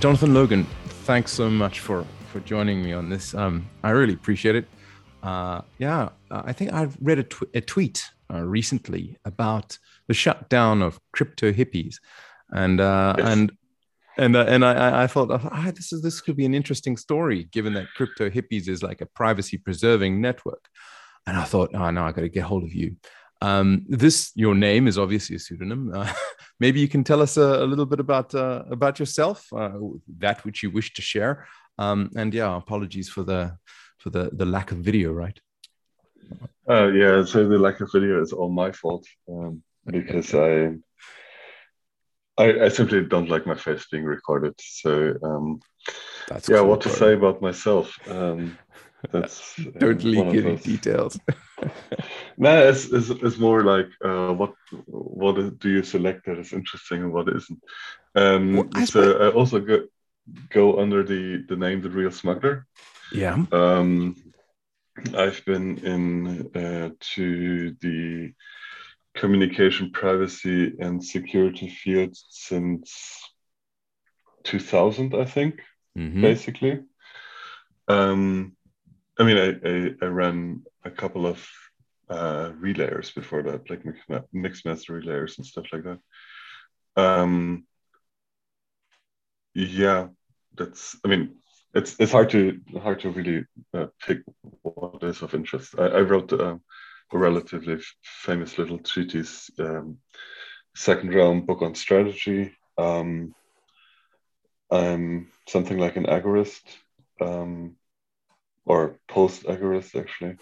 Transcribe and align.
Jonathan, 0.00 0.32
Logan, 0.32 0.64
thanks 1.06 1.32
so 1.32 1.50
much 1.50 1.80
for 1.80 2.04
for 2.30 2.38
joining 2.40 2.82
me 2.82 2.92
on 2.92 3.08
this. 3.08 3.34
Um, 3.34 3.68
I 3.82 3.90
really 3.90 4.12
appreciate 4.12 4.54
it. 4.54 4.66
Uh, 5.22 5.62
yeah, 5.78 6.10
I 6.30 6.52
think 6.52 6.72
I've 6.72 6.96
read 7.00 7.18
a, 7.18 7.24
tw- 7.24 7.50
a 7.54 7.60
tweet 7.60 8.04
uh, 8.32 8.42
recently 8.42 9.16
about 9.24 9.76
the 10.06 10.14
shutdown 10.14 10.82
of 10.82 11.00
crypto 11.12 11.50
hippies, 11.52 11.96
and 12.50 12.80
uh, 12.80 13.14
yes. 13.18 13.26
and 13.26 13.52
and 14.18 14.36
uh, 14.36 14.44
and 14.46 14.64
I, 14.64 15.04
I 15.04 15.06
thought 15.08 15.30
oh, 15.32 15.70
this 15.72 15.92
is 15.92 16.02
this 16.02 16.20
could 16.20 16.36
be 16.36 16.46
an 16.46 16.54
interesting 16.54 16.96
story 16.96 17.44
given 17.44 17.72
that 17.74 17.86
crypto 17.96 18.30
hippies 18.30 18.68
is 18.68 18.82
like 18.82 19.00
a 19.00 19.06
privacy 19.06 19.58
preserving 19.58 20.20
network, 20.20 20.68
and 21.26 21.36
I 21.36 21.44
thought 21.44 21.70
oh 21.74 21.90
no 21.90 22.04
I 22.04 22.12
got 22.12 22.22
to 22.22 22.28
get 22.28 22.44
hold 22.44 22.62
of 22.62 22.72
you. 22.72 22.96
Um, 23.40 23.84
this 23.88 24.32
your 24.34 24.54
name 24.54 24.88
is 24.88 24.98
obviously 24.98 25.36
a 25.36 25.38
pseudonym. 25.38 25.92
Uh, 25.94 26.12
maybe 26.60 26.80
you 26.80 26.88
can 26.88 27.04
tell 27.04 27.22
us 27.22 27.36
a, 27.36 27.64
a 27.64 27.66
little 27.66 27.86
bit 27.86 28.00
about 28.00 28.34
uh, 28.34 28.64
about 28.70 28.98
yourself, 28.98 29.46
uh, 29.52 29.70
that 30.18 30.44
which 30.44 30.62
you 30.62 30.70
wish 30.70 30.92
to 30.94 31.02
share. 31.02 31.46
Um, 31.78 32.10
and 32.16 32.34
yeah, 32.34 32.56
apologies 32.56 33.08
for 33.08 33.22
the 33.22 33.56
for 33.98 34.10
the 34.10 34.30
the 34.32 34.46
lack 34.46 34.72
of 34.72 34.78
video, 34.78 35.12
right? 35.12 35.38
Uh, 36.68 36.88
yeah, 36.88 37.24
so 37.24 37.48
the 37.48 37.58
lack 37.58 37.80
of 37.80 37.90
video 37.92 38.20
is 38.20 38.32
all 38.32 38.50
my 38.50 38.72
fault 38.72 39.06
um, 39.30 39.62
because 39.86 40.34
I 40.34 40.74
I, 42.36 42.66
I, 42.66 42.68
simply 42.68 43.04
don't 43.04 43.28
like 43.28 43.46
my 43.46 43.54
face 43.54 43.86
being 43.90 44.04
recorded. 44.04 44.54
So 44.58 45.14
um, 45.22 45.60
that's 46.28 46.48
yeah, 46.48 46.58
cool, 46.58 46.68
what 46.68 46.80
to 46.82 46.88
say 46.88 47.14
about 47.14 47.40
myself? 47.40 47.96
Um, 48.08 48.58
that's 49.10 49.56
don't 49.78 50.04
leak 50.04 50.34
any 50.34 50.56
details. 50.56 51.18
no, 52.38 52.68
it's, 52.68 52.86
it's, 52.86 53.10
it's 53.10 53.38
more 53.38 53.62
like 53.62 53.88
uh, 54.04 54.32
what 54.32 54.54
what 54.86 55.58
do 55.58 55.68
you 55.68 55.82
select 55.82 56.26
that 56.26 56.38
is 56.38 56.52
interesting 56.52 57.02
and 57.02 57.12
what 57.12 57.28
isn't. 57.28 57.60
Um, 58.14 58.56
well, 58.56 58.68
I 58.74 58.84
so 58.84 59.18
I 59.18 59.30
also 59.32 59.60
go 59.60 59.86
go 60.50 60.78
under 60.80 61.02
the 61.02 61.44
the 61.48 61.56
name 61.56 61.82
the 61.82 61.90
real 61.90 62.12
smuggler. 62.12 62.66
Yeah. 63.12 63.44
Um, 63.52 64.16
I've 65.16 65.44
been 65.44 65.78
in 65.78 66.50
uh, 66.54 66.90
to 67.14 67.76
the 67.80 68.32
communication 69.18 69.90
privacy 69.90 70.74
and 70.78 71.04
security 71.04 71.68
field 71.68 72.16
since 72.30 72.94
2000 74.44 75.14
i 75.14 75.24
think 75.24 75.60
mm-hmm. 75.96 76.22
basically 76.22 76.80
um, 77.88 78.56
i 79.18 79.24
mean 79.24 79.36
I, 79.36 79.68
I, 79.68 80.06
I, 80.06 80.08
ran 80.08 80.62
a 80.84 80.90
couple 80.90 81.26
of 81.26 81.44
uh, 82.10 82.50
relayers 82.60 83.14
before 83.14 83.42
that 83.42 83.68
like 83.70 83.82
Mixmaster 84.34 84.90
relayers 84.90 85.36
and 85.38 85.46
stuff 85.46 85.66
like 85.72 85.84
that 85.84 85.98
um, 86.96 87.64
yeah 89.54 90.08
that's 90.56 90.96
i 91.04 91.08
mean 91.08 91.36
it's 91.74 91.96
it's 91.98 92.12
hard 92.12 92.30
to 92.30 92.60
hard 92.82 93.00
to 93.00 93.10
really 93.10 93.44
uh, 93.74 93.86
pick 94.00 94.18
what 94.62 95.02
is 95.02 95.22
of 95.22 95.34
interest 95.34 95.74
i, 95.78 95.86
I 95.86 96.00
wrote 96.00 96.32
uh, 96.32 96.56
a 97.12 97.18
relatively 97.18 97.78
famous 98.02 98.58
little 98.58 98.78
treatise, 98.78 99.50
um, 99.58 99.98
second 100.74 101.14
realm 101.14 101.46
book 101.46 101.62
on 101.62 101.74
strategy. 101.74 102.52
Um, 102.76 103.34
I'm 104.70 105.28
something 105.48 105.78
like 105.78 105.96
an 105.96 106.04
agorist, 106.04 106.62
um, 107.20 107.76
or 108.66 108.96
post 109.08 109.44
agorist 109.44 109.98
actually. 109.98 110.36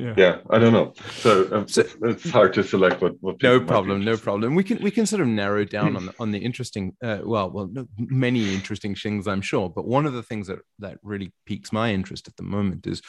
Yeah. 0.00 0.14
yeah, 0.16 0.38
I 0.48 0.58
don't 0.58 0.72
know. 0.72 0.92
So, 1.12 1.48
um, 1.52 1.68
so, 1.68 1.84
it's 2.02 2.30
hard 2.30 2.54
to 2.54 2.64
select 2.64 3.02
what. 3.02 3.14
what 3.20 3.42
no 3.42 3.60
problem, 3.60 4.04
no 4.04 4.16
problem. 4.16 4.54
We 4.54 4.64
can 4.64 4.82
we 4.82 4.90
can 4.90 5.06
sort 5.06 5.20
of 5.20 5.28
narrow 5.28 5.64
down 5.64 5.96
on 5.96 6.06
the, 6.06 6.14
on 6.18 6.30
the 6.30 6.38
interesting. 6.38 6.96
Uh, 7.02 7.18
well, 7.22 7.50
well, 7.50 7.70
many 7.98 8.54
interesting 8.54 8.94
things, 8.94 9.28
I'm 9.28 9.42
sure. 9.42 9.68
But 9.68 9.86
one 9.86 10.06
of 10.06 10.12
the 10.12 10.22
things 10.22 10.46
that 10.46 10.60
that 10.78 10.98
really 11.02 11.32
piques 11.46 11.72
my 11.72 11.92
interest 11.92 12.28
at 12.28 12.36
the 12.36 12.42
moment 12.42 12.86
is 12.86 13.02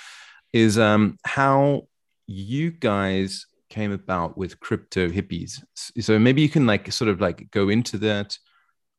is 0.53 0.77
um, 0.77 1.17
how 1.25 1.87
you 2.27 2.71
guys 2.71 3.45
came 3.69 3.91
about 3.91 4.37
with 4.37 4.59
crypto 4.59 5.07
hippies. 5.09 5.63
So 5.99 6.19
maybe 6.19 6.41
you 6.41 6.49
can 6.49 6.67
like 6.67 6.91
sort 6.91 7.09
of 7.09 7.21
like 7.21 7.49
go 7.51 7.69
into 7.69 7.97
that. 7.99 8.37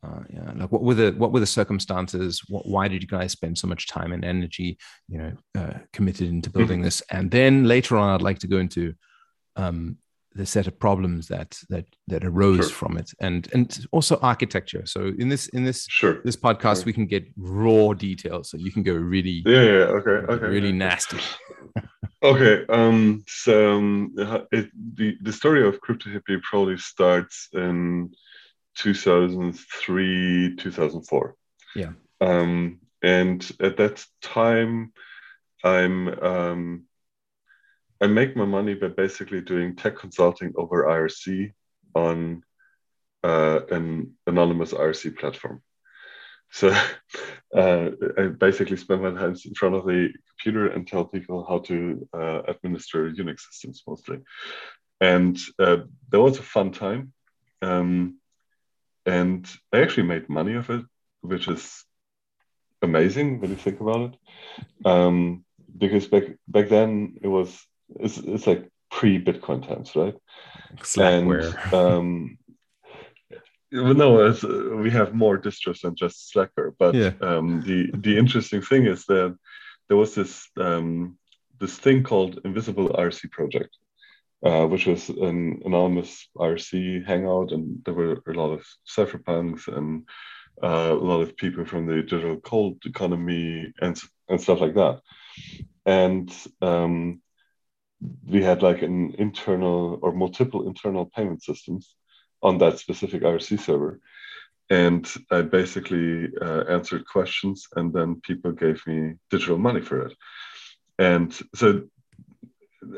Uh, 0.05 0.21
yeah, 0.31 0.53
like 0.57 0.73
what 0.73 0.83
were 0.83 0.95
the 0.95 1.13
what 1.13 1.33
were 1.33 1.41
the 1.41 1.47
circumstances? 1.47 2.43
What, 2.49 2.67
why 2.67 2.89
did 2.89 3.03
you 3.03 3.09
guys 3.09 3.33
spend 3.33 3.57
so 3.57 3.69
much 3.69 3.87
time 3.87 4.13
and 4.13 4.25
energy, 4.25 4.77
you 5.09 5.19
know, 5.19 5.33
uh, 5.57 5.79
committed 5.93 6.29
into 6.29 6.51
building 6.51 6.79
mm-hmm. 6.79 6.85
this? 6.85 7.03
And 7.11 7.31
then 7.31 7.65
later 7.65 7.97
on, 7.97 8.13
I'd 8.13 8.23
like 8.23 8.41
to 8.41 8.49
go 8.49 8.59
into 8.59 8.95
um, 9.55 9.99
the 10.35 10.45
set 10.45 10.67
of 10.67 10.79
problems 10.79 11.29
that 11.29 11.57
that 11.69 11.87
that 12.09 12.25
arose 12.25 12.69
sure. 12.69 12.69
from 12.71 12.97
it, 12.97 13.13
and 13.21 13.49
and 13.53 13.87
also 13.93 14.19
architecture. 14.23 14.87
So 14.87 15.13
in 15.19 15.29
this 15.29 15.47
in 15.49 15.65
this 15.65 15.87
sure. 15.89 16.21
this 16.25 16.37
podcast, 16.37 16.79
sure. 16.79 16.87
we 16.87 16.93
can 16.93 17.07
get 17.07 17.25
raw 17.37 17.93
details, 17.93 18.51
so 18.51 18.57
you 18.57 18.73
can 18.73 18.83
go 18.83 18.95
really 18.95 19.43
yeah 19.47 19.63
yeah 19.63 19.85
okay 19.99 20.33
okay 20.33 20.47
really 20.47 20.73
nasty. 20.73 21.19
Okay, 22.25 22.65
um, 22.69 23.25
so 23.27 23.79
um, 23.79 24.15
it, 24.53 24.71
the 24.95 25.17
the 25.23 25.33
story 25.33 25.67
of 25.67 25.81
Crypto 25.81 26.09
Hippie 26.09 26.41
probably 26.43 26.79
starts 26.79 27.49
in 27.53 28.13
2003, 28.77 30.57
2004. 30.57 31.37
Yeah. 31.75 31.93
Um, 32.21 32.81
and 33.03 33.51
at 33.61 33.77
that 33.79 34.05
time, 34.21 34.93
I'm 35.65 36.09
um, 36.23 36.85
I 38.01 38.07
make 38.09 38.37
my 38.37 38.45
money 38.45 38.75
by 38.75 38.89
basically 38.89 39.41
doing 39.41 39.77
tech 39.77 39.97
consulting 39.97 40.53
over 40.57 40.85
IRC 40.85 41.53
on 41.95 42.43
uh, 43.23 43.61
an 43.71 44.15
anonymous 44.27 44.73
IRC 44.73 45.19
platform. 45.19 45.63
So 46.51 46.69
uh, 47.57 47.91
I 48.19 48.27
basically 48.27 48.77
spend 48.77 49.03
my 49.03 49.11
time 49.11 49.37
in 49.45 49.55
front 49.55 49.75
of 49.75 49.85
the 49.85 50.13
computer 50.29 50.69
and 50.69 50.87
tell 50.87 51.05
people 51.05 51.45
how 51.49 51.61
to 51.61 52.09
uh, 52.13 52.43
administer 52.49 53.11
Unix 53.11 53.41
systems 53.41 53.83
mostly. 53.87 54.19
And 55.01 55.39
uh, 55.59 55.79
that 56.11 56.21
was 56.21 56.39
a 56.39 56.43
fun 56.43 56.73
time. 56.73 57.13
Um, 57.63 58.19
and 59.07 59.49
I 59.73 59.81
actually 59.81 60.05
made 60.05 60.29
money 60.29 60.55
of 60.55 60.71
it, 60.71 60.85
which 61.21 61.49
is 61.49 61.85
amazing 62.83 63.41
when 63.41 63.51
you 63.51 63.57
think 63.57 63.81
about 63.81 64.13
it. 64.13 64.87
Um, 64.87 65.45
because 65.77 66.07
back 66.07 66.25
back 66.49 66.69
then 66.69 67.19
it 67.23 67.29
was 67.29 67.67
it's, 68.01 68.19
it's 68.19 68.47
like 68.47 68.71
pre 68.91 69.23
Bitcoin 69.23 69.67
times, 69.67 69.95
right? 69.97 70.15
Slackware. 70.77 71.55
And 71.65 71.75
um, 71.75 72.39
no, 73.73 74.27
uh, 74.27 74.77
we 74.77 74.91
have 74.91 75.15
more 75.15 75.39
distros 75.39 75.81
than 75.81 75.97
just 75.97 76.33
Slackware. 76.35 76.73
But 76.79 76.95
yeah. 76.95 77.13
um, 77.21 77.63
the 77.63 77.91
the 77.95 78.19
interesting 78.19 78.63
thing 78.63 78.87
is 78.87 79.07
that 79.07 79.37
there 79.89 79.97
was 79.97 80.15
this 80.15 80.49
um, 80.57 81.19
this 81.59 81.79
thing 81.79 82.03
called 82.03 82.41
Invisible 82.45 82.91
IRC 82.91 83.31
Project, 83.31 83.77
uh, 84.45 84.67
which 84.67 84.87
was 84.87 85.09
an 85.09 85.63
anonymous 85.65 86.29
IRC 86.37 87.07
hangout, 87.07 87.53
and 87.53 87.83
there 87.85 87.95
were 87.95 88.23
a 88.27 88.33
lot 88.33 88.53
of 88.53 88.65
cypherpunks 88.89 89.69
and 89.69 90.05
uh, 90.63 90.93
a 90.93 90.95
lot 90.95 91.21
of 91.21 91.37
people 91.37 91.65
from 91.65 91.87
the 91.87 92.03
digital 92.03 92.37
gold 92.37 92.79
economy 92.85 93.73
and 93.81 94.01
and 94.29 94.41
stuff 94.41 94.61
like 94.61 94.75
that. 94.75 95.01
And 95.87 96.33
um, 96.61 97.21
we 98.27 98.43
had 98.43 98.63
like 98.63 98.83
an 98.83 99.15
internal 99.19 99.99
or 100.03 100.13
multiple 100.13 100.67
internal 100.67 101.07
payment 101.07 101.43
systems 101.43 101.95
on 102.43 102.59
that 102.59 102.79
specific 102.79 103.23
IRC 103.23 103.61
server. 103.61 104.01
And 104.71 105.07
I 105.31 105.43
basically 105.43 106.29
uh, 106.41 106.65
answered 106.69 107.07
questions, 107.07 107.67
and 107.77 107.93
then 107.93 108.21
people 108.23 108.53
gave 108.53 108.85
me 108.87 109.15
digital 109.31 109.59
money 109.59 109.81
for 109.81 110.07
it. 110.07 110.15
And 110.99 111.33
so 111.55 111.83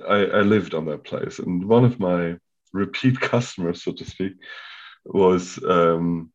I, 0.09 0.27
I 0.27 0.41
lived 0.41 0.75
on 0.75 0.87
that 0.87 1.05
place. 1.05 1.39
And 1.39 1.65
one 1.67 1.85
of 1.85 2.01
my 2.01 2.37
repeat 2.73 3.21
customers, 3.33 3.83
so 3.83 3.93
to 3.93 4.05
speak, 4.05 4.35
was 5.05 5.63
um, 5.65 6.31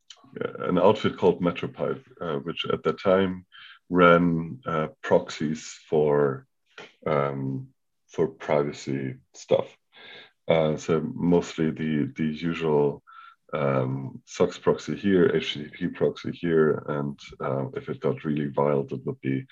an 0.59 0.77
outfit 0.77 1.17
called 1.17 1.41
MetroPipe, 1.41 2.03
uh, 2.21 2.39
which 2.39 2.65
at 2.65 2.83
that 2.83 2.99
time 2.99 3.45
ran 3.89 4.59
uh, 4.65 4.87
proxies 5.01 5.77
for 5.89 6.45
um, 7.05 7.67
for 8.07 8.27
privacy 8.27 9.15
stuff. 9.33 9.75
Uh, 10.47 10.77
so 10.77 11.01
mostly 11.13 11.71
the 11.71 12.11
the 12.15 12.25
usual 12.25 13.03
um, 13.53 14.21
SOCKS 14.25 14.61
proxy 14.61 14.95
here, 14.95 15.29
HTTP 15.29 15.93
proxy 15.95 16.31
here, 16.31 16.83
and 16.87 17.19
uh, 17.43 17.65
if 17.75 17.89
it 17.89 17.99
got 17.99 18.23
really 18.23 18.49
wild, 18.49 18.91
it 18.91 19.05
would 19.05 19.19
be 19.21 19.45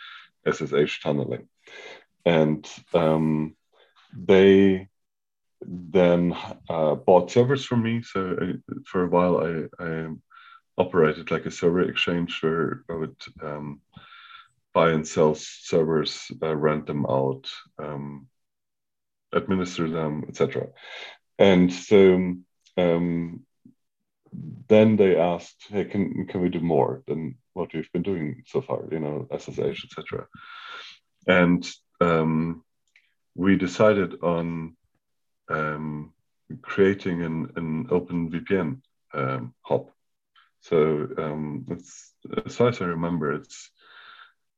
SSH 0.45 1.01
tunneling. 1.01 1.47
And 2.25 2.67
um, 2.94 3.55
they 4.13 4.88
then 5.62 6.36
uh, 6.69 6.95
bought 6.95 7.31
servers 7.31 7.65
from 7.65 7.83
me. 7.83 8.01
So 8.01 8.38
uh, 8.42 8.74
for 8.86 9.04
a 9.04 9.09
while, 9.09 9.38
I, 9.39 9.83
I, 9.83 10.07
operated 10.80 11.31
like 11.31 11.48
a 11.48 11.51
server 11.51 11.81
exchange 11.81 12.38
where 12.42 12.83
I 12.88 12.94
would 12.94 13.15
um, 13.42 13.81
buy 14.74 14.92
and 14.92 15.07
sell 15.07 15.33
servers, 15.33 16.31
uh, 16.44 16.56
rent 16.56 16.86
them 16.86 17.04
out, 17.07 17.50
um, 17.80 18.27
administer 19.33 19.89
them, 19.89 20.25
etc. 20.27 20.68
And 21.39 21.74
so 21.74 22.36
um, 22.77 23.42
then 24.68 24.98
they 24.98 25.18
asked, 25.18 25.65
"Hey, 25.69 25.86
can 25.86 26.27
can 26.27 26.42
we 26.42 26.50
do 26.50 26.59
more 26.59 27.01
than 27.07 27.38
what 27.54 27.74
we've 27.74 27.92
been 27.92 28.04
doing 28.04 28.44
so 28.45 28.62
far? 28.62 28.83
You 28.92 29.00
know, 29.00 29.27
SSH, 29.36 29.86
etc." 29.86 30.27
And 31.25 31.68
um, 32.01 32.63
we 33.38 33.56
decided 33.56 34.22
on 34.24 34.75
um, 35.48 36.12
creating 36.62 37.22
an, 37.24 37.51
an 37.56 37.86
OpenVPN 37.86 38.81
um, 39.13 39.54
hub. 39.62 39.92
So 40.62 41.07
um, 41.18 41.66
it's 41.69 42.13
as 42.45 42.56
far 42.56 42.69
as 42.69 42.81
I 42.81 42.86
remember, 42.86 43.34
it's 43.34 43.69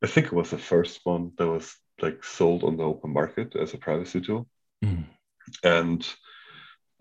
I 0.02 0.08
think 0.08 0.28
it 0.28 0.34
was 0.34 0.50
the 0.50 0.58
first 0.58 1.02
one 1.04 1.34
that 1.38 1.48
was 1.48 1.76
like 2.02 2.24
sold 2.24 2.64
on 2.64 2.78
the 2.78 2.84
open 2.84 3.12
market 3.12 3.56
as 3.58 3.74
a 3.74 3.78
privacy 3.78 4.22
tool, 4.22 4.48
mm. 4.84 5.06
and 5.62 6.08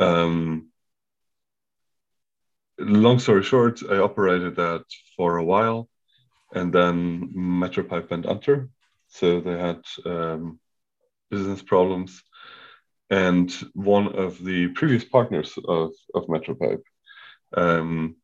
um, 0.01 0.71
long 2.79 3.21
story 3.21 3.45
short, 3.45 3.81
I 3.89 3.99
operated 3.99 4.57
that 4.57 4.85
for 5.17 5.37
a 5.37 5.45
while, 5.45 5.89
and 6.53 6.73
then 6.73 7.33
MetroPipe 7.37 8.11
went 8.11 8.27
under, 8.27 8.69
so 9.07 9.41
they 9.41 9.57
had 9.57 9.83
um, 10.05 10.59
business 11.31 11.63
problems, 11.63 12.23
and 13.11 13.51
one 13.75 14.09
of 14.17 14.43
the 14.43 14.69
previous 14.69 15.05
partners 15.05 15.59
of 15.67 15.93
of 16.15 16.27
MetroPipe 16.27 16.83
um, 17.57 18.17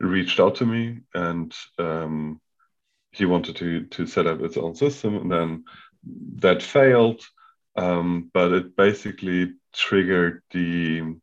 reached 0.00 0.40
out 0.40 0.56
to 0.56 0.66
me, 0.66 1.00
and 1.14 1.54
um, 1.78 2.40
he 3.12 3.24
wanted 3.24 3.56
to 3.56 3.86
to 3.86 4.06
set 4.06 4.26
up 4.26 4.40
its 4.40 4.56
own 4.56 4.74
system, 4.74 5.16
and 5.16 5.30
then 5.30 5.64
that 6.36 6.62
failed. 6.62 7.22
Um, 7.76 8.30
but 8.32 8.52
it 8.52 8.76
basically 8.76 9.54
triggered 9.72 10.42
the 10.52 11.16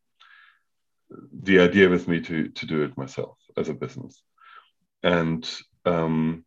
the 1.42 1.60
idea 1.60 1.88
with 1.88 2.08
me 2.08 2.20
to 2.20 2.48
to 2.48 2.66
do 2.66 2.82
it 2.82 2.96
myself 2.96 3.38
as 3.56 3.68
a 3.68 3.74
business, 3.74 4.22
and 5.02 5.48
um, 5.84 6.44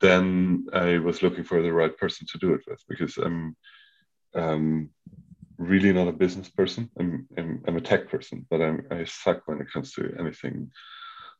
then 0.00 0.66
I 0.72 0.98
was 0.98 1.22
looking 1.22 1.44
for 1.44 1.62
the 1.62 1.72
right 1.72 1.96
person 1.96 2.26
to 2.30 2.38
do 2.38 2.54
it 2.54 2.62
with 2.66 2.82
because 2.88 3.16
I'm 3.16 3.56
um, 4.34 4.90
really 5.58 5.92
not 5.92 6.08
a 6.08 6.12
business 6.12 6.48
person. 6.48 6.90
I'm, 6.98 7.26
I'm, 7.38 7.62
I'm 7.66 7.76
a 7.76 7.80
tech 7.80 8.08
person, 8.08 8.46
but 8.50 8.60
I'm 8.60 8.86
I 8.90 9.04
suck 9.04 9.42
when 9.46 9.60
it 9.60 9.72
comes 9.72 9.92
to 9.92 10.14
anything 10.18 10.70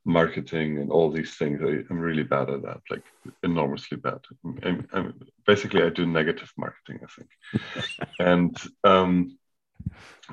marketing 0.05 0.79
and 0.79 0.91
all 0.91 1.11
these 1.11 1.35
things. 1.35 1.61
I, 1.63 1.93
am 1.93 1.99
really 1.99 2.23
bad 2.23 2.49
at 2.49 2.63
that, 2.63 2.81
like 2.91 3.03
enormously 3.43 3.99
bad. 3.99 4.21
I'm, 4.63 4.89
I'm, 4.93 5.21
basically, 5.47 5.83
I 5.83 5.91
do 5.91 6.07
negative 6.07 6.53
marketing, 6.57 7.01
I 7.03 7.07
think. 7.17 8.09
and 8.19 8.57
um, 8.85 9.39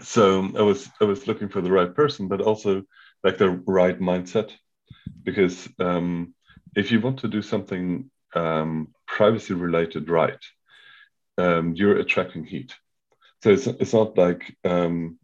so 0.02 0.50
I 0.58 0.62
was 0.62 0.90
I 1.02 1.06
was 1.06 1.28
looking 1.28 1.50
for 1.50 1.62
the 1.62 1.72
right 1.72 1.94
person, 1.94 2.28
but 2.28 2.42
also 2.42 2.84
like 3.24 3.38
the 3.38 3.50
right 3.50 4.00
mindset, 4.00 4.52
because 5.24 5.68
um, 5.80 6.34
if 6.76 6.92
you 6.92 7.00
want 7.02 7.20
to 7.20 7.28
do 7.28 7.42
something 7.42 8.10
um, 8.36 8.90
privacy 9.08 9.54
related 9.54 10.10
right, 10.10 10.44
um, 11.38 11.74
you're 11.76 11.98
attracting 11.98 12.46
heat. 12.46 12.74
So 13.44 13.52
it's 13.52 13.68
it's 13.68 13.94
not 13.94 14.18
like 14.18 14.56
um, 14.64 15.20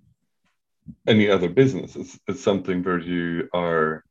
any 1.07 1.29
other 1.29 1.49
business. 1.49 1.95
It's, 1.95 2.19
it's 2.27 2.43
something 2.43 2.83
where 2.83 2.99
you 2.99 3.49
are 3.53 4.03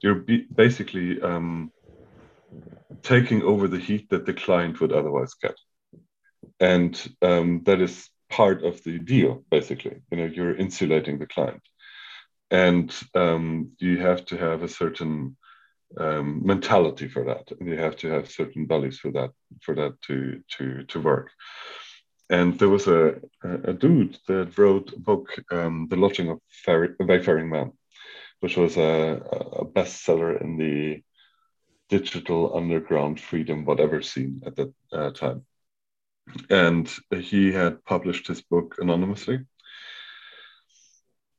you're 0.00 0.24
basically 0.54 1.20
um, 1.20 1.70
taking 3.02 3.42
over 3.42 3.68
the 3.68 3.78
heat 3.78 4.08
that 4.10 4.24
the 4.24 4.32
client 4.32 4.80
would 4.80 4.92
otherwise 4.92 5.34
get, 5.34 5.56
and 6.58 6.92
um, 7.22 7.62
that 7.64 7.80
is 7.80 8.08
part 8.30 8.64
of 8.64 8.82
the 8.84 8.98
deal. 8.98 9.44
Basically, 9.50 9.96
you 10.10 10.18
know, 10.18 10.24
you're 10.24 10.56
insulating 10.56 11.18
the 11.18 11.26
client, 11.26 11.62
and 12.50 12.94
um, 13.14 13.72
you 13.78 13.98
have 13.98 14.24
to 14.26 14.38
have 14.38 14.62
a 14.62 14.68
certain 14.68 15.36
um, 15.98 16.42
mentality 16.44 17.08
for 17.08 17.24
that, 17.24 17.50
and 17.58 17.68
you 17.68 17.76
have 17.76 17.96
to 17.96 18.08
have 18.08 18.30
certain 18.30 18.66
values 18.66 18.98
for 18.98 19.10
that 19.12 19.30
for 19.62 19.74
that 19.74 20.00
to 20.02 20.42
to 20.56 20.84
to 20.84 21.00
work. 21.00 21.30
And 22.30 22.56
there 22.58 22.68
was 22.68 22.86
a, 22.86 23.16
a, 23.42 23.72
dude 23.72 24.16
that 24.28 24.56
wrote 24.56 24.92
a 24.92 25.00
book, 25.00 25.34
um, 25.50 25.88
The 25.90 25.96
Lodging 25.96 26.28
of 26.28 26.38
Ferry, 26.48 26.90
Wayfaring 27.00 27.50
Man, 27.50 27.72
which 28.38 28.56
was 28.56 28.76
a, 28.76 29.20
a 29.52 29.64
bestseller 29.64 30.40
in 30.40 30.56
the 30.56 31.02
digital 31.88 32.56
underground 32.56 33.18
freedom 33.18 33.64
whatever 33.64 34.00
scene 34.00 34.42
at 34.46 34.54
that 34.54 34.72
uh, 34.92 35.10
time. 35.10 35.44
And 36.48 36.88
he 37.10 37.50
had 37.50 37.84
published 37.84 38.28
his 38.28 38.42
book 38.42 38.76
anonymously. 38.78 39.40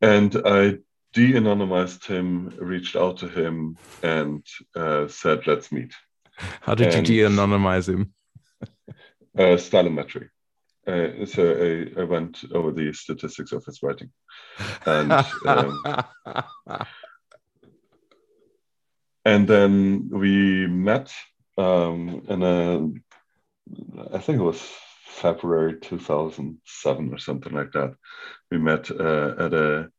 And 0.02 0.36
i 0.46 0.78
de-anonymized 1.14 2.06
him 2.06 2.54
reached 2.60 2.96
out 2.96 3.18
to 3.18 3.28
him 3.28 3.78
and 4.04 4.46
uh, 4.76 5.08
said 5.08 5.46
let's 5.48 5.72
meet. 5.72 5.94
How 6.62 6.76
did 6.76 6.94
and, 6.94 7.08
you 7.08 7.28
de-anonymize 7.28 7.90
him? 7.90 8.14
Uh, 9.34 9.56
stylometry 9.56 10.28
uh, 10.88 11.26
so 11.26 11.52
I, 11.98 12.02
I, 12.02 12.04
went 12.04 12.44
over 12.54 12.72
the 12.72 12.92
statistics 12.94 13.52
of 13.52 13.64
his 13.66 13.84
writing, 13.84 14.12
and 14.86 15.12
um, 15.46 15.84
and 19.26 19.48
then 19.48 20.10
we 20.12 20.66
met 20.68 21.14
um, 21.58 22.24
in 22.28 22.42
a, 22.42 24.16
I 24.16 24.18
think 24.18 24.40
it 24.40 24.44
was 24.44 24.62
February 25.06 25.80
2007 25.80 27.14
or 27.14 27.18
something 27.20 27.54
like 27.54 27.72
that. 27.74 27.96
We 28.50 28.58
met 28.58 28.90
uh, 28.90 29.36
at 29.38 29.54
a 29.54 29.92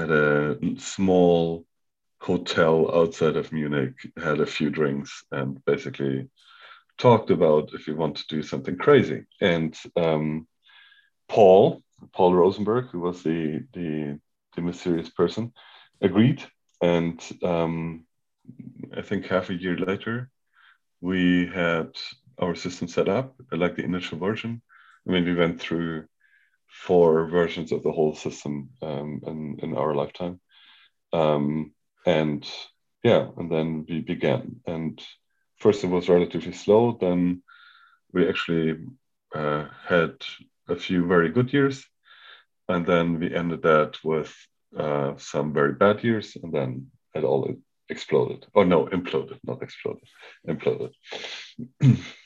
at 0.00 0.10
a 0.10 0.58
small 0.78 1.64
hotel 2.20 2.90
outside 2.94 3.36
of 3.36 3.52
Munich, 3.52 3.94
had 4.16 4.40
a 4.40 4.46
few 4.46 4.70
drinks, 4.70 5.24
and 5.30 5.64
basically 5.64 6.28
talked 6.98 7.30
about 7.30 7.70
if 7.72 7.86
you 7.86 7.96
want 7.96 8.16
to 8.16 8.24
do 8.28 8.42
something 8.42 8.76
crazy. 8.76 9.24
And 9.40 9.76
um, 9.96 10.46
Paul, 11.28 11.82
Paul 12.12 12.34
Rosenberg, 12.34 12.86
who 12.90 13.00
was 13.00 13.22
the 13.22 13.64
the, 13.72 14.18
the 14.54 14.62
mysterious 14.62 15.10
person, 15.10 15.52
agreed. 16.00 16.42
And 16.82 17.20
um, 17.42 18.04
I 18.96 19.02
think 19.02 19.26
half 19.26 19.50
a 19.50 19.54
year 19.54 19.76
later, 19.76 20.30
we 21.00 21.46
had 21.46 21.90
our 22.38 22.54
system 22.54 22.88
set 22.88 23.08
up, 23.08 23.34
like 23.52 23.76
the 23.76 23.84
initial 23.84 24.18
version. 24.18 24.62
I 25.06 25.12
mean, 25.12 25.24
we 25.24 25.34
went 25.34 25.60
through 25.60 26.06
four 26.70 27.26
versions 27.26 27.72
of 27.72 27.82
the 27.82 27.92
whole 27.92 28.14
system 28.14 28.70
um, 28.82 29.20
in, 29.26 29.58
in 29.62 29.76
our 29.76 29.94
lifetime. 29.94 30.40
Um, 31.12 31.72
and 32.06 32.48
yeah, 33.02 33.28
and 33.36 33.50
then 33.50 33.86
we 33.88 34.00
began. 34.00 34.60
And 34.66 35.00
first 35.58 35.84
it 35.84 35.88
was 35.88 36.08
relatively 36.08 36.52
slow. 36.52 36.96
Then 37.00 37.42
we 38.12 38.28
actually 38.28 38.78
uh, 39.34 39.66
had 39.86 40.14
a 40.68 40.76
few 40.76 41.06
very 41.06 41.30
good 41.30 41.52
years, 41.52 41.84
and 42.68 42.86
then 42.86 43.18
we 43.18 43.34
ended 43.34 43.62
that 43.62 43.98
with 44.04 44.34
uh, 44.76 45.14
some 45.18 45.52
very 45.52 45.72
bad 45.72 46.04
years, 46.04 46.36
and 46.42 46.52
then 46.52 46.90
it 47.14 47.24
all 47.24 47.54
exploded. 47.88 48.46
Oh 48.54 48.62
no, 48.62 48.86
imploded, 48.86 49.38
not 49.44 49.62
exploded, 49.62 50.08
imploded. 50.48 50.92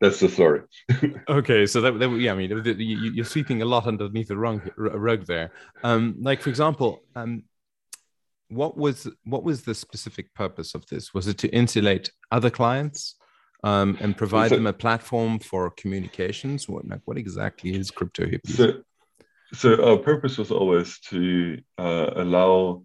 That's 0.00 0.20
the 0.20 0.28
story. 0.28 0.62
okay, 1.28 1.66
so 1.66 1.80
that, 1.80 1.98
that, 1.98 2.10
yeah, 2.20 2.32
I 2.32 2.36
mean, 2.36 2.50
you, 2.78 3.22
are 3.22 3.24
sweeping 3.24 3.62
a 3.62 3.64
lot 3.64 3.86
underneath 3.86 4.28
the 4.28 4.36
rug, 4.36 4.70
rug 4.76 5.26
there. 5.26 5.50
Um, 5.82 6.14
like 6.20 6.40
for 6.40 6.50
example, 6.50 7.02
um, 7.16 7.42
what 8.48 8.76
was 8.76 9.08
what 9.24 9.42
was 9.42 9.62
the 9.62 9.74
specific 9.74 10.32
purpose 10.34 10.74
of 10.74 10.86
this? 10.86 11.12
Was 11.12 11.26
it 11.26 11.38
to 11.38 11.48
insulate 11.48 12.10
other 12.30 12.48
clients 12.48 13.16
um, 13.64 13.98
and 14.00 14.16
provide 14.16 14.50
so, 14.50 14.56
them 14.56 14.66
a 14.68 14.72
platform 14.72 15.40
for 15.40 15.70
communications? 15.70 16.68
What 16.68 16.86
like, 16.86 17.00
what 17.04 17.18
exactly 17.18 17.74
is 17.74 17.90
crypto 17.90 18.24
hippies? 18.24 18.56
So, 18.56 18.82
so 19.52 19.90
our 19.90 19.98
purpose 19.98 20.38
was 20.38 20.52
always 20.52 21.00
to 21.10 21.60
uh, 21.76 22.10
allow 22.14 22.84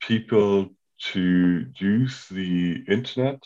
people 0.00 0.70
to 1.12 1.66
use 1.76 2.26
the 2.30 2.84
internet 2.88 3.42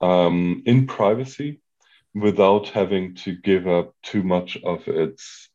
um, 0.00 0.62
in 0.64 0.86
privacy 0.86 1.60
without 2.14 2.68
having 2.68 3.14
to 3.14 3.34
give 3.34 3.66
up 3.66 3.94
too 4.02 4.22
much 4.22 4.56
of 4.64 4.86
its 4.86 5.48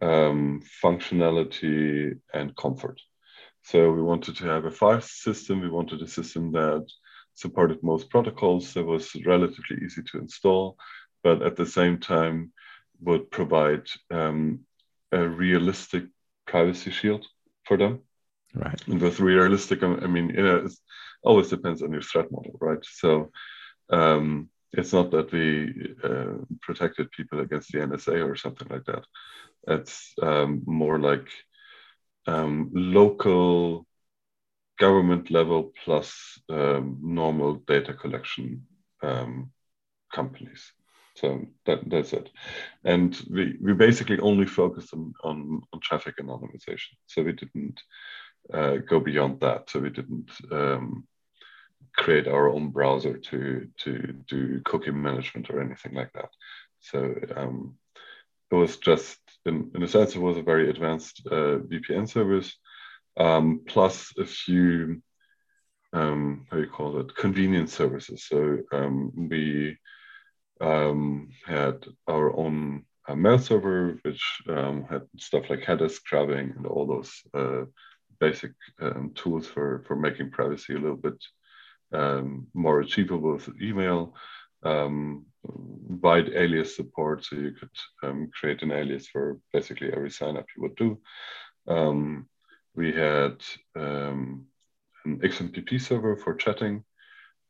um, 0.00 0.60
functionality 0.82 2.18
and 2.34 2.56
comfort. 2.56 3.00
So 3.64 3.92
we 3.92 4.02
wanted 4.02 4.36
to 4.36 4.46
have 4.46 4.64
a 4.64 4.70
fast 4.70 5.22
system. 5.22 5.60
We 5.60 5.70
wanted 5.70 6.02
a 6.02 6.08
system 6.08 6.52
that 6.52 6.86
supported 7.34 7.82
most 7.82 8.10
protocols 8.10 8.74
that 8.74 8.84
was 8.84 9.14
relatively 9.24 9.78
easy 9.84 10.02
to 10.02 10.18
install, 10.18 10.76
but 11.22 11.42
at 11.42 11.56
the 11.56 11.66
same 11.66 11.98
time 11.98 12.52
would 13.00 13.30
provide 13.30 13.86
um, 14.10 14.60
a 15.12 15.26
realistic 15.26 16.04
privacy 16.46 16.90
shield 16.90 17.26
for 17.64 17.76
them. 17.76 18.00
Right. 18.54 18.80
And 18.86 19.00
with 19.00 19.20
realistic, 19.20 19.82
I 19.82 20.06
mean, 20.06 20.30
you 20.30 20.42
know, 20.42 20.56
it 20.56 20.72
always 21.22 21.48
depends 21.48 21.82
on 21.82 21.92
your 21.92 22.02
threat 22.02 22.30
model, 22.30 22.56
right? 22.60 22.84
So 22.84 23.30
um, 23.90 24.50
it's 24.72 24.92
not 24.92 25.10
that 25.10 25.32
we 25.32 25.94
uh, 26.02 26.44
protected 26.60 27.10
people 27.10 27.40
against 27.40 27.72
the 27.72 27.78
NSA 27.78 28.26
or 28.26 28.36
something 28.36 28.68
like 28.68 28.84
that. 28.86 29.04
It's 29.68 30.14
um, 30.22 30.62
more 30.66 30.98
like 30.98 31.28
um, 32.26 32.70
local 32.72 33.86
government 34.78 35.30
level 35.30 35.72
plus 35.84 36.40
um, 36.48 36.98
normal 37.02 37.54
data 37.66 37.92
collection 37.94 38.66
um, 39.02 39.50
companies. 40.12 40.72
So 41.16 41.46
that, 41.66 41.88
that's 41.90 42.12
it. 42.14 42.30
And 42.84 43.16
we, 43.30 43.58
we 43.60 43.74
basically 43.74 44.18
only 44.20 44.46
focused 44.46 44.94
on, 44.94 45.12
on, 45.22 45.60
on 45.72 45.80
traffic 45.80 46.16
anonymization. 46.18 46.96
So 47.06 47.22
we 47.22 47.32
didn't 47.32 47.80
uh, 48.52 48.76
go 48.88 49.00
beyond 49.00 49.40
that. 49.40 49.68
So 49.68 49.80
we 49.80 49.90
didn't 49.90 50.30
um, 50.50 51.06
create 51.96 52.26
our 52.26 52.48
own 52.48 52.70
browser 52.70 53.16
to, 53.16 53.68
to 53.78 54.14
do 54.28 54.60
cookie 54.64 54.90
management 54.90 55.50
or 55.50 55.60
anything 55.60 55.94
like 55.94 56.12
that. 56.12 56.30
So 56.80 57.14
um, 57.36 57.76
it 58.50 58.54
was 58.54 58.76
just, 58.78 59.18
in, 59.46 59.70
in 59.74 59.82
a 59.82 59.88
sense, 59.88 60.14
it 60.14 60.20
was 60.20 60.36
a 60.36 60.42
very 60.42 60.68
advanced 60.68 61.22
uh, 61.26 61.58
VPN 61.70 62.08
service, 62.08 62.54
um, 63.16 63.62
plus 63.66 64.12
a 64.18 64.24
few, 64.24 65.02
um, 65.92 66.46
how 66.50 66.56
do 66.56 66.62
you 66.62 66.68
call 66.68 66.98
it, 67.00 67.14
convenience 67.14 67.74
services. 67.74 68.24
So 68.26 68.58
um, 68.72 69.28
we 69.28 69.78
um, 70.60 71.30
had 71.46 71.84
our 72.08 72.34
own 72.36 72.84
uh, 73.06 73.14
mail 73.16 73.38
server, 73.38 73.98
which 74.02 74.22
um, 74.48 74.86
had 74.88 75.02
stuff 75.18 75.50
like 75.50 75.64
header 75.64 75.88
scrubbing 75.88 76.54
and 76.56 76.66
all 76.66 76.86
those 76.86 77.12
uh, 77.34 77.64
basic 78.20 78.52
tools 79.14 79.46
for, 79.46 79.84
for 79.86 79.96
making 79.96 80.30
privacy 80.30 80.74
a 80.74 80.78
little 80.78 80.96
bit 80.96 81.20
um, 81.92 82.46
more 82.54 82.80
achievable 82.80 83.32
with 83.32 83.48
email. 83.60 84.14
Um, 84.62 85.26
wide 85.44 86.30
alias 86.34 86.76
support, 86.76 87.24
so 87.24 87.36
you 87.36 87.52
could 87.52 87.70
um, 88.02 88.30
create 88.32 88.62
an 88.62 88.70
alias 88.70 89.08
for 89.08 89.38
basically 89.52 89.92
every 89.92 90.10
sign 90.10 90.36
up 90.36 90.46
you 90.56 90.62
would 90.62 90.76
do. 90.76 90.98
we 92.74 92.92
had 92.92 93.42
an 95.04 95.18
XMPP 95.18 95.80
server 95.80 96.16
for 96.16 96.34
chatting. 96.34 96.84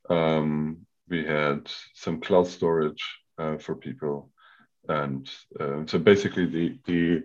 Um, 0.09 0.87
we 1.09 1.25
had 1.25 1.71
some 1.95 2.21
cloud 2.21 2.47
storage 2.47 3.05
uh, 3.39 3.59
for 3.59 3.75
people, 3.75 4.31
and 4.89 5.31
uh, 5.61 5.85
so 5.87 5.99
basically 5.99 6.47
the 6.47 6.79
the 6.87 7.23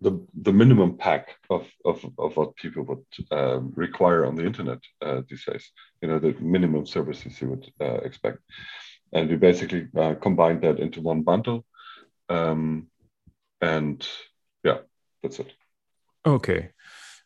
the, 0.00 0.26
the 0.42 0.52
minimum 0.52 0.96
pack 0.96 1.36
of, 1.50 1.66
of, 1.84 2.04
of 2.18 2.36
what 2.36 2.56
people 2.56 2.84
would 2.84 3.04
um, 3.38 3.72
require 3.76 4.24
on 4.26 4.34
the 4.34 4.46
internet 4.46 4.78
uh, 5.02 5.22
these 5.28 5.44
days, 5.44 5.70
you 6.00 6.08
know, 6.08 6.18
the 6.18 6.34
minimum 6.40 6.86
services 6.86 7.40
you 7.40 7.50
would 7.50 7.72
uh, 7.80 7.98
expect. 8.04 8.38
And 9.12 9.28
we 9.28 9.36
basically 9.36 9.88
uh, 9.98 10.14
combined 10.14 10.62
that 10.62 10.78
into 10.78 11.00
one 11.00 11.22
bundle. 11.22 11.64
Um, 12.28 12.88
and 13.60 14.06
yeah, 14.64 14.78
that's 15.22 15.40
it. 15.40 15.52
Okay. 16.24 16.70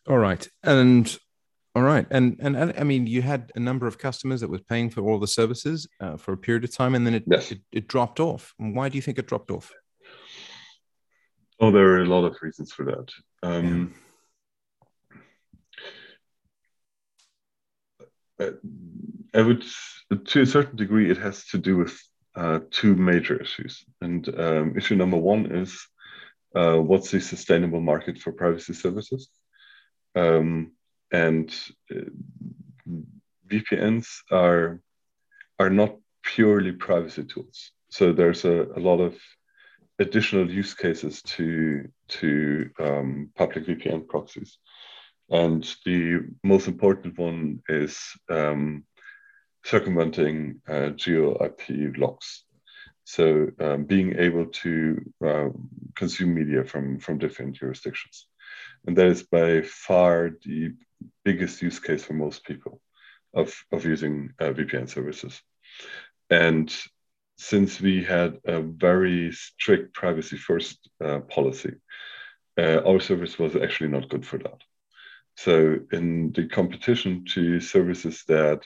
All 0.09 0.19
right. 0.19 0.47
And 0.63 1.17
all 1.77 1.83
right, 1.83 2.07
and 2.09 2.37
and 2.39 2.57
I 2.57 2.85
mean, 2.85 3.09
you 3.09 3.21
had 3.21 3.51
a 3.57 3.59
number 3.59 3.89
of 3.89 3.99
customers 3.99 4.43
that 4.43 4.51
was 4.51 4.61
paying 4.61 4.91
for 4.91 5.01
all 5.01 5.19
the 5.19 5.27
services 5.27 5.89
uh, 6.01 6.17
for 6.17 6.33
a 6.33 6.37
period 6.37 6.63
of 6.63 6.73
time, 6.73 6.95
and 6.95 7.05
then 7.05 7.15
it, 7.15 7.25
yes. 7.27 7.51
it, 7.51 7.63
it 7.73 7.89
dropped 7.89 8.21
off. 8.21 8.55
Why 8.59 8.89
do 8.89 8.95
you 8.95 9.03
think 9.03 9.19
it 9.19 9.27
dropped 9.27 9.51
off? 9.51 9.73
Oh, 11.61 11.71
there 11.71 11.95
are 11.95 12.03
a 12.03 12.07
lot 12.07 12.25
of 12.25 12.37
reasons 12.43 12.73
for 12.73 12.85
that. 12.85 13.11
Um, 13.43 13.95
yeah. 18.41 18.51
I 19.35 19.43
would, 19.43 19.65
to 20.27 20.43
a 20.43 20.47
certain 20.47 20.77
degree, 20.77 21.11
it 21.11 21.19
has 21.19 21.47
to 21.47 21.59
do 21.59 21.77
with 21.77 22.01
uh, 22.35 22.61
two 22.71 22.95
major 22.95 23.41
issues. 23.41 23.85
And 24.01 24.29
um, 24.39 24.77
issue 24.77 24.97
number 24.97 25.17
one 25.17 25.47
is 25.47 25.87
uh, 26.55 26.77
what's 26.77 27.11
the 27.11 27.21
sustainable 27.21 27.81
market 27.81 28.19
for 28.19 28.33
privacy 28.33 28.75
services? 28.75 29.29
Um, 30.15 30.73
and 31.13 31.55
uh, 31.91 32.11
VPNs 33.49 34.07
are 34.31 34.81
are 35.59 35.71
not 35.71 35.97
purely 36.23 36.73
privacy 36.73 37.25
tools. 37.25 37.71
So 37.91 38.13
there's 38.13 38.45
a, 38.45 38.67
a 38.77 38.81
lot 38.81 39.01
of 39.01 39.17
additional 39.99 40.51
use 40.51 40.75
cases 40.75 41.23
to 41.23 41.89
to 42.09 42.71
um, 42.79 43.31
public 43.37 43.67
VPN 43.67 44.09
proxies, 44.09 44.59
and 45.31 45.63
the 45.85 46.21
most 46.43 46.69
important 46.69 47.19
one 47.19 47.63
is 47.69 47.99
um, 48.31 48.85
circumventing 49.65 50.61
uh, 50.69 50.91
geo 50.91 51.37
IP 51.45 51.97
locks. 51.97 52.45
So 53.05 53.49
um, 53.61 53.85
being 53.85 54.17
able 54.19 54.47
to 54.47 55.13
uh, 55.25 55.49
consume 55.95 56.35
media 56.35 56.65
from 56.65 56.99
from 56.99 57.19
different 57.19 57.57
jurisdictions, 57.57 58.27
and 58.87 58.97
that 58.97 59.07
is 59.07 59.23
by 59.23 59.63
far 59.63 60.31
the 60.45 60.73
biggest 61.25 61.63
use 61.63 61.79
case 61.79 62.05
for 62.05 62.15
most 62.15 62.45
people 62.45 62.81
of, 63.35 63.55
of 63.73 63.85
using 63.85 64.31
uh, 64.41 64.47
VPN 64.47 64.89
services. 64.89 65.41
And 66.31 66.75
since 67.37 67.81
we 67.81 68.03
had 68.05 68.39
a 68.45 68.61
very 68.61 69.33
strict 69.33 69.95
privacy 69.95 70.37
first 70.37 70.89
uh, 71.05 71.21
policy, 71.21 71.75
uh, 72.57 72.81
our 72.87 73.01
service 73.01 73.39
was 73.39 73.57
actually 73.57 73.91
not 73.91 74.09
good 74.09 74.25
for 74.25 74.39
that. 74.39 74.63
So, 75.37 75.81
in 75.91 76.33
the 76.33 76.47
competition 76.47 77.25
to 77.35 77.59
services 77.59 78.23
that 78.29 78.65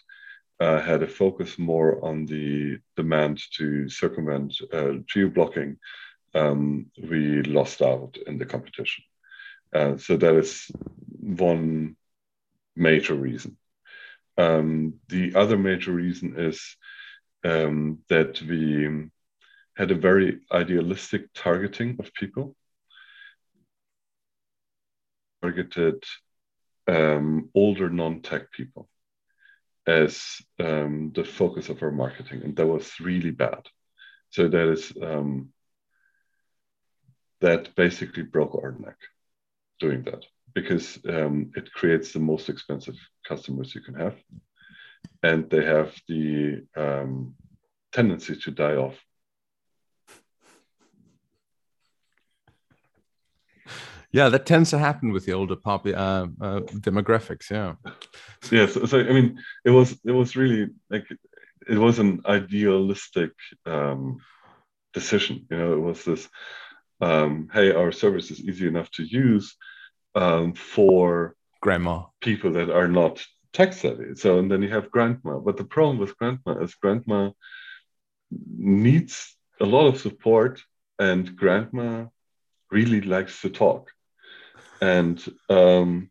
uh, 0.61 0.81
had 0.81 1.03
a 1.03 1.09
focus 1.09 1.59
more 1.59 2.05
on 2.05 2.27
the 2.27 2.79
demand 2.97 3.41
to 3.57 3.89
circumvent 3.89 4.55
uh, 4.73 4.95
geo 5.07 5.31
blocking, 5.31 5.79
um, 6.35 6.87
we 7.03 7.43
lost 7.43 7.81
out 7.81 8.19
in 8.27 8.37
the 8.37 8.45
competition. 8.45 9.05
Uh, 9.73 9.97
so, 9.97 10.19
that 10.19 10.35
is 10.35 10.71
one 11.21 11.97
major 12.77 13.15
reason. 13.15 13.57
Um, 14.37 14.95
the 15.09 15.35
other 15.35 15.57
major 15.57 15.93
reason 15.93 16.35
is 16.39 16.77
um, 17.45 17.99
that 18.09 18.41
we 18.43 19.09
had 19.77 19.91
a 19.91 19.95
very 19.95 20.41
idealistic 20.53 21.33
targeting 21.35 21.97
of 21.99 22.13
people, 22.15 22.57
targeted 25.43 26.03
um, 26.89 27.49
older 27.55 27.89
non-tech 27.89 28.51
people 28.51 28.89
as 29.87 30.43
um, 30.59 31.13
the 31.15 31.25
focus 31.25 31.69
of 31.69 31.83
our 31.83 31.91
marketing, 31.91 32.43
and 32.43 32.57
that 32.57 32.67
was 32.67 33.01
really 33.01 33.31
bad. 33.31 33.67
So 34.31 34.49
that 34.49 34.69
is 34.69 34.93
um, 35.01 35.51
that 37.41 37.75
basically 37.75 38.25
broke 38.25 38.55
our 38.55 38.73
neck 38.73 38.97
doing 39.81 40.03
that 40.05 40.25
because 40.55 40.99
um, 41.09 41.53
it 41.55 41.73
creates 41.73 42.13
the 42.13 42.19
most 42.19 42.49
expensive 42.49 42.97
customers 43.27 43.75
you 43.75 43.81
can 43.81 43.95
have, 43.95 44.17
and 45.23 45.49
they 45.51 45.65
have 45.65 45.95
the 46.09 46.65
um, 46.77 47.35
tendency 47.93 48.37
to 48.37 48.51
die 48.51 48.77
off. 48.77 48.99
Yeah, 54.11 54.31
that 54.31 54.47
tends 54.47 54.71
to 54.71 54.79
happen 54.79 55.13
with 55.13 55.27
the 55.27 55.33
older 55.33 55.57
pop 55.57 55.87
uh, 55.87 55.91
uh, 55.91 56.61
demographics. 56.81 57.51
Yeah. 57.51 57.75
Yeah. 58.51 58.67
So, 58.67 58.87
so, 58.87 59.01
I 59.01 59.13
mean, 59.13 59.39
it 59.65 59.71
was 59.71 59.99
it 60.05 60.13
was 60.13 60.35
really 60.35 60.69
like 60.89 61.07
it 61.69 61.79
was 61.79 61.99
an 61.99 62.23
idealistic 62.25 63.33
um, 63.67 64.19
decision. 64.95 65.47
You 65.51 65.59
know, 65.59 65.73
it 65.75 65.81
was 65.81 66.05
this. 66.05 66.29
Um, 67.01 67.49
hey, 67.53 67.73
our 67.73 67.93
service 67.93 68.31
is 68.31 68.41
easy 68.41 68.67
enough 68.67 68.91
to 68.93 69.05
use 69.05 69.55
um, 70.15 70.55
for 70.55 71.37
grandma 71.61 72.05
people 72.21 72.53
that 72.53 72.71
are 72.71 72.89
not 72.89 73.25
tech 73.53 73.73
savvy. 73.73 74.15
So 74.15 74.39
and 74.39 74.51
then 74.51 74.63
you 74.63 74.71
have 74.71 74.91
grandma. 74.91 75.39
But 75.39 75.57
the 75.57 75.65
problem 75.65 75.99
with 75.99 76.17
grandma 76.17 76.63
is 76.63 76.75
grandma 76.75 77.31
needs 78.31 79.37
a 79.61 79.67
lot 79.67 79.87
of 79.87 80.01
support, 80.01 80.61
and 80.99 81.37
grandma 81.37 82.07
really 82.71 83.01
likes 83.01 83.41
to 83.43 83.51
talk, 83.51 83.91
and 84.81 85.23
um, 85.49 86.11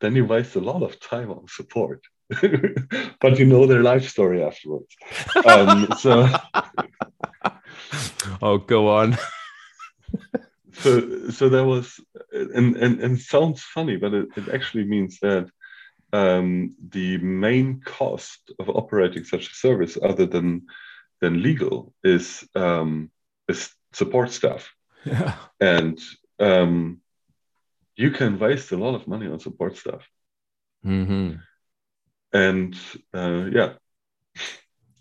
then 0.00 0.14
you 0.14 0.24
waste 0.24 0.56
a 0.56 0.60
lot 0.60 0.82
of 0.82 1.00
time 1.00 1.30
on 1.30 1.46
support. 1.48 2.02
but 3.20 3.38
you 3.38 3.46
know 3.46 3.66
their 3.66 3.82
life 3.82 4.06
story 4.06 4.42
afterwards. 4.42 4.94
Um, 5.46 5.88
so, 5.98 6.28
oh, 8.42 8.58
go 8.58 8.88
on 8.88 9.16
so 10.72 11.30
so 11.30 11.48
that 11.48 11.64
was 11.64 12.00
and 12.32 12.76
and, 12.76 13.00
and 13.00 13.18
sounds 13.18 13.62
funny 13.62 13.96
but 13.96 14.14
it, 14.14 14.28
it 14.36 14.48
actually 14.48 14.84
means 14.84 15.18
that 15.20 15.48
um, 16.12 16.74
the 16.88 17.18
main 17.18 17.80
cost 17.80 18.50
of 18.58 18.68
operating 18.68 19.24
such 19.24 19.50
a 19.50 19.54
service 19.54 19.98
other 20.02 20.26
than 20.26 20.66
than 21.20 21.42
legal 21.42 21.92
is 22.04 22.48
um, 22.54 23.10
is 23.48 23.70
support 23.92 24.30
staff 24.30 24.72
yeah 25.04 25.34
and 25.60 26.00
um, 26.38 27.00
you 27.96 28.10
can 28.10 28.38
waste 28.38 28.72
a 28.72 28.76
lot 28.76 28.94
of 28.94 29.06
money 29.06 29.26
on 29.26 29.38
support 29.38 29.76
staff 29.76 30.08
mm-hmm. 30.84 31.34
and 32.32 32.76
uh, 33.14 33.46
yeah 33.52 33.72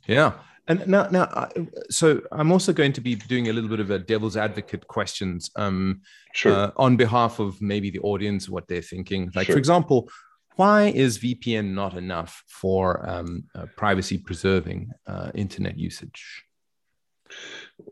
yeah 0.07 0.33
And 0.69 0.85
now, 0.85 1.07
now, 1.09 1.47
so 1.89 2.21
I'm 2.29 2.51
also 2.51 2.73
going 2.73 2.91
to 2.93 3.01
be 3.01 3.15
doing 3.15 3.47
a 3.47 3.53
little 3.53 3.69
bit 3.69 3.79
of 3.79 3.89
a 3.89 3.99
devil's 3.99 4.35
advocate 4.35 4.85
questions, 4.87 5.49
um, 5.55 6.01
sure. 6.33 6.53
uh, 6.53 6.71
on 6.75 6.97
behalf 6.97 7.39
of 7.39 7.61
maybe 7.61 7.89
the 7.89 7.99
audience, 7.99 8.49
what 8.49 8.67
they're 8.67 8.81
thinking. 8.81 9.31
Like, 9.33 9.45
sure. 9.45 9.53
for 9.53 9.59
example, 9.59 10.09
why 10.57 10.87
is 10.87 11.19
VPN 11.19 11.73
not 11.73 11.95
enough 11.95 12.43
for 12.47 13.07
um, 13.07 13.45
uh, 13.55 13.67
privacy 13.75 14.17
preserving 14.17 14.91
uh, 15.05 15.31
internet 15.33 15.77
usage? 15.77 16.43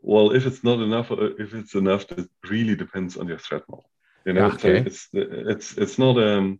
Well, 0.01 0.31
if 0.31 0.45
it's 0.45 0.63
not 0.63 0.79
enough, 0.79 1.11
uh, 1.11 1.35
if 1.37 1.53
it's 1.53 1.75
enough, 1.75 2.05
it 2.11 2.27
really 2.49 2.75
depends 2.75 3.17
on 3.17 3.27
your 3.27 3.37
threat 3.37 3.63
model. 3.69 3.89
You 4.25 4.33
know, 4.33 4.45
okay. 4.45 4.79
it's 4.79 5.07
it's 5.13 5.77
it's 5.77 5.99
not 5.99 6.17
um 6.17 6.59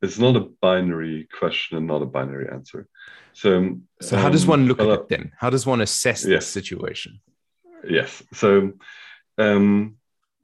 it's 0.00 0.18
not 0.18 0.36
a 0.36 0.48
binary 0.62 1.28
question 1.38 1.76
and 1.76 1.86
not 1.86 2.00
a 2.00 2.06
binary 2.06 2.48
answer. 2.50 2.88
So, 3.34 3.78
so 4.00 4.16
how 4.16 4.26
um, 4.26 4.32
does 4.32 4.46
one 4.46 4.66
look 4.66 4.80
at 4.80 4.88
it 4.88 5.08
then? 5.08 5.32
How 5.38 5.50
does 5.50 5.66
one 5.66 5.82
assess 5.82 6.24
yes. 6.24 6.28
this 6.28 6.46
situation? 6.48 7.20
Yes. 7.86 8.22
So, 8.32 8.72
um, 9.36 9.96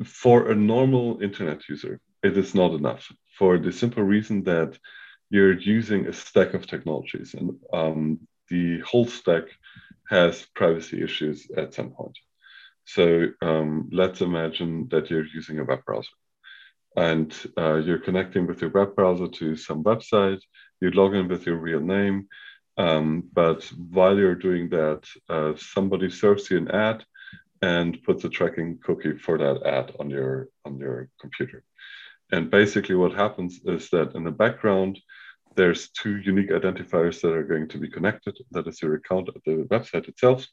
for 0.04 0.50
a 0.50 0.54
normal 0.54 1.23
internet 1.23 1.66
user, 1.71 2.00
it 2.23 2.37
is 2.37 2.54
not 2.54 2.73
enough 2.75 3.11
for 3.38 3.59
the 3.59 3.73
simple 3.73 4.02
reason 4.02 4.43
that 4.45 4.78
you're 5.31 5.59
using 5.59 6.07
a 6.07 6.12
stack 6.12 6.55
of 6.55 6.66
technologies, 6.66 7.35
and 7.35 7.59
um, 7.73 8.21
the 8.49 8.81
whole 8.81 9.07
stack 9.07 9.45
has 10.09 10.47
privacy 10.55 11.02
issues 11.02 11.49
at 11.57 11.75
some 11.75 11.90
point. 11.90 12.16
So, 12.85 13.28
um, 13.43 13.88
let's 13.93 14.21
imagine 14.21 14.88
that 14.90 15.11
you're 15.11 15.26
using 15.26 15.59
a 15.59 15.64
web 15.64 15.85
browser 15.85 16.16
and 16.97 17.35
uh, 17.59 17.75
you're 17.75 17.99
connecting 17.99 18.47
with 18.47 18.61
your 18.61 18.71
web 18.71 18.95
browser 18.95 19.28
to 19.28 19.57
some 19.57 19.85
website. 19.85 20.40
You 20.81 20.90
log 20.90 21.14
in 21.14 21.28
with 21.28 21.45
your 21.47 21.57
real 21.57 21.81
name, 21.81 22.28
um, 22.78 23.25
but 23.33 23.64
while 23.90 24.16
you're 24.16 24.35
doing 24.35 24.69
that, 24.71 25.02
uh, 25.28 25.52
somebody 25.57 26.11
serves 26.11 26.50
you 26.50 26.59
an 26.59 26.71
ad 26.71 27.05
and 27.62 28.02
puts 28.02 28.25
a 28.25 28.28
tracking 28.28 28.78
cookie 28.83 29.16
for 29.16 29.38
that 29.38 29.66
ad 29.66 29.93
on 29.99 30.11
your 30.11 30.49
on 30.64 30.78
your 30.78 31.09
computer. 31.21 31.64
And 32.33 32.50
basically, 32.50 32.97
what 32.97 33.14
happens 33.14 33.61
is 33.64 33.88
that 33.90 34.14
in 34.14 34.25
the 34.25 34.30
background, 34.30 34.99
there's 35.54 35.90
two 35.90 36.18
unique 36.18 36.50
identifiers 36.50 37.21
that 37.23 37.33
are 37.33 37.45
going 37.45 37.68
to 37.68 37.78
be 37.78 37.88
connected. 37.88 38.37
That 38.50 38.66
is 38.66 38.83
your 38.83 38.95
account 38.95 39.28
at 39.28 39.42
the 39.45 39.66
website 39.71 40.09
itself, 40.09 40.47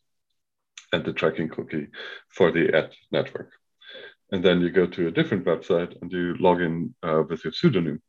and 0.92 1.04
the 1.04 1.14
tracking 1.14 1.50
cookie 1.50 1.88
for 2.30 2.52
the 2.52 2.76
ad 2.76 2.92
network 3.12 3.52
and 4.34 4.44
then 4.44 4.62
you 4.62 4.72
go 4.72 4.88
to 4.88 5.08
a 5.08 5.12
different 5.12 5.46
website 5.46 5.96
and 6.02 6.12
you 6.12 6.36
log 6.40 6.60
in 6.60 6.94
uh, 7.04 7.22
with 7.30 7.44
your 7.44 7.54
pseudonym. 7.54 8.02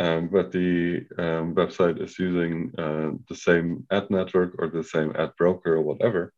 Um, 0.00 0.28
but 0.28 0.50
the 0.50 1.06
um, 1.18 1.54
website 1.54 2.02
is 2.02 2.18
using 2.18 2.72
uh, 2.76 3.10
the 3.28 3.36
same 3.36 3.86
ad 3.90 4.10
network 4.10 4.56
or 4.58 4.68
the 4.68 4.82
same 4.82 5.12
ad 5.16 5.32
broker 5.38 5.74
or 5.74 5.82
whatever, 5.82 6.32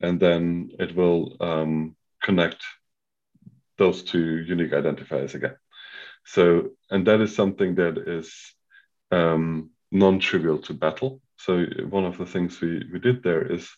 and 0.00 0.18
then 0.18 0.70
it 0.78 0.96
will 0.96 1.36
um, 1.40 1.96
connect 2.22 2.62
those 3.76 4.02
two 4.04 4.38
unique 4.38 4.70
identifiers 4.70 5.34
again. 5.34 5.56
So, 6.24 6.70
and 6.90 7.06
that 7.06 7.20
is 7.20 7.34
something 7.34 7.74
that 7.76 7.98
is 7.98 8.32
um, 9.10 9.70
non-trivial 9.90 10.58
to 10.62 10.74
battle. 10.74 11.20
So, 11.36 11.64
one 11.88 12.04
of 12.04 12.18
the 12.18 12.26
things 12.26 12.60
we 12.60 12.84
we 12.92 12.98
did 12.98 13.22
there 13.22 13.52
is 13.52 13.68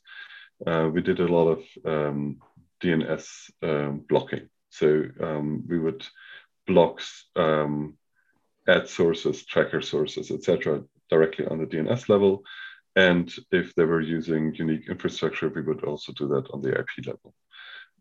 uh, 0.67 0.89
we 0.93 1.03
did 1.03 1.21
a 1.21 1.27
lot 1.27 1.49
of 1.49 1.63
um, 1.85 2.39
DNS 2.83 3.51
um, 3.63 4.05
blocking. 4.09 4.49
So 4.71 5.05
um, 5.21 5.65
we 5.69 5.79
would 5.79 6.05
block 6.67 7.01
um, 7.37 7.97
ad 8.67 8.89
sources, 8.89 9.45
tracker 9.47 9.81
sources, 9.81 10.31
etc., 10.31 10.83
directly 11.11 11.47
on 11.47 11.59
the 11.59 11.67
DNS 11.67 12.09
level. 12.09 12.43
And 12.97 13.33
if 13.51 13.75
they 13.75 13.85
were 13.85 14.01
using 14.01 14.55
unique 14.55 14.89
infrastructure, 14.89 15.49
we 15.49 15.63
would 15.63 15.85
also 15.85 16.13
do 16.13 16.29
that 16.29 16.51
on 16.53 16.63
the 16.63 16.79
IP 16.79 17.07
level. 17.07 17.35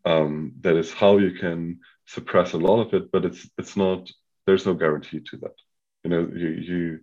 Um, 0.05 0.53
that 0.61 0.75
is 0.75 0.93
how 0.93 1.17
you 1.17 1.31
can 1.31 1.79
suppress 2.05 2.53
a 2.53 2.57
lot 2.57 2.81
of 2.81 2.93
it, 2.93 3.11
but 3.11 3.25
it's 3.25 3.49
it's 3.57 3.75
not. 3.77 4.09
There's 4.45 4.65
no 4.65 4.73
guarantee 4.73 5.21
to 5.31 5.37
that. 5.37 5.55
You 6.03 6.09
know, 6.09 6.29
you 6.33 6.49
you 6.49 6.99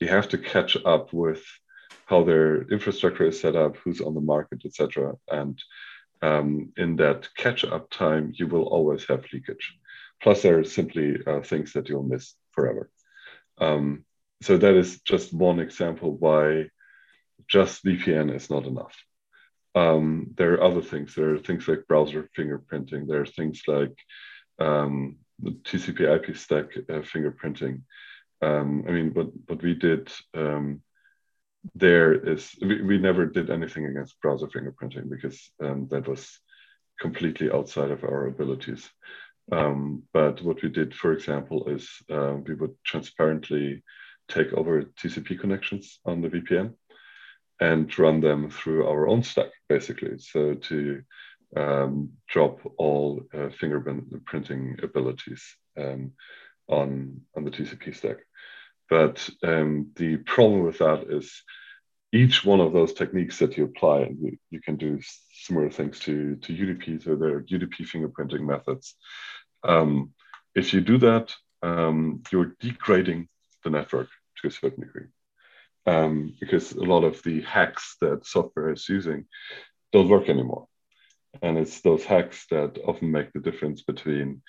you 0.00 0.08
have 0.08 0.28
to 0.28 0.38
catch 0.38 0.76
up 0.84 1.12
with 1.12 1.42
how 2.06 2.24
their 2.24 2.62
infrastructure 2.62 3.26
is 3.26 3.40
set 3.40 3.56
up, 3.56 3.76
who's 3.76 4.00
on 4.00 4.14
the 4.14 4.20
market, 4.20 4.62
etc. 4.64 5.14
And 5.30 5.60
um, 6.22 6.72
in 6.76 6.96
that 6.96 7.28
catch 7.36 7.64
up 7.64 7.90
time, 7.90 8.32
you 8.34 8.46
will 8.46 8.64
always 8.64 9.04
have 9.06 9.24
leakage. 9.32 9.76
Plus, 10.22 10.42
there 10.42 10.58
are 10.58 10.64
simply 10.64 11.18
uh, 11.26 11.42
things 11.42 11.72
that 11.72 11.88
you'll 11.88 12.02
miss 12.02 12.34
forever. 12.52 12.90
Um, 13.58 14.04
so, 14.42 14.56
that 14.56 14.74
is 14.74 15.00
just 15.02 15.32
one 15.32 15.60
example 15.60 16.16
why 16.16 16.70
just 17.46 17.84
VPN 17.84 18.34
is 18.34 18.50
not 18.50 18.66
enough. 18.66 18.96
Um, 19.74 20.34
there 20.36 20.54
are 20.54 20.62
other 20.62 20.82
things. 20.82 21.14
There 21.14 21.34
are 21.34 21.38
things 21.38 21.68
like 21.68 21.86
browser 21.88 22.28
fingerprinting. 22.36 23.06
There 23.06 23.22
are 23.22 23.26
things 23.26 23.62
like 23.66 23.96
um, 24.58 25.16
the 25.40 25.50
TCP 25.50 26.00
IP 26.00 26.36
stack 26.36 26.76
uh, 26.76 27.02
fingerprinting. 27.02 27.82
Um, 28.42 28.84
I 28.88 28.92
mean, 28.92 29.10
what, 29.14 29.28
what 29.46 29.62
we 29.62 29.74
did 29.74 30.10
um, 30.34 30.82
there 31.74 32.14
is 32.14 32.54
we, 32.60 32.82
we 32.82 32.98
never 32.98 33.26
did 33.26 33.50
anything 33.50 33.86
against 33.86 34.20
browser 34.20 34.46
fingerprinting 34.46 35.08
because 35.10 35.50
um, 35.62 35.88
that 35.90 36.08
was 36.08 36.38
completely 37.00 37.50
outside 37.50 37.90
of 37.90 38.04
our 38.04 38.26
abilities. 38.26 38.88
Um, 39.50 40.02
but 40.12 40.42
what 40.42 40.62
we 40.62 40.68
did, 40.68 40.94
for 40.94 41.12
example, 41.12 41.68
is 41.68 41.88
uh, 42.10 42.34
we 42.46 42.54
would 42.54 42.74
transparently 42.84 43.82
take 44.28 44.52
over 44.52 44.82
TCP 44.82 45.40
connections 45.40 46.00
on 46.04 46.20
the 46.20 46.28
VPN 46.28 46.74
and 47.60 47.98
run 47.98 48.20
them 48.20 48.50
through 48.50 48.86
our 48.86 49.08
own 49.08 49.22
stack, 49.22 49.50
basically. 49.68 50.18
So 50.18 50.54
to 50.54 51.02
um, 51.56 52.10
drop 52.28 52.60
all 52.76 53.22
uh, 53.32 53.48
fingerprinting 53.60 54.82
abilities 54.82 55.44
um, 55.76 56.12
on 56.68 57.22
on 57.36 57.44
the 57.44 57.50
TCP 57.50 57.94
stack. 57.94 58.18
But 58.90 59.28
um, 59.42 59.90
the 59.96 60.16
problem 60.18 60.62
with 60.62 60.78
that 60.78 61.06
is 61.10 61.42
each 62.12 62.44
one 62.44 62.60
of 62.60 62.72
those 62.72 62.94
techniques 62.94 63.38
that 63.38 63.56
you 63.56 63.64
apply, 63.64 64.14
you, 64.20 64.38
you 64.50 64.60
can 64.60 64.76
do 64.76 64.98
similar 65.32 65.70
things 65.70 65.98
to, 66.00 66.36
to 66.36 66.52
UDP, 66.52 67.02
so 67.04 67.16
there 67.16 67.34
are 67.34 67.42
UDP 67.42 67.86
fingerprinting 67.86 68.40
methods. 68.40 68.94
Um, 69.62 70.12
if 70.54 70.72
you 70.72 70.80
do 70.80 70.98
that, 70.98 71.34
um, 71.62 72.22
you're 72.32 72.56
degrading 72.60 73.28
the 73.62 73.70
network 73.70 74.08
to 74.40 74.48
a 74.48 74.50
certain 74.50 74.84
degree. 74.84 75.06
Um, 75.86 76.34
because 76.40 76.72
a 76.72 76.84
lot 76.84 77.04
of 77.04 77.22
the 77.22 77.40
hacks 77.42 77.96
that 78.00 78.26
software 78.26 78.72
is 78.72 78.88
using 78.88 79.26
don't 79.92 80.08
work 80.08 80.28
anymore. 80.28 80.67
And 81.42 81.58
it's 81.58 81.80
those 81.80 82.04
hacks 82.04 82.46
that 82.50 82.78
often 82.84 83.10
make 83.10 83.32
the 83.32 83.40
difference 83.40 83.82
between 83.82 84.42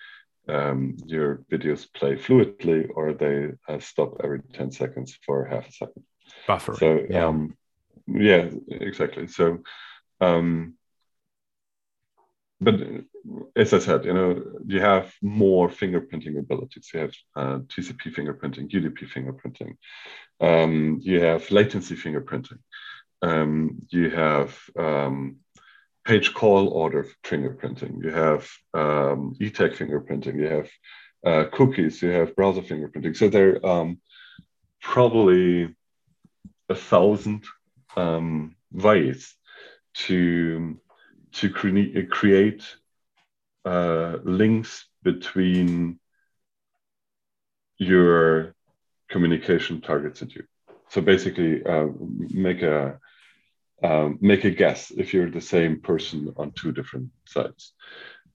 um, 0.48 0.98
your 1.06 1.44
videos 1.52 1.88
play 1.94 2.16
fluidly 2.16 2.88
or 2.94 3.14
they 3.14 3.50
uh, 3.68 3.80
stop 3.80 4.22
every 4.24 4.42
10 4.54 4.72
seconds 4.72 5.18
for 5.26 5.46
half 5.46 5.68
a 5.68 5.72
second. 5.72 6.04
Buffer. 6.48 6.76
So, 6.76 7.06
yeah. 7.10 7.26
Um, 7.26 7.56
yeah, 8.08 8.50
exactly. 8.70 9.28
So, 9.28 9.60
um, 10.22 10.76
but 12.62 12.76
as 13.56 13.74
I 13.74 13.80
said, 13.80 14.06
you 14.06 14.14
know, 14.14 14.44
you 14.66 14.82
have 14.82 15.14
more 15.22 15.70
fingerprinting 15.70 16.38
abilities. 16.38 16.90
You 16.94 17.00
have 17.02 17.14
uh, 17.36 17.60
TCP 17.60 18.14
fingerprinting, 18.14 18.70
UDP 18.70 19.08
fingerprinting. 19.08 19.78
Um, 20.42 21.00
you 21.02 21.22
have 21.22 21.50
latency 21.52 21.96
fingerprinting. 21.96 22.60
Um, 23.22 23.80
you 23.90 24.10
have 24.10 24.58
um, 24.78 25.38
page 26.10 26.34
call 26.34 26.70
order 26.70 27.06
fingerprinting, 27.24 28.04
you 28.04 28.10
have 28.10 28.42
um, 28.74 29.36
eTag 29.40 29.76
fingerprinting, 29.80 30.38
you 30.42 30.48
have 30.58 30.70
uh, 31.24 31.46
cookies, 31.52 32.02
you 32.02 32.10
have 32.10 32.36
browser 32.36 32.64
fingerprinting. 32.64 33.16
So 33.16 33.30
there 33.30 33.58
are 33.58 33.82
um, 33.82 34.02
probably 34.82 35.76
a 36.68 36.74
thousand 36.74 37.44
um, 37.96 38.56
ways 38.72 39.36
to 40.06 40.80
to 41.34 41.50
cre- 41.52 42.02
create 42.10 42.64
uh, 43.66 44.18
links 44.24 44.88
between 45.04 46.00
your 47.78 48.56
communication 49.10 49.80
targets 49.80 50.24
and 50.24 50.34
you. 50.34 50.44
So 50.88 51.02
basically, 51.02 51.64
uh, 51.64 51.88
make 52.48 52.64
a 52.64 53.00
um, 53.84 54.18
make 54.22 54.44
a 54.44 54.50
guess 54.50 54.92
if 54.92 55.14
you're 55.14 55.32
the 55.32 55.42
same 55.42 55.82
person 55.82 56.34
on 56.38 56.52
two 56.52 56.72
different 56.72 57.10
sites. 57.26 57.74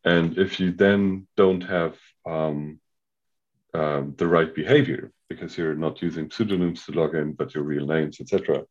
And 0.05 0.39
if 0.39 0.61
you 0.61 0.73
then 0.73 1.27
don't 1.37 1.63
have 1.63 1.97
um, 2.27 2.81
um, 3.73 4.15
the 4.17 4.27
right 4.27 4.55
behavior 4.55 5.13
because 5.29 5.57
you're 5.57 5.75
not 5.75 6.03
using 6.03 6.31
pseudonyms 6.31 6.85
to 6.85 6.93
log 6.93 7.15
in, 7.15 7.33
but 7.33 7.55
your 7.55 7.65
real 7.65 7.87
names, 7.87 8.21
etc., 8.21 8.65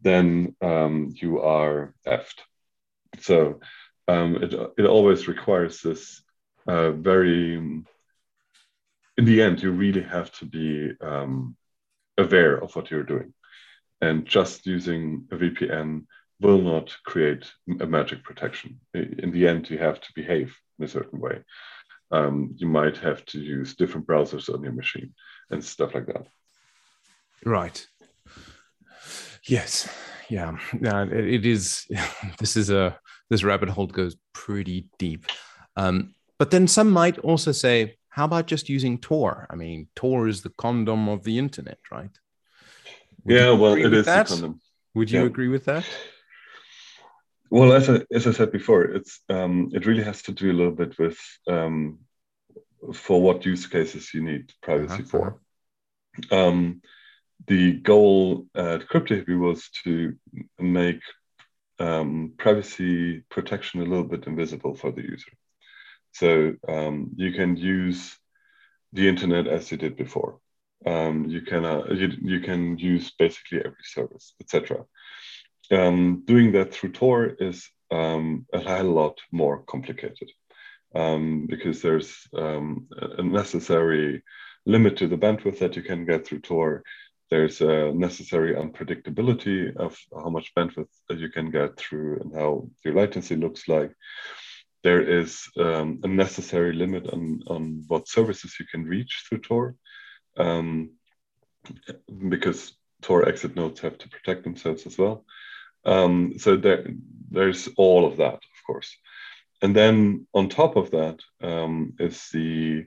then 0.00 0.56
um, 0.60 1.10
you 1.14 1.40
are 1.40 1.94
effed. 2.06 2.40
So 3.20 3.60
um, 4.08 4.36
it, 4.42 4.52
it 4.78 4.86
always 4.86 5.28
requires 5.28 5.80
this 5.80 6.22
uh, 6.66 6.90
very, 6.92 7.54
in 7.54 7.84
the 9.16 9.42
end, 9.42 9.62
you 9.62 9.70
really 9.70 10.02
have 10.02 10.32
to 10.38 10.46
be 10.46 10.92
um, 11.00 11.56
aware 12.18 12.56
of 12.56 12.74
what 12.74 12.90
you're 12.90 13.04
doing 13.04 13.32
and 14.02 14.26
just 14.26 14.66
using 14.66 15.26
a 15.30 15.36
VPN 15.36 16.04
will 16.40 16.60
not 16.60 16.94
create 17.06 17.50
a 17.80 17.86
magic 17.86 18.24
protection. 18.24 18.80
In 18.92 19.30
the 19.30 19.46
end, 19.46 19.70
you 19.70 19.78
have 19.78 20.00
to 20.00 20.08
behave 20.14 20.54
in 20.78 20.84
a 20.84 20.88
certain 20.88 21.20
way. 21.20 21.38
Um, 22.10 22.54
you 22.56 22.66
might 22.66 22.98
have 22.98 23.24
to 23.26 23.38
use 23.38 23.76
different 23.76 24.06
browsers 24.06 24.52
on 24.52 24.62
your 24.62 24.72
machine 24.72 25.14
and 25.50 25.64
stuff 25.64 25.94
like 25.94 26.06
that. 26.06 26.26
Right. 27.44 27.86
Yes. 29.46 29.88
Yeah. 30.28 30.58
Yeah. 30.80 31.04
It, 31.04 31.26
it 31.34 31.46
is. 31.46 31.86
This 32.38 32.56
is 32.56 32.70
a 32.70 32.98
this 33.30 33.44
rabbit 33.44 33.68
hole 33.68 33.86
goes 33.86 34.16
pretty 34.34 34.88
deep. 34.98 35.26
Um, 35.76 36.14
but 36.38 36.50
then 36.50 36.66
some 36.66 36.90
might 36.90 37.18
also 37.20 37.52
say, 37.52 37.96
how 38.08 38.24
about 38.24 38.46
just 38.46 38.68
using 38.68 38.98
Tor? 38.98 39.46
I 39.48 39.54
mean, 39.54 39.88
Tor 39.94 40.28
is 40.28 40.42
the 40.42 40.52
condom 40.58 41.08
of 41.08 41.22
the 41.22 41.38
internet, 41.38 41.78
right? 41.90 42.10
Would 43.24 43.34
yeah. 43.34 43.50
Well, 43.52 43.74
it 43.74 43.92
is 43.92 44.06
that? 44.06 44.30
Would 44.94 45.10
you 45.10 45.20
yeah. 45.20 45.26
agree 45.26 45.48
with 45.48 45.64
that? 45.66 45.84
Well, 47.50 47.72
as 47.72 47.90
I, 47.90 48.00
as 48.10 48.26
I 48.26 48.32
said 48.32 48.50
before, 48.50 48.84
it's 48.84 49.20
um, 49.28 49.70
it 49.74 49.86
really 49.86 50.02
has 50.02 50.22
to 50.22 50.32
do 50.32 50.50
a 50.50 50.58
little 50.58 50.72
bit 50.72 50.98
with 50.98 51.18
um, 51.46 51.98
for 52.94 53.20
what 53.20 53.44
use 53.44 53.66
cases 53.66 54.12
you 54.14 54.22
need 54.22 54.52
privacy 54.62 54.94
uh-huh. 54.94 55.04
for. 55.04 55.40
Uh-huh. 56.30 56.48
Um, 56.48 56.82
the 57.46 57.72
goal 57.72 58.46
at 58.54 58.88
CryptoHippie 58.88 59.38
was 59.38 59.68
to 59.84 60.16
make 60.58 61.00
um, 61.78 62.32
privacy 62.38 63.22
protection 63.30 63.80
a 63.80 63.84
little 63.84 64.04
bit 64.04 64.26
invisible 64.26 64.74
for 64.74 64.92
the 64.92 65.02
user. 65.02 65.32
So 66.12 66.54
um, 66.68 67.10
you 67.16 67.32
can 67.32 67.56
use 67.56 68.16
the 68.92 69.08
internet 69.08 69.46
as 69.46 69.70
you 69.70 69.78
did 69.78 69.96
before. 69.96 70.38
Um, 70.86 71.26
you 71.28 71.42
can 71.42 71.64
uh, 71.64 71.84
you, 71.90 72.12
you 72.22 72.40
can 72.40 72.78
use 72.78 73.12
basically 73.18 73.58
every 73.58 73.84
service, 73.84 74.34
etc. 74.40 74.84
Um, 75.70 76.22
doing 76.26 76.52
that 76.52 76.72
through 76.72 76.92
Tor 76.92 77.26
is 77.38 77.68
um, 77.90 78.46
a 78.52 78.60
hell 78.60 78.90
lot 78.90 79.18
more 79.30 79.62
complicated 79.62 80.30
um, 80.94 81.46
because 81.48 81.82
there's 81.82 82.26
um, 82.36 82.88
a 82.90 83.22
necessary 83.22 84.22
limit 84.66 84.96
to 84.98 85.08
the 85.08 85.16
bandwidth 85.16 85.58
that 85.58 85.76
you 85.76 85.82
can 85.82 86.04
get 86.04 86.26
through 86.26 86.40
Tor. 86.40 86.82
There's 87.30 87.60
a 87.60 87.92
necessary 87.92 88.54
unpredictability 88.54 89.74
of 89.76 89.96
how 90.14 90.28
much 90.28 90.52
bandwidth 90.54 90.88
you 91.08 91.30
can 91.30 91.50
get 91.50 91.78
through 91.78 92.20
and 92.20 92.34
how 92.34 92.68
your 92.84 92.94
latency 92.94 93.36
looks 93.36 93.68
like. 93.68 93.92
There 94.84 95.00
is 95.00 95.48
um, 95.58 96.00
a 96.02 96.08
necessary 96.08 96.74
limit 96.74 97.08
on, 97.10 97.40
on 97.46 97.84
what 97.86 98.08
services 98.08 98.56
you 98.58 98.66
can 98.70 98.84
reach 98.84 99.24
through 99.28 99.40
Tor 99.40 99.76
um, 100.36 100.90
because 102.28 102.72
Tor 103.02 103.28
exit 103.28 103.56
nodes 103.56 103.80
have 103.80 103.98
to 103.98 104.08
protect 104.08 104.44
themselves 104.44 104.86
as 104.86 104.96
well. 104.96 105.24
Um, 105.84 106.38
so 106.38 106.56
there, 106.56 106.86
there's 107.30 107.68
all 107.76 108.06
of 108.06 108.18
that, 108.18 108.34
of 108.34 108.66
course. 108.66 108.96
And 109.60 109.74
then 109.74 110.26
on 110.34 110.48
top 110.48 110.76
of 110.76 110.90
that 110.90 111.20
um, 111.40 111.94
is 111.98 112.28
the 112.32 112.86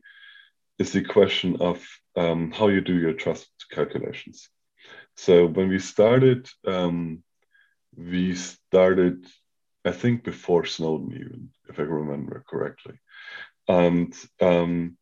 is 0.77 0.91
the 0.91 1.03
question 1.03 1.57
of 1.61 1.85
um, 2.17 2.51
how 2.51 2.67
you 2.67 2.81
do 2.81 2.97
your 2.97 3.13
trust 3.13 3.47
calculations. 3.71 4.49
So 5.15 5.45
when 5.45 5.69
we 5.69 5.79
started, 5.79 6.49
um, 6.67 7.23
we 7.95 8.35
started, 8.35 9.25
I 9.85 9.91
think, 9.91 10.25
before 10.25 10.65
Snowden, 10.65 11.13
even 11.13 11.49
if 11.69 11.79
I 11.79 11.83
remember 11.83 12.43
correctly, 12.49 12.99
and 13.69 14.13
um, 14.41 14.97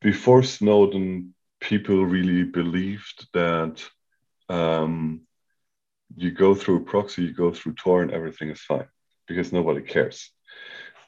before 0.00 0.42
Snowden, 0.42 1.34
people 1.60 2.04
really 2.04 2.44
believed 2.44 3.26
that 3.32 3.82
um, 4.48 5.22
you 6.14 6.30
go 6.30 6.54
through 6.54 6.76
a 6.76 6.84
proxy, 6.84 7.22
you 7.22 7.32
go 7.32 7.52
through 7.52 7.74
Tor, 7.74 8.02
and 8.02 8.12
everything 8.12 8.50
is 8.50 8.60
fine 8.60 8.88
because 9.26 9.52
nobody 9.52 9.80
cares. 9.80 10.30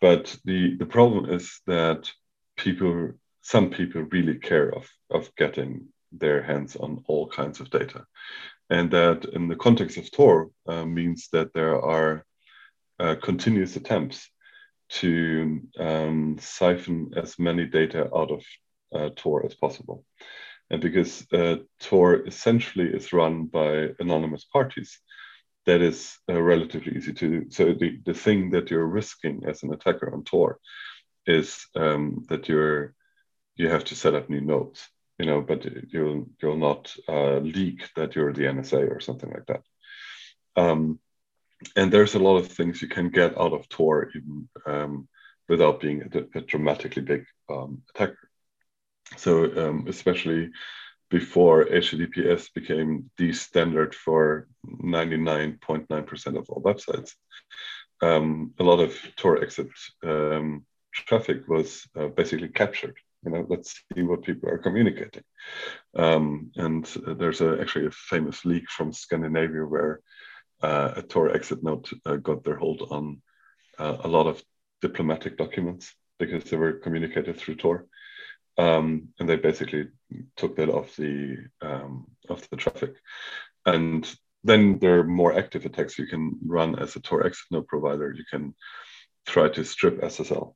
But 0.00 0.36
the, 0.44 0.76
the 0.76 0.86
problem 0.86 1.30
is 1.30 1.60
that 1.66 2.10
people, 2.56 3.12
some 3.42 3.70
people 3.70 4.02
really 4.02 4.38
care 4.38 4.74
of, 4.74 4.88
of 5.10 5.34
getting 5.36 5.88
their 6.12 6.42
hands 6.42 6.76
on 6.76 7.04
all 7.06 7.28
kinds 7.28 7.60
of 7.60 7.70
data. 7.70 8.04
And 8.70 8.90
that 8.90 9.24
in 9.32 9.48
the 9.48 9.56
context 9.56 9.96
of 9.96 10.10
Tor 10.10 10.50
uh, 10.66 10.84
means 10.84 11.28
that 11.32 11.52
there 11.54 11.80
are 11.80 12.24
uh, 13.00 13.14
continuous 13.22 13.76
attempts 13.76 14.30
to 14.90 15.60
um, 15.78 16.36
siphon 16.40 17.12
as 17.16 17.38
many 17.38 17.66
data 17.66 18.08
out 18.14 18.30
of 18.30 18.42
uh, 18.94 19.10
Tor 19.16 19.44
as 19.44 19.54
possible. 19.54 20.04
And 20.70 20.80
because 20.80 21.26
uh, 21.32 21.56
Tor 21.80 22.26
essentially 22.26 22.88
is 22.88 23.12
run 23.12 23.46
by 23.46 23.88
anonymous 23.98 24.44
parties, 24.44 24.98
that 25.66 25.80
is 25.80 26.16
uh, 26.28 26.40
relatively 26.40 26.96
easy 26.96 27.12
to 27.12 27.28
do. 27.28 27.50
So 27.50 27.74
the, 27.74 27.98
the 28.04 28.14
thing 28.14 28.50
that 28.50 28.70
you're 28.70 28.86
risking 28.86 29.44
as 29.46 29.62
an 29.62 29.72
attacker 29.72 30.12
on 30.12 30.24
Tor 30.24 30.58
is 31.26 31.66
um, 31.74 32.24
that 32.28 32.48
you're 32.48 32.94
you 33.56 33.68
have 33.68 33.84
to 33.84 33.96
set 33.96 34.14
up 34.14 34.30
new 34.30 34.40
nodes, 34.40 34.88
you 35.18 35.26
know, 35.26 35.40
but 35.42 35.66
you'll 35.92 36.26
you'll 36.40 36.56
not 36.56 36.94
uh, 37.08 37.38
leak 37.38 37.82
that 37.96 38.14
you're 38.14 38.32
the 38.32 38.44
NSA 38.44 38.90
or 38.94 39.00
something 39.00 39.30
like 39.30 39.46
that. 39.46 39.62
Um, 40.56 41.00
and 41.76 41.92
there's 41.92 42.14
a 42.14 42.20
lot 42.20 42.36
of 42.36 42.48
things 42.48 42.80
you 42.80 42.88
can 42.88 43.10
get 43.10 43.38
out 43.38 43.52
of 43.52 43.68
Tor 43.68 44.10
even 44.14 44.48
um, 44.64 45.08
without 45.48 45.80
being 45.80 46.02
a, 46.02 46.38
a 46.38 46.40
dramatically 46.42 47.02
big 47.02 47.24
um, 47.50 47.82
attacker. 47.90 48.27
So 49.16 49.44
um, 49.56 49.86
especially 49.88 50.50
before 51.10 51.64
HTTPS 51.64 52.52
became 52.52 53.10
the 53.16 53.32
standard 53.32 53.94
for 53.94 54.48
99.9% 54.66 56.38
of 56.38 56.50
all 56.50 56.62
websites, 56.62 57.12
um, 58.02 58.52
a 58.58 58.62
lot 58.62 58.80
of 58.80 58.94
Tor 59.16 59.42
exit 59.42 59.68
um, 60.04 60.66
traffic 60.92 61.48
was 61.48 61.86
uh, 61.98 62.08
basically 62.08 62.48
captured. 62.48 62.96
You 63.24 63.32
know, 63.32 63.46
let's 63.48 63.82
see 63.94 64.02
what 64.02 64.22
people 64.22 64.48
are 64.48 64.58
communicating. 64.58 65.24
Um, 65.96 66.52
and 66.56 66.86
uh, 67.06 67.14
there's 67.14 67.40
a, 67.40 67.58
actually 67.60 67.86
a 67.86 67.90
famous 67.90 68.44
leak 68.44 68.70
from 68.70 68.92
Scandinavia 68.92 69.64
where 69.64 70.00
uh, 70.62 70.92
a 70.96 71.02
Tor 71.02 71.34
exit 71.34 71.62
node 71.62 71.88
uh, 72.06 72.16
got 72.16 72.44
their 72.44 72.56
hold 72.56 72.86
on 72.90 73.22
uh, 73.78 73.96
a 74.04 74.08
lot 74.08 74.26
of 74.26 74.42
diplomatic 74.82 75.36
documents 75.36 75.92
because 76.18 76.44
they 76.44 76.56
were 76.56 76.74
communicated 76.74 77.36
through 77.36 77.56
Tor 77.56 77.86
um, 78.58 79.08
and 79.18 79.28
they 79.28 79.36
basically 79.36 79.88
took 80.36 80.56
that 80.56 80.68
off 80.68 80.96
the 80.96 81.36
um, 81.62 82.06
off 82.28 82.48
the 82.50 82.56
traffic. 82.56 82.94
And 83.64 84.08
then 84.44 84.78
there 84.78 85.00
are 85.00 85.04
more 85.04 85.32
active 85.32 85.64
attacks 85.64 85.98
you 85.98 86.06
can 86.06 86.38
run 86.44 86.78
as 86.78 86.96
a 86.96 87.00
Tor 87.00 87.24
exit 87.24 87.46
node 87.50 87.68
provider. 87.68 88.12
You 88.12 88.24
can 88.30 88.54
try 89.26 89.48
to 89.48 89.64
strip 89.64 90.00
SSL. 90.00 90.54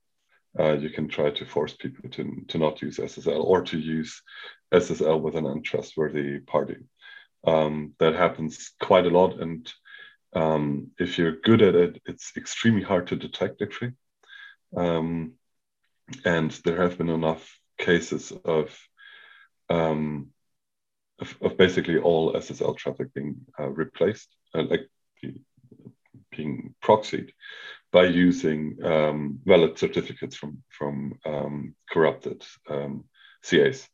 Uh, 0.59 0.73
you 0.73 0.91
can 0.91 1.09
try 1.09 1.31
to 1.31 1.47
force 1.47 1.75
people 1.75 2.11
to, 2.11 2.45
to 2.49 2.59
not 2.59 2.83
use 2.83 2.99
SSL 2.99 3.43
or 3.43 3.63
to 3.63 3.79
use 3.79 4.21
SSL 4.73 5.21
with 5.21 5.35
an 5.37 5.47
untrustworthy 5.47 6.41
party. 6.41 6.77
Um, 7.47 7.95
that 7.99 8.15
happens 8.15 8.73
quite 8.81 9.07
a 9.07 9.11
lot. 9.11 9.41
And 9.41 9.73
um, 10.35 10.91
if 10.99 11.19
you're 11.19 11.41
good 11.41 11.63
at 11.63 11.75
it, 11.75 12.03
it's 12.05 12.33
extremely 12.37 12.83
hard 12.83 13.07
to 13.09 13.17
detect 13.17 13.63
actually. 13.63 13.93
Um, 14.77 15.33
and 16.25 16.51
there 16.65 16.83
have 16.83 16.99
been 16.99 17.09
enough 17.09 17.49
cases 17.83 18.33
of, 18.45 18.67
um, 19.69 20.29
of, 21.19 21.37
of, 21.43 21.57
basically 21.57 21.99
all 21.99 22.33
SSL 22.33 22.77
traffic 22.77 23.13
being 23.15 23.37
uh, 23.59 23.69
replaced, 23.69 24.29
uh, 24.55 24.63
like 24.63 24.89
being 26.31 26.75
proxied 26.83 27.31
by 27.93 28.05
using 28.05 28.79
um, 28.85 29.39
valid 29.45 29.79
certificates 29.79 30.35
from 30.37 30.63
from 30.71 31.19
um, 31.27 31.75
corrupted 31.91 32.43
um, 32.69 33.05
CAs. 33.45 33.89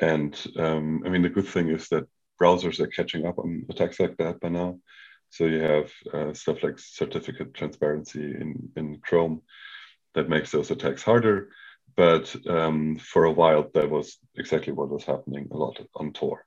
And 0.00 0.34
um, 0.58 1.02
I 1.06 1.08
mean, 1.08 1.22
the 1.22 1.36
good 1.36 1.46
thing 1.46 1.68
is 1.68 1.88
that 1.88 2.08
browsers 2.40 2.80
are 2.80 2.88
catching 2.88 3.26
up 3.26 3.38
on 3.38 3.66
attacks 3.70 4.00
like 4.00 4.16
that 4.16 4.40
by 4.40 4.48
now. 4.48 4.78
So 5.30 5.44
you 5.44 5.60
have 5.60 5.90
uh, 6.12 6.34
stuff 6.34 6.62
like 6.62 6.78
certificate 6.78 7.54
transparency 7.54 8.22
in, 8.22 8.70
in 8.76 9.00
Chrome 9.00 9.42
that 10.14 10.28
makes 10.28 10.50
those 10.50 10.70
attacks 10.70 11.02
harder 11.02 11.48
but 11.96 12.34
um, 12.48 12.96
for 12.96 13.24
a 13.24 13.30
while 13.30 13.68
that 13.74 13.90
was 13.90 14.18
exactly 14.36 14.72
what 14.72 14.88
was 14.88 15.04
happening 15.04 15.48
a 15.50 15.56
lot 15.56 15.80
on 15.94 16.12
Tor 16.12 16.44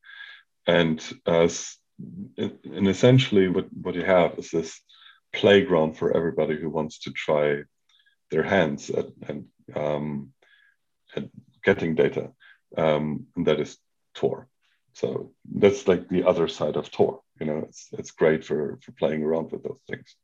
and 0.68 1.02
as 1.26 1.78
and 2.38 2.88
essentially 2.88 3.48
what, 3.48 3.68
what 3.72 3.96
you 3.96 4.04
have 4.04 4.38
is 4.38 4.52
this 4.52 4.82
playground 5.32 5.98
for 5.98 6.16
everybody 6.16 6.60
who 6.60 6.70
wants 6.70 7.00
to 7.00 7.12
try 7.12 7.62
their 8.32 8.44
hands 8.44 8.90
at, 8.90 9.06
um, 9.76 10.34
at 11.16 11.30
getting 11.64 11.96
data 11.96 12.32
um, 12.78 13.28
and 13.36 13.48
that 13.48 13.60
is 13.60 13.78
tor 14.14 14.48
so 14.94 15.32
that's 15.54 15.88
like 15.88 16.08
the 16.10 16.26
other 16.26 16.48
side 16.48 16.76
of 16.76 16.92
tor 16.92 17.22
you 17.40 17.46
know 17.46 17.60
it's, 17.60 17.90
it's 17.94 18.12
great 18.12 18.44
for, 18.46 18.80
for 18.82 18.92
playing 18.94 19.24
around 19.24 19.52
with 19.52 19.64
those 19.64 19.82
things. 19.90 20.16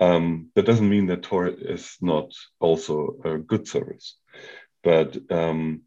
Um, 0.00 0.50
that 0.54 0.64
doesn't 0.64 0.88
mean 0.88 1.06
that 1.06 1.22
tor 1.22 1.48
is 1.48 1.96
not 2.00 2.32
also 2.60 3.16
a 3.24 3.38
good 3.38 3.66
service 3.66 4.16
but 4.82 5.16
um, 5.30 5.82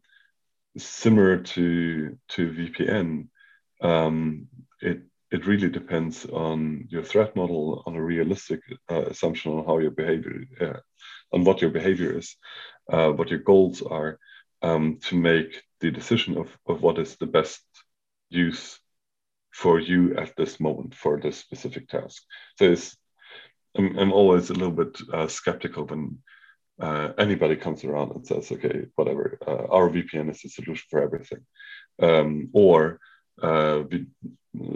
similar 0.76 1.38
to 1.38 2.18
to 2.28 2.50
VPN, 2.50 3.28
um, 3.80 4.48
it 4.80 5.02
it 5.30 5.46
really 5.46 5.70
depends 5.70 6.26
on 6.26 6.86
your 6.90 7.02
threat 7.02 7.34
model, 7.34 7.82
on 7.86 7.96
a 7.96 8.02
realistic 8.02 8.60
uh, 8.90 9.06
assumption 9.06 9.52
on 9.52 9.64
how 9.64 9.78
your 9.78 9.90
behavior, 9.90 10.44
uh, 10.60 10.80
on 11.32 11.44
what 11.44 11.62
your 11.62 11.70
behavior 11.70 12.18
is, 12.18 12.36
uh, 12.92 13.08
what 13.08 13.30
your 13.30 13.38
goals 13.38 13.80
are, 13.80 14.18
um, 14.60 14.98
to 15.04 15.16
make 15.16 15.62
the 15.80 15.90
decision 15.90 16.36
of, 16.36 16.48
of 16.66 16.82
what 16.82 16.98
is 16.98 17.16
the 17.16 17.26
best 17.26 17.62
use 18.28 18.78
for 19.52 19.80
you 19.80 20.14
at 20.16 20.36
this 20.36 20.60
moment 20.60 20.94
for 20.94 21.18
this 21.18 21.38
specific 21.38 21.88
task. 21.88 22.22
So 22.58 22.74
I'm, 23.76 23.98
I'm 23.98 24.12
always 24.12 24.50
a 24.50 24.54
little 24.54 24.70
bit 24.70 24.98
uh, 25.12 25.28
skeptical 25.28 25.86
when 25.86 26.18
uh, 26.82 27.12
anybody 27.16 27.54
comes 27.54 27.84
around 27.84 28.10
and 28.10 28.26
says, 28.26 28.50
okay, 28.50 28.86
whatever, 28.96 29.38
uh, 29.46 29.66
our 29.70 29.88
VPN 29.88 30.28
is 30.30 30.42
the 30.42 30.48
solution 30.48 30.84
for 30.90 31.00
everything. 31.00 31.38
Um, 32.00 32.48
or 32.52 32.98
uh, 33.40 33.84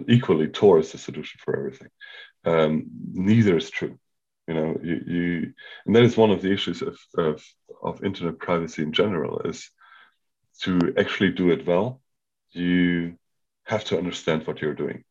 equally, 0.09 0.47
Tor 0.47 0.79
is 0.79 0.93
the 0.93 0.99
solution 0.99 1.41
for 1.45 1.57
everything. 1.57 1.89
Um, 2.45 2.85
neither 3.13 3.57
is 3.57 3.71
true. 3.71 3.99
You 4.47 4.55
know, 4.55 4.81
you, 4.81 5.01
you, 5.07 5.53
and 5.85 5.97
that 5.97 6.05
is 6.05 6.17
one 6.17 6.31
of 6.31 6.43
the 6.43 6.53
issues 6.53 6.81
of, 6.81 6.97
of, 7.19 7.45
of 7.83 8.05
internet 8.05 8.39
privacy 8.39 8.85
in 8.85 8.93
general 8.93 9.41
is 9.41 9.69
to 10.63 10.95
actually 10.97 11.33
do 11.33 11.51
it 11.51 11.67
well, 11.67 12.01
you 12.53 13.19
have 13.65 13.85
to 13.87 13.99
understand 13.99 14.47
what 14.47 14.63
you're 14.63 14.75
doing. 14.75 15.03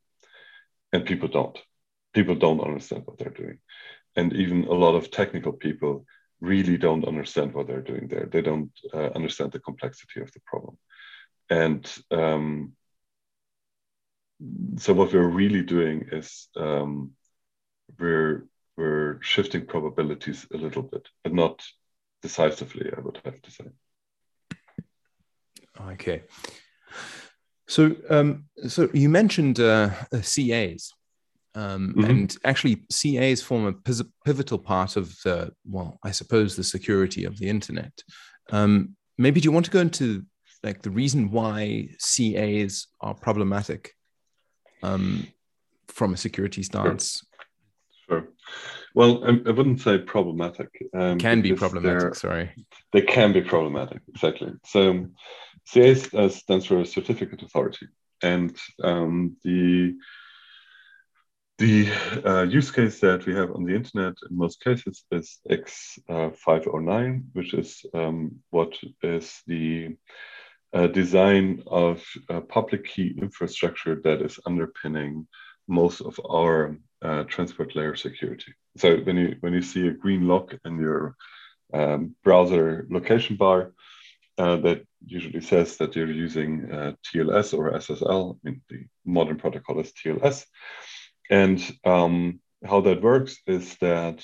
And 0.93 1.05
people 1.05 1.27
don't. 1.27 1.60
People 2.13 2.36
don't 2.36 2.62
understand 2.62 3.03
what 3.03 3.17
they're 3.17 3.29
doing. 3.29 3.58
And 4.15 4.31
even 4.31 4.63
a 4.63 4.71
lot 4.71 4.95
of 4.95 5.12
technical 5.12 5.51
people 5.51 6.05
really 6.45 6.77
don't 6.77 7.08
understand 7.08 7.53
what 7.53 7.67
they're 7.67 7.81
doing 7.81 8.08
there. 8.08 8.27
They 8.31 8.41
don't 8.41 8.71
uh, 8.93 9.10
understand 9.15 9.51
the 9.51 9.60
complexity 9.60 10.21
of 10.21 10.31
the 10.31 10.41
problem. 10.45 10.77
And 11.49 11.84
um, 12.12 12.73
so 14.77 14.93
what 14.93 15.13
we're 15.13 15.27
really 15.27 15.62
doing 15.62 16.08
is 16.12 16.47
um, 16.55 17.12
we're 17.99 18.47
we're 18.77 19.21
shifting 19.21 19.65
probabilities 19.65 20.45
a 20.53 20.58
little 20.58 20.84
bit, 20.84 21.08
but 21.23 21.34
not 21.34 21.63
decisively, 22.21 22.91
I 22.95 22.99
would 22.99 23.19
have 23.23 23.41
to 23.41 23.51
say. 23.51 23.65
Okay. 25.91 26.23
So, 27.67 27.95
um, 28.10 28.45
so 28.67 28.89
you 28.93 29.10
mentioned 29.10 29.60
uh, 29.60 29.91
CAs, 30.12 30.91
um, 31.56 31.94
mm-hmm. 31.98 32.10
and 32.10 32.38
actually, 32.44 32.84
CAs 32.91 33.41
form 33.41 33.65
a 33.65 34.04
pivotal 34.26 34.60
part 34.60 34.98
of 34.98 35.15
the, 35.24 35.52
well, 35.65 35.98
I 36.04 36.12
suppose, 36.12 36.56
the 36.56 36.63
security 36.63 37.24
of 37.24 37.39
the 37.39 37.48
internet. 37.48 38.04
Um, 38.52 38.96
maybe 39.18 39.39
do 39.39 39.46
you 39.46 39.54
want 39.54 39.65
to 39.65 39.72
go 39.72 39.80
into 39.80 40.26
like 40.63 40.82
the 40.82 40.89
reason 40.89 41.32
why 41.32 41.89
CAs 42.00 42.88
are 43.00 43.13
problematic 43.13 43.94
um, 44.84 45.28
from 45.88 46.13
a 46.13 46.18
security 46.18 46.62
stance? 46.62 47.26
Sure. 48.08 48.20
sure. 48.20 48.30
Well, 48.94 49.24
I, 49.24 49.30
I, 49.48 49.52
wouldn't 49.52 49.82
say 49.82 49.98
problematic. 50.00 50.70
Um, 50.94 51.20
can 51.20 51.41
be 51.41 51.54
problematic. 51.54 52.15
Sorry. 52.15 52.52
They 52.91 53.02
can 53.02 53.32
be 53.32 53.41
problematic. 53.41 54.02
Exactly. 54.10 54.54
So, 54.65 55.08
CA 55.68 55.96
uh, 56.13 56.30
stands 56.30 56.65
for 56.65 56.84
Certificate 56.84 57.44
Authority, 57.44 57.88
and 58.22 58.58
um, 58.84 59.38
the 59.44 59.96
the 61.58 61.89
uh, 62.26 62.44
use 62.44 62.70
case 62.72 63.00
that 63.00 63.26
we 63.26 63.34
have 63.34 63.52
on 63.52 63.63
the 63.63 63.76
internet 63.76 64.13
in 64.30 64.38
most 64.38 64.62
cases 64.62 65.04
is 65.12 65.39
X509, 65.50 67.18
uh, 67.18 67.24
which 67.34 67.54
is 67.54 67.86
um, 67.94 68.39
what 68.50 68.78
is 69.02 69.41
the 69.48 69.96
uh, 70.74 70.88
design 70.88 71.63
of 71.68 72.04
public 72.50 72.86
key 72.86 73.15
infrastructure 73.22 73.96
that 74.04 74.22
is 74.22 74.39
underpinning 74.46 75.26
most 75.68 76.02
of 76.02 76.20
our 76.30 76.78
uh, 77.02 77.24
transport 77.24 77.76
layer 77.76 77.96
security. 77.96 78.54
So 78.78 78.98
when 78.98 79.15
you 79.15 79.36
when 79.39 79.54
you 79.54 79.62
see 79.62 79.88
a 79.88 79.91
green 79.91 80.28
lock 80.28 80.54
in 80.65 80.80
your 80.80 81.15
um, 81.74 82.15
browser 82.24 82.86
location 82.89 83.38
bar, 83.38 83.74
uh, 84.38 84.58
that 84.58 84.86
usually 85.06 85.41
says 85.41 85.78
that 85.78 85.96
you're 85.96 86.12
using 86.12 86.70
uh, 86.72 86.94
TLS 87.06 87.58
or 87.58 87.72
SSL. 87.72 88.36
I 88.36 88.50
mean, 88.50 88.62
the 88.70 88.86
modern 89.06 89.38
protocol 89.38 89.80
is 89.80 89.94
TLS. 89.94 90.46
And 91.30 91.62
um, 91.84 92.40
how 92.64 92.82
that 92.82 93.02
works 93.02 93.38
is 93.48 93.76
that 93.78 94.24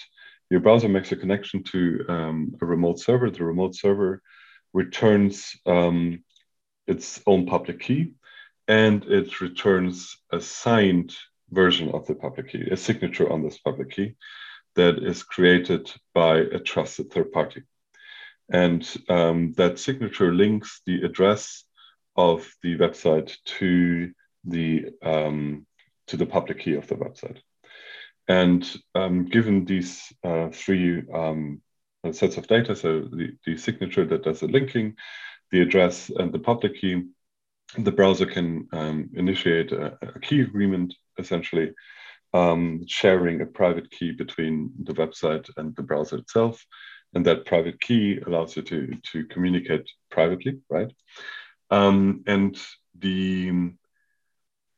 your 0.50 0.60
browser 0.60 0.90
makes 0.90 1.12
a 1.12 1.16
connection 1.16 1.64
to 1.64 2.06
um, 2.10 2.56
a 2.62 2.66
remote 2.66 3.00
server. 3.00 3.30
The 3.30 3.44
remote 3.44 3.76
server 3.76 4.22
returns 4.74 5.56
um, 5.66 6.24
its 6.88 7.22
own 7.26 7.46
public 7.46 7.80
key 7.80 8.14
and 8.68 9.04
it 9.06 9.42
returns 9.42 10.18
a 10.32 10.40
signed 10.40 11.16
version 11.50 11.90
of 11.90 12.06
the 12.08 12.16
public 12.16 12.52
key, 12.52 12.70
a 12.72 12.78
signature 12.78 13.32
on 13.32 13.44
this 13.44 13.58
public 13.58 13.92
key 13.92 14.16
that 14.76 15.04
is 15.04 15.24
created 15.24 15.92
by 16.14 16.38
a 16.38 16.60
trusted 16.60 17.12
third 17.12 17.32
party. 17.32 17.64
And 18.50 18.88
um, 19.10 19.54
that 19.58 19.80
signature 19.80 20.34
links 20.34 20.82
the 20.86 21.02
address 21.04 21.66
of 22.16 22.50
the 22.64 22.78
website 22.78 23.36
to 23.60 24.12
the 24.46 24.88
um, 25.02 25.66
to 26.08 26.18
the 26.18 26.26
public 26.26 26.60
key 26.60 26.76
of 26.76 26.88
the 26.88 26.96
website. 26.96 27.38
And 28.28 28.66
um, 28.96 29.26
given 29.26 29.66
these 29.66 30.12
uh, 30.24 30.50
three 30.52 31.04
um, 31.14 31.62
sets 32.12 32.38
of 32.38 32.48
data, 32.48 32.76
so 32.76 33.02
the, 33.02 33.32
the 33.46 33.58
signature 33.58 34.06
that 34.06 34.24
does 34.24 34.40
the 34.40 34.48
linking, 34.48 34.96
the 35.52 35.62
address, 35.62 36.10
and 36.10 36.32
the 36.32 36.40
public 36.40 36.76
key, 36.80 37.04
the 37.78 37.92
browser 37.92 38.26
can 38.26 38.68
um, 38.74 39.10
initiate 39.14 39.72
a, 39.72 39.98
a, 40.02 40.20
key 40.20 40.42
agreement, 40.42 40.94
essentially 41.18 41.72
um, 42.34 42.84
sharing 42.88 43.42
a 43.42 43.46
private 43.46 43.90
key 43.92 44.12
between 44.12 44.72
the 44.84 44.94
website 44.94 45.50
and 45.58 45.76
the 45.76 45.84
browser 45.84 46.18
itself. 46.18 46.66
And 47.14 47.26
that 47.26 47.46
private 47.46 47.82
key 47.82 48.20
allows 48.26 48.56
you 48.56 48.62
to, 48.64 48.96
to 49.12 49.26
communicate 49.26 49.90
privately, 50.10 50.60
right? 50.70 50.92
Um, 51.70 52.24
and 52.28 52.58
the, 52.98 53.72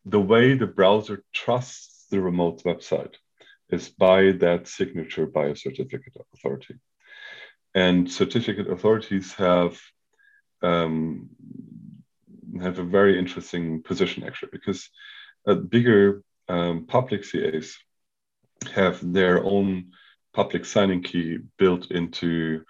the 0.06 0.20
way 0.20 0.56
the 0.56 0.68
browser 0.68 1.24
trusts 1.34 2.06
the 2.10 2.22
remote 2.22 2.64
website 2.64 3.16
is 3.70 3.90
by 3.90 4.34
that 4.34 4.68
signature 4.68 5.26
by 5.26 5.48
a 5.48 5.56
certificate 5.56 6.14
authority. 6.34 6.76
And 7.74 8.12
certificate 8.12 8.70
authorities 8.70 9.34
have 9.34 9.80
um, 10.62 11.30
have 12.62 12.80
a 12.80 12.84
very 12.84 13.18
interesting 13.18 13.82
position 13.82 14.24
actually 14.24 14.50
because 14.52 14.90
uh, 15.48 15.56
bigger 15.56 16.24
um, 16.48 16.86
public 16.86 17.24
CAs 17.30 17.78
have 18.74 19.00
their 19.02 19.44
own 19.44 19.92
public 20.34 20.66
signing 20.66 21.04
key 21.04 21.40
built 21.58 21.92
into 21.92 22.64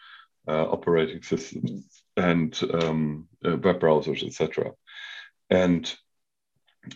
uh, 0.47 0.65
operating 0.69 1.21
systems 1.21 2.03
and 2.17 2.59
um, 2.73 3.27
uh, 3.45 3.57
web 3.57 3.79
browsers, 3.79 4.23
etc. 4.25 4.71
And 5.49 5.93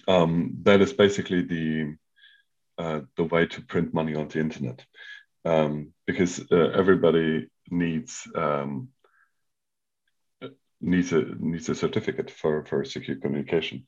um, 0.07 0.57
that 0.63 0.81
is 0.81 0.93
basically 0.93 1.41
the 1.43 1.95
uh, 2.77 3.01
the 3.15 3.23
way 3.23 3.45
to 3.47 3.61
print 3.61 3.93
money 3.93 4.15
on 4.15 4.27
the 4.27 4.39
internet, 4.39 4.85
um, 5.45 5.93
because 6.05 6.39
uh, 6.51 6.71
everybody 6.75 7.47
needs 7.69 8.27
um, 8.35 8.89
needs 10.81 11.11
a 11.11 11.23
needs 11.39 11.69
a 11.69 11.75
certificate 11.75 12.29
for 12.29 12.65
for 12.65 12.85
secure 12.85 13.17
communication, 13.17 13.85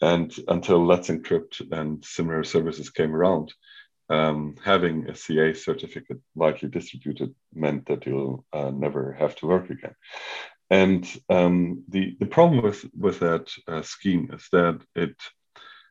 and 0.00 0.32
until 0.48 0.84
Let's 0.86 1.08
Encrypt 1.08 1.72
and 1.72 2.04
similar 2.04 2.44
services 2.44 2.90
came 2.90 3.14
around, 3.14 3.52
um, 4.10 4.56
having 4.64 5.08
a 5.08 5.14
CA 5.14 5.52
certificate 5.52 6.20
widely 6.34 6.68
distributed 6.68 7.34
meant 7.54 7.86
that 7.86 8.06
you'll 8.06 8.44
uh, 8.52 8.70
never 8.70 9.12
have 9.12 9.34
to 9.36 9.46
work 9.46 9.70
again. 9.70 9.94
And 10.70 11.08
um, 11.28 11.84
the 11.88 12.16
the 12.20 12.26
problem 12.26 12.62
with 12.62 12.84
with 12.96 13.20
that 13.20 13.50
uh, 13.66 13.82
scheme 13.82 14.30
is 14.32 14.46
that 14.52 14.80
it 14.94 15.16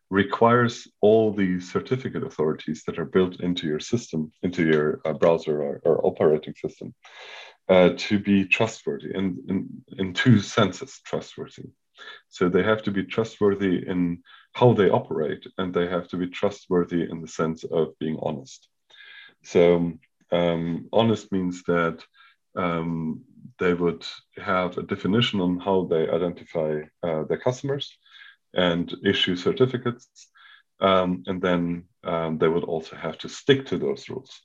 requires 0.09 0.87
all 1.01 1.33
the 1.33 1.59
certificate 1.59 2.23
authorities 2.23 2.83
that 2.87 2.97
are 2.97 3.05
built 3.05 3.41
into 3.41 3.67
your 3.67 3.79
system, 3.79 4.31
into 4.41 4.65
your 4.65 5.01
uh, 5.05 5.13
browser 5.13 5.61
or, 5.61 5.81
or 5.83 6.05
operating 6.05 6.53
system, 6.55 6.93
uh, 7.67 7.89
to 7.97 8.17
be 8.17 8.45
trustworthy 8.45 9.13
in, 9.13 9.83
in, 9.97 10.13
two 10.13 10.39
senses 10.39 11.01
trustworthy. 11.05 11.69
So 12.29 12.47
they 12.47 12.63
have 12.63 12.83
to 12.83 12.91
be 12.91 13.03
trustworthy 13.03 13.85
in 13.85 14.23
how 14.53 14.73
they 14.73 14.89
operate, 14.89 15.45
and 15.57 15.73
they 15.73 15.87
have 15.87 16.07
to 16.09 16.17
be 16.17 16.27
trustworthy 16.27 17.09
in 17.09 17.21
the 17.21 17.27
sense 17.27 17.65
of 17.65 17.97
being 17.99 18.17
honest. 18.21 18.69
So, 19.43 19.93
um, 20.31 20.87
honest 20.93 21.31
means 21.31 21.63
that 21.63 22.03
um, 22.55 23.21
they 23.59 23.73
would 23.73 24.05
have 24.37 24.77
a 24.77 24.83
definition 24.83 25.41
on 25.41 25.59
how 25.59 25.85
they 25.85 26.09
identify 26.09 26.81
uh, 27.03 27.23
their 27.23 27.37
customers 27.37 27.97
and 28.57 28.93
issue 29.05 29.35
certificates. 29.35 30.09
Um, 30.79 31.23
and 31.27 31.41
then 31.41 31.85
um, 32.03 32.37
they 32.37 32.47
would 32.47 32.65
also 32.65 32.95
have 32.95 33.17
to 33.19 33.29
stick 33.29 33.67
to 33.67 33.77
those 33.77 34.09
rules. 34.09 34.41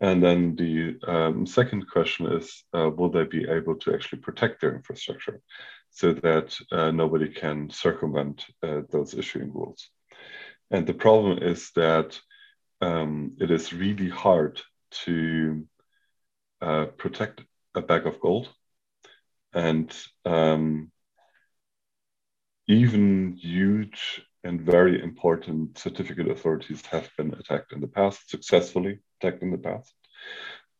And 0.00 0.22
then 0.22 0.56
the 0.56 0.98
um, 1.06 1.46
second 1.46 1.88
question 1.88 2.26
is 2.32 2.64
uh, 2.76 2.90
will 2.90 3.10
they 3.10 3.24
be 3.24 3.48
able 3.48 3.76
to 3.76 3.94
actually 3.94 4.18
protect 4.20 4.60
their 4.60 4.74
infrastructure 4.74 5.40
so 5.90 6.12
that 6.12 6.54
uh, 6.72 6.90
nobody 6.90 7.28
can 7.28 7.70
circumvent 7.70 8.44
uh, 8.62 8.82
those 8.90 9.14
issuing 9.14 9.52
rules? 9.52 9.88
and 10.70 10.86
the 10.86 10.94
problem 10.94 11.38
is 11.38 11.70
that 11.76 12.18
um, 12.80 13.36
it 13.40 13.50
is 13.50 13.72
really 13.72 14.08
hard 14.08 14.60
to 14.90 15.66
uh, 16.60 16.86
protect 16.96 17.42
a 17.74 17.80
bag 17.80 18.06
of 18.06 18.20
gold. 18.20 18.48
And 19.52 19.94
um, 20.24 20.90
even 22.68 23.36
huge 23.36 24.22
and 24.44 24.60
very 24.60 25.02
important 25.02 25.78
certificate 25.78 26.28
authorities 26.30 26.84
have 26.86 27.08
been 27.16 27.34
attacked 27.34 27.72
in 27.72 27.80
the 27.80 27.88
past, 27.88 28.30
successfully 28.30 29.00
attacked 29.20 29.42
in 29.42 29.50
the 29.50 29.58
past. 29.58 29.92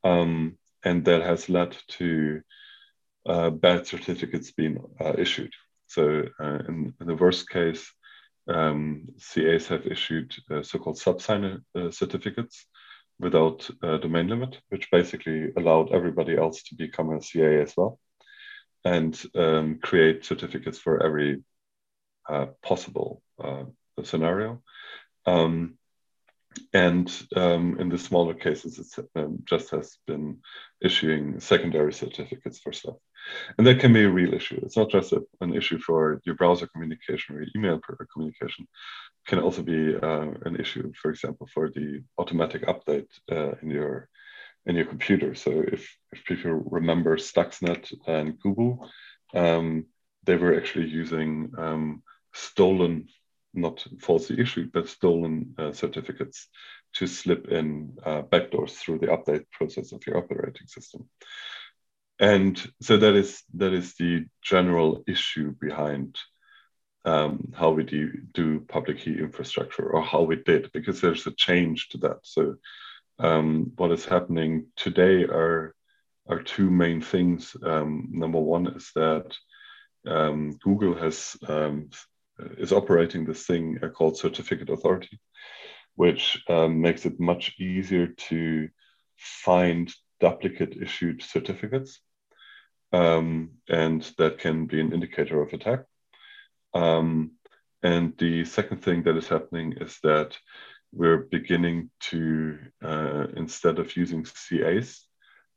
Um, 0.05 0.59
and 0.85 1.05
that 1.05 1.23
has 1.23 1.49
led 1.49 1.77
to 1.99 2.43
uh, 3.27 3.51
bad 3.51 3.87
certificates 3.87 4.53
being 4.53 4.79
uh, 5.01 5.15
issued. 5.19 5.53
So, 5.89 6.25
uh, 6.41 6.59
in, 6.69 6.95
in, 7.01 7.07
the 7.07 7.17
worst 7.17 7.49
case, 7.49 7.91
um, 8.49 9.09
CAs 9.19 9.67
have 9.69 9.87
issued 9.87 10.33
uh, 10.51 10.63
so 10.63 10.79
called 10.79 10.99
subsigner 10.99 11.63
uh, 11.75 11.91
certificates 11.91 12.67
without 13.19 13.69
a 13.83 13.99
domain 13.99 14.29
limit, 14.29 14.61
which 14.69 14.91
basically 14.91 15.53
allowed 15.57 15.93
everybody 15.93 16.37
else 16.37 16.63
to 16.65 16.77
become 16.77 17.11
a 17.13 17.23
CA 17.23 17.63
as 17.63 17.75
well 17.77 17.99
and 18.85 19.21
um, 19.35 19.79
create 19.83 20.25
certificates 20.25 20.79
for 20.79 21.03
every 21.03 21.43
uh, 22.29 22.47
possible 22.63 23.23
uh, 23.43 23.65
scenario. 24.03 24.63
Um, 25.27 25.79
and 26.73 27.13
um, 27.35 27.79
in 27.81 27.89
the 27.89 27.99
smaller 27.99 28.35
cases, 28.35 28.79
it 28.79 29.09
um, 29.15 29.43
just 29.45 29.71
has 29.71 29.99
been 30.07 30.39
issuing 30.81 31.41
secondary 31.41 31.93
certificates 31.93 32.59
for 32.61 32.73
stuff. 32.73 32.97
And 33.59 33.67
that 33.67 33.81
can 33.81 33.93
be 33.93 34.05
a 34.05 34.11
real 34.11 34.33
issue. 34.33 34.61
It's 34.63 34.77
not 34.77 34.91
just 34.91 35.13
a, 35.13 35.23
an 35.41 35.55
issue 35.55 35.79
for 35.79 36.21
your 36.25 36.37
browser 36.37 36.67
communication 36.69 37.35
or 37.35 37.43
your 37.43 37.51
email 37.57 37.81
communication. 38.13 38.67
It 39.27 39.29
can 39.29 39.41
also 39.41 39.63
be 39.63 39.97
uh, 39.97 40.31
an 40.45 40.57
issue, 40.59 40.93
for 41.01 41.11
example, 41.11 41.49
for 41.53 41.69
the 41.69 42.03
automatic 42.19 42.63
update 42.67 43.09
uh, 43.31 43.53
in 43.63 43.71
your 43.71 44.09
in 44.67 44.75
your 44.75 44.85
computer. 44.85 45.35
So 45.35 45.65
if, 45.73 45.97
if 46.13 46.25
people 46.25 46.51
remember 46.51 47.17
Stuxnet 47.17 47.93
and 48.09 48.37
Duqu, 48.41 48.79
um, 49.33 49.87
they 50.25 50.37
were 50.37 50.57
actually 50.57 50.89
using 50.89 51.53
um, 51.57 52.03
stolen 52.37 53.09
not 53.55 53.87
falsely 54.01 54.41
issued, 54.41 54.71
but 54.73 54.89
stolen 54.89 55.55
uh, 55.59 55.73
certificates 55.73 56.49
to 56.95 57.07
slip 57.07 57.49
in 57.49 57.97
uh, 58.05 58.23
backdoors 58.23 58.73
through 58.73 58.99
the 58.99 59.07
update 59.07 59.45
process 59.51 59.93
of 59.93 60.07
your 60.07 60.19
operating 60.19 60.67
system. 60.67 61.09
And 62.19 62.73
so 62.81 62.97
that 62.97 63.15
is 63.15 63.43
that 63.55 63.73
is 63.73 63.95
the 63.95 64.27
general 64.43 65.03
issue 65.07 65.55
behind 65.61 66.17
um, 67.05 67.53
how 67.55 67.71
we 67.71 67.85
do, 67.85 68.13
do 68.33 68.61
public 68.61 69.01
key 69.01 69.19
infrastructure, 69.19 69.89
or 69.89 70.03
how 70.03 70.23
we 70.23 70.37
did, 70.37 70.73
because 70.73 71.01
there's 71.01 71.27
a 71.27 71.35
change 71.37 71.89
to 71.91 71.99
that. 71.99 72.19
So 72.23 72.57
um, 73.19 73.73
what 73.77 73.93
is 73.93 74.05
happening 74.05 74.67
today 74.77 75.25
are 75.25 75.75
are 76.29 76.43
two 76.43 76.71
main 76.71 77.01
things. 77.01 77.57
Um, 77.63 78.09
number 78.11 78.41
one 78.41 78.67
is 78.69 78.91
that 78.95 79.37
um, 80.07 80.59
Google 80.63 80.95
has 80.95 81.37
um, 81.47 81.91
is 82.59 82.73
operating 82.73 83.25
this 83.25 83.47
thing 83.47 83.79
uh, 83.83 83.89
called 83.89 84.19
certificate 84.19 84.71
authority, 84.71 85.19
which 85.95 86.43
um, 86.49 86.81
makes 86.81 87.07
it 87.07 87.19
much 87.19 87.55
easier 87.59 88.09
to 88.09 88.69
find 89.17 89.93
duplicate 90.21 90.77
issued 90.81 91.23
certificates. 91.23 92.01
Um, 92.93 93.51
and 93.69 94.03
that 94.19 94.39
can 94.39 94.67
be 94.67 94.81
an 94.81 94.93
indicator 94.93 95.43
of 95.43 95.53
attack. 95.53 95.81
Um, 96.75 97.33
and 97.83 98.17
the 98.19 98.45
second 98.45 98.83
thing 98.83 99.03
that 99.05 99.17
is 99.17 99.29
happening 99.29 99.75
is 99.81 99.99
that 100.03 100.37
we're 100.93 101.19
beginning 101.19 101.91
to, 102.01 102.59
uh, 102.83 103.27
instead 103.37 103.79
of 103.79 103.97
using 103.97 104.25
CAs, 104.25 105.07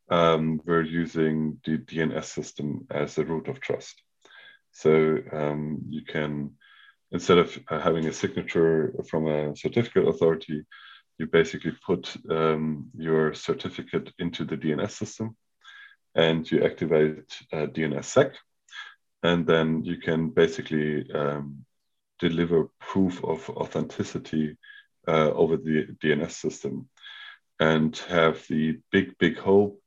um, 0.10 0.60
we're 0.66 0.82
using 0.82 1.60
the 1.66 1.78
DNS 1.78 2.26
system 2.26 2.88
as 2.90 3.18
a 3.18 3.24
root 3.24 3.48
of 3.48 3.60
trust. 3.60 4.02
So 4.72 5.20
um, 5.32 5.82
you 5.90 6.04
can 6.04 6.52
instead 7.12 7.38
of 7.38 7.58
uh, 7.70 7.80
having 7.80 8.06
a 8.08 8.14
signature 8.14 8.94
from 9.10 9.28
a 9.28 9.56
certificate 9.56 10.08
authority, 10.08 10.66
you 11.18 11.28
basically 11.28 11.74
put 11.86 12.16
um, 12.30 12.90
your 12.98 13.34
certificate 13.34 14.12
into 14.20 14.46
the 14.46 14.58
DNS 14.58 14.92
system 14.92 15.36
and 16.16 16.50
you 16.50 16.64
activate 16.64 17.38
uh, 17.52 17.68
DNSSEC. 17.68 18.34
And 19.22 19.46
then 19.46 19.84
you 19.84 19.98
can 19.98 20.30
basically 20.30 21.12
um, 21.12 21.66
deliver 22.20 22.70
proof 22.80 23.24
of 23.24 23.50
authenticity 23.50 24.58
uh, 25.08 25.32
over 25.32 25.58
the 25.58 25.88
DNS 26.02 26.32
system 26.32 26.90
and 27.60 27.98
have 28.08 28.46
the 28.48 28.80
big, 28.92 29.18
big 29.18 29.38
hope 29.38 29.82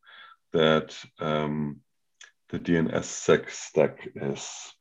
that 0.52 0.94
um, 1.18 1.80
the 2.50 2.58
DNSSEC 2.58 3.50
stack 3.50 4.08
is 4.14 4.74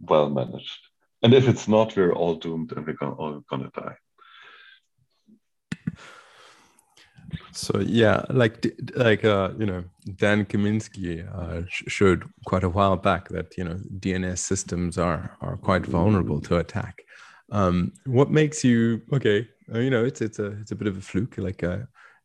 well 0.00 0.30
managed. 0.30 0.87
And 1.22 1.34
if 1.34 1.48
it's 1.48 1.66
not, 1.66 1.96
we're 1.96 2.14
all 2.14 2.36
doomed 2.36 2.72
and 2.72 2.86
we're 2.86 3.08
all 3.08 3.42
gonna 3.50 3.70
die. 3.74 3.96
So 7.52 7.80
yeah, 7.80 8.24
like 8.30 8.64
like 8.94 9.24
uh, 9.24 9.50
you 9.58 9.66
know, 9.66 9.84
Dan 10.16 10.46
Kaminsky 10.46 11.26
uh, 11.34 11.62
showed 11.68 12.24
quite 12.46 12.64
a 12.64 12.68
while 12.68 12.96
back 12.96 13.28
that 13.28 13.56
you 13.58 13.64
know 13.64 13.78
DNS 13.98 14.38
systems 14.38 14.96
are 14.96 15.36
are 15.40 15.56
quite 15.56 15.84
vulnerable 15.84 16.40
to 16.42 16.58
attack. 16.58 17.02
Um, 17.50 17.92
what 18.06 18.30
makes 18.30 18.64
you 18.64 19.02
okay? 19.12 19.48
Uh, 19.74 19.80
you 19.80 19.90
know, 19.90 20.04
it's 20.04 20.20
it's 20.20 20.38
a 20.38 20.52
it's 20.60 20.70
a 20.70 20.76
bit 20.76 20.88
of 20.88 20.96
a 20.96 21.00
fluke. 21.00 21.36
Like 21.38 21.62
uh, 21.62 21.78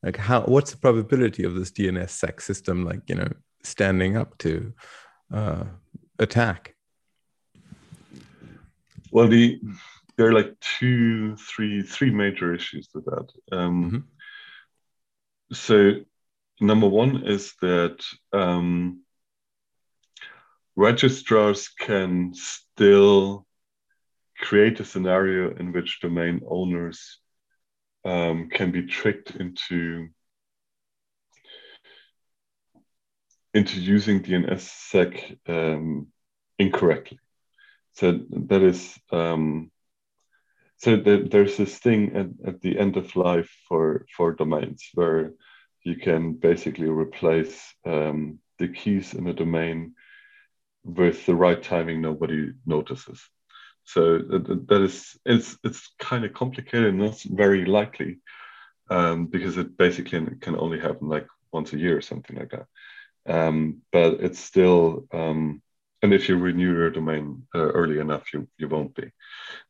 like 0.03 0.17
how? 0.17 0.41
What's 0.41 0.71
the 0.71 0.77
probability 0.77 1.43
of 1.43 1.55
this 1.55 1.71
DNSSEC 1.71 2.41
system 2.41 2.85
like 2.85 3.01
you 3.07 3.15
know 3.15 3.29
standing 3.63 4.17
up 4.17 4.37
to 4.39 4.73
uh, 5.33 5.63
attack? 6.19 6.72
Well, 9.13 9.27
the 9.27 9.61
there 10.17 10.29
are 10.29 10.33
like 10.33 10.59
two, 10.59 11.35
three, 11.35 11.83
three 11.83 12.09
major 12.09 12.51
issues 12.51 12.89
with 12.95 13.05
that. 13.05 13.27
Um, 13.51 13.83
mm-hmm. 13.85 15.55
So, 15.55 15.91
number 16.59 16.87
one 16.87 17.27
is 17.27 17.53
that 17.61 18.03
um, 18.31 19.03
registrars 20.75 21.69
can 21.69 22.33
still 22.33 23.45
create 24.39 24.79
a 24.79 24.85
scenario 24.85 25.55
in 25.57 25.73
which 25.73 26.01
domain 26.01 26.41
owners 26.49 27.19
um, 28.05 28.49
can 28.49 28.71
be 28.71 28.87
tricked 28.87 29.35
into 29.35 30.07
into 33.53 33.79
using 33.79 34.23
DNSSEC 34.23 35.37
um, 35.47 36.07
incorrectly. 36.57 37.19
So 37.93 38.19
that 38.29 38.61
is 38.61 38.97
um, 39.11 39.71
so 40.77 40.97
there's 40.97 41.55
this 41.55 41.77
thing 41.77 42.15
at, 42.15 42.49
at 42.49 42.61
the 42.61 42.77
end 42.77 42.97
of 42.97 43.15
life 43.15 43.49
for 43.67 44.05
for 44.17 44.33
domains 44.33 44.89
where 44.93 45.33
you 45.83 45.95
can 45.95 46.33
basically 46.33 46.89
replace 46.89 47.73
um, 47.85 48.39
the 48.59 48.67
keys 48.67 49.13
in 49.13 49.27
a 49.27 49.33
domain 49.33 49.93
with 50.83 51.25
the 51.25 51.35
right 51.35 51.61
timing 51.61 52.01
nobody 52.01 52.51
notices. 52.65 53.21
So 53.85 54.17
that, 54.17 54.67
that 54.67 54.81
is 54.81 55.17
it's 55.25 55.57
it's 55.63 55.93
kind 55.99 56.25
of 56.25 56.33
complicated, 56.33 56.89
and 56.89 56.99
not 56.99 57.21
very 57.21 57.65
likely, 57.65 58.19
um, 58.89 59.27
because 59.27 59.57
it 59.57 59.77
basically 59.77 60.25
can 60.41 60.55
only 60.57 60.79
happen 60.79 61.07
like 61.09 61.27
once 61.51 61.73
a 61.73 61.77
year 61.77 61.97
or 61.97 62.01
something 62.01 62.37
like 62.37 62.51
that. 62.51 62.67
Um, 63.25 63.81
but 63.91 64.19
it's 64.19 64.39
still 64.39 65.07
um, 65.13 65.61
and 66.03 66.13
if 66.13 66.27
you 66.27 66.37
renew 66.37 66.73
your 66.73 66.89
domain 66.89 67.47
uh, 67.55 67.59
early 67.59 67.99
enough, 67.99 68.33
you 68.33 68.47
you 68.57 68.67
won't 68.67 68.93
be. 68.93 69.09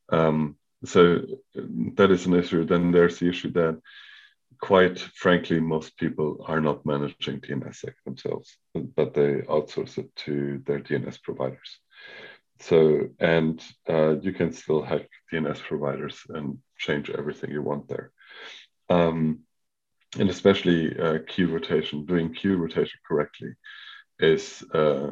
Um, 0.10 0.58
so 0.84 1.22
that 1.96 2.12
is 2.12 2.26
an 2.26 2.34
issue. 2.34 2.66
Then 2.66 2.92
there's 2.92 3.20
the 3.20 3.30
issue 3.30 3.52
that, 3.54 3.80
quite 4.60 5.00
frankly, 5.00 5.60
most 5.62 5.96
people 5.96 6.44
are 6.46 6.60
not 6.60 6.86
managing 6.86 7.40
DNSSEC 7.40 7.94
themselves, 8.04 8.58
but 8.74 9.14
they 9.14 9.44
outsource 9.48 9.98
it 9.98 10.14
to 10.26 10.62
their 10.66 10.80
DNS 10.80 11.22
providers. 11.22 11.80
So 12.60 13.10
and 13.20 13.64
uh, 13.88 14.16
you 14.20 14.34
can 14.34 14.52
still 14.54 14.82
hack 14.82 15.08
DNS 15.32 15.60
providers 15.62 16.18
and 16.30 16.58
change 16.78 17.10
everything 17.12 17.52
you 17.52 17.62
want 17.62 17.88
there. 17.88 18.12
Um, 18.90 19.42
and 20.20 20.30
especially 20.30 21.00
uh, 21.00 21.20
rotation, 21.46 22.06
doing 22.06 22.34
key 22.34 22.50
rotation 22.50 23.00
correctly 23.08 23.54
is 24.20 24.64
uh, 24.74 25.12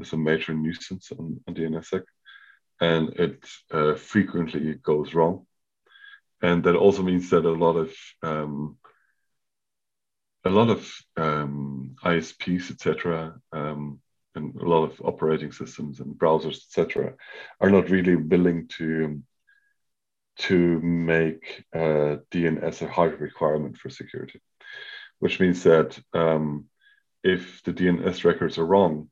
is 0.00 0.12
a 0.12 0.16
major 0.16 0.54
nuisance 0.54 1.12
on, 1.12 1.40
on 1.46 1.54
DNSSEC, 1.54 2.02
and 2.80 3.08
it 3.10 3.44
uh, 3.72 3.94
frequently 3.94 4.74
goes 4.74 5.14
wrong, 5.14 5.46
and 6.42 6.64
that 6.64 6.76
also 6.76 7.02
means 7.02 7.30
that 7.30 7.44
a 7.44 7.50
lot 7.50 7.76
of 7.76 7.94
um, 8.22 8.76
a 10.44 10.50
lot 10.50 10.70
of 10.70 10.88
um, 11.16 11.96
ISPs, 12.04 12.70
etc., 12.70 13.34
um, 13.52 14.00
and 14.34 14.54
a 14.56 14.68
lot 14.68 14.84
of 14.84 15.00
operating 15.02 15.50
systems 15.50 16.00
and 16.00 16.14
browsers, 16.14 16.56
etc., 16.56 17.14
are 17.60 17.70
not 17.70 17.90
really 17.90 18.16
willing 18.16 18.68
to 18.78 19.22
to 20.38 20.80
make 20.80 21.64
uh, 21.74 22.16
DNS 22.30 22.82
a 22.82 22.88
hard 22.88 23.20
requirement 23.20 23.78
for 23.78 23.88
security, 23.88 24.40
which 25.18 25.40
means 25.40 25.62
that 25.62 25.98
um, 26.12 26.66
if 27.24 27.62
the 27.64 27.72
DNS 27.72 28.24
records 28.24 28.58
are 28.58 28.66
wrong, 28.66 29.08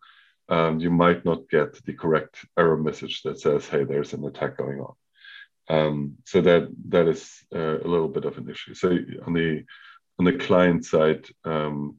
um, 0.49 0.81
you 0.81 0.91
might 0.91 1.25
not 1.25 1.49
get 1.49 1.85
the 1.85 1.95
correct 1.95 2.45
error 2.59 2.77
message 2.77 3.23
that 3.23 3.41
says, 3.41 3.69
"Hey, 3.69 3.85
there's 3.85 4.13
an 4.13 4.25
attack 4.25 4.57
going 4.57 4.81
on." 4.81 4.95
Um, 5.69 6.17
so 6.25 6.41
that 6.43 6.69
that 6.89 7.09
is 7.09 7.45
uh, 7.55 7.79
a 7.79 7.89
little 7.89 8.09
bit 8.09 8.25
of 8.25 8.37
an 8.39 8.49
issue. 8.51 8.75
So 8.75 8.89
on 9.27 9.33
the 9.33 9.65
on 10.19 10.25
the 10.25 10.35
client 10.35 10.85
side, 10.85 11.27
um, 11.45 11.97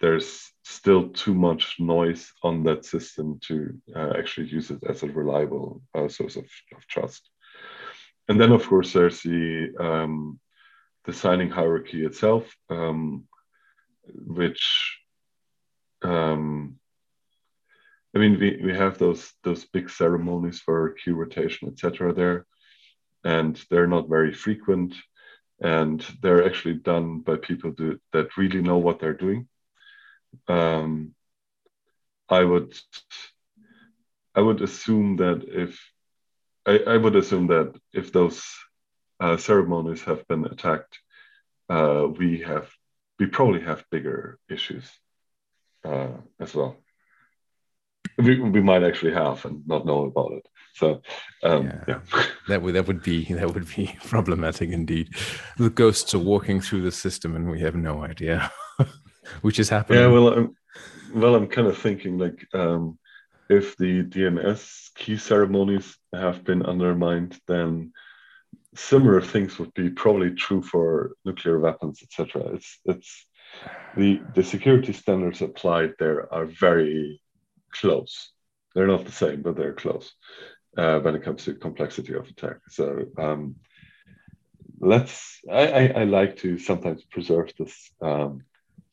there's 0.00 0.52
still 0.64 1.10
too 1.10 1.34
much 1.34 1.76
noise 1.78 2.32
on 2.42 2.64
that 2.64 2.84
system 2.84 3.38
to 3.46 3.80
uh, 3.94 4.12
actually 4.18 4.48
use 4.48 4.70
it 4.70 4.82
as 4.88 5.02
a 5.02 5.06
reliable 5.06 5.82
uh, 5.94 6.08
source 6.08 6.36
of, 6.36 6.44
of, 6.76 6.86
trust. 6.88 7.28
And 8.28 8.40
then, 8.40 8.52
of 8.52 8.66
course, 8.66 8.92
there's 8.92 9.22
the 9.22 9.72
um, 9.78 10.40
the 11.04 11.12
signing 11.12 11.50
hierarchy 11.50 12.04
itself, 12.04 12.52
um, 12.68 13.28
which 14.04 14.98
um, 16.02 16.78
I 18.16 18.18
mean, 18.18 18.38
we, 18.40 18.58
we 18.64 18.74
have 18.74 18.96
those 18.98 19.32
those 19.44 19.66
big 19.66 19.90
ceremonies 19.90 20.60
for 20.60 20.96
key 21.04 21.10
rotation, 21.10 21.68
etc. 21.68 22.14
There, 22.14 22.46
and 23.24 23.62
they're 23.70 23.86
not 23.86 24.08
very 24.08 24.32
frequent, 24.32 24.94
and 25.60 26.00
they're 26.22 26.46
actually 26.46 26.74
done 26.74 27.20
by 27.20 27.36
people 27.36 27.72
do, 27.72 27.98
that 28.12 28.36
really 28.38 28.62
know 28.62 28.78
what 28.78 28.98
they're 29.00 29.12
doing 29.26 29.48
um, 30.48 31.14
I 32.28 32.44
would 32.44 32.74
I 34.34 34.40
would 34.40 34.60
assume 34.60 35.16
that 35.16 35.44
if 35.48 35.80
I, 36.66 36.78
I 36.86 36.96
would 36.96 37.16
assume 37.16 37.46
that 37.48 37.74
if 37.92 38.12
those 38.12 38.44
uh, 39.20 39.36
ceremonies 39.36 40.02
have 40.02 40.26
been 40.28 40.44
attacked, 40.44 40.98
uh, 41.68 42.06
we 42.18 42.40
have 42.40 42.68
we 43.18 43.26
probably 43.26 43.62
have 43.62 43.84
bigger 43.90 44.38
issues 44.50 44.90
uh, 45.84 46.12
as 46.40 46.54
well. 46.54 46.76
We, 48.18 48.40
we 48.40 48.62
might 48.62 48.82
actually 48.82 49.12
have 49.12 49.44
and 49.44 49.66
not 49.66 49.84
know 49.84 50.04
about 50.04 50.32
it. 50.32 50.48
So 50.74 51.02
um, 51.42 51.66
yeah. 51.66 51.84
yeah. 51.88 52.24
that 52.48 52.62
would 52.62 52.74
that 52.74 52.86
would 52.86 53.02
be 53.02 53.24
that 53.32 53.52
would 53.54 53.68
be 53.74 53.96
problematic 54.04 54.70
indeed. 54.70 55.14
The 55.58 55.70
ghosts 55.70 56.14
are 56.14 56.18
walking 56.18 56.60
through 56.60 56.82
the 56.82 56.92
system 56.92 57.34
and 57.36 57.50
we 57.50 57.60
have 57.60 57.74
no 57.74 58.04
idea. 58.04 58.50
which 59.42 59.58
is 59.58 59.68
happening. 59.68 60.00
Yeah, 60.00 60.08
well, 60.08 60.28
I'm, 60.28 60.56
well, 61.14 61.34
I'm 61.34 61.46
kind 61.46 61.66
of 61.66 61.78
thinking 61.78 62.18
like 62.18 62.46
um, 62.54 62.98
if 63.48 63.76
the 63.76 64.02
DNS 64.04 64.94
key 64.94 65.16
ceremonies 65.16 65.96
have 66.12 66.44
been 66.44 66.62
undermined, 66.62 67.38
then 67.46 67.92
similar 68.74 69.20
things 69.20 69.58
would 69.58 69.72
be 69.74 69.90
probably 69.90 70.30
true 70.30 70.62
for 70.62 71.12
nuclear 71.24 71.58
weapons, 71.58 72.02
etc. 72.02 72.54
It's 72.54 72.78
it's 72.84 73.26
the 73.96 74.20
the 74.34 74.42
security 74.42 74.92
standards 74.92 75.42
applied 75.42 75.94
there 75.98 76.32
are 76.32 76.46
very 76.46 77.20
close. 77.80 78.30
They're 78.74 78.86
not 78.86 79.04
the 79.04 79.12
same, 79.12 79.42
but 79.42 79.56
they're 79.56 79.72
close 79.72 80.12
uh, 80.76 81.00
when 81.00 81.14
it 81.14 81.22
comes 81.22 81.44
to 81.44 81.54
complexity 81.54 82.14
of 82.14 82.28
attack. 82.28 82.58
So 82.68 83.06
um, 83.18 83.56
let's. 84.80 85.40
I, 85.50 85.66
I, 85.68 85.86
I, 86.00 86.04
like 86.04 86.36
to 86.38 86.58
sometimes 86.58 87.02
preserve 87.04 87.52
this 87.58 87.90
um, 88.02 88.42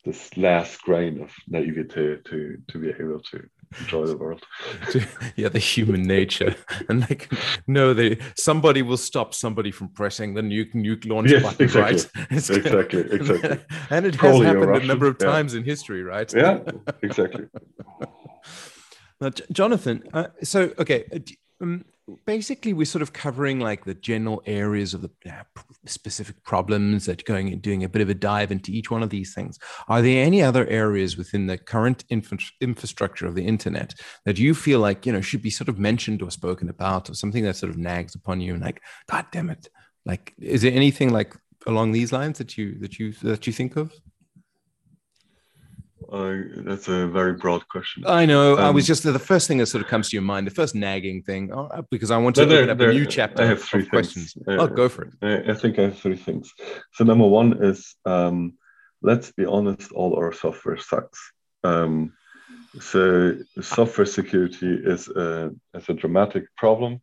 this 0.04 0.36
last 0.36 0.82
grain 0.82 1.22
of 1.22 1.32
naivety 1.48 2.18
to 2.24 2.58
to 2.68 2.78
be 2.78 2.90
able 2.90 3.20
to 3.20 3.48
enjoy 3.80 4.06
the 4.06 4.16
world. 4.16 4.42
yeah, 5.36 5.48
the 5.48 5.58
human 5.58 6.02
nature, 6.02 6.54
and 6.88 7.00
like, 7.02 7.32
no, 7.66 7.92
they 7.92 8.18
somebody 8.36 8.82
will 8.82 8.96
stop 8.96 9.34
somebody 9.34 9.70
from 9.70 9.88
pressing 9.88 10.34
the 10.34 10.42
nuke 10.42 10.74
nuke 10.74 11.06
launch 11.06 11.30
yes, 11.30 11.42
button, 11.42 11.64
exactly. 11.64 11.96
right? 12.20 12.28
It's 12.30 12.50
exactly, 12.50 13.00
exactly. 13.10 13.58
and 13.90 14.06
it 14.06 14.16
Probably 14.16 14.46
has 14.46 14.54
happened 14.54 14.76
a, 14.76 14.80
a 14.80 14.86
number 14.86 15.06
of 15.06 15.18
times 15.18 15.54
in 15.54 15.64
history, 15.64 16.02
right? 16.02 16.32
Yeah, 16.32 16.60
exactly. 17.02 17.46
Now, 19.20 19.30
Jonathan, 19.52 20.02
uh, 20.12 20.28
so 20.42 20.72
okay, 20.78 21.04
uh, 21.12 21.18
um, 21.60 21.84
basically 22.26 22.72
we're 22.72 22.84
sort 22.84 23.02
of 23.02 23.12
covering 23.12 23.60
like 23.60 23.84
the 23.84 23.94
general 23.94 24.42
areas 24.46 24.92
of 24.92 25.02
the 25.02 25.10
uh, 25.26 25.42
specific 25.86 26.42
problems 26.42 27.06
that 27.06 27.24
going 27.24 27.52
and 27.52 27.62
doing 27.62 27.84
a 27.84 27.88
bit 27.88 28.02
of 28.02 28.08
a 28.08 28.14
dive 28.14 28.52
into 28.52 28.72
each 28.72 28.90
one 28.90 29.02
of 29.02 29.10
these 29.10 29.32
things. 29.34 29.58
Are 29.88 30.02
there 30.02 30.24
any 30.24 30.42
other 30.42 30.66
areas 30.66 31.16
within 31.16 31.46
the 31.46 31.56
current 31.56 32.04
infra- 32.10 32.38
infrastructure 32.60 33.26
of 33.26 33.34
the 33.34 33.46
internet 33.46 33.94
that 34.24 34.38
you 34.38 34.54
feel 34.54 34.80
like 34.80 35.06
you 35.06 35.12
know 35.12 35.20
should 35.20 35.42
be 35.42 35.50
sort 35.50 35.68
of 35.68 35.78
mentioned 35.78 36.22
or 36.22 36.30
spoken 36.30 36.68
about 36.68 37.08
or 37.08 37.14
something 37.14 37.44
that 37.44 37.56
sort 37.56 37.70
of 37.70 37.78
nags 37.78 38.14
upon 38.14 38.40
you 38.40 38.54
and 38.54 38.62
like 38.62 38.82
god 39.10 39.26
damn 39.32 39.50
it. 39.50 39.68
Like 40.04 40.34
is 40.38 40.62
there 40.62 40.72
anything 40.72 41.12
like 41.12 41.34
along 41.66 41.92
these 41.92 42.12
lines 42.12 42.38
that 42.38 42.58
you 42.58 42.78
that 42.80 42.98
you 42.98 43.12
that 43.22 43.46
you 43.46 43.52
think 43.52 43.76
of 43.76 43.92
uh, 46.12 46.62
that's 46.62 46.88
a 46.88 47.06
very 47.08 47.34
broad 47.34 47.66
question. 47.68 48.04
I 48.06 48.26
know. 48.26 48.54
Um, 48.54 48.60
I 48.60 48.70
was 48.70 48.84
um, 48.84 48.86
just 48.86 49.02
the 49.02 49.18
first 49.18 49.48
thing 49.48 49.58
that 49.58 49.66
sort 49.66 49.82
of 49.82 49.88
comes 49.88 50.10
to 50.10 50.16
your 50.16 50.22
mind, 50.22 50.46
the 50.46 50.52
first 50.52 50.74
nagging 50.74 51.22
thing, 51.22 51.52
oh, 51.52 51.68
because 51.90 52.10
I 52.10 52.18
want 52.18 52.36
to 52.36 52.46
there, 52.46 52.58
open 52.60 52.70
up 52.70 52.78
there, 52.78 52.90
a 52.90 52.94
new 52.94 53.06
chapter. 53.06 53.42
I 53.42 53.46
have 53.46 53.62
three 53.62 53.86
questions. 53.86 54.36
Uh, 54.46 54.56
oh, 54.60 54.66
go 54.66 54.88
for 54.88 55.02
it. 55.02 55.12
I, 55.22 55.52
I, 55.52 55.54
think 55.54 55.78
I 55.78 55.82
have 55.82 55.98
three 55.98 56.16
things. 56.16 56.52
So 56.92 57.04
number 57.04 57.26
one 57.26 57.62
is 57.62 57.94
um, 58.04 58.54
let's 59.04 59.30
be 59.32 59.44
honest, 59.44 59.92
all 59.92 60.16
our 60.16 60.32
software 60.32 60.78
sucks. 60.78 61.32
Um, 61.62 62.14
so 62.80 63.36
software 63.60 64.06
security 64.06 64.74
is 64.74 65.08
a, 65.08 65.52
is 65.74 65.88
a 65.88 65.94
dramatic 65.94 66.44
problem, 66.56 67.00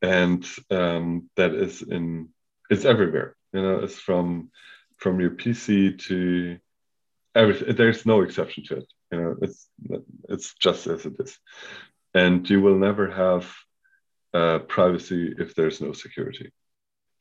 and 0.00 0.46
um, 0.70 1.28
that 1.36 1.52
is 1.54 1.82
in 1.82 2.30
it's 2.70 2.84
everywhere. 2.84 3.36
You 3.52 3.62
know, 3.62 3.76
it's 3.80 3.98
from 3.98 4.50
from 4.96 5.20
your 5.20 5.30
PC 5.30 5.98
to 6.06 6.58
there's 7.46 8.06
no 8.06 8.22
exception 8.22 8.64
to 8.64 8.76
it 8.78 8.92
you 9.12 9.20
know 9.20 9.36
it's 9.42 9.68
it's 10.28 10.54
just 10.54 10.86
as 10.86 11.06
it 11.06 11.14
is. 11.18 11.38
And 12.14 12.48
you 12.48 12.60
will 12.60 12.78
never 12.78 13.10
have 13.10 13.52
uh, 14.34 14.60
privacy 14.60 15.34
if 15.38 15.54
there's 15.54 15.80
no 15.80 15.92
security. 15.92 16.52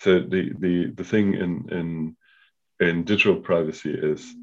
So 0.01 0.20
the 0.20 0.53
the 0.59 0.91
the 0.95 1.03
thing 1.03 1.34
in 1.34 1.68
in 1.72 2.15
in 2.80 3.03
digital 3.03 3.38
privacy 3.41 3.93
is 3.93 4.36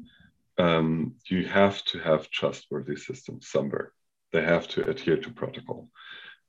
um, 0.57 1.15
you 1.27 1.45
have 1.45 1.83
to 1.85 1.99
have 1.99 2.29
trustworthy 2.29 2.95
systems 2.95 3.47
somewhere. 3.47 3.91
They 4.31 4.43
have 4.43 4.67
to 4.69 4.89
adhere 4.89 5.17
to 5.17 5.31
protocol 5.31 5.89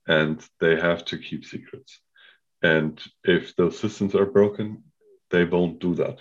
and 0.07 0.43
they 0.59 0.75
have 0.79 1.05
to 1.05 1.17
keep 1.17 1.45
secrets. 1.45 1.99
And 2.61 3.01
if 3.23 3.55
those 3.55 3.79
systems 3.79 4.15
are 4.15 4.25
broken 4.25 4.83
they 5.29 5.43
won't 5.43 5.79
do 5.79 5.95
that 5.95 6.19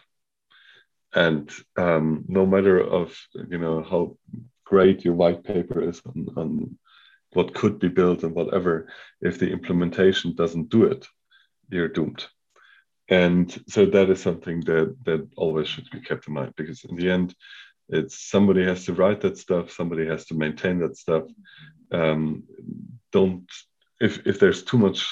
and 1.17 1.51
um, 1.79 2.25
no 2.29 2.47
matter 2.47 2.79
of 2.79 3.17
you 3.49 3.59
know 3.59 3.83
how 3.83 4.17
great 4.65 5.05
your 5.05 5.15
white 5.15 5.43
paper 5.43 5.81
is 5.81 6.01
on, 6.07 6.27
on 6.37 6.79
what 7.33 7.55
could 7.55 7.79
be 7.79 7.89
built 7.89 8.23
and 8.23 8.35
whatever 8.35 8.89
if 9.21 9.39
the 9.39 9.51
implementation 9.51 10.35
doesn't 10.35 10.69
do 10.69 10.85
it 10.85 11.07
you're 11.69 11.89
doomed. 11.89 12.25
And 13.09 13.51
so 13.69 13.87
that 13.87 14.11
is 14.11 14.23
something 14.23 14.61
that 14.63 14.97
that 15.05 15.27
always 15.37 15.69
should 15.69 15.89
be 15.91 16.01
kept 16.01 16.29
in 16.29 16.35
mind 16.35 16.53
because 16.57 16.85
in 16.85 16.97
the 16.97 17.11
end 17.11 17.35
it's 17.89 18.31
somebody 18.31 18.65
has 18.65 18.85
to 18.85 18.93
write 18.93 19.21
that 19.23 19.39
stuff 19.39 19.71
somebody 19.71 20.07
has 20.07 20.27
to 20.27 20.35
maintain 20.35 20.79
that 20.81 20.97
stuff. 20.97 21.25
Um, 21.93 22.45
don't 23.13 23.51
if 24.01 24.27
if 24.27 24.39
there's 24.39 24.65
too 24.65 24.79
much 24.79 25.09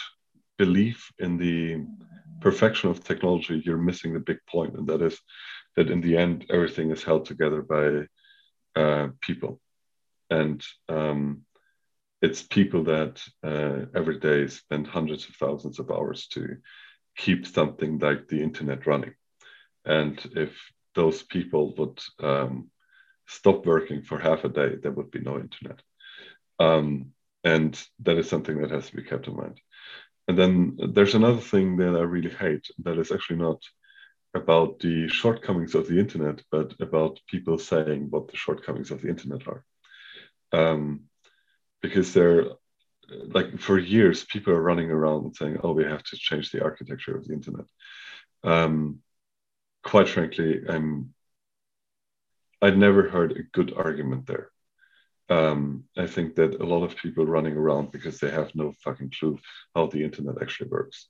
belief 0.59 1.11
in 1.19 1.39
the 1.39 1.87
perfection 2.41 2.91
of 2.91 3.03
technology 3.03 3.63
you're 3.65 3.89
missing 3.91 4.13
the 4.13 4.21
big 4.21 4.39
point 4.47 4.75
and 4.75 4.87
that 4.87 5.01
is 5.01 5.19
that 5.77 5.91
in 5.91 6.01
the 6.01 6.17
end 6.17 6.47
everything 6.51 6.91
is 6.91 7.03
held 7.03 7.27
together 7.27 7.63
by 7.63 8.07
uh, 8.81 9.09
people. 9.21 9.61
And 10.31 10.65
um, 10.89 11.43
it's 12.23 12.43
people 12.43 12.85
that 12.85 13.23
uh, 13.43 13.87
every 13.95 14.19
day 14.19 14.47
spend 14.49 14.87
hundreds 14.87 15.29
of 15.29 15.35
thousands 15.37 15.79
of 15.79 15.91
hours 15.91 16.27
to 16.29 16.57
keep 17.17 17.47
something 17.47 17.99
like 17.99 18.29
the 18.29 18.43
internet 18.43 18.87
running. 18.87 19.15
And 19.85 20.19
if 20.35 20.53
those 20.95 21.23
people 21.23 21.75
would 21.77 22.01
um, 22.21 22.71
stop 23.27 23.67
working 23.67 24.03
for 24.03 24.19
half 24.19 24.45
a 24.45 24.49
day 24.49 24.77
there 24.77 24.93
would 24.93 25.11
be 25.11 25.21
no 25.21 25.39
internet. 25.39 25.81
Um, 26.59 27.13
and 27.43 27.81
that 28.01 28.19
is 28.19 28.29
something 28.29 28.61
that 28.61 28.71
has 28.71 28.89
to 28.89 28.97
be 28.97 29.03
kept 29.03 29.29
in 29.29 29.37
mind. 29.37 29.61
And 30.29 30.39
then 30.39 30.79
there's 30.93 31.15
another 31.15 31.41
thing 31.41 31.77
that 31.77 31.95
i 31.97 32.01
really 32.01 32.31
hate 32.31 32.67
that 32.85 32.99
is 32.99 33.13
actually 33.13 33.37
not 33.37 33.63
about 34.35 34.81
the 34.81 35.09
shortcomings 35.09 35.75
of 35.75 35.87
the 35.87 35.99
internet, 35.99 36.43
but 36.51 36.75
about 36.81 37.21
people 37.29 37.59
saying 37.59 38.09
what 38.11 38.29
the 38.29 38.37
shortcomings 38.37 38.91
of 38.91 39.01
the 39.01 39.09
internet 39.09 39.47
are. 39.47 39.65
Um, 40.53 41.05
because 41.81 42.13
they're 42.13 42.47
like 43.09 43.59
for 43.59 43.79
years, 43.79 44.25
people 44.25 44.53
are 44.53 44.63
running 44.63 44.91
around 44.91 45.37
saying, 45.37 45.59
"Oh, 45.63 45.73
we 45.73 45.85
have 45.85 46.03
to 46.05 46.17
change 46.17 46.51
the 46.51 46.63
architecture 46.63 47.17
of 47.17 47.27
the 47.27 47.35
internet." 47.35 47.67
Um, 48.43 49.01
quite 49.83 50.09
frankly, 50.09 50.63
I'm. 50.69 51.15
I'd 52.63 52.79
never 52.79 53.11
heard 53.11 53.33
a 53.33 53.43
good 53.43 53.75
argument 53.77 54.27
there. 54.27 54.51
Um, 55.29 55.85
I 55.97 56.07
think 56.07 56.37
that 56.37 56.61
a 56.61 56.65
lot 56.65 56.83
of 56.83 56.97
people 56.97 57.27
running 57.27 57.57
around 57.57 57.93
because 57.93 58.19
they 58.19 58.31
have 58.31 58.55
no 58.55 58.73
fucking 58.85 59.13
clue 59.19 59.39
how 59.75 59.87
the 59.87 60.03
internet 60.03 60.41
actually 60.41 60.71
works 60.71 61.09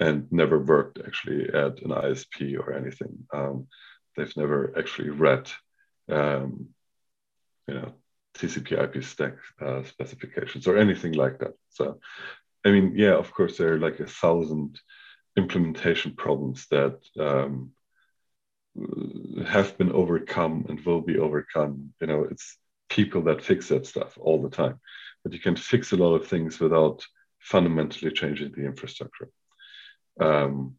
and 0.00 0.26
never 0.32 0.58
worked 0.58 0.98
actually 1.06 1.48
at 1.48 1.82
an 1.82 1.90
ISP 1.90 2.58
or 2.58 2.72
anything. 2.72 3.26
Um, 3.32 3.68
they've 4.16 4.36
never 4.36 4.74
actually 4.76 5.10
read, 5.10 5.50
um, 6.08 6.68
you 7.68 7.74
know, 7.74 7.92
TCP/IP 8.34 9.04
stack 9.04 9.34
uh, 9.60 9.82
specifications 9.84 10.66
or 10.66 10.78
anything 10.78 11.12
like 11.12 11.38
that. 11.40 11.54
So, 11.68 12.00
I 12.64 12.70
mean, 12.70 12.94
yeah, 12.96 13.14
of 13.14 13.32
course, 13.32 13.58
there 13.58 13.74
are 13.74 13.78
like 13.78 14.00
a 14.00 14.06
thousand 14.06 14.80
implementation 15.36 16.14
problems 16.16 16.66
that 16.70 16.98
um, 17.18 17.72
have 19.46 19.76
been 19.76 19.92
overcome 19.92 20.64
and 20.68 20.80
will 20.80 21.02
be 21.02 21.18
overcome. 21.18 21.92
You 22.00 22.06
know, 22.06 22.24
it's 22.24 22.56
people 22.88 23.22
that 23.22 23.42
fix 23.42 23.68
that 23.68 23.86
stuff 23.86 24.16
all 24.18 24.40
the 24.40 24.50
time, 24.50 24.80
but 25.22 25.34
you 25.34 25.40
can 25.40 25.56
fix 25.56 25.92
a 25.92 25.96
lot 25.96 26.14
of 26.14 26.26
things 26.26 26.58
without 26.58 27.04
fundamentally 27.40 28.10
changing 28.12 28.52
the 28.52 28.64
infrastructure. 28.64 29.28
Um, 30.20 30.76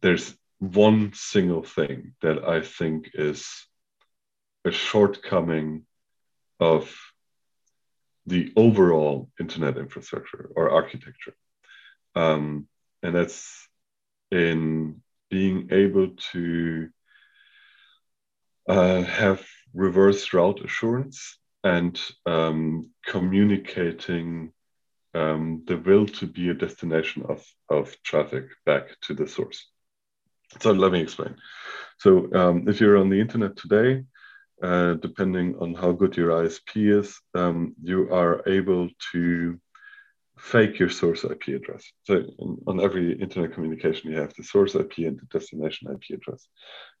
there's 0.00 0.34
one 0.58 1.12
single 1.14 1.62
thing 1.62 2.14
that 2.22 2.46
I 2.46 2.60
think 2.60 3.10
is 3.14 3.48
a 4.64 4.70
shortcoming 4.70 5.86
of 6.60 6.94
the 8.26 8.52
overall 8.54 9.30
internet 9.40 9.76
infrastructure 9.76 10.50
or 10.54 10.70
architecture. 10.70 11.34
Um, 12.14 12.68
and 13.02 13.14
that's 13.14 13.68
in 14.30 15.02
being 15.30 15.68
able 15.72 16.10
to 16.32 16.90
uh, 18.68 19.02
have 19.02 19.44
reverse 19.74 20.32
route 20.32 20.64
assurance 20.64 21.38
and 21.64 22.00
um, 22.26 22.90
communicating 23.04 24.52
um, 25.14 25.62
the 25.66 25.76
will 25.76 26.06
to 26.06 26.26
be 26.26 26.48
a 26.48 26.54
destination 26.54 27.24
of, 27.28 27.44
of 27.68 27.94
traffic 28.02 28.46
back 28.64 28.88
to 29.02 29.14
the 29.14 29.26
source. 29.26 29.66
So 30.60 30.72
let 30.72 30.92
me 30.92 31.00
explain. 31.00 31.36
So 31.98 32.32
um, 32.34 32.68
if 32.68 32.80
you're 32.80 32.98
on 32.98 33.08
the 33.10 33.20
internet 33.20 33.56
today, 33.56 34.04
uh, 34.62 34.94
depending 34.94 35.56
on 35.60 35.74
how 35.74 35.92
good 35.92 36.16
your 36.16 36.30
ISP 36.30 36.98
is, 36.98 37.18
um, 37.34 37.74
you 37.82 38.12
are 38.12 38.42
able 38.48 38.88
to 39.12 39.58
fake 40.38 40.78
your 40.78 40.90
source 40.90 41.24
IP 41.24 41.48
address. 41.48 41.84
So 42.04 42.24
on 42.66 42.80
every 42.80 43.12
internet 43.20 43.52
communication, 43.52 44.10
you 44.10 44.18
have 44.18 44.34
the 44.34 44.44
source 44.44 44.74
IP 44.74 44.98
and 44.98 45.18
the 45.18 45.26
destination 45.30 45.90
IP 45.90 46.16
address. 46.16 46.46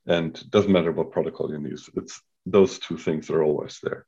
And 0.06 0.36
it 0.36 0.50
doesn't 0.50 0.72
matter 0.72 0.92
what 0.92 1.12
protocol 1.12 1.50
you 1.50 1.60
use, 1.60 1.88
it's 1.94 2.20
those 2.46 2.78
two 2.78 2.98
things 2.98 3.30
are 3.30 3.42
always 3.42 3.78
there. 3.82 4.06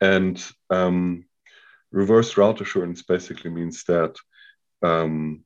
And 0.00 0.44
um, 0.70 1.24
reverse 1.94 2.36
route 2.36 2.60
assurance 2.60 3.02
basically 3.02 3.50
means 3.50 3.84
that 3.84 4.16
um, 4.82 5.44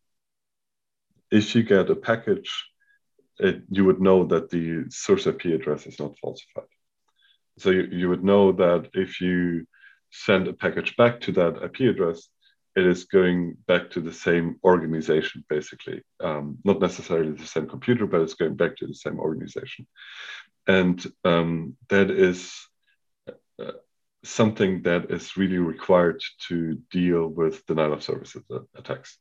if 1.31 1.55
you 1.55 1.63
get 1.63 1.91
a 1.91 1.95
package, 1.95 2.51
it, 3.39 3.63
you 3.71 3.85
would 3.85 4.01
know 4.01 4.25
that 4.25 4.51
the 4.51 4.85
source 4.89 5.27
IP 5.27 5.45
address 5.47 5.87
is 5.87 5.99
not 6.01 6.19
falsified. 6.19 6.65
So 7.59 7.71
you, 7.71 7.83
you 7.91 8.09
would 8.09 8.25
know 8.25 8.53
that 8.53 8.89
if 8.95 9.21
you 9.21 9.67
send 10.11 10.49
a 10.49 10.55
package 10.55 10.97
back 10.97 11.21
to 11.23 11.33
that 11.33 11.63
IP 11.63 11.81
address, 11.81 12.29
it 12.75 12.87
is 12.87 13.05
going 13.05 13.57
back 13.67 13.91
to 13.91 14.01
the 14.01 14.13
same 14.13 14.57
organization, 14.65 15.45
basically. 15.49 16.03
Um, 16.21 16.59
not 16.65 16.81
necessarily 16.81 17.33
the 17.33 17.47
same 17.47 17.69
computer, 17.69 18.07
but 18.07 18.23
it's 18.23 18.35
going 18.35 18.57
back 18.57 18.77
to 18.77 18.87
the 18.87 18.95
same 18.95 19.19
organization. 19.19 19.87
And 20.67 21.05
um, 21.25 21.77
that 21.89 22.11
is 22.11 22.68
something 24.25 24.83
that 24.83 25.11
is 25.11 25.37
really 25.37 25.59
required 25.59 26.21
to 26.49 26.75
deal 26.91 27.27
with 27.29 27.65
denial 27.67 27.93
of 27.93 28.03
services 28.03 28.43
attacks. 28.77 29.19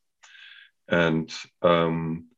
And 0.88 1.32
um, 1.62 2.28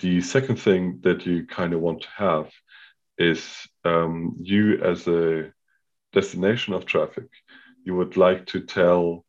the 0.00 0.20
second 0.20 0.60
thing 0.60 1.00
that 1.02 1.26
you 1.26 1.46
kind 1.46 1.72
of 1.72 1.80
want 1.80 2.02
to 2.02 2.08
have 2.16 2.50
is 3.16 3.44
um, 3.84 4.36
you 4.40 4.82
as 4.82 5.08
a 5.08 5.52
destination 6.12 6.74
of 6.74 6.86
traffic, 6.86 7.28
you 7.84 7.94
would 7.96 8.16
like 8.16 8.46
to 8.46 8.60
tell 8.60 9.24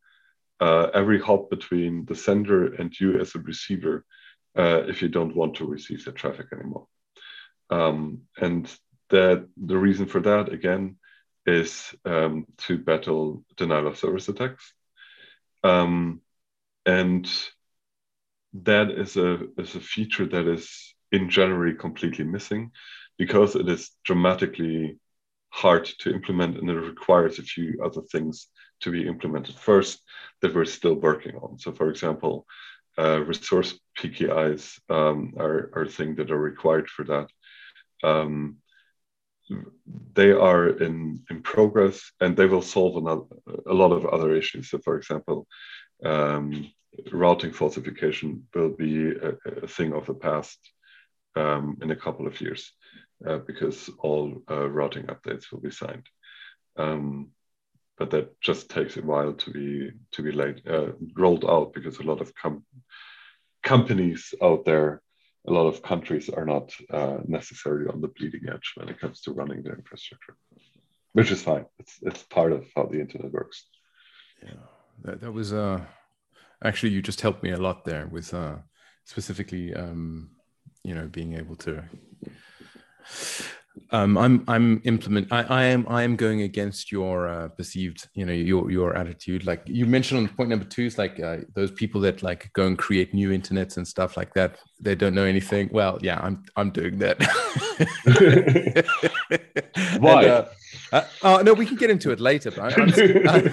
uh, 0.60 0.88
every 0.94 1.20
hop 1.20 1.50
between 1.50 2.06
the 2.06 2.16
sender 2.16 2.74
and 2.76 2.98
you 3.00 3.20
as 3.20 3.34
a 3.36 3.40
receiver 3.40 4.06
uh, 4.58 4.84
if 4.88 5.02
you 5.02 5.08
don't 5.08 5.36
want 5.36 5.56
to 5.56 5.66
receive 5.66 6.04
the 6.04 6.12
traffic 6.12 6.48
anymore. 6.54 6.88
Um, 7.70 8.22
and 8.38 8.70
that 9.10 9.48
the 9.58 9.78
reason 9.78 10.06
for 10.06 10.20
that 10.22 10.50
again 10.50 10.98
is 11.50 11.94
um, 12.06 12.46
to 12.58 12.78
battle 12.78 13.44
denial 13.58 13.88
of 13.88 13.98
service 13.98 14.30
attacks. 14.30 14.74
Um, 15.64 16.22
and 16.86 17.30
that 18.54 18.92
is 18.92 19.18
a, 19.18 19.40
is 19.58 19.76
a 19.76 19.80
feature 19.80 20.26
that 20.26 20.48
is 20.48 20.96
in 21.12 21.30
general 21.30 21.76
completely 21.76 22.26
missing 22.26 22.72
because 23.18 23.56
it 23.56 23.68
is 23.68 23.92
dramatically 24.06 24.98
hard 25.50 25.86
to 26.00 26.14
implement 26.14 26.58
and 26.58 26.70
it 26.70 26.76
requires 26.76 27.40
a 27.40 27.44
few 27.44 27.82
other 27.84 28.02
things 28.12 28.48
to 28.82 28.92
be 28.92 29.08
implemented 29.08 29.56
first 29.56 30.02
that 30.42 30.54
we're 30.56 30.66
still 30.66 30.96
working 30.96 31.36
on. 31.36 31.58
So, 31.60 31.72
for 31.72 31.90
example, 31.90 32.46
uh, 32.98 33.22
resource 33.22 33.78
PKIs 33.98 34.80
um, 34.90 35.34
are, 35.38 35.72
are 35.74 35.88
things 35.88 36.18
that 36.18 36.32
are 36.32 36.40
required 36.40 36.90
for 36.90 37.04
that. 37.06 37.28
Um, 38.04 38.58
they 40.14 40.32
are 40.32 40.70
in, 40.70 41.24
in 41.30 41.42
progress 41.42 42.12
and 42.22 42.36
they 42.36 42.46
will 42.46 42.62
solve 42.62 42.98
another, 42.98 43.24
a 43.68 43.74
lot 43.74 43.92
of 43.92 44.06
other 44.06 44.36
issues. 44.36 44.70
So, 44.70 44.80
for 44.80 44.98
example, 44.98 45.48
um, 46.04 46.72
routing 47.12 47.52
falsification 47.52 48.48
will 48.54 48.70
be 48.70 49.12
a, 49.12 49.34
a, 49.64 49.68
thing 49.68 49.94
of 49.94 50.06
the 50.06 50.14
past 50.14 50.60
um, 51.36 51.78
in 51.82 51.92
a 51.92 51.96
couple 51.96 52.28
of 52.28 52.40
years 52.42 52.72
uh, 53.28 53.38
because 53.38 53.90
all 54.00 54.42
uh, 54.50 54.70
routing 54.70 55.06
updates 55.06 55.52
will 55.52 55.62
be 55.62 55.72
signed. 55.72 56.08
Um, 56.78 57.32
but 57.98 58.12
that 58.12 58.40
just 58.40 58.70
takes 58.70 58.96
a 58.96 59.02
while 59.02 59.34
to 59.34 59.52
be 59.52 59.92
to 60.14 60.24
be 60.24 60.32
laid, 60.32 60.66
uh, 60.68 60.94
rolled 61.16 61.44
out 61.44 61.74
because 61.74 62.00
a 62.00 62.04
lot 62.04 62.22
of 62.22 62.34
com- 62.34 62.66
companies 63.62 64.34
out 64.42 64.64
there, 64.64 65.02
a 65.50 65.54
lot 65.54 65.68
of 65.68 65.82
countries 65.82 66.30
are 66.30 66.46
not 66.46 66.72
uh, 66.92 67.18
necessarily 67.28 67.88
on 67.88 68.02
the 68.02 68.08
bleeding 68.08 68.48
edge 68.54 68.74
when 68.76 68.90
it 68.90 69.00
comes 69.00 69.22
to 69.22 69.32
running 69.34 69.64
their 69.64 69.76
infrastructure, 69.76 70.36
which 71.14 71.32
is 71.32 71.42
fine. 71.42 71.66
It's 71.80 71.98
it's 72.02 72.24
part 72.24 72.52
of 72.52 72.66
how 72.76 72.86
the 72.86 73.00
internet 73.00 73.32
works. 73.32 73.66
Yeah, 74.44 74.64
that, 75.04 75.22
that 75.22 75.32
was 75.32 75.52
uh, 75.52 75.82
actually 76.64 76.94
you 76.94 77.02
just 77.02 77.22
helped 77.22 77.44
me 77.44 77.52
a 77.52 77.58
lot 77.58 77.84
there 77.84 78.08
with 78.08 78.34
uh, 78.34 78.58
specifically 79.06 79.74
um, 79.74 80.32
you 80.84 80.94
know 80.96 81.08
being 81.08 81.34
able 81.34 81.56
to 81.56 81.84
um, 83.92 84.18
I'm 84.18 84.44
I'm 84.48 84.82
implement. 84.86 85.32
I, 85.32 85.44
I 85.44 85.64
am 85.66 85.86
I 85.90 86.04
am 86.04 86.16
going 86.16 86.42
against 86.42 86.92
your 86.92 87.28
uh, 87.28 87.50
perceived, 87.50 88.08
you 88.14 88.26
know, 88.26 88.34
your 88.34 88.72
your 88.72 88.96
attitude. 88.96 89.46
Like 89.46 89.62
you 89.66 89.86
mentioned 89.86 90.20
on 90.20 90.36
point 90.36 90.50
number 90.50 90.66
two, 90.66 90.84
is 90.84 90.98
like 90.98 91.20
uh, 91.20 91.38
those 91.54 91.72
people 91.72 92.02
that 92.02 92.24
like 92.24 92.52
go 92.54 92.68
and 92.68 92.78
create 92.78 93.14
new 93.14 93.30
internets 93.30 93.78
and 93.78 93.88
stuff 93.88 94.18
like 94.18 94.34
that. 94.34 94.58
They 94.80 94.96
don't 94.96 95.14
know 95.14 95.26
anything. 95.26 95.70
Well, 95.72 96.00
yeah, 96.02 96.20
I'm 96.22 96.44
I'm 96.56 96.72
doing 96.72 96.98
that. 97.00 97.20
Why? 100.00 100.24
And, 100.24 100.32
uh, 100.32 100.46
uh, 100.92 101.04
oh 101.24 101.42
no, 101.42 101.54
we 101.54 101.66
can 101.66 101.76
get 101.76 101.90
into 101.90 102.12
it 102.12 102.20
later. 102.20 102.52
But 102.52 102.60
I, 102.78 103.50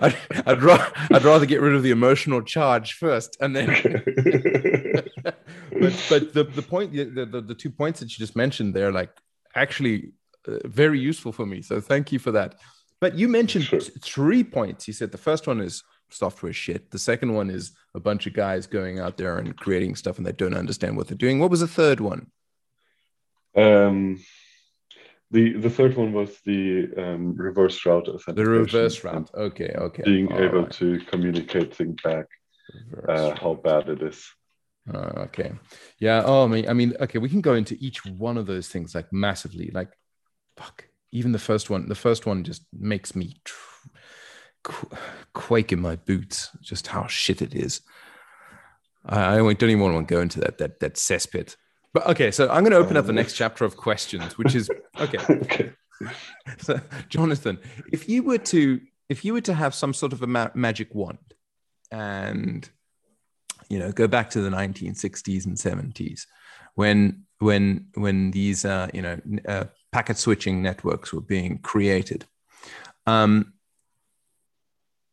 I'd, 0.00 0.16
I'd, 0.46 0.62
ra- 0.62 0.90
I'd 1.10 1.24
rather 1.24 1.46
get 1.46 1.60
rid 1.60 1.74
of 1.74 1.82
the 1.82 1.90
emotional 1.90 2.42
charge 2.42 2.94
first, 2.94 3.36
and 3.40 3.56
then. 3.56 3.68
But 5.80 6.06
but 6.08 6.32
the 6.32 6.44
the 6.44 6.62
point 6.62 6.92
the, 6.92 7.24
the 7.24 7.40
the 7.40 7.54
two 7.54 7.70
points 7.70 8.00
that 8.00 8.10
you 8.10 8.18
just 8.18 8.36
mentioned 8.36 8.74
they're 8.74 8.92
like 8.92 9.10
actually 9.54 10.12
uh, 10.48 10.58
very 10.64 10.98
useful 10.98 11.32
for 11.32 11.44
me. 11.44 11.62
So 11.62 11.80
thank 11.80 12.12
you 12.12 12.18
for 12.18 12.32
that. 12.32 12.56
But 13.00 13.16
you 13.16 13.28
mentioned 13.28 13.64
sure. 13.64 13.80
three 13.80 14.44
points. 14.44 14.86
You 14.86 14.94
said 14.94 15.12
the 15.12 15.18
first 15.18 15.46
one 15.46 15.60
is 15.60 15.82
software 16.10 16.52
shit. 16.52 16.90
The 16.90 16.98
second 16.98 17.34
one 17.34 17.50
is 17.50 17.72
a 17.94 18.00
bunch 18.00 18.26
of 18.26 18.32
guys 18.32 18.66
going 18.66 18.98
out 18.98 19.16
there 19.16 19.38
and 19.38 19.56
creating 19.56 19.96
stuff 19.96 20.18
and 20.18 20.26
they 20.26 20.32
don't 20.32 20.54
understand 20.54 20.96
what 20.96 21.08
they're 21.08 21.16
doing. 21.16 21.38
What 21.38 21.50
was 21.50 21.60
the 21.60 21.68
third 21.68 22.00
one? 22.00 22.30
Um, 23.56 24.20
the 25.30 25.54
the 25.54 25.70
third 25.70 25.96
one 25.96 26.12
was 26.12 26.38
the 26.44 26.88
um, 26.96 27.36
reverse 27.36 27.84
route 27.84 28.08
authentication. 28.08 28.34
The 28.36 28.50
reverse 28.50 29.04
route. 29.04 29.30
Okay, 29.34 29.72
okay. 29.76 30.02
Being 30.04 30.32
All 30.32 30.40
able 30.40 30.62
right. 30.62 30.72
to 30.72 31.00
communicate 31.10 31.76
back, 32.02 32.26
uh, 33.08 33.34
how 33.36 33.54
bad 33.54 33.88
it 33.88 34.02
is. 34.02 34.24
Uh, 34.92 35.24
okay. 35.26 35.52
Yeah. 35.98 36.22
Oh, 36.24 36.44
I 36.44 36.46
mean, 36.46 36.68
I 36.68 36.72
mean, 36.72 36.94
okay, 37.00 37.18
we 37.18 37.28
can 37.28 37.40
go 37.40 37.54
into 37.54 37.76
each 37.80 38.04
one 38.04 38.36
of 38.38 38.46
those 38.46 38.68
things 38.68 38.94
like 38.94 39.12
massively. 39.12 39.70
Like, 39.72 39.90
fuck. 40.56 40.86
Even 41.12 41.32
the 41.32 41.38
first 41.38 41.70
one, 41.70 41.88
the 41.88 41.94
first 41.94 42.24
one 42.24 42.44
just 42.44 42.64
makes 42.72 43.16
me 43.16 43.34
tr- 43.44 43.88
qu- 44.62 44.96
quake 45.32 45.72
in 45.72 45.80
my 45.80 45.96
boots. 45.96 46.50
Just 46.60 46.86
how 46.86 47.06
shit 47.08 47.42
it 47.42 47.54
is. 47.54 47.80
I, 49.04 49.34
I 49.34 49.36
don't 49.38 49.70
even 49.70 49.80
want 49.80 50.06
to 50.08 50.14
go 50.14 50.20
into 50.20 50.40
that 50.40 50.58
that 50.58 50.80
that 50.80 50.94
cesspit. 50.94 51.56
But 51.92 52.06
okay, 52.08 52.30
so 52.30 52.48
I'm 52.48 52.62
going 52.62 52.70
to 52.72 52.78
open 52.78 52.96
up 52.96 53.06
the 53.06 53.12
next 53.12 53.34
chapter 53.34 53.64
of 53.64 53.76
questions, 53.76 54.38
which 54.38 54.54
is 54.54 54.70
okay. 54.98 55.18
okay. 55.30 55.72
So, 56.58 56.80
Jonathan, 57.08 57.58
if 57.92 58.08
you 58.08 58.22
were 58.22 58.38
to 58.38 58.80
if 59.08 59.24
you 59.24 59.32
were 59.32 59.40
to 59.42 59.54
have 59.54 59.74
some 59.74 59.92
sort 59.92 60.12
of 60.12 60.22
a 60.22 60.26
ma- 60.26 60.50
magic 60.54 60.94
wand, 60.94 61.18
and 61.90 62.68
you 63.70 63.78
know, 63.78 63.92
go 63.92 64.06
back 64.06 64.28
to 64.30 64.42
the 64.42 64.50
1960s 64.50 65.46
and 65.46 65.56
70s 65.56 66.26
when 66.74 67.24
when 67.38 67.86
when 67.94 68.30
these 68.32 68.64
uh, 68.64 68.88
you 68.92 69.00
know 69.00 69.18
uh, 69.48 69.64
packet 69.92 70.18
switching 70.18 70.62
networks 70.62 71.12
were 71.12 71.22
being 71.22 71.58
created. 71.58 72.26
Um, 73.06 73.54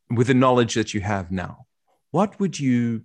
with 0.09 0.27
the 0.27 0.33
knowledge 0.33 0.73
that 0.75 0.93
you 0.93 1.01
have 1.01 1.31
now, 1.31 1.65
what 2.11 2.39
would 2.39 2.59
you 2.59 3.03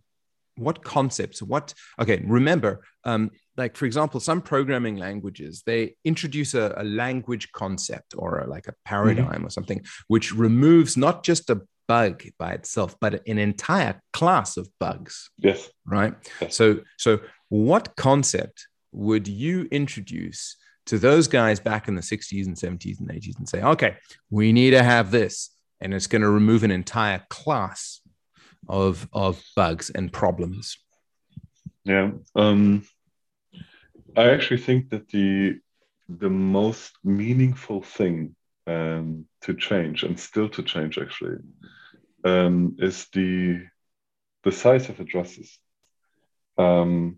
what 0.56 0.84
concepts 0.84 1.42
what 1.42 1.72
okay 1.98 2.22
remember 2.26 2.84
um, 3.04 3.30
like 3.56 3.74
for 3.74 3.86
example 3.86 4.20
some 4.20 4.42
programming 4.42 4.96
languages 4.96 5.62
they 5.64 5.94
introduce 6.04 6.52
a, 6.52 6.74
a 6.76 6.84
language 6.84 7.50
concept 7.52 8.14
or 8.16 8.40
a, 8.40 8.46
like 8.46 8.68
a 8.68 8.74
paradigm 8.84 9.26
mm-hmm. 9.26 9.46
or 9.46 9.50
something 9.50 9.82
which 10.08 10.34
removes 10.34 10.94
not 10.96 11.24
just 11.24 11.48
a 11.48 11.60
bug 11.88 12.22
by 12.38 12.52
itself 12.52 12.96
but 13.00 13.26
an 13.26 13.38
entire 13.38 14.00
class 14.12 14.56
of 14.56 14.68
bugs 14.78 15.30
yes. 15.38 15.70
right? 15.86 16.14
Yes. 16.40 16.56
so 16.56 16.80
so 16.96 17.20
what 17.48 17.96
concept 17.96 18.66
would 18.92 19.28
you 19.28 19.68
introduce 19.70 20.56
to 20.86 20.98
those 20.98 21.28
guys 21.28 21.60
back 21.60 21.88
in 21.88 21.94
the 21.94 22.02
60s 22.02 22.46
and 22.46 22.56
70s 22.56 23.00
and 23.00 23.08
80s 23.08 23.38
and 23.38 23.48
say 23.48 23.62
okay 23.62 23.96
we 24.30 24.52
need 24.52 24.70
to 24.70 24.82
have 24.82 25.10
this 25.10 25.50
and 25.80 25.92
it's 25.92 26.06
going 26.06 26.22
to 26.22 26.30
remove 26.30 26.62
an 26.62 26.70
entire 26.70 27.22
class 27.28 28.00
of 28.68 29.08
of 29.12 29.42
bugs 29.56 29.90
and 29.90 30.12
problems? 30.12 30.78
Yeah 31.84 32.12
um 32.36 32.84
i 34.16 34.30
actually 34.30 34.60
think 34.60 34.90
that 34.90 35.08
the 35.08 35.58
the 36.08 36.30
most 36.30 36.92
meaningful 37.02 37.82
thing 37.82 38.36
um 38.66 39.26
to 39.40 39.54
change 39.54 40.02
and 40.02 40.18
still 40.18 40.48
to 40.48 40.62
change 40.62 40.98
actually 40.98 41.38
um 42.24 42.76
is 42.78 43.06
the 43.12 43.60
the 44.44 44.52
size 44.52 44.88
of 44.88 45.00
addresses 45.00 45.58
um 46.58 47.16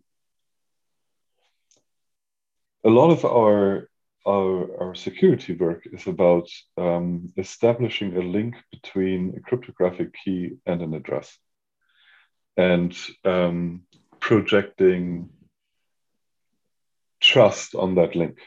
a 2.85 2.91
lot 2.91 3.11
of 3.11 3.25
our 3.25 3.89
our, 4.27 4.81
our 4.81 4.95
security 4.95 5.55
work 5.55 5.87
is 5.93 6.07
about 6.07 6.49
um, 6.79 7.31
establishing 7.37 8.17
a 8.17 8.21
link 8.21 8.55
between 8.73 9.35
a 9.37 9.41
cryptographic 9.41 10.15
key 10.25 10.53
and 10.65 10.81
an 10.81 10.95
address 10.95 11.37
and 12.57 12.97
um, 13.25 13.83
projecting 14.21 15.29
trust 17.21 17.75
on 17.75 17.97
that 17.97 18.15
link. 18.15 18.39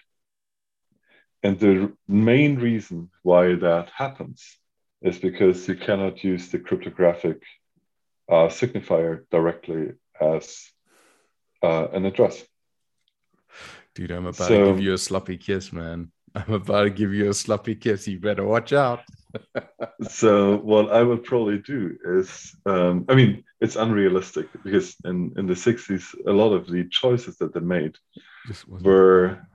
And 1.44 1.60
the 1.60 1.94
main 2.08 2.58
reason 2.58 3.10
why 3.24 3.56
that 3.56 3.90
happens 3.96 4.44
is 5.02 5.20
because 5.20 5.68
you 5.68 5.76
cannot 5.76 6.24
use 6.24 6.50
the 6.50 6.60
cryptographic 6.60 7.42
uh, 8.30 8.48
signifier 8.48 9.24
directly 9.32 9.94
as 10.20 10.70
uh, 11.64 11.88
an 11.94 12.06
address. 12.06 12.44
Dude, 13.96 14.12
I'm 14.12 14.26
about 14.26 14.48
so, 14.48 14.66
to 14.66 14.72
give 14.72 14.82
you 14.82 14.94
a 14.94 14.98
sloppy 14.98 15.38
kiss, 15.38 15.72
man. 15.72 16.12
I'm 16.36 16.54
about 16.54 16.84
to 16.84 16.90
give 16.90 17.14
you 17.14 17.30
a 17.30 17.34
sloppy 17.34 17.76
kiss. 17.76 18.08
You 18.08 18.20
better 18.20 18.46
watch 18.46 18.74
out. 18.74 19.02
so 20.08 20.58
what 20.58 20.92
I 20.92 21.02
would 21.02 21.24
probably 21.24 21.60
do 21.60 21.98
is, 22.06 22.56
um, 22.66 23.06
I 23.10 23.16
mean, 23.16 23.44
it's 23.60 23.76
unrealistic 23.76 24.48
because 24.64 24.96
in, 25.06 25.34
in 25.38 25.48
the 25.48 25.54
60s, 25.54 26.14
a 26.28 26.32
lot 26.32 26.54
of 26.54 26.68
the 26.68 26.88
choices 26.90 27.38
that 27.38 27.54
they 27.54 27.60
made 27.60 27.96
were 28.68 29.48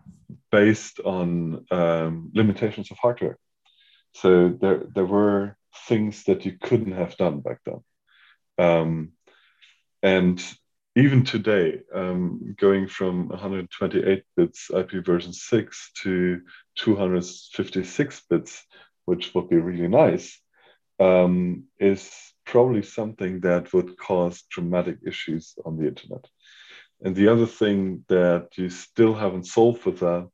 based 0.50 1.00
on 1.00 1.66
um, 1.70 2.30
limitations 2.34 2.90
of 2.90 2.98
hardware. 2.98 3.38
So 4.14 4.48
there, 4.60 4.82
there 4.94 5.06
were 5.06 5.56
things 5.88 6.24
that 6.24 6.44
you 6.44 6.56
couldn't 6.60 6.92
have 6.92 7.16
done 7.16 7.40
back 7.40 7.60
then. 7.64 7.82
Um, 8.58 9.12
and 10.02 10.42
even 10.94 11.24
today, 11.24 11.80
um, 11.94 12.54
going 12.58 12.86
from 12.86 13.28
128 13.28 14.24
bits 14.36 14.70
IP 14.70 15.04
version 15.04 15.32
6 15.32 15.90
to 16.02 16.40
256 16.76 18.22
bits, 18.28 18.64
which 19.06 19.34
would 19.34 19.48
be 19.48 19.56
really 19.56 19.88
nice, 19.88 20.38
um, 21.00 21.64
is 21.80 22.10
probably 22.44 22.82
something 22.82 23.40
that 23.40 23.72
would 23.72 23.96
cause 23.96 24.42
dramatic 24.50 24.98
issues 25.06 25.54
on 25.64 25.78
the 25.78 25.86
internet. 25.86 26.26
And 27.04 27.14
the 27.16 27.28
other 27.28 27.46
thing 27.46 28.04
that 28.08 28.48
you 28.56 28.70
still 28.70 29.14
haven't 29.14 29.46
solved 29.46 29.84
with 29.84 30.00
that 30.00 30.28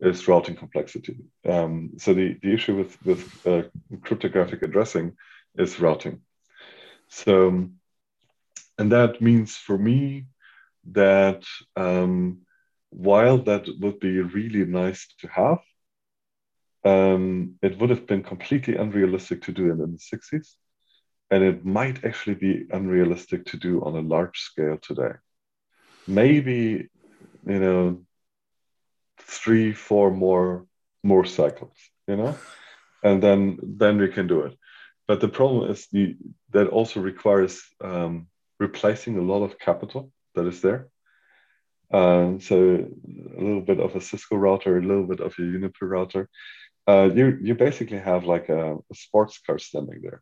is 0.00 0.28
routing 0.28 0.56
complexity. 0.56 1.18
Um, 1.48 1.92
so 1.98 2.14
the, 2.14 2.38
the 2.42 2.52
issue 2.52 2.76
with, 2.76 3.04
with 3.04 3.46
uh, 3.46 3.62
cryptographic 4.02 4.62
addressing 4.62 5.16
is 5.56 5.80
routing. 5.80 6.20
So 7.08 7.68
and 8.78 8.90
that 8.92 9.20
means 9.20 9.56
for 9.56 9.78
me 9.78 10.26
that 10.92 11.44
um, 11.76 12.40
while 12.90 13.38
that 13.38 13.68
would 13.80 14.00
be 14.00 14.20
really 14.20 14.64
nice 14.64 15.06
to 15.20 15.28
have, 15.28 15.60
um, 16.84 17.54
it 17.62 17.78
would 17.78 17.90
have 17.90 18.06
been 18.06 18.22
completely 18.22 18.76
unrealistic 18.76 19.42
to 19.42 19.52
do 19.52 19.68
it 19.68 19.80
in 19.80 19.92
the 19.92 20.16
60s. 20.16 20.54
And 21.30 21.42
it 21.42 21.64
might 21.64 22.04
actually 22.04 22.34
be 22.34 22.66
unrealistic 22.70 23.46
to 23.46 23.56
do 23.56 23.82
on 23.82 23.96
a 23.96 24.00
large 24.00 24.40
scale 24.40 24.78
today. 24.78 25.12
Maybe, 26.06 26.88
you 27.46 27.58
know, 27.58 28.02
three, 29.18 29.72
four 29.72 30.10
more 30.10 30.66
more 31.02 31.24
cycles, 31.24 31.76
you 32.08 32.16
know, 32.16 32.34
and 33.02 33.22
then 33.22 33.58
then 33.62 33.98
we 33.98 34.08
can 34.08 34.26
do 34.26 34.40
it. 34.40 34.56
But 35.06 35.20
the 35.20 35.28
problem 35.28 35.70
is 35.70 35.86
the 35.92 36.16
that 36.50 36.68
also 36.68 37.00
requires 37.00 37.62
um, 37.80 38.26
replacing 38.58 39.18
a 39.18 39.22
lot 39.22 39.42
of 39.42 39.58
capital 39.58 40.10
that 40.34 40.46
is 40.46 40.60
there. 40.60 40.88
Um, 41.92 42.40
so 42.40 42.56
a 42.56 43.40
little 43.40 43.60
bit 43.60 43.78
of 43.78 43.94
a 43.94 44.00
Cisco 44.00 44.36
router, 44.36 44.78
a 44.78 44.82
little 44.82 45.06
bit 45.06 45.20
of 45.20 45.32
a 45.32 45.36
Juniper 45.36 45.86
router. 45.86 46.28
Uh, 46.88 47.08
you 47.14 47.38
you 47.40 47.54
basically 47.54 47.98
have 47.98 48.24
like 48.24 48.48
a, 48.48 48.74
a, 48.74 48.94
sports 48.94 49.38
car 49.38 49.58
standing 49.58 50.00
there, 50.02 50.20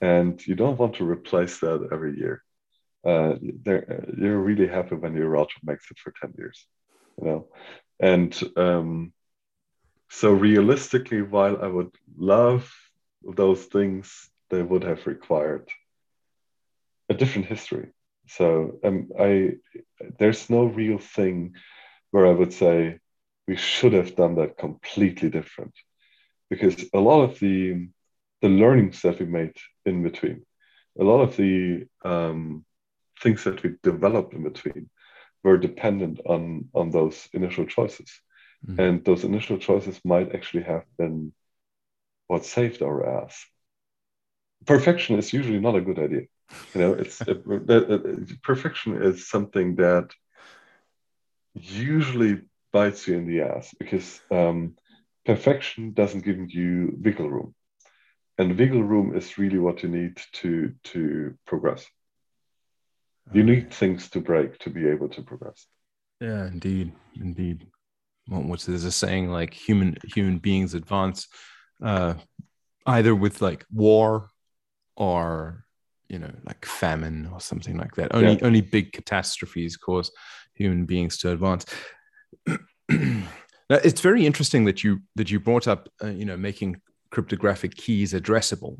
and 0.00 0.46
you 0.46 0.54
don't 0.54 0.78
want 0.78 0.94
to 0.96 1.04
replace 1.04 1.58
that 1.58 1.88
every 1.92 2.16
year. 2.16 2.43
Uh, 3.04 3.34
you're 4.16 4.38
really 4.38 4.66
happy 4.66 4.94
when 4.94 5.14
your 5.14 5.28
router 5.28 5.60
makes 5.62 5.90
it 5.90 5.98
for 5.98 6.12
ten 6.20 6.32
years, 6.38 6.66
you 7.18 7.26
know. 7.26 7.48
And 8.00 8.32
um, 8.56 9.12
so 10.08 10.32
realistically, 10.32 11.22
while 11.22 11.62
I 11.62 11.66
would 11.66 11.94
love 12.16 12.72
those 13.22 13.64
things, 13.64 14.30
they 14.50 14.62
would 14.62 14.84
have 14.84 15.06
required 15.06 15.68
a 17.08 17.14
different 17.14 17.48
history. 17.48 17.88
So 18.26 18.78
um, 18.84 19.10
I 19.18 19.56
there's 20.18 20.48
no 20.48 20.64
real 20.64 20.98
thing 20.98 21.54
where 22.10 22.26
I 22.26 22.32
would 22.32 22.52
say 22.52 23.00
we 23.46 23.56
should 23.56 23.92
have 23.92 24.16
done 24.16 24.36
that 24.36 24.56
completely 24.56 25.28
different, 25.28 25.74
because 26.48 26.76
a 26.94 27.00
lot 27.00 27.22
of 27.22 27.38
the 27.38 27.88
the 28.40 28.48
learnings 28.48 29.02
that 29.02 29.18
we 29.20 29.26
made 29.26 29.56
in 29.84 30.02
between, 30.02 30.46
a 30.98 31.04
lot 31.04 31.20
of 31.20 31.36
the 31.36 31.86
um, 32.04 32.64
things 33.24 33.42
that 33.44 33.62
we 33.62 33.70
developed 33.82 34.34
in 34.34 34.44
between, 34.44 34.88
were 35.42 35.58
dependent 35.58 36.20
on 36.34 36.68
on 36.80 36.90
those 36.90 37.28
initial 37.32 37.66
choices, 37.76 38.10
mm-hmm. 38.64 38.80
and 38.80 39.04
those 39.04 39.24
initial 39.24 39.58
choices 39.58 40.00
might 40.04 40.34
actually 40.36 40.64
have 40.64 40.84
been 40.96 41.32
what 42.28 42.44
saved 42.44 42.80
our 42.82 42.98
ass. 43.18 43.34
Perfection 44.66 45.18
is 45.18 45.32
usually 45.32 45.60
not 45.60 45.80
a 45.80 45.86
good 45.88 45.98
idea 45.98 46.26
you 46.74 46.80
know 46.80 46.92
it's 46.92 47.20
it, 47.32 47.42
it, 47.46 48.42
perfection 48.42 49.02
is 49.02 49.28
something 49.28 49.76
that 49.76 50.10
usually 51.54 52.40
bites 52.72 53.06
you 53.06 53.16
in 53.16 53.26
the 53.26 53.42
ass 53.42 53.74
because 53.78 54.20
um, 54.30 54.74
perfection 55.24 55.92
doesn't 55.92 56.24
give 56.24 56.50
you 56.50 56.96
wiggle 57.00 57.30
room 57.30 57.54
and 58.38 58.58
wiggle 58.58 58.82
room 58.82 59.16
is 59.16 59.38
really 59.38 59.58
what 59.58 59.82
you 59.82 59.88
need 59.88 60.20
to 60.32 60.74
to 60.82 61.34
progress 61.46 61.86
you 63.32 63.42
need 63.42 63.72
things 63.72 64.08
to 64.10 64.20
break 64.20 64.58
to 64.60 64.70
be 64.70 64.88
able 64.88 65.08
to 65.08 65.22
progress. 65.22 65.66
Yeah 66.20 66.46
indeed 66.46 66.92
indeed. 67.20 67.66
Well, 68.28 68.42
what's 68.42 68.66
there's 68.66 68.84
a 68.84 68.92
saying 68.92 69.30
like 69.30 69.52
human 69.52 69.96
human 70.14 70.38
beings 70.38 70.74
advance 70.74 71.28
uh, 71.82 72.14
either 72.86 73.14
with 73.14 73.42
like 73.42 73.64
war 73.72 74.30
or 74.96 75.64
you 76.08 76.18
know 76.18 76.32
like 76.44 76.64
famine 76.64 77.28
or 77.32 77.40
something 77.40 77.76
like 77.76 77.94
that. 77.96 78.14
Only 78.14 78.34
yeah. 78.34 78.46
only 78.46 78.60
big 78.60 78.92
catastrophes 78.92 79.76
cause 79.76 80.10
human 80.54 80.86
beings 80.86 81.18
to 81.18 81.32
advance. 81.32 81.66
Now, 83.70 83.76
it's 83.82 84.02
very 84.02 84.26
interesting 84.26 84.66
that 84.66 84.84
you 84.84 85.00
that 85.16 85.30
you 85.30 85.40
brought 85.40 85.66
up 85.66 85.88
uh, 86.02 86.08
you 86.08 86.24
know 86.24 86.36
making 86.36 86.80
cryptographic 87.10 87.74
keys 87.76 88.12
addressable. 88.12 88.78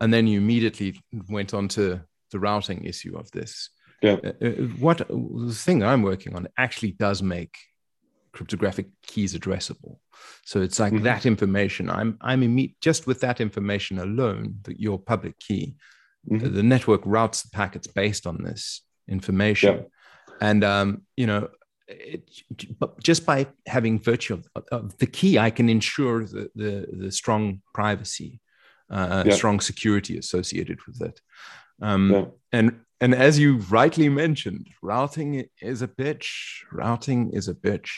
And 0.00 0.14
then 0.14 0.26
you 0.26 0.38
immediately 0.38 1.00
went 1.28 1.52
on 1.52 1.68
to 1.68 2.00
the 2.30 2.40
routing 2.40 2.84
issue 2.84 3.16
of 3.16 3.30
this 3.32 3.70
yeah 4.02 4.16
uh, 4.24 4.32
uh 4.44 4.50
what 4.78 4.98
the 4.98 5.54
thing 5.54 5.82
i'm 5.82 6.02
working 6.02 6.34
on 6.34 6.48
actually 6.56 6.92
does 6.92 7.22
make 7.22 7.56
cryptographic 8.32 8.86
keys 9.02 9.34
addressable 9.34 9.98
so 10.44 10.60
it's 10.60 10.78
like 10.78 10.92
mm-hmm. 10.92 11.04
that 11.04 11.26
information 11.26 11.90
i'm 11.90 12.16
i'm 12.20 12.42
imme- 12.42 12.74
just 12.80 13.06
with 13.06 13.20
that 13.20 13.40
information 13.40 13.98
alone 13.98 14.54
that 14.62 14.78
your 14.78 14.98
public 14.98 15.38
key 15.40 15.74
mm-hmm. 16.30 16.54
the 16.54 16.62
network 16.62 17.00
routes 17.04 17.42
the 17.42 17.50
packets 17.50 17.86
based 17.86 18.26
on 18.26 18.42
this 18.42 18.82
information. 19.10 19.76
Yeah. 19.76 19.82
And 20.40 20.64
um, 20.64 21.02
you 21.16 21.26
know, 21.26 21.48
it, 21.86 22.30
just 23.02 23.26
by 23.26 23.48
having 23.66 23.98
virtue 23.98 24.34
of, 24.54 24.64
of, 24.70 24.96
the 24.98 25.06
key, 25.06 25.38
I 25.38 25.50
can 25.50 25.68
ensure 25.68 26.24
the 26.24 26.50
the, 26.54 26.86
the 26.90 27.12
strong 27.12 27.60
privacy, 27.74 28.40
uh, 28.90 29.24
yeah. 29.26 29.34
strong 29.34 29.60
security 29.60 30.16
associated 30.16 30.78
with 30.86 31.02
it. 31.02 31.20
Um, 31.80 32.10
yeah. 32.10 32.24
And 32.52 32.80
and 33.00 33.14
as 33.14 33.38
you 33.38 33.58
rightly 33.70 34.08
mentioned, 34.08 34.68
routing 34.82 35.46
is 35.60 35.82
a 35.82 35.88
bitch. 35.88 36.28
Routing 36.70 37.30
is 37.32 37.48
a 37.48 37.54
bitch. 37.54 37.90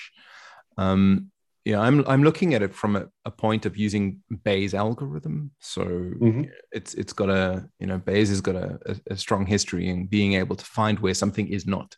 Um, 0.78 1.32
yeah, 1.64 1.80
I'm 1.80 2.04
I'm 2.08 2.24
looking 2.24 2.54
at 2.54 2.62
it 2.62 2.74
from 2.74 2.96
a, 2.96 3.06
a 3.24 3.30
point 3.30 3.66
of 3.66 3.76
using 3.76 4.22
Bayes 4.44 4.74
algorithm. 4.74 5.52
So 5.60 5.84
mm-hmm. 5.84 6.42
it's 6.72 6.94
it's 6.94 7.12
got 7.12 7.30
a 7.30 7.68
you 7.78 7.86
know 7.86 7.98
Bayes 7.98 8.30
has 8.30 8.40
got 8.40 8.56
a, 8.56 8.78
a, 8.86 9.12
a, 9.12 9.16
strong 9.16 9.46
history 9.46 9.88
in 9.88 10.06
being 10.06 10.34
able 10.34 10.56
to 10.56 10.64
find 10.64 10.98
where 10.98 11.14
something 11.14 11.48
is 11.48 11.66
not. 11.66 11.96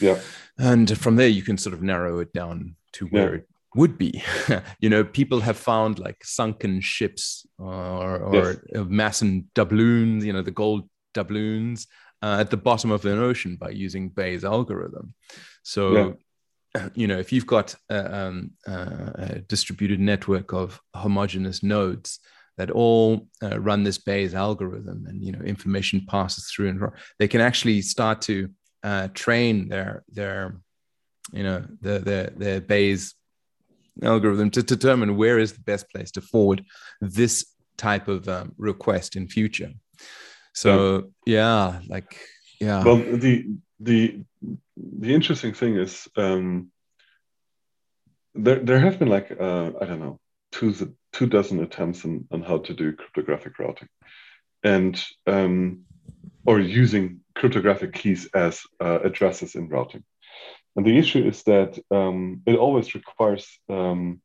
Yeah, 0.00 0.20
and 0.58 0.98
from 0.98 1.16
there 1.16 1.28
you 1.28 1.42
can 1.42 1.56
sort 1.56 1.74
of 1.74 1.82
narrow 1.82 2.18
it 2.20 2.32
down 2.32 2.76
to 2.92 3.06
where 3.06 3.30
yeah. 3.30 3.38
it 3.40 3.48
would 3.74 3.98
be. 3.98 4.22
you 4.80 4.88
know, 4.88 5.04
people 5.04 5.40
have 5.40 5.56
found 5.56 5.98
like 5.98 6.24
sunken 6.24 6.80
ships 6.80 7.46
or 7.58 8.18
or 8.18 8.62
yes. 8.72 8.84
massive 8.88 9.42
doubloons. 9.54 10.24
You 10.24 10.32
know, 10.32 10.42
the 10.42 10.50
gold 10.50 10.88
doubloons 11.14 11.86
uh, 12.22 12.38
at 12.40 12.50
the 12.50 12.56
bottom 12.56 12.90
of 12.90 13.04
an 13.04 13.18
ocean 13.18 13.56
by 13.56 13.70
using 13.70 14.08
Bayes 14.08 14.44
algorithm. 14.44 15.14
So. 15.62 15.96
Yeah 15.96 16.12
you 16.94 17.06
know, 17.06 17.18
if 17.18 17.32
you've 17.32 17.46
got 17.46 17.74
a, 17.88 18.18
um, 18.18 18.50
a 18.66 19.40
distributed 19.48 20.00
network 20.00 20.52
of 20.52 20.80
homogeneous 20.94 21.62
nodes 21.62 22.20
that 22.56 22.70
all 22.70 23.28
uh, 23.42 23.58
run 23.60 23.84
this 23.84 23.98
Bayes 23.98 24.34
algorithm, 24.34 25.06
and 25.08 25.22
you 25.22 25.32
know, 25.32 25.40
information 25.40 26.04
passes 26.08 26.50
through, 26.50 26.68
and 26.68 26.82
they 27.18 27.28
can 27.28 27.40
actually 27.40 27.82
start 27.82 28.20
to 28.22 28.50
uh, 28.82 29.08
train 29.14 29.68
their 29.68 30.04
their 30.08 30.60
you 31.32 31.42
know 31.42 31.64
the 31.80 32.00
their 32.00 32.30
their 32.36 32.60
Bayes 32.60 33.14
algorithm 34.02 34.50
to 34.50 34.62
determine 34.62 35.16
where 35.16 35.38
is 35.38 35.52
the 35.52 35.60
best 35.62 35.90
place 35.90 36.10
to 36.12 36.20
forward 36.20 36.64
this 37.00 37.46
type 37.76 38.08
of 38.08 38.28
um, 38.28 38.52
request 38.58 39.16
in 39.16 39.28
future. 39.28 39.70
So 40.52 41.12
yeah, 41.26 41.80
like 41.88 42.18
yeah. 42.60 42.82
Well, 42.84 42.96
the 42.96 43.46
the 43.80 44.20
the 44.76 45.14
interesting 45.14 45.54
thing 45.54 45.76
is 45.76 46.08
um, 46.16 46.70
there 48.34 48.58
there 48.58 48.80
have 48.80 48.98
been 48.98 49.08
like 49.08 49.30
uh, 49.30 49.70
I 49.80 49.84
don't 49.86 50.00
know 50.00 50.18
two 50.52 50.74
two 51.12 51.26
dozen 51.26 51.62
attempts 51.62 52.04
on, 52.04 52.26
on 52.30 52.42
how 52.42 52.58
to 52.58 52.74
do 52.74 52.92
cryptographic 52.92 53.58
routing, 53.58 53.88
and 54.64 55.02
um, 55.26 55.84
or 56.44 56.60
using 56.60 57.20
cryptographic 57.34 57.92
keys 57.92 58.28
as 58.34 58.62
uh, 58.80 58.98
addresses 59.04 59.54
in 59.54 59.68
routing. 59.68 60.02
And 60.78 60.86
the 60.86 60.96
issue 60.96 61.26
is 61.26 61.42
that 61.42 61.76
um, 61.90 62.42
it 62.46 62.54
always 62.54 62.94
requires 62.94 63.44
um, 63.68 64.20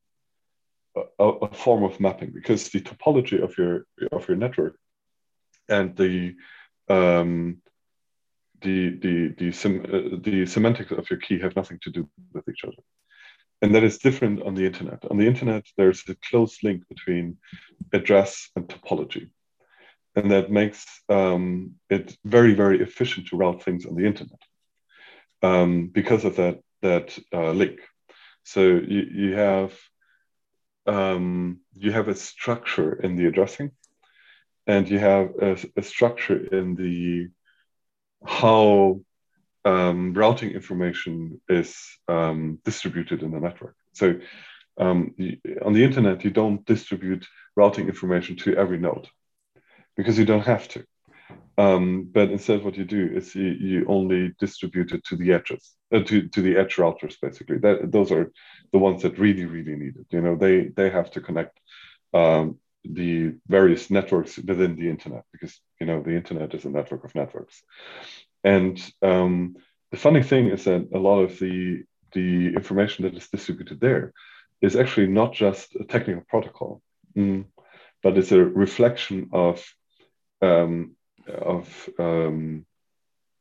a, 0.95 1.23
a, 1.23 1.51
form 1.51 1.83
of 1.83 1.99
mapping 1.99 2.29
because 2.31 2.69
the 2.69 2.79
topology 2.79 3.41
of 3.41 3.57
your 3.57 3.87
of 4.11 4.27
your 4.27 4.37
network 4.37 4.75
and 5.67 5.97
the 5.97 6.35
um, 6.89 7.57
the 8.61 8.91
the 8.99 9.33
the, 9.35 9.51
sem- 9.51 9.83
uh, 9.91 10.17
the 10.21 10.45
semantics 10.45 10.91
of 10.91 11.09
your 11.09 11.19
key 11.19 11.39
have 11.39 11.55
nothing 11.55 11.79
to 11.81 11.89
do 11.89 12.07
with 12.33 12.47
each 12.47 12.63
other. 12.63 12.83
And 13.63 13.73
that 13.73 13.83
is 13.83 13.97
different 13.97 14.43
on 14.43 14.53
the 14.53 14.67
internet. 14.67 15.05
On 15.09 15.17
the 15.17 15.25
internet 15.25 15.65
there's 15.75 16.03
a 16.07 16.15
close 16.29 16.61
link 16.61 16.87
between 16.87 17.37
address 17.93 18.51
and 18.55 18.67
topology. 18.67 19.31
And 20.15 20.29
that 20.29 20.51
makes 20.51 20.85
um, 21.09 21.77
it 21.89 22.15
very 22.23 22.53
very 22.53 22.79
efficient 22.83 23.29
to 23.29 23.37
route 23.37 23.63
things 23.63 23.87
on 23.87 23.95
the 23.95 24.05
internet 24.05 24.39
um, 25.43 25.87
because 25.87 26.25
of 26.25 26.37
that 26.37 26.59
that 26.81 27.17
uh, 27.33 27.51
link 27.51 27.79
so 28.43 28.61
you, 28.61 29.07
you 29.13 29.35
have 29.35 29.73
um, 30.85 31.59
you 31.73 31.91
have 31.91 32.07
a 32.07 32.15
structure 32.15 32.93
in 32.93 33.15
the 33.15 33.27
addressing 33.27 33.71
and 34.67 34.89
you 34.89 34.99
have 34.99 35.31
a, 35.41 35.57
a 35.77 35.83
structure 35.83 36.37
in 36.37 36.75
the 36.75 37.29
how 38.25 38.99
um, 39.65 40.13
routing 40.13 40.51
information 40.51 41.41
is 41.49 41.75
um, 42.07 42.59
distributed 42.63 43.23
in 43.23 43.31
the 43.31 43.39
network. 43.39 43.75
So 43.93 44.19
um, 44.77 45.13
on 45.63 45.73
the 45.73 45.83
internet, 45.83 46.23
you 46.23 46.31
don't 46.31 46.65
distribute 46.65 47.25
routing 47.55 47.87
information 47.87 48.35
to 48.37 48.55
every 48.55 48.77
node 48.77 49.07
because 49.95 50.17
you 50.17 50.25
don't 50.25 50.45
have 50.45 50.67
to. 50.69 50.85
Um, 51.57 52.09
but 52.11 52.31
instead, 52.31 52.63
what 52.63 52.77
you 52.77 52.85
do 52.85 53.11
is 53.13 53.35
you, 53.35 53.49
you 53.49 53.85
only 53.87 54.33
distribute 54.39 54.91
it 54.91 55.03
to 55.05 55.15
the 55.15 55.33
edges, 55.33 55.73
uh, 55.93 55.99
to, 55.99 56.27
to 56.29 56.41
the 56.41 56.57
edge 56.57 56.77
routers, 56.77 57.15
basically. 57.21 57.59
That, 57.59 57.91
those 57.91 58.11
are 58.11 58.31
the 58.71 58.79
ones 58.79 59.03
that 59.03 59.19
really, 59.19 59.45
really 59.45 59.75
need 59.75 59.95
it. 59.97 60.07
You 60.09 60.21
know, 60.21 60.35
they, 60.35 60.69
they 60.69 60.89
have 60.89 61.11
to 61.11 61.21
connect 61.21 61.59
um, 62.13 62.57
the 62.85 63.33
various 63.47 63.89
networks 63.89 64.37
within 64.37 64.75
the 64.75 64.89
internet 64.89 65.23
because 65.31 65.59
you 65.79 65.85
know 65.85 66.01
the 66.01 66.15
internet 66.15 66.53
is 66.53 66.65
a 66.65 66.69
network 66.69 67.03
of 67.03 67.15
networks 67.15 67.63
and 68.43 68.79
um, 69.01 69.55
the 69.91 69.97
funny 69.97 70.21
thing 70.21 70.47
is 70.47 70.65
that 70.65 70.89
a 70.93 70.99
lot 70.99 71.19
of 71.19 71.39
the 71.39 71.83
the 72.11 72.47
information 72.47 73.05
that 73.05 73.15
is 73.15 73.29
distributed 73.29 73.79
there 73.79 74.13
is 74.61 74.75
actually 74.75 75.07
not 75.07 75.33
just 75.33 75.75
a 75.75 75.85
technical 75.85 76.23
protocol 76.27 76.81
mm, 77.15 77.45
but 78.01 78.17
it's 78.17 78.31
a 78.31 78.43
reflection 78.43 79.29
of 79.31 79.63
um, 80.41 80.95
of 81.27 81.89
um, 81.99 82.65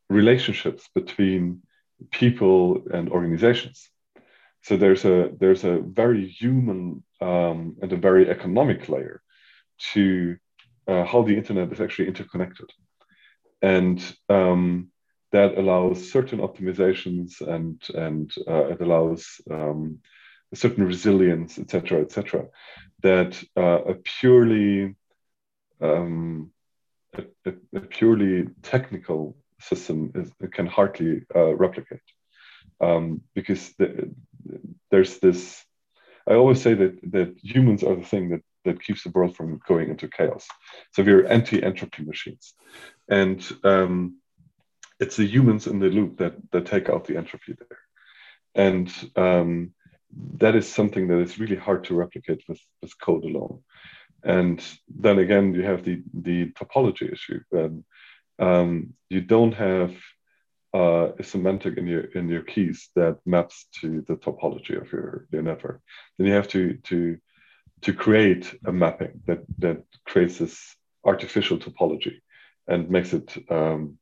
relationships 0.08 0.88
between 0.94 1.62
people 2.10 2.82
and 2.92 3.10
organizations 3.10 3.90
so 4.62 4.76
there's 4.76 5.04
a 5.04 5.30
there's 5.38 5.64
a 5.64 5.80
very 5.80 6.28
human 6.28 7.02
um, 7.20 7.76
and 7.82 7.92
a 7.92 7.96
very 7.96 8.30
economic 8.30 8.88
layer 8.88 9.20
to 9.92 10.36
uh, 10.86 11.04
how 11.04 11.22
the 11.22 11.36
internet 11.36 11.72
is 11.72 11.80
actually 11.80 12.08
interconnected. 12.08 12.70
And 13.60 14.00
um, 14.28 14.88
that 15.32 15.56
allows 15.58 16.10
certain 16.10 16.40
optimizations 16.40 17.40
and, 17.40 17.80
and 17.94 18.32
uh, 18.48 18.66
it 18.66 18.80
allows 18.80 19.40
um, 19.50 19.98
a 20.52 20.56
certain 20.56 20.84
resilience, 20.84 21.58
et 21.58 21.70
cetera, 21.70 22.00
et 22.00 22.12
cetera, 22.12 22.46
that 23.02 23.42
uh, 23.56 23.82
a 23.84 23.94
purely 23.94 24.94
um, 25.80 26.50
a, 27.14 27.52
a, 27.74 27.80
purely 27.80 28.48
technical 28.62 29.36
system 29.60 30.12
is, 30.14 30.30
can 30.52 30.66
hardly 30.66 31.22
uh, 31.34 31.54
replicate. 31.54 32.00
Um, 32.80 33.22
because 33.34 33.72
the, 33.78 34.12
there's 34.90 35.18
this, 35.18 35.64
I 36.28 36.34
always 36.34 36.60
say 36.60 36.74
that, 36.74 36.98
that 37.12 37.36
humans 37.42 37.82
are 37.82 37.96
the 37.96 38.04
thing 38.04 38.30
that 38.30 38.42
that 38.64 38.82
keeps 38.82 39.02
the 39.02 39.10
world 39.10 39.36
from 39.36 39.60
going 39.66 39.90
into 39.90 40.08
chaos. 40.08 40.46
So 40.92 41.02
we're 41.02 41.26
anti-entropy 41.26 42.04
machines, 42.04 42.54
and 43.08 43.44
um, 43.64 44.18
it's 45.00 45.16
the 45.16 45.26
humans 45.26 45.66
in 45.66 45.80
the 45.80 45.88
loop 45.88 46.18
that 46.18 46.34
that 46.52 46.66
take 46.66 46.88
out 46.88 47.06
the 47.06 47.16
entropy 47.16 47.54
there, 47.58 47.78
and 48.54 48.92
um, 49.16 49.74
that 50.38 50.54
is 50.54 50.72
something 50.72 51.08
that 51.08 51.18
is 51.18 51.38
really 51.38 51.56
hard 51.56 51.84
to 51.84 51.94
replicate 51.94 52.42
with 52.48 52.60
with 52.80 52.98
code 53.00 53.24
alone. 53.24 53.62
And 54.24 54.62
then 54.88 55.18
again, 55.18 55.54
you 55.54 55.62
have 55.62 55.84
the 55.84 56.02
the 56.14 56.52
topology 56.52 57.12
issue. 57.12 57.40
Then 57.50 57.84
um, 58.38 58.94
you 59.10 59.20
don't 59.20 59.52
have 59.52 59.94
uh, 60.74 61.12
a 61.18 61.22
semantic 61.22 61.76
in 61.76 61.86
your 61.86 62.04
in 62.04 62.28
your 62.28 62.42
keys 62.42 62.88
that 62.94 63.18
maps 63.26 63.66
to 63.80 64.02
the 64.06 64.16
topology 64.16 64.80
of 64.80 64.90
your, 64.92 65.26
your 65.30 65.42
network. 65.42 65.80
Then 66.16 66.26
you 66.28 66.34
have 66.34 66.48
to 66.48 66.74
to 66.84 67.18
to 67.82 67.92
create 67.92 68.54
a 68.64 68.72
mapping 68.72 69.22
that 69.26 69.40
that 69.58 69.82
creates 70.06 70.38
this 70.38 70.76
artificial 71.04 71.58
topology 71.58 72.20
and 72.68 72.90
makes 72.90 73.12
it 73.12 73.36
um, 73.50 73.98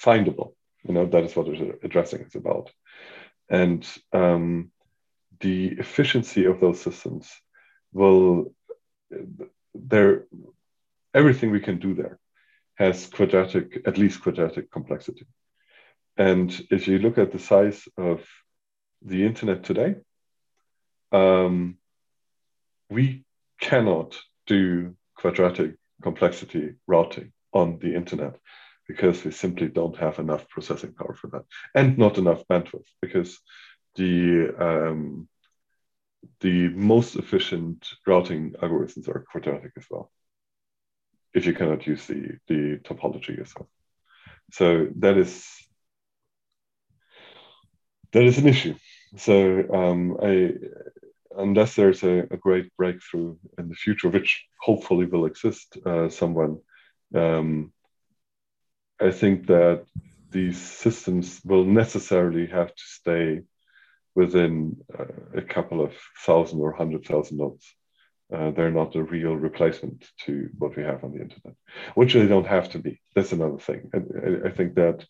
findable. 0.00 0.54
You 0.86 0.94
know 0.94 1.06
that 1.06 1.24
is 1.24 1.34
what 1.34 1.48
addressing 1.82 2.20
is 2.20 2.34
about, 2.34 2.70
and 3.48 3.86
um, 4.12 4.70
the 5.40 5.68
efficiency 5.78 6.44
of 6.44 6.60
those 6.60 6.80
systems 6.80 7.30
will 7.92 8.54
there 9.74 10.24
everything 11.12 11.50
we 11.50 11.60
can 11.60 11.78
do 11.78 11.94
there 11.94 12.18
has 12.76 13.06
quadratic 13.06 13.82
at 13.86 13.98
least 13.98 14.22
quadratic 14.22 14.70
complexity. 14.70 15.26
And 16.16 16.50
if 16.70 16.88
you 16.88 16.98
look 16.98 17.18
at 17.18 17.32
the 17.32 17.38
size 17.38 17.86
of 17.96 18.26
the 19.02 19.24
internet 19.24 19.64
today 19.64 19.96
um, 21.12 21.76
we 22.90 23.24
cannot 23.60 24.18
do 24.46 24.96
quadratic 25.16 25.76
complexity 26.02 26.74
routing 26.86 27.32
on 27.52 27.78
the 27.78 27.94
internet 27.94 28.36
because 28.86 29.24
we 29.24 29.30
simply 29.30 29.68
don't 29.68 29.96
have 29.96 30.18
enough 30.18 30.48
processing 30.48 30.92
power 30.92 31.14
for 31.14 31.28
that 31.28 31.44
and 31.74 31.96
not 31.96 32.18
enough 32.18 32.42
bandwidth 32.50 32.86
because 33.00 33.38
the 33.94 34.52
um, 34.58 35.28
the 36.40 36.68
most 36.70 37.16
efficient 37.16 37.88
routing 38.06 38.52
algorithms 38.62 39.08
are 39.08 39.24
quadratic 39.30 39.72
as 39.76 39.84
well 39.90 40.10
if 41.34 41.46
you 41.46 41.52
cannot 41.52 41.86
use 41.86 42.06
the, 42.06 42.38
the 42.46 42.78
topology 42.84 43.36
yourself. 43.36 43.66
So 44.52 44.88
that 44.98 45.16
is 45.18 45.44
that 48.12 48.22
is 48.22 48.38
an 48.38 48.46
issue. 48.46 48.76
So 49.16 49.64
um, 49.72 50.16
I, 50.22 50.52
unless 51.36 51.74
there's 51.74 52.04
a, 52.04 52.20
a, 52.30 52.36
great 52.36 52.74
breakthrough 52.76 53.36
in 53.58 53.68
the 53.68 53.74
future, 53.74 54.08
which 54.08 54.44
hopefully 54.60 55.06
will 55.06 55.26
exist, 55.26 55.76
uh, 55.84 56.08
someone, 56.08 56.58
um, 57.12 57.72
I 59.00 59.10
think 59.10 59.48
that 59.48 59.84
these 60.30 60.60
systems 60.60 61.40
will 61.44 61.64
necessarily 61.64 62.46
have 62.46 62.68
to 62.68 62.82
stay 62.84 63.42
within 64.14 64.76
uh, 64.98 65.04
a 65.34 65.42
couple 65.42 65.82
of 65.82 65.92
thousand 66.24 66.60
or 66.60 66.72
hundred 66.72 67.04
thousand 67.04 67.38
nodes. 67.38 67.74
Uh, 68.32 68.50
they're 68.52 68.70
not 68.70 68.96
a 68.96 69.02
real 69.02 69.36
replacement 69.36 70.04
to 70.24 70.48
what 70.58 70.76
we 70.76 70.82
have 70.82 71.04
on 71.04 71.12
the 71.12 71.20
internet, 71.20 71.54
which 71.94 72.14
they 72.14 72.26
don't 72.26 72.46
have 72.46 72.70
to 72.70 72.78
be. 72.78 73.00
That's 73.14 73.32
another 73.32 73.58
thing. 73.58 73.90
I, 73.94 74.48
I 74.48 74.50
think 74.50 74.74
that 74.74 75.04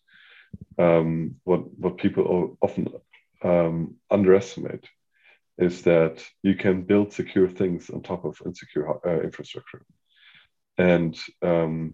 um, 0.77 1.35
what 1.43 1.61
what 1.77 1.97
people 1.97 2.57
often 2.61 2.89
um, 3.43 3.95
underestimate 4.11 4.87
is 5.57 5.83
that 5.83 6.23
you 6.43 6.55
can 6.55 6.83
build 6.83 7.13
secure 7.13 7.49
things 7.49 7.89
on 7.89 8.01
top 8.01 8.25
of 8.25 8.37
insecure 8.45 8.99
uh, 9.07 9.21
infrastructure, 9.21 9.85
and 10.77 11.17
um, 11.41 11.93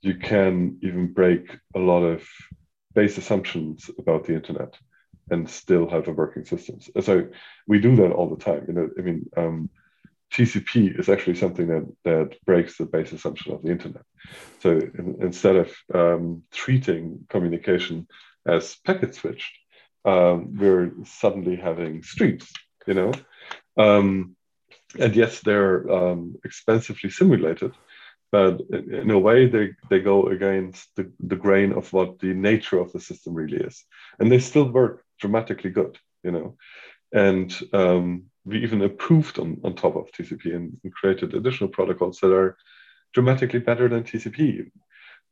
you 0.00 0.14
can 0.14 0.78
even 0.82 1.12
break 1.12 1.58
a 1.74 1.78
lot 1.78 2.02
of 2.02 2.24
base 2.94 3.18
assumptions 3.18 3.90
about 3.98 4.24
the 4.24 4.34
internet 4.34 4.76
and 5.30 5.48
still 5.48 5.88
have 5.88 6.08
a 6.08 6.12
working 6.12 6.44
system. 6.44 6.80
So 7.00 7.28
we 7.66 7.78
do 7.78 7.96
that 7.96 8.12
all 8.12 8.28
the 8.28 8.42
time. 8.42 8.64
You 8.68 8.74
know, 8.74 8.90
I 8.98 9.00
mean, 9.02 9.30
um, 9.36 9.70
TCP 10.32 10.98
is 10.98 11.08
actually 11.08 11.36
something 11.36 11.66
that 11.68 11.86
that 12.04 12.44
breaks 12.44 12.76
the 12.76 12.86
base 12.86 13.12
assumption 13.12 13.52
of 13.52 13.62
the 13.62 13.70
internet. 13.70 14.02
So 14.60 14.70
in, 14.70 15.18
instead 15.20 15.56
of 15.56 15.72
um, 15.94 16.42
treating 16.52 17.26
communication 17.28 18.08
as 18.46 18.76
packet 18.84 19.14
switched, 19.14 19.52
um, 20.04 20.56
we're 20.56 20.92
suddenly 21.04 21.56
having 21.56 22.02
streams. 22.02 22.50
You 22.86 22.94
know, 22.94 23.12
um, 23.76 24.36
and 24.98 25.14
yes, 25.14 25.40
they're 25.40 25.90
um, 25.90 26.36
expensively 26.44 27.10
simulated, 27.10 27.72
but 28.32 28.62
in 28.70 29.10
a 29.10 29.18
way 29.18 29.46
they, 29.46 29.72
they 29.90 30.00
go 30.00 30.26
against 30.26 30.88
the, 30.96 31.12
the 31.20 31.36
grain 31.36 31.72
of 31.72 31.92
what 31.92 32.18
the 32.18 32.32
nature 32.32 32.78
of 32.78 32.90
the 32.92 33.00
system 33.00 33.34
really 33.34 33.58
is 33.58 33.84
and 34.18 34.32
they 34.32 34.38
still 34.38 34.68
work 34.68 35.01
dramatically 35.20 35.70
good 35.70 35.98
you 36.22 36.30
know 36.30 36.56
and 37.12 37.60
um, 37.72 38.24
we 38.44 38.62
even 38.62 38.82
improved 38.82 39.38
on, 39.38 39.60
on 39.64 39.74
top 39.74 39.96
of 39.96 40.10
tcp 40.12 40.44
and, 40.46 40.78
and, 40.82 40.94
created 40.94 41.34
additional 41.34 41.70
protocols 41.70 42.18
that 42.20 42.32
are 42.32 42.56
dramatically 43.12 43.60
better 43.60 43.88
than 43.88 44.04
tcp 44.04 44.70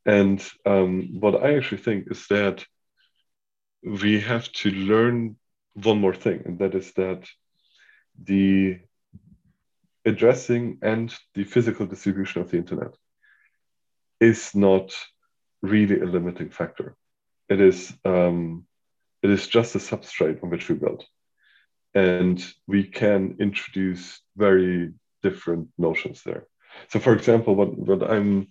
and 0.05 0.49
um, 0.65 1.19
what 1.19 1.43
i 1.43 1.55
actually 1.55 1.81
think 1.81 2.05
is 2.09 2.25
that 2.27 2.65
we 3.83 4.19
have 4.19 4.51
to 4.51 4.69
learn 4.69 5.35
one 5.73 5.99
more 5.99 6.13
thing 6.13 6.41
and 6.45 6.59
that 6.59 6.75
is 6.75 6.93
that 6.93 7.27
the 8.23 8.77
addressing 10.05 10.77
and 10.81 11.13
the 11.33 11.43
physical 11.43 11.85
distribution 11.85 12.41
of 12.41 12.51
the 12.51 12.57
internet 12.57 12.93
is 14.19 14.53
not 14.55 14.93
really 15.61 15.99
a 15.99 16.05
limiting 16.05 16.49
factor. 16.49 16.95
It 17.49 17.59
is 17.59 17.93
um, 18.05 18.65
it 19.23 19.29
is 19.29 19.47
just 19.47 19.75
a 19.75 19.79
substrate 19.79 20.43
on 20.43 20.49
which 20.49 20.69
we 20.69 20.75
build, 20.75 21.05
and 21.93 22.43
we 22.67 22.83
can 22.83 23.37
introduce 23.39 24.21
very 24.35 24.93
different 25.21 25.69
notions 25.77 26.23
there. 26.23 26.45
So, 26.89 26.99
for 26.99 27.13
example, 27.13 27.55
what 27.55 27.77
what 27.77 28.09
I'm 28.09 28.47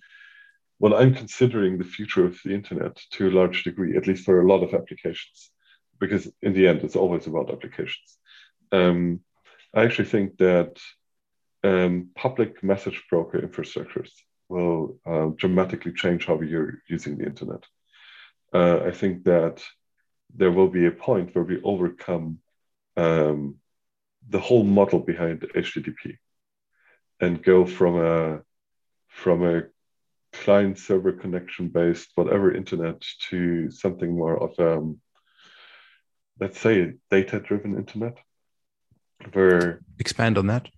what 0.79 0.95
I'm 0.95 1.15
considering 1.15 1.77
the 1.77 1.85
future 1.85 2.25
of 2.25 2.39
the 2.45 2.55
internet 2.55 2.97
to 3.13 3.29
a 3.29 3.37
large 3.41 3.65
degree, 3.65 3.97
at 3.97 4.07
least 4.07 4.25
for 4.25 4.41
a 4.41 4.47
lot 4.47 4.63
of 4.63 4.73
applications, 4.73 5.51
because 5.99 6.31
in 6.41 6.55
the 6.55 6.67
end, 6.69 6.83
it's 6.83 6.97
always 6.97 7.27
about 7.27 7.51
applications. 7.51 8.19
Um, 8.73 9.21
I 9.75 9.83
actually 9.83 10.09
think 10.09 10.39
that 10.39 10.79
um, 11.63 12.11
public 12.17 12.63
message 12.63 13.03
broker 13.11 13.39
infrastructures 13.41 14.11
will 14.49 14.99
uh, 15.07 15.29
dramatically 15.37 15.93
change 15.93 16.27
how 16.27 16.35
we're 16.35 16.83
using 16.89 17.19
the 17.19 17.27
internet. 17.27 17.65
Uh, 18.53 18.81
I 18.85 18.91
think 18.91 19.25
that 19.25 19.63
there 20.35 20.51
will 20.51 20.69
be 20.69 20.87
a 20.87 20.91
point 20.91 21.35
where 21.35 21.45
we 21.45 21.61
overcome 21.63 22.39
um, 22.97 23.57
the 24.29 24.41
whole 24.41 24.65
model 24.65 25.01
behind 25.01 25.41
HTTP 25.41 26.17
and 27.21 27.43
go 27.43 27.67
from 27.67 27.99
a 27.99 28.41
from 29.09 29.45
a 29.45 29.63
client 30.33 30.79
server 30.79 31.13
connection 31.13 31.69
based 31.69 32.11
whatever 32.15 32.55
internet 32.55 33.03
to 33.29 33.71
something 33.71 34.17
more 34.17 34.37
of 34.37 34.59
um, 34.61 35.01
let's 36.39 36.61
say 36.61 36.95
data 37.11 37.41
driven 37.41 37.77
internet 37.77 38.17
where 39.33 39.81
expand 39.99 40.39
on 40.39 40.47
that 40.47 40.69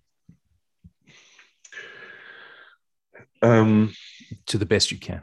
Um, 3.41 3.93
to 4.45 4.57
the 4.57 4.65
best 4.65 4.89
you 4.89 4.97
can. 4.97 5.21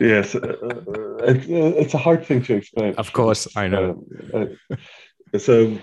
Yes, 0.00 0.34
uh, 0.34 0.38
uh, 0.38 1.24
it, 1.24 1.50
uh, 1.50 1.80
it's 1.80 1.94
a 1.94 1.98
hard 1.98 2.24
thing 2.24 2.42
to 2.42 2.54
explain. 2.54 2.94
Of 2.94 3.12
course, 3.12 3.48
I 3.56 3.68
know. 3.68 4.04
Uh, 4.32 4.46
uh, 5.34 5.38
so 5.38 5.78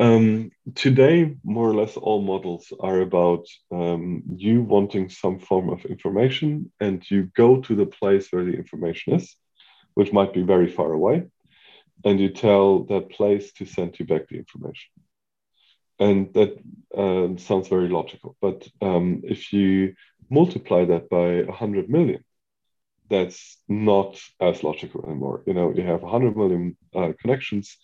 um, 0.00 0.50
today, 0.74 1.36
more 1.44 1.68
or 1.68 1.74
less, 1.74 1.96
all 1.96 2.22
models 2.22 2.72
are 2.80 3.00
about 3.00 3.46
um, 3.72 4.22
you 4.36 4.62
wanting 4.62 5.08
some 5.08 5.38
form 5.38 5.68
of 5.70 5.84
information, 5.84 6.70
and 6.80 7.08
you 7.10 7.30
go 7.34 7.60
to 7.60 7.74
the 7.74 7.86
place 7.86 8.28
where 8.30 8.44
the 8.44 8.56
information 8.56 9.14
is, 9.14 9.36
which 9.94 10.12
might 10.12 10.32
be 10.32 10.42
very 10.42 10.70
far 10.70 10.92
away, 10.92 11.24
and 12.04 12.20
you 12.20 12.28
tell 12.28 12.84
that 12.84 13.10
place 13.10 13.52
to 13.54 13.66
send 13.66 13.98
you 13.98 14.06
back 14.06 14.28
the 14.28 14.36
information. 14.36 14.90
And 16.00 16.32
that 16.34 16.56
uh, 16.96 17.36
sounds 17.40 17.66
very 17.66 17.88
logical. 17.88 18.36
But 18.40 18.68
um, 18.80 19.22
if 19.24 19.52
you 19.52 19.94
multiply 20.30 20.84
that 20.84 21.08
by 21.08 21.42
100 21.42 21.90
million 21.90 22.22
that's 23.10 23.58
not 23.68 24.20
as 24.40 24.62
logical 24.62 25.04
anymore. 25.06 25.42
You 25.46 25.54
know 25.54 25.72
you 25.72 25.82
have 25.82 26.02
100 26.02 26.36
million 26.36 26.76
uh, 26.94 27.12
connections 27.20 27.76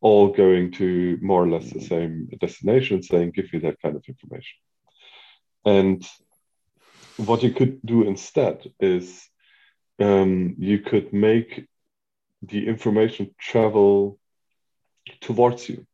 all 0.00 0.28
going 0.32 0.72
to 0.72 1.16
more 1.22 1.44
or 1.44 1.48
less 1.48 1.70
the 1.70 1.80
same 1.80 2.28
destination 2.40 3.02
saying 3.02 3.30
give 3.30 3.52
me 3.52 3.60
that 3.60 3.80
kind 3.80 3.94
of 3.94 4.04
information. 4.08 4.58
And 5.64 6.04
what 7.16 7.42
you 7.42 7.52
could 7.52 7.80
do 7.84 8.02
instead 8.02 8.72
is 8.80 9.28
um, 10.00 10.56
you 10.58 10.80
could 10.80 11.12
make 11.12 11.66
the 12.42 12.66
information 12.66 13.32
travel 13.38 14.18
towards 15.20 15.68
you. 15.68 15.86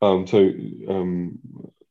Um, 0.00 0.26
so 0.26 0.38
um, 0.88 1.38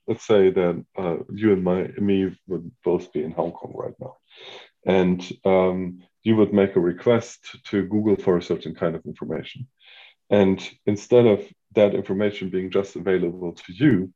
let's 0.07 0.25
say 0.25 0.49
that 0.49 0.85
uh, 0.97 1.17
you 1.31 1.53
and 1.53 1.63
my 1.63 1.87
me 1.97 2.35
would 2.47 2.71
both 2.83 3.11
be 3.13 3.23
in 3.23 3.31
Hong 3.31 3.51
Kong 3.51 3.73
right 3.75 3.93
now, 3.99 4.15
and 4.87 5.31
um, 5.45 6.01
you 6.23 6.35
would 6.37 6.53
make 6.53 6.75
a 6.75 6.79
request 6.79 7.57
to 7.65 7.85
Google 7.85 8.15
for 8.15 8.37
a 8.37 8.41
certain 8.41 8.73
kind 8.73 8.95
of 8.95 9.05
information, 9.05 9.67
and 10.31 10.59
instead 10.87 11.27
of 11.27 11.45
that 11.75 11.93
information 11.93 12.49
being 12.49 12.71
just 12.71 12.95
available 12.95 13.53
to 13.53 13.73
you, 13.73 14.11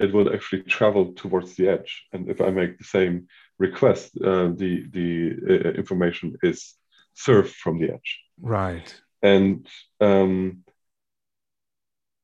it 0.00 0.12
would 0.12 0.34
actually 0.34 0.62
travel 0.62 1.12
towards 1.12 1.54
the 1.54 1.68
edge. 1.68 2.06
And 2.12 2.28
if 2.28 2.40
I 2.40 2.50
make 2.50 2.78
the 2.78 2.84
same 2.84 3.28
request, 3.58 4.16
uh, 4.16 4.48
the 4.60 4.72
the 4.90 5.10
uh, 5.48 5.70
information 5.82 6.36
is 6.42 6.74
served 7.14 7.54
from 7.54 7.78
the 7.78 7.92
edge. 7.92 8.20
Right. 8.40 8.92
And 9.22 9.66
um, 10.00 10.64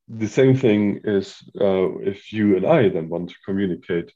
the 0.08 0.28
same 0.28 0.56
thing 0.56 1.00
is 1.04 1.36
uh, 1.60 1.98
if 2.00 2.32
you 2.32 2.56
and 2.56 2.66
I 2.66 2.88
then 2.88 3.08
want 3.08 3.30
to 3.30 3.36
communicate 3.46 4.12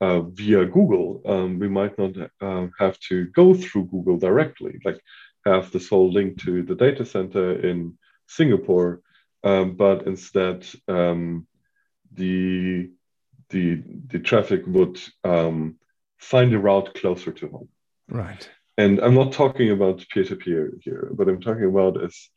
uh, 0.00 0.20
via 0.20 0.64
Google, 0.64 1.22
um, 1.26 1.58
we 1.58 1.68
might 1.68 1.96
not 1.98 2.12
uh, 2.40 2.66
have 2.78 2.98
to 3.08 3.26
go 3.28 3.54
through 3.54 3.86
Google 3.86 4.18
directly, 4.18 4.78
like 4.84 5.00
have 5.46 5.70
this 5.70 5.88
whole 5.88 6.10
link 6.10 6.42
to 6.42 6.62
the 6.62 6.74
data 6.74 7.04
center 7.04 7.60
in 7.60 7.98
Singapore, 8.26 9.00
um, 9.42 9.76
but 9.76 10.06
instead 10.06 10.66
um, 10.88 11.46
the 12.12 12.90
the 13.50 13.82
the 14.06 14.18
traffic 14.18 14.62
would 14.66 15.00
um, 15.22 15.76
find 16.18 16.52
a 16.54 16.58
route 16.58 16.94
closer 16.94 17.32
to 17.32 17.48
home. 17.48 17.68
Right. 18.08 18.48
And 18.76 18.98
I'm 19.00 19.14
not 19.14 19.32
talking 19.32 19.70
about 19.70 20.04
peer-to-peer 20.10 20.72
here. 20.80 21.10
What 21.14 21.28
I'm 21.28 21.40
talking 21.40 21.66
about 21.66 22.02
is 22.02 22.30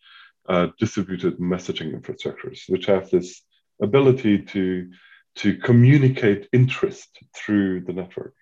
uh, 0.48 0.68
distributed 0.78 1.40
messaging 1.40 2.00
infrastructures, 2.00 2.70
which 2.70 2.86
have 2.86 3.10
this 3.10 3.42
ability 3.82 4.44
to, 4.44 4.90
to 5.38 5.56
communicate 5.58 6.50
interest 6.52 7.10
through 7.36 7.82
the 7.82 7.94
network 7.94 8.34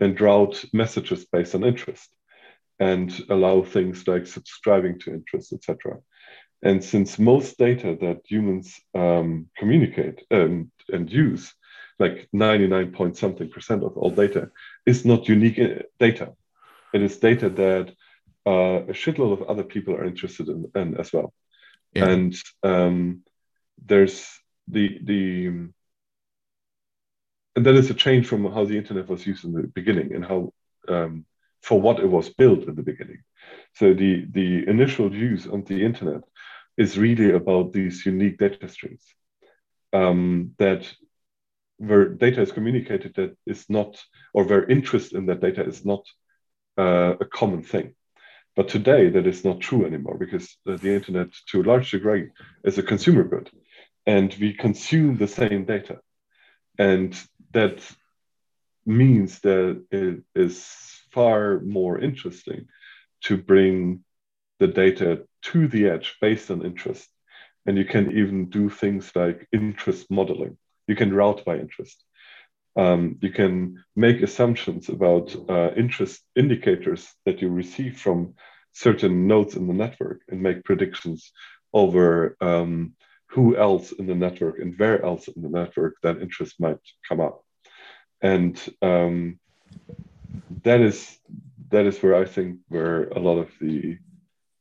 and 0.00 0.20
route 0.20 0.64
messages 0.72 1.26
based 1.26 1.54
on 1.54 1.64
interest 1.64 2.08
and 2.78 3.12
allow 3.28 3.62
things 3.62 4.08
like 4.08 4.26
subscribing 4.26 4.98
to 5.00 5.12
interest, 5.12 5.52
etc. 5.52 5.98
And 6.62 6.82
since 6.82 7.18
most 7.18 7.58
data 7.58 7.96
that 8.00 8.20
humans 8.24 8.80
um, 8.94 9.48
communicate 9.58 10.22
and, 10.30 10.70
and 10.88 11.10
use, 11.10 11.52
like 11.98 12.28
99 12.32 12.92
point 12.92 13.16
something 13.16 13.50
percent 13.50 13.82
of 13.82 13.96
all 13.98 14.10
data, 14.10 14.50
is 14.86 15.04
not 15.04 15.28
unique 15.28 15.58
uh, 15.58 15.82
data. 15.98 16.32
It 16.94 17.02
is 17.02 17.18
data 17.18 17.50
that 17.50 17.92
uh, 18.46 18.84
a 18.88 18.92
shitload 18.92 19.32
of 19.32 19.42
other 19.48 19.64
people 19.64 19.94
are 19.94 20.04
interested 20.04 20.48
in, 20.48 20.70
in 20.74 20.96
as 20.96 21.12
well. 21.12 21.34
Yeah. 21.92 22.08
And 22.08 22.34
um, 22.62 23.22
there's 23.84 24.26
the 24.68 24.98
the 25.02 25.68
and 27.60 27.66
that 27.66 27.74
is 27.74 27.90
a 27.90 27.94
change 27.94 28.26
from 28.26 28.50
how 28.50 28.64
the 28.64 28.78
internet 28.78 29.06
was 29.06 29.26
used 29.26 29.44
in 29.44 29.52
the 29.52 29.64
beginning 29.64 30.14
and 30.14 30.24
how 30.24 30.50
um, 30.88 31.26
for 31.60 31.78
what 31.78 32.00
it 32.00 32.06
was 32.06 32.30
built 32.30 32.62
in 32.66 32.74
the 32.74 32.82
beginning. 32.82 33.22
So 33.74 33.92
the 33.92 34.24
the 34.30 34.66
initial 34.66 35.14
use 35.14 35.46
on 35.46 35.64
the 35.64 35.84
internet 35.84 36.22
is 36.78 36.96
really 36.96 37.32
about 37.32 37.74
these 37.74 38.06
unique 38.06 38.38
data 38.38 38.66
streams 38.66 39.04
um, 39.92 40.52
that 40.56 40.90
where 41.76 42.08
data 42.08 42.40
is 42.40 42.50
communicated 42.50 43.12
that 43.16 43.36
is 43.44 43.68
not 43.68 44.02
or 44.32 44.44
where 44.44 44.70
interest 44.76 45.12
in 45.12 45.26
that 45.26 45.42
data 45.42 45.62
is 45.62 45.84
not 45.84 46.06
uh, 46.78 47.12
a 47.20 47.26
common 47.26 47.62
thing. 47.62 47.94
But 48.56 48.68
today 48.68 49.10
that 49.10 49.26
is 49.26 49.44
not 49.44 49.60
true 49.60 49.84
anymore 49.84 50.16
because 50.16 50.56
the, 50.64 50.78
the 50.78 50.94
internet 50.94 51.28
to 51.50 51.60
a 51.60 51.68
large 51.70 51.90
degree 51.90 52.30
is 52.64 52.78
a 52.78 52.82
consumer 52.82 53.24
good 53.24 53.50
and 54.06 54.34
we 54.40 54.54
consume 54.54 55.18
the 55.18 55.28
same 55.28 55.66
data. 55.66 55.98
And 56.78 57.14
that 57.52 57.80
means 58.86 59.40
that 59.40 59.84
it 59.90 60.22
is 60.34 60.64
far 61.10 61.60
more 61.60 61.98
interesting 61.98 62.66
to 63.22 63.36
bring 63.36 64.04
the 64.58 64.66
data 64.66 65.26
to 65.42 65.68
the 65.68 65.88
edge 65.88 66.16
based 66.20 66.50
on 66.50 66.64
interest. 66.64 67.08
And 67.66 67.76
you 67.76 67.84
can 67.84 68.12
even 68.16 68.48
do 68.50 68.70
things 68.70 69.12
like 69.14 69.46
interest 69.52 70.10
modeling. 70.10 70.56
You 70.86 70.96
can 70.96 71.12
route 71.12 71.44
by 71.44 71.58
interest. 71.58 72.02
Um, 72.76 73.18
you 73.20 73.30
can 73.30 73.84
make 73.96 74.22
assumptions 74.22 74.88
about 74.88 75.34
uh, 75.48 75.72
interest 75.76 76.22
indicators 76.36 77.12
that 77.26 77.42
you 77.42 77.48
receive 77.50 77.98
from 77.98 78.34
certain 78.72 79.26
nodes 79.26 79.56
in 79.56 79.66
the 79.66 79.74
network 79.74 80.22
and 80.28 80.40
make 80.40 80.64
predictions 80.64 81.32
over 81.72 82.36
um, 82.40 82.94
who 83.30 83.56
else 83.56 83.92
in 83.92 84.06
the 84.06 84.14
network 84.14 84.58
and 84.58 84.76
where 84.76 85.04
else 85.04 85.28
in 85.28 85.42
the 85.42 85.48
network 85.48 85.96
that 86.02 86.20
interest 86.20 86.58
might 86.58 86.78
come 87.08 87.20
up. 87.20 87.44
And 88.20 88.60
um, 88.82 89.38
that 90.64 90.80
is 90.80 91.18
that 91.70 91.86
is 91.86 92.02
where 92.02 92.16
I 92.16 92.24
think 92.24 92.58
where 92.68 93.08
a 93.08 93.20
lot 93.20 93.38
of 93.38 93.50
the 93.60 93.98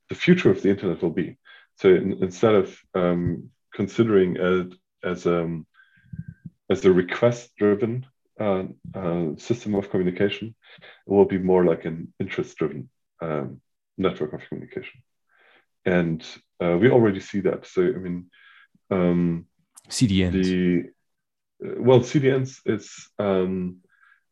the 0.09 0.15
future 0.15 0.51
of 0.51 0.61
the 0.61 0.69
internet 0.69 1.01
will 1.01 1.09
be. 1.09 1.37
So 1.77 1.89
in, 1.89 2.23
instead 2.23 2.55
of 2.55 2.77
um, 2.93 3.49
considering 3.73 4.37
it 4.37 4.73
as 5.03 5.25
um, 5.25 5.65
as 6.69 6.85
a 6.85 6.91
request 6.91 7.55
driven 7.57 8.05
uh, 8.39 8.63
uh, 8.93 9.35
system 9.37 9.75
of 9.75 9.89
communication, 9.89 10.55
it 11.07 11.11
will 11.11 11.25
be 11.25 11.39
more 11.39 11.65
like 11.65 11.85
an 11.85 12.13
interest 12.19 12.55
driven 12.57 12.89
um, 13.21 13.61
network 13.97 14.33
of 14.33 14.41
communication. 14.47 15.01
And 15.85 16.23
uh, 16.63 16.77
we 16.79 16.91
already 16.91 17.19
see 17.19 17.39
that. 17.41 17.65
So 17.65 17.81
I 17.81 17.97
mean, 17.97 18.29
um, 18.91 19.45
CDNs. 19.89 20.43
The 20.43 20.83
uh, 21.65 21.81
well, 21.81 21.99
CDNs 21.99 22.61
is 22.65 23.09
um, 23.19 23.77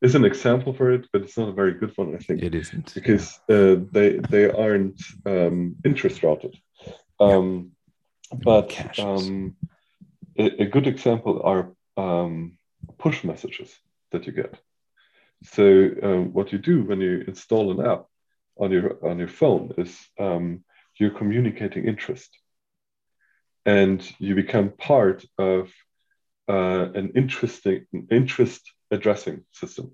is 0.01 0.15
an 0.15 0.25
example 0.25 0.73
for 0.73 0.91
it, 0.91 1.07
but 1.11 1.23
it's 1.23 1.37
not 1.37 1.49
a 1.49 1.53
very 1.53 1.73
good 1.73 1.91
one, 1.97 2.15
I 2.15 2.19
think. 2.19 2.41
It 2.41 2.55
isn't 2.55 2.93
because 2.93 3.39
yeah. 3.49 3.55
uh, 3.55 3.75
they 3.91 4.19
they 4.29 4.49
aren't 4.49 5.01
um, 5.25 5.75
interest 5.83 6.23
routed. 6.23 6.55
Um, 7.19 7.71
yeah. 8.31 8.37
But 8.43 8.99
um, 8.99 9.55
a, 10.37 10.63
a, 10.63 10.65
good 10.65 10.85
example 10.85 11.41
are 11.43 11.71
um, 11.95 12.57
push 12.97 13.23
messages 13.23 13.73
that 14.11 14.27
you 14.27 14.33
get. 14.33 14.59
So 15.43 15.89
um, 16.03 16.33
what 16.33 16.51
you 16.51 16.59
do 16.59 16.83
when 16.83 16.99
you 16.99 17.23
install 17.25 17.71
an 17.71 17.85
app 17.85 18.05
on 18.57 18.71
your 18.71 18.97
on 19.05 19.17
your 19.17 19.29
phone 19.29 19.73
is 19.77 19.97
um, 20.19 20.63
you're 20.97 21.17
communicating 21.17 21.87
interest 21.87 22.37
and 23.67 24.01
you 24.17 24.33
become 24.33 24.69
part 24.69 25.25
of 25.37 25.69
uh, 26.49 26.87
an 26.95 27.11
interesting 27.15 27.85
interest 28.09 28.61
addressing 28.89 29.43
system 29.51 29.91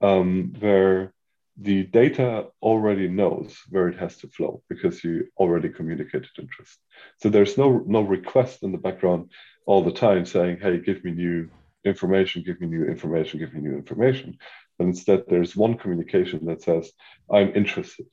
um, 0.00 0.54
where 0.58 1.12
the 1.58 1.84
data 1.84 2.46
already 2.62 3.08
knows 3.08 3.54
where 3.68 3.88
it 3.88 3.98
has 3.98 4.16
to 4.16 4.28
flow 4.28 4.62
because 4.68 5.04
you 5.04 5.26
already 5.36 5.68
communicated 5.68 6.28
interest. 6.38 6.78
So 7.20 7.28
there's 7.28 7.56
no 7.56 7.84
no 7.86 8.00
request 8.00 8.62
in 8.62 8.72
the 8.72 8.84
background 8.86 9.30
all 9.66 9.82
the 9.84 9.98
time 10.06 10.24
saying, 10.24 10.58
"Hey, 10.60 10.78
give 10.80 11.04
me 11.04 11.12
new 11.12 11.50
information, 11.84 12.42
give 12.42 12.60
me 12.60 12.66
new 12.66 12.84
information, 12.84 13.40
give 13.40 13.54
me 13.54 13.60
new 13.60 13.76
information." 13.76 14.38
But 14.78 14.86
instead, 14.86 15.24
there's 15.28 15.56
one 15.56 15.74
communication 15.78 16.44
that 16.46 16.62
says, 16.62 16.92
"I'm 17.30 17.54
interested," 17.54 18.06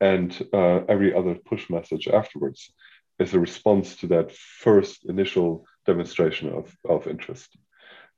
and 0.00 0.30
uh, 0.52 0.78
every 0.88 1.12
other 1.12 1.34
push 1.34 1.70
message 1.70 2.06
afterwards 2.06 2.72
is 3.20 3.34
a 3.34 3.40
response 3.40 3.96
to 3.96 4.06
that 4.08 4.32
first 4.32 5.08
initial 5.08 5.66
demonstration 5.86 6.50
of, 6.52 6.74
of 6.88 7.06
interest. 7.06 7.56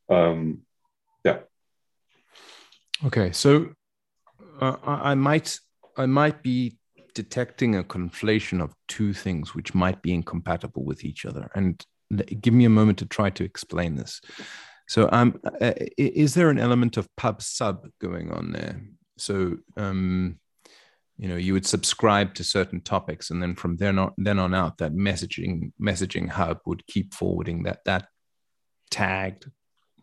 Um, 0.09 0.63
yeah. 1.25 1.41
Okay, 3.05 3.33
so 3.33 3.73
uh, 4.61 4.77
I 4.85 5.15
might 5.15 5.59
I 5.97 6.07
might 6.07 6.43
be 6.43 6.79
detecting 7.15 7.77
a 7.77 7.85
conflation 7.85 8.63
of 8.63 8.75
two 8.89 9.13
things 9.13 9.55
which 9.55 9.75
might 9.75 10.01
be 10.03 10.15
incompatible 10.15 10.85
with 10.85 11.05
each 11.05 11.27
other, 11.27 11.51
and 11.55 11.85
give 12.41 12.55
me 12.55 12.65
a 12.65 12.71
moment 12.71 12.99
to 12.99 13.07
try 13.07 13.31
to 13.31 13.45
explain 13.45 13.97
this. 13.97 14.21
So, 14.89 15.09
um, 15.13 15.41
uh, 15.61 15.73
is 15.97 16.35
there 16.35 16.51
an 16.51 16.59
element 16.59 16.97
of 16.97 17.09
pub 17.17 17.43
sub 17.43 17.89
going 18.01 18.31
on 18.31 18.53
there? 18.53 18.83
So, 19.17 19.57
um, 19.77 20.39
you 21.23 21.29
know 21.29 21.37
you 21.37 21.53
would 21.53 21.65
subscribe 21.65 22.35
to 22.35 22.43
certain 22.43 22.81
topics 22.81 23.31
and 23.31 23.41
then 23.41 23.55
from 23.55 23.77
then 23.77 23.97
on 23.99 24.13
then 24.19 24.41
on 24.41 24.53
out 24.53 24.79
that 24.79 24.93
messaging 24.93 25.73
messaging 25.81 26.29
hub 26.29 26.59
would 26.67 26.85
keep 26.89 27.15
forwarding 27.15 27.63
that 27.63 27.79
that 27.85 28.09
tagged 28.91 29.49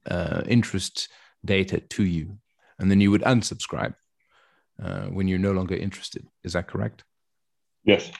uh, 0.09 0.41
interest 0.47 1.09
data 1.43 1.81
to 1.81 2.05
you 2.05 2.37
and 2.79 2.89
then 2.89 3.01
you 3.01 3.11
would 3.11 3.21
unsubscribe 3.23 3.93
uh, 4.81 5.07
when 5.07 5.27
you're 5.27 5.39
no 5.39 5.51
longer 5.51 5.75
interested. 5.75 6.25
Is 6.43 6.53
that 6.53 6.67
correct? 6.67 7.03
Yes. 7.83 8.11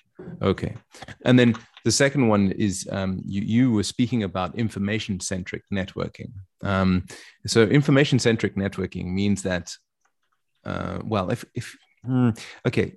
Okay. 0.41 0.75
And 1.23 1.39
then 1.39 1.55
the 1.85 1.91
second 1.91 2.27
one 2.27 2.51
is 2.51 2.87
um, 2.91 3.21
you, 3.25 3.41
you 3.41 3.71
were 3.71 3.83
speaking 3.83 4.23
about 4.23 4.57
information 4.57 5.21
centric 5.21 5.63
networking. 5.71 6.31
Um, 6.61 7.05
so 7.47 7.63
information 7.63 8.19
centric 8.19 8.55
networking 8.55 9.13
means 9.13 9.43
that 9.43 9.73
uh, 10.65 10.99
well 11.05 11.29
if, 11.29 11.45
if 11.55 11.77
Mm, 12.07 12.39
okay, 12.65 12.93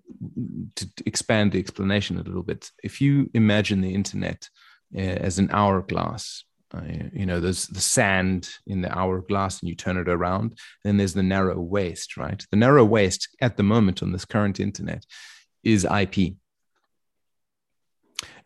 to, 0.77 0.89
expand 1.07 1.53
the 1.53 1.59
explanation 1.59 2.19
a 2.19 2.23
little 2.23 2.43
bit, 2.43 2.71
if 2.83 3.01
you 3.01 3.31
imagine 3.35 3.81
the 3.81 3.95
internet 3.95 4.49
uh, 4.95 5.01
as 5.01 5.39
an 5.39 5.51
hourglass, 5.51 6.45
uh, 6.75 6.81
you 7.13 7.27
know, 7.27 7.41
there's 7.41 7.67
the 7.67 7.81
sand 7.81 8.49
in 8.67 8.81
the 8.81 8.97
hourglass 8.97 9.61
and 9.61 9.69
you 9.69 9.75
turn 9.75 9.97
it 9.97 10.09
around, 10.09 10.59
then 10.85 10.97
there's 10.97 11.15
the 11.15 11.23
narrow 11.23 11.61
waist, 11.61 12.17
right? 12.17 12.47
The 12.51 12.57
narrow 12.57 12.85
waist 12.85 13.29
at 13.41 13.57
the 13.57 13.63
moment 13.63 14.03
on 14.03 14.13
this 14.13 14.25
current 14.25 14.61
internet 14.61 15.05
is 15.63 15.85
IP. 15.85 16.37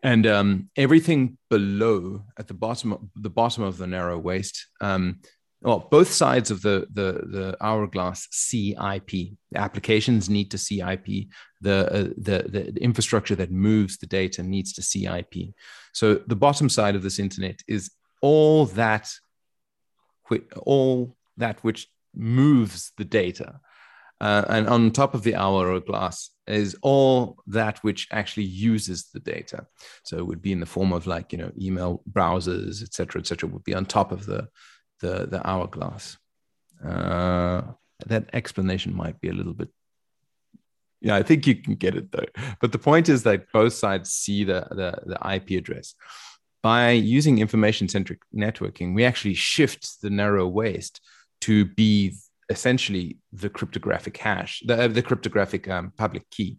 And 0.03 0.27
um, 0.27 0.69
everything 0.75 1.37
below 1.49 2.23
at 2.37 2.47
the 2.47 2.53
bottom, 2.53 3.09
the 3.15 3.29
bottom 3.29 3.63
of 3.63 3.77
the 3.77 3.87
narrow 3.87 4.17
waist, 4.17 4.67
um, 4.81 5.21
well, 5.61 5.87
both 5.89 6.11
sides 6.11 6.51
of 6.51 6.61
the 6.61 6.87
the 6.91 7.23
the 7.27 7.57
hourglass 7.61 8.27
see 8.31 8.71
IP. 8.73 9.37
The 9.51 9.59
applications 9.59 10.29
need 10.29 10.51
to 10.51 10.57
see 10.57 10.81
IP. 10.81 11.27
The, 11.61 11.91
uh, 11.91 12.13
the 12.17 12.45
the 12.47 12.81
infrastructure 12.81 13.35
that 13.35 13.51
moves 13.51 13.97
the 13.97 14.05
data 14.05 14.43
needs 14.43 14.73
to 14.73 14.83
see 14.83 15.07
IP. 15.07 15.55
So 15.93 16.15
the 16.27 16.35
bottom 16.35 16.69
side 16.69 16.95
of 16.95 17.01
this 17.01 17.17
internet 17.17 17.61
is 17.67 17.91
all 18.21 18.65
that, 18.67 19.11
all 20.57 21.15
that 21.37 21.63
which 21.63 21.87
moves 22.15 22.91
the 22.97 23.05
data, 23.05 23.59
uh, 24.21 24.45
and 24.49 24.67
on 24.67 24.91
top 24.91 25.15
of 25.15 25.23
the 25.23 25.35
hourglass 25.35 26.29
is 26.45 26.75
all 26.81 27.37
that 27.47 27.79
which 27.79 28.07
actually 28.11 28.45
uses 28.45 29.09
the 29.13 29.19
data. 29.19 29.65
So 30.03 30.17
it 30.17 30.25
would 30.25 30.41
be 30.41 30.51
in 30.51 30.59
the 30.59 30.65
form 30.67 30.93
of 30.93 31.07
like 31.07 31.31
you 31.31 31.39
know 31.39 31.51
email 31.59 32.03
browsers, 32.11 32.83
etc., 32.83 33.21
etc. 33.21 33.49
Would 33.49 33.63
be 33.63 33.73
on 33.73 33.85
top 33.85 34.11
of 34.11 34.27
the 34.27 34.49
the 34.99 35.27
the 35.27 35.45
hourglass. 35.47 36.17
Uh, 36.83 37.61
that 38.05 38.29
explanation 38.33 38.95
might 38.95 39.19
be 39.19 39.29
a 39.29 39.33
little 39.33 39.53
bit. 39.53 39.69
Yeah, 41.01 41.15
I 41.15 41.23
think 41.23 41.45
you 41.47 41.55
can 41.55 41.75
get 41.75 41.95
it 41.95 42.11
though. 42.11 42.25
But 42.61 42.71
the 42.71 42.79
point 42.79 43.09
is 43.09 43.23
that 43.23 43.51
both 43.51 43.73
sides 43.73 44.11
see 44.11 44.43
the 44.43 44.67
the, 44.71 45.01
the 45.05 45.35
IP 45.35 45.51
address. 45.51 45.95
By 46.63 46.91
using 46.91 47.39
information 47.39 47.87
centric 47.87 48.19
networking, 48.35 48.93
we 48.93 49.05
actually 49.05 49.35
shift 49.35 50.01
the 50.01 50.09
narrow 50.09 50.47
waist 50.47 50.99
to 51.41 51.65
be 51.65 52.15
essentially 52.49 53.17
the 53.31 53.49
cryptographic 53.49 54.17
hash, 54.17 54.63
the, 54.65 54.87
the 54.87 55.01
cryptographic 55.01 55.67
um, 55.69 55.93
public 55.95 56.29
key. 56.29 56.57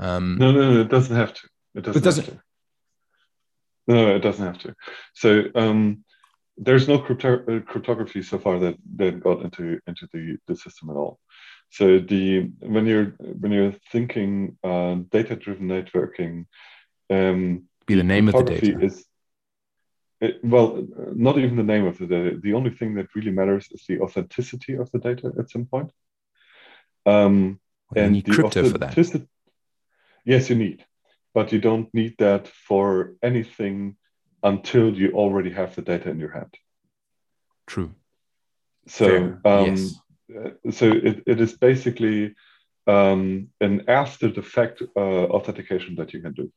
Um, 0.00 0.38
no, 0.38 0.50
no, 0.52 0.72
no, 0.72 0.80
it 0.80 0.88
doesn't 0.88 1.14
have 1.14 1.34
to. 1.34 1.40
It 1.74 1.82
doesn't. 1.82 2.00
It 2.00 2.04
doesn't. 2.04 2.40
No, 3.86 4.16
it 4.16 4.20
doesn't 4.20 4.44
have 4.44 4.58
to. 4.58 4.74
So 5.14 5.44
um, 5.54 6.04
there's 6.56 6.88
no 6.88 6.98
crypto- 6.98 7.44
uh, 7.48 7.60
cryptography 7.60 8.22
so 8.22 8.38
far 8.38 8.58
that, 8.58 8.76
that 8.96 9.20
got 9.20 9.42
into 9.42 9.80
into 9.86 10.08
the, 10.12 10.36
the 10.46 10.56
system 10.56 10.90
at 10.90 10.96
all. 10.96 11.18
So 11.70 11.98
the 11.98 12.50
when 12.60 12.86
you're 12.86 13.14
when 13.40 13.52
you're 13.52 13.74
thinking 13.90 14.58
uh, 14.62 14.96
data 15.10 15.36
driven 15.36 15.68
networking, 15.68 16.46
um, 17.08 17.64
be 17.86 17.94
the 17.94 18.02
name 18.02 18.28
of 18.28 18.34
the 18.34 18.44
data 18.44 18.80
is 18.80 19.04
it, 20.20 20.38
well, 20.44 20.86
not 21.14 21.38
even 21.38 21.56
the 21.56 21.64
name 21.64 21.84
of 21.84 21.98
the 21.98 22.06
data. 22.06 22.38
The 22.40 22.54
only 22.54 22.70
thing 22.70 22.94
that 22.94 23.08
really 23.14 23.32
matters 23.32 23.66
is 23.72 23.84
the 23.88 24.00
authenticity 24.00 24.74
of 24.74 24.90
the 24.92 25.00
data 25.00 25.32
at 25.36 25.50
some 25.50 25.66
point. 25.66 25.90
Um, 27.04 27.58
well, 27.90 28.04
and 28.04 28.16
you 28.16 28.22
need 28.22 28.34
crypto 28.34 28.62
for 28.70 28.78
that. 28.78 29.26
Yes, 30.24 30.48
you 30.48 30.54
need, 30.54 30.84
but 31.34 31.50
you 31.50 31.60
don't 31.60 31.92
need 31.92 32.14
that 32.18 32.46
for 32.46 33.14
anything 33.20 33.96
until 34.42 34.92
you 34.92 35.12
already 35.12 35.50
have 35.50 35.74
the 35.74 35.82
data 35.82 36.10
in 36.10 36.18
your 36.18 36.32
hand. 36.32 36.54
True. 37.66 37.94
So, 38.86 39.38
um, 39.44 39.66
yes. 39.66 39.94
Uh, 40.34 40.70
so 40.70 40.90
it, 40.90 41.22
it 41.26 41.40
is 41.40 41.56
basically 41.56 42.34
um, 42.86 43.48
an 43.60 43.84
after 43.88 44.28
the 44.28 44.42
fact 44.42 44.82
uh, 44.96 45.00
authentication 45.00 45.96
that 45.96 46.12
you 46.12 46.20
can 46.20 46.32
do. 46.32 46.52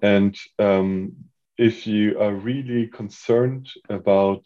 And 0.00 0.36
um, 0.58 1.12
if 1.56 1.86
you 1.86 2.18
are 2.18 2.34
really 2.34 2.88
concerned 2.88 3.68
about 3.88 4.44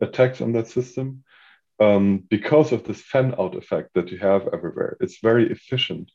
attacks 0.00 0.40
on 0.40 0.52
that 0.52 0.68
system, 0.68 1.24
um, 1.80 2.24
because 2.30 2.72
of 2.72 2.84
this 2.84 3.02
fan 3.02 3.34
out 3.38 3.56
effect 3.56 3.90
that 3.94 4.10
you 4.10 4.18
have 4.18 4.48
everywhere, 4.52 4.96
it's 5.00 5.18
very 5.20 5.50
efficient 5.50 6.10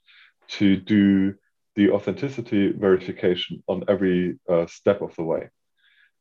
to 0.48 0.78
do 0.78 1.36
the 1.76 1.92
authenticity 1.92 2.72
verification 2.72 3.62
on 3.68 3.84
every 3.88 4.40
uh, 4.50 4.66
step 4.66 5.02
of 5.02 5.16
the 5.16 5.24
way 5.24 5.50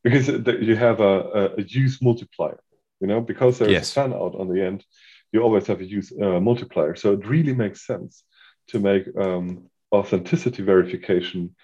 because 0.08 0.28
you 0.68 0.76
have 0.76 1.00
a, 1.00 1.54
a, 1.58 1.62
use 1.62 2.00
multiplier 2.02 2.60
you 3.00 3.06
know 3.06 3.20
because 3.20 3.58
there's 3.58 3.72
yes. 3.72 3.90
a 3.90 3.94
fan 3.94 4.12
out 4.12 4.34
on 4.34 4.48
the 4.48 4.60
end 4.64 4.84
you 5.32 5.42
always 5.42 5.66
have 5.66 5.80
a 5.80 5.84
use 5.84 6.12
uh, 6.20 6.40
multiplier 6.40 6.94
so 6.94 7.12
it 7.12 7.26
really 7.26 7.54
makes 7.54 7.86
sense 7.86 8.24
to 8.68 8.78
make 8.78 9.04
um, 9.18 9.66
authenticity 9.92 10.62
verification 10.62 11.54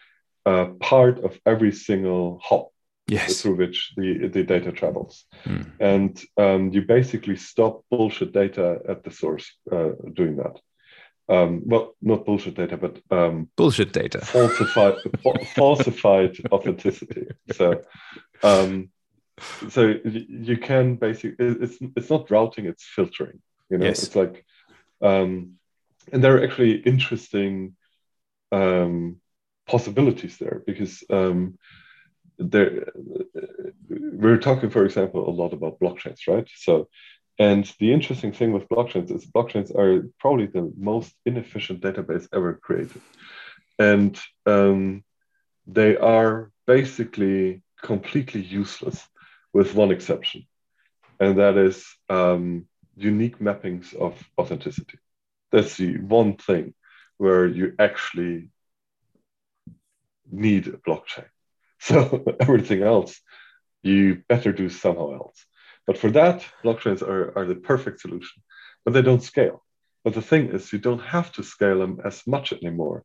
uh, 0.46 0.66
part 0.80 1.24
of 1.24 1.38
every 1.46 1.72
single 1.72 2.38
hop 2.42 2.68
yes. 3.06 3.40
through 3.40 3.56
which 3.56 3.92
the, 3.96 4.28
the 4.28 4.42
data 4.42 4.72
travels 4.72 5.24
hmm. 5.44 5.62
and 5.80 6.22
um, 6.36 6.70
you 6.72 6.82
basically 6.82 7.36
stop 7.36 7.84
bullshit 7.90 8.32
data 8.32 8.80
at 8.88 9.04
the 9.04 9.10
source 9.10 9.46
uh, 9.72 9.90
doing 10.12 10.36
that 10.36 10.58
um, 11.28 11.62
well, 11.64 11.94
not 12.02 12.26
bullshit 12.26 12.54
data, 12.54 12.76
but 12.76 13.00
um, 13.10 13.48
bullshit 13.56 13.92
data, 13.92 14.18
falsified, 14.24 14.96
falsified 15.54 16.36
authenticity. 16.52 17.28
So, 17.52 17.82
um, 18.42 18.90
so 19.68 19.94
you 20.04 20.58
can 20.58 20.96
basically 20.96 21.46
it's 21.46 21.78
it's 21.96 22.10
not 22.10 22.30
routing, 22.30 22.66
it's 22.66 22.84
filtering. 22.84 23.40
You 23.70 23.78
know, 23.78 23.86
yes. 23.86 24.02
it's 24.02 24.16
like, 24.16 24.44
um, 25.00 25.54
and 26.12 26.22
there 26.22 26.36
are 26.36 26.44
actually 26.44 26.74
interesting 26.74 27.74
um, 28.52 29.20
possibilities 29.66 30.36
there 30.36 30.62
because 30.66 31.02
um, 31.08 31.58
there 32.38 32.92
we're 33.88 34.38
talking, 34.38 34.70
for 34.70 34.84
example, 34.84 35.28
a 35.28 35.30
lot 35.30 35.52
about 35.52 35.80
blockchains, 35.80 36.26
right? 36.28 36.48
So 36.56 36.88
and 37.38 37.64
the 37.80 37.92
interesting 37.92 38.32
thing 38.32 38.52
with 38.52 38.68
blockchains 38.68 39.10
is 39.10 39.26
blockchains 39.26 39.74
are 39.76 40.08
probably 40.20 40.46
the 40.46 40.72
most 40.76 41.12
inefficient 41.26 41.80
database 41.80 42.28
ever 42.32 42.54
created. 42.54 43.00
And 43.78 44.18
um, 44.46 45.02
they 45.66 45.96
are 45.96 46.52
basically 46.66 47.62
completely 47.82 48.40
useless 48.40 49.04
with 49.52 49.74
one 49.74 49.90
exception. 49.90 50.46
And 51.18 51.38
that 51.38 51.56
is 51.56 51.84
um, 52.08 52.66
unique 52.96 53.38
mappings 53.38 53.94
of 53.94 54.14
authenticity. 54.38 54.98
That's 55.50 55.76
the 55.76 55.98
one 55.98 56.36
thing 56.36 56.74
where 57.16 57.46
you 57.46 57.74
actually 57.78 58.50
need 60.30 60.68
a 60.68 60.72
blockchain. 60.72 61.26
So 61.80 62.24
everything 62.40 62.82
else, 62.82 63.20
you 63.82 64.22
better 64.26 64.52
do 64.52 64.70
somehow 64.70 65.12
else. 65.12 65.44
But 65.86 65.98
for 65.98 66.10
that, 66.12 66.44
blockchains 66.64 67.02
are, 67.02 67.36
are 67.36 67.46
the 67.46 67.54
perfect 67.54 68.00
solution, 68.00 68.42
but 68.84 68.94
they 68.94 69.02
don't 69.02 69.22
scale. 69.22 69.62
But 70.02 70.14
the 70.14 70.22
thing 70.22 70.48
is, 70.48 70.72
you 70.72 70.78
don't 70.78 71.02
have 71.02 71.32
to 71.32 71.42
scale 71.42 71.78
them 71.78 72.00
as 72.04 72.26
much 72.26 72.52
anymore 72.52 73.04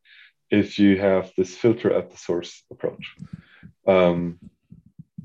if 0.49 0.80
you 0.80 0.97
have 0.97 1.32
this 1.38 1.55
filter 1.55 1.93
at 1.93 2.11
the 2.11 2.17
source 2.17 2.63
approach. 2.71 3.15
Um, 3.88 4.39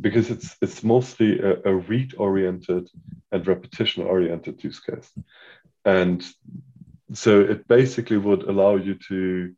because 0.00 0.30
it's 0.30 0.56
it's 0.60 0.82
mostly 0.84 1.40
a, 1.40 1.62
a 1.64 1.74
read-oriented 1.74 2.88
and 3.32 3.46
repetition-oriented 3.46 4.62
use 4.62 4.80
case. 4.80 5.10
And 5.84 6.22
so 7.12 7.40
it 7.40 7.66
basically 7.68 8.18
would 8.18 8.42
allow 8.42 8.76
you 8.76 8.96
to 9.08 9.54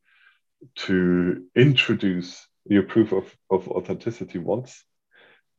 to 0.87 1.45
introduce 1.55 2.47
your 2.65 2.83
proof 2.83 3.13
of, 3.13 3.35
of 3.51 3.69
authenticity 3.69 4.39
once 4.39 4.85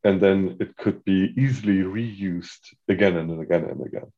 and 0.04 0.22
then 0.22 0.58
it 0.60 0.76
could 0.78 1.04
be 1.04 1.34
easily 1.38 1.80
reused 1.80 2.74
again 2.88 3.18
and 3.18 3.42
again 3.42 3.66
and 3.66 3.86
again 3.86 4.12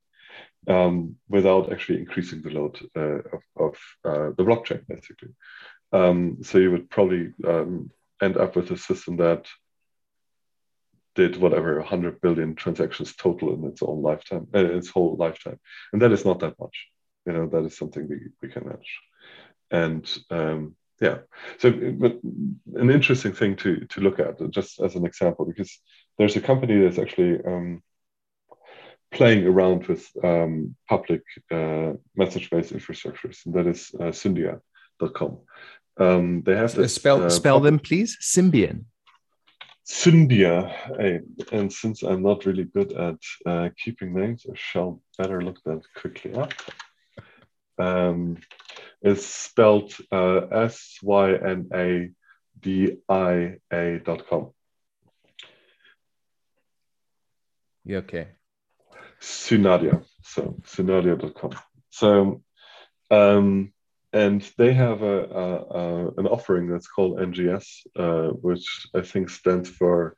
um, 0.67 1.15
without 1.27 1.71
actually 1.71 1.99
increasing 1.99 2.41
the 2.41 2.49
load 2.49 2.79
uh, 2.95 3.21
of, 3.35 3.41
of 3.57 3.77
uh, 4.05 4.29
the 4.37 4.43
blockchain, 4.43 4.85
basically. 4.87 5.29
Um, 5.91 6.39
so 6.43 6.57
you 6.57 6.71
would 6.71 6.89
probably 6.89 7.33
um, 7.47 7.91
end 8.21 8.37
up 8.37 8.55
with 8.55 8.69
a 8.71 8.77
system 8.77 9.17
that 9.17 9.47
did 11.15 11.37
whatever 11.37 11.77
100 11.77 12.21
billion 12.21 12.55
transactions 12.55 13.15
total 13.15 13.53
in 13.53 13.65
its 13.65 13.81
own 13.81 14.01
lifetime, 14.01 14.47
uh, 14.53 14.59
its 14.59 14.89
whole 14.89 15.15
lifetime, 15.17 15.59
and 15.91 16.01
that 16.01 16.11
is 16.11 16.25
not 16.25 16.39
that 16.39 16.59
much. 16.59 16.87
You 17.25 17.33
know, 17.33 17.47
that 17.47 17.65
is 17.65 17.77
something 17.77 18.07
we, 18.07 18.17
we 18.41 18.49
can 18.49 18.65
manage. 18.65 18.99
And 19.71 20.19
um, 20.29 20.75
yeah. 21.01 21.19
So 21.59 21.71
but 21.71 22.19
an 22.75 22.89
interesting 22.89 23.33
thing 23.33 23.55
to 23.57 23.85
to 23.85 24.01
look 24.01 24.19
at 24.19 24.37
just 24.51 24.79
as 24.81 24.95
an 24.95 25.05
example 25.05 25.45
because 25.45 25.79
there's 26.17 26.35
a 26.35 26.41
company 26.41 26.79
that's 26.81 26.99
actually 26.99 27.43
um, 27.45 27.81
playing 29.11 29.45
around 29.47 29.87
with 29.87 30.07
um, 30.23 30.75
public 30.87 31.21
uh, 31.51 31.93
message-based 32.15 32.73
infrastructures 32.73 33.45
and 33.45 33.55
that 33.55 33.67
is 33.67 33.91
uh, 33.99 34.11
synadia.com 34.11 35.39
um, 35.97 36.41
they 36.43 36.55
have 36.55 36.75
this, 36.75 36.95
spell 36.95 37.23
uh, 37.23 37.29
spell 37.29 37.59
them 37.59 37.79
please. 37.79 38.17
Symbian 38.21 38.85
syndia 39.87 40.71
and 41.51 41.73
since 41.73 42.03
i'm 42.03 42.21
not 42.21 42.45
really 42.45 42.65
good 42.65 42.93
at 42.93 43.17
uh, 43.47 43.69
keeping 43.83 44.13
names 44.13 44.45
i 44.47 44.53
shall 44.55 45.01
better 45.17 45.41
look 45.41 45.59
that 45.65 45.81
quickly 45.95 46.31
up. 46.35 46.53
Um, 47.79 48.37
is 49.01 49.25
spelled 49.25 49.93
uh, 50.11 50.47
S 50.51 50.97
Y 51.01 51.33
N 51.33 51.69
A 51.73 52.09
D 52.59 52.97
I 53.07 53.55
A 53.71 53.99
dot 54.03 54.27
com. 54.27 54.51
Yeah, 57.85 57.99
okay. 57.99 58.27
Synadia. 59.21 60.03
So 60.23 60.57
synadia.com. 60.65 61.51
So 61.89 62.43
um, 63.11 63.73
and 64.11 64.41
they 64.57 64.73
have 64.73 65.01
a, 65.01 65.23
a, 65.23 65.55
a, 65.55 66.07
an 66.17 66.27
offering 66.27 66.67
that's 66.67 66.87
called 66.87 67.19
NGS, 67.19 67.65
uh, 67.95 68.29
which 68.29 68.87
I 68.95 69.01
think 69.01 69.29
stands 69.29 69.69
for 69.69 70.15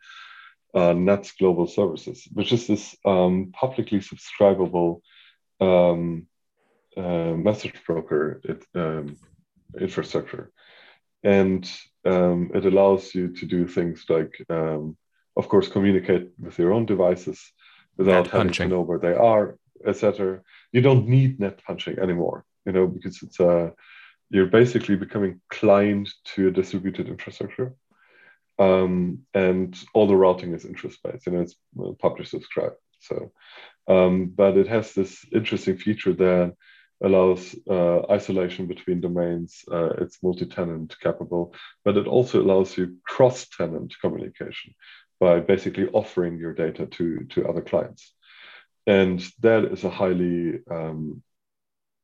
uh, 0.73 0.93
NATS 0.93 1.33
Global 1.33 1.67
Services, 1.67 2.27
which 2.31 2.53
is 2.53 2.67
this 2.67 2.95
um, 3.05 3.51
publicly 3.53 3.99
subscribable 3.99 5.01
um, 5.59 6.27
uh, 6.97 7.33
message 7.33 7.75
broker 7.85 8.41
it, 8.43 8.65
um, 8.75 9.17
infrastructure. 9.79 10.51
And 11.23 11.69
um, 12.05 12.51
it 12.53 12.65
allows 12.65 13.13
you 13.13 13.29
to 13.35 13.45
do 13.45 13.67
things 13.67 14.05
like, 14.09 14.33
um, 14.49 14.97
of 15.37 15.47
course, 15.47 15.67
communicate 15.67 16.29
with 16.39 16.57
your 16.57 16.73
own 16.73 16.85
devices 16.85 17.39
without 17.97 18.27
having 18.27 18.47
punching. 18.47 18.69
to 18.69 18.75
know 18.75 18.81
where 18.81 18.99
they 18.99 19.13
are, 19.13 19.57
etc. 19.85 20.41
You 20.71 20.81
don't 20.81 21.07
need 21.07 21.39
NAT 21.39 21.63
punching 21.63 21.99
anymore, 21.99 22.45
you 22.65 22.71
know, 22.71 22.87
because 22.87 23.21
it's 23.21 23.39
uh, 23.39 23.71
you're 24.29 24.47
basically 24.47 24.95
becoming 24.95 25.41
client 25.49 26.09
to 26.33 26.47
a 26.47 26.51
distributed 26.51 27.07
infrastructure. 27.07 27.75
Um, 28.57 29.19
and 29.33 29.77
all 29.93 30.07
the 30.07 30.15
routing 30.15 30.53
is 30.53 30.65
interest 30.65 30.99
based, 31.03 31.25
you 31.25 31.33
know, 31.33 31.41
it's 31.41 31.55
publish 31.99 32.29
subscribe. 32.29 32.73
So, 32.99 33.31
um, 33.87 34.27
but 34.27 34.57
it 34.57 34.67
has 34.67 34.93
this 34.93 35.25
interesting 35.31 35.77
feature 35.77 36.13
that 36.13 36.55
allows 37.03 37.55
uh, 37.69 38.01
isolation 38.09 38.67
between 38.67 39.01
domains. 39.01 39.63
Uh, 39.71 39.89
it's 39.99 40.21
multi-tenant 40.21 40.95
capable, 40.99 41.53
but 41.83 41.97
it 41.97 42.07
also 42.07 42.41
allows 42.41 42.77
you 42.77 42.97
cross-tenant 43.05 43.93
communication 44.01 44.73
by 45.19 45.39
basically 45.39 45.87
offering 45.89 46.37
your 46.37 46.53
data 46.53 46.85
to, 46.85 47.25
to 47.29 47.47
other 47.47 47.61
clients. 47.61 48.13
And 48.87 49.23
that 49.41 49.65
is 49.65 49.83
a 49.83 49.89
highly, 49.89 50.59
um, 50.69 51.21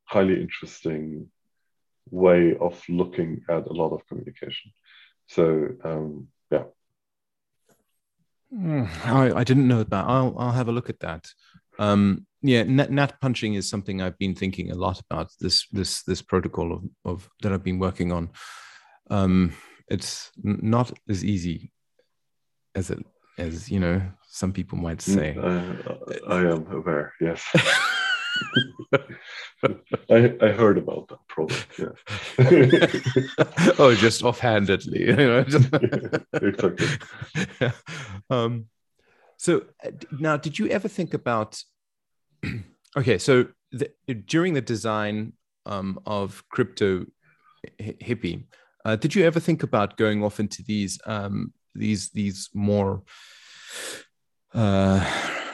highly 0.05 0.39
interesting 0.39 1.29
way 2.11 2.55
of 2.55 2.81
looking 2.89 3.41
at 3.49 3.67
a 3.67 3.73
lot 3.73 3.89
of 3.89 4.07
communication. 4.07 4.71
So 5.27 5.69
um, 5.83 6.27
yeah. 6.51 6.63
Mm, 8.53 8.87
I, 9.05 9.39
I, 9.39 9.43
didn't 9.43 9.67
know 9.67 9.83
that. 9.83 10.05
I'll 10.05 10.33
I'll 10.37 10.53
have 10.53 10.69
a 10.69 10.71
look 10.71 10.89
at 10.89 11.01
that. 11.01 11.27
Um, 11.79 12.25
yeah, 12.41 12.63
NAT, 12.63 12.91
NAT 12.91 13.21
punching 13.21 13.55
is 13.55 13.69
something 13.69 14.01
I've 14.01 14.17
been 14.17 14.35
thinking 14.35 14.71
a 14.71 14.75
lot 14.75 15.01
about. 15.09 15.31
This 15.39 15.67
this 15.71 16.03
this 16.03 16.21
protocol 16.21 16.73
of, 16.73 16.83
of 17.05 17.29
that 17.41 17.51
I've 17.51 17.63
been 17.63 17.79
working 17.79 18.11
on. 18.11 18.29
Um, 19.09 19.53
it's 19.87 20.31
not 20.43 20.91
as 21.09 21.23
easy 21.23 21.71
as 22.75 22.91
it 22.91 22.99
as 23.37 23.69
you 23.69 23.79
know 23.79 24.01
some 24.27 24.53
people 24.53 24.77
might 24.77 24.99
mm, 24.99 25.15
say. 25.15 25.35
I, 26.29 26.35
I 26.35 26.39
am 26.41 26.71
aware. 26.71 27.13
Yes. 27.19 27.43
I, 30.09 30.35
I 30.41 30.47
heard 30.49 30.77
about 30.77 31.07
that 31.09 31.27
problem. 31.27 31.59
Yeah. 31.79 33.73
oh, 33.79 33.95
just 33.95 34.23
offhandedly. 34.23 35.07
You 35.07 35.15
know? 35.15 35.39
exactly. 36.33 36.87
Yeah. 37.59 37.71
Um, 38.29 38.65
so 39.37 39.63
uh, 39.83 39.91
now, 40.11 40.35
did 40.37 40.59
you 40.59 40.67
ever 40.67 40.87
think 40.87 41.13
about? 41.13 41.61
okay, 42.97 43.17
so 43.17 43.47
the, 43.71 43.89
during 44.25 44.53
the 44.53 44.61
design 44.61 45.33
um, 45.65 45.99
of 46.05 46.43
crypto 46.49 47.05
hippie, 47.79 48.45
uh, 48.83 48.95
did 48.95 49.15
you 49.15 49.23
ever 49.23 49.39
think 49.39 49.63
about 49.63 49.97
going 49.97 50.23
off 50.23 50.39
into 50.39 50.63
these 50.63 50.99
um, 51.05 51.53
these 51.75 52.09
these 52.09 52.49
more 52.53 53.03
uh, 54.53 55.05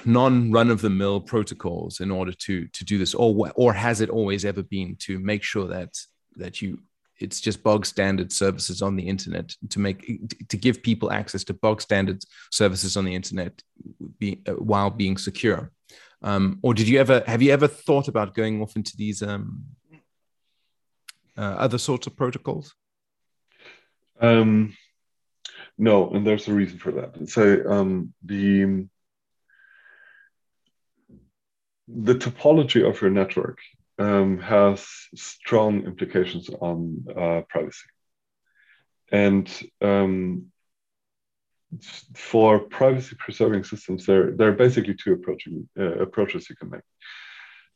non 0.06 0.52
run 0.52 0.70
of 0.70 0.82
the 0.82 0.90
mill 0.90 1.20
protocols 1.20 2.00
in 2.00 2.10
order 2.10 2.32
to 2.32 2.68
to 2.68 2.86
do 2.86 2.98
this, 2.98 3.14
or 3.14 3.52
or 3.56 3.74
has 3.74 4.02
it 4.02 4.10
always 4.10 4.46
ever 4.46 4.64
been 4.64 4.96
to 5.00 5.20
make 5.20 5.44
sure 5.44 5.68
that 5.68 5.94
that 6.38 6.62
you 6.62 6.80
it's 7.20 7.40
just 7.40 7.64
bog 7.64 7.86
standard 7.86 8.32
services 8.32 8.82
on 8.82 8.96
the 8.96 9.08
internet 9.08 9.56
to 9.70 9.80
make 9.80 10.00
to 10.50 10.58
give 10.58 10.84
people 10.84 11.12
access 11.12 11.44
to 11.46 11.54
bog 11.54 11.82
standard 11.82 12.24
services 12.52 12.98
on 12.98 13.06
the 13.06 13.16
internet 13.16 13.62
be, 14.20 14.42
uh, 14.48 14.54
while 14.54 14.90
being 14.90 15.18
secure. 15.18 15.72
Um, 16.22 16.60
or 16.62 16.74
did 16.74 16.88
you 16.88 17.00
ever 17.00 17.24
have 17.28 17.42
you 17.42 17.52
ever 17.52 17.68
thought 17.68 18.08
about 18.08 18.34
going 18.34 18.62
off 18.62 18.76
into 18.76 18.96
these 18.98 19.22
um, 19.22 19.64
uh, 21.38 21.42
other 21.42 21.78
sorts 21.78 22.08
of 22.08 22.16
protocols? 22.16 22.74
Um, 24.20 24.76
no 25.78 26.10
and 26.12 26.26
there's 26.26 26.48
a 26.48 26.54
reason 26.54 26.80
for 26.80 26.92
that. 26.94 27.30
So 27.30 27.70
um, 27.70 28.14
the 28.24 28.88
the 31.88 32.16
topology 32.16 32.88
of 32.88 33.02
your 33.02 33.12
network 33.12 33.60
um, 34.00 34.40
has 34.40 34.86
strong 35.16 35.86
implications 35.86 36.50
on 36.50 37.06
uh, 37.10 37.42
privacy. 37.50 37.88
And 39.12 39.50
um, 39.82 40.48
for 42.16 42.60
privacy 42.60 43.16
preserving 43.18 43.64
systems, 43.64 44.06
there, 44.06 44.32
there 44.32 44.50
are 44.50 44.54
basically 44.54 44.96
two 44.96 45.14
approaching, 45.14 45.70
uh, 45.80 46.00
approaches 46.00 46.50
you 46.50 46.56
can 46.56 46.70
make. 46.70 46.82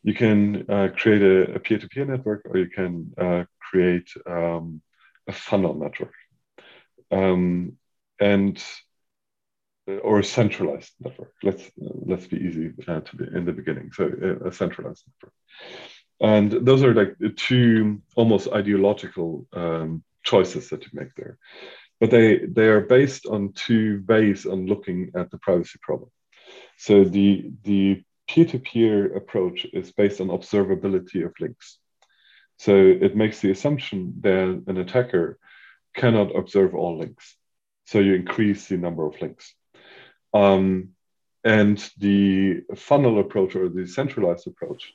You 0.04 0.14
can 0.14 0.70
uh, 0.70 0.90
create 0.96 1.56
a, 1.56 1.60
peer 1.60 1.80
to 1.80 1.88
peer 1.88 2.06
network, 2.06 2.44
or 2.46 2.58
you 2.58 2.70
can 2.70 3.12
uh, 3.18 3.44
create 3.60 4.10
um, 4.26 4.82
a 5.28 5.34
funnel 5.34 5.74
network. 5.74 6.14
Um, 7.12 7.78
and 8.20 8.62
or 10.04 10.20
a 10.20 10.24
centralized 10.24 10.92
network. 11.00 11.34
Let's 11.44 11.72
let's 11.78 12.28
be 12.28 12.38
easy 12.38 12.74
uh, 12.88 13.02
to 13.02 13.16
be 13.16 13.26
in 13.34 13.46
the 13.46 13.54
beginning. 13.54 13.92
So 13.94 14.12
a, 14.46 14.52
centralized 14.52 15.04
network, 15.08 15.34
and 16.20 16.52
those 16.52 16.84
are 16.84 16.94
like 16.94 17.18
the 17.20 17.30
two 17.30 18.02
almost 18.16 18.48
ideological 18.52 19.48
um, 19.54 20.04
choices 20.24 20.70
that 20.70 20.84
you 20.84 20.90
make 20.94 21.14
there, 21.16 21.38
but 22.00 22.12
they 22.12 22.40
they 22.40 22.68
are 22.68 22.82
based 22.82 23.26
on 23.26 23.54
two 23.54 24.04
ways 24.08 24.46
on 24.46 24.66
looking 24.66 25.12
at 25.16 25.30
the 25.32 25.38
privacy 25.38 25.80
problem. 25.82 26.10
So 26.78 27.04
the 27.04 27.52
the 27.64 28.04
peer-to-peer 28.28 29.16
approach 29.16 29.66
is 29.72 29.92
based 29.92 30.20
on 30.20 30.28
observability 30.28 31.26
of 31.26 31.34
links. 31.40 31.78
So 32.58 32.76
it 32.76 33.16
makes 33.16 33.40
the 33.40 33.52
assumption 33.52 34.16
that 34.22 34.64
an 34.68 34.78
attacker 34.78 35.40
cannot 35.96 36.36
observe 36.36 36.76
all 36.76 36.98
links. 36.98 37.36
So 37.86 38.00
you 38.00 38.16
increase 38.16 38.68
the 38.68 38.78
number 38.78 39.06
of 39.06 39.22
links. 39.22 39.54
Um, 40.34 40.90
and 41.44 41.78
the 41.98 42.64
funnel 42.76 43.20
approach 43.20 43.56
or 43.56 43.70
the 43.70 43.88
centralized 43.88 44.48
approach 44.48 44.92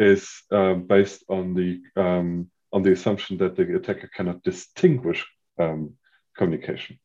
is 0.00 0.42
uh, 0.50 0.74
based 0.74 1.22
on 1.28 1.54
the 1.54 1.80
um, 1.96 2.50
on 2.72 2.82
the 2.82 2.92
assumption 2.92 3.36
that 3.38 3.54
the 3.56 3.76
attacker 3.76 4.08
cannot 4.16 4.42
distinguish 4.42 5.26
um, 5.58 5.94
communication. 6.36 6.98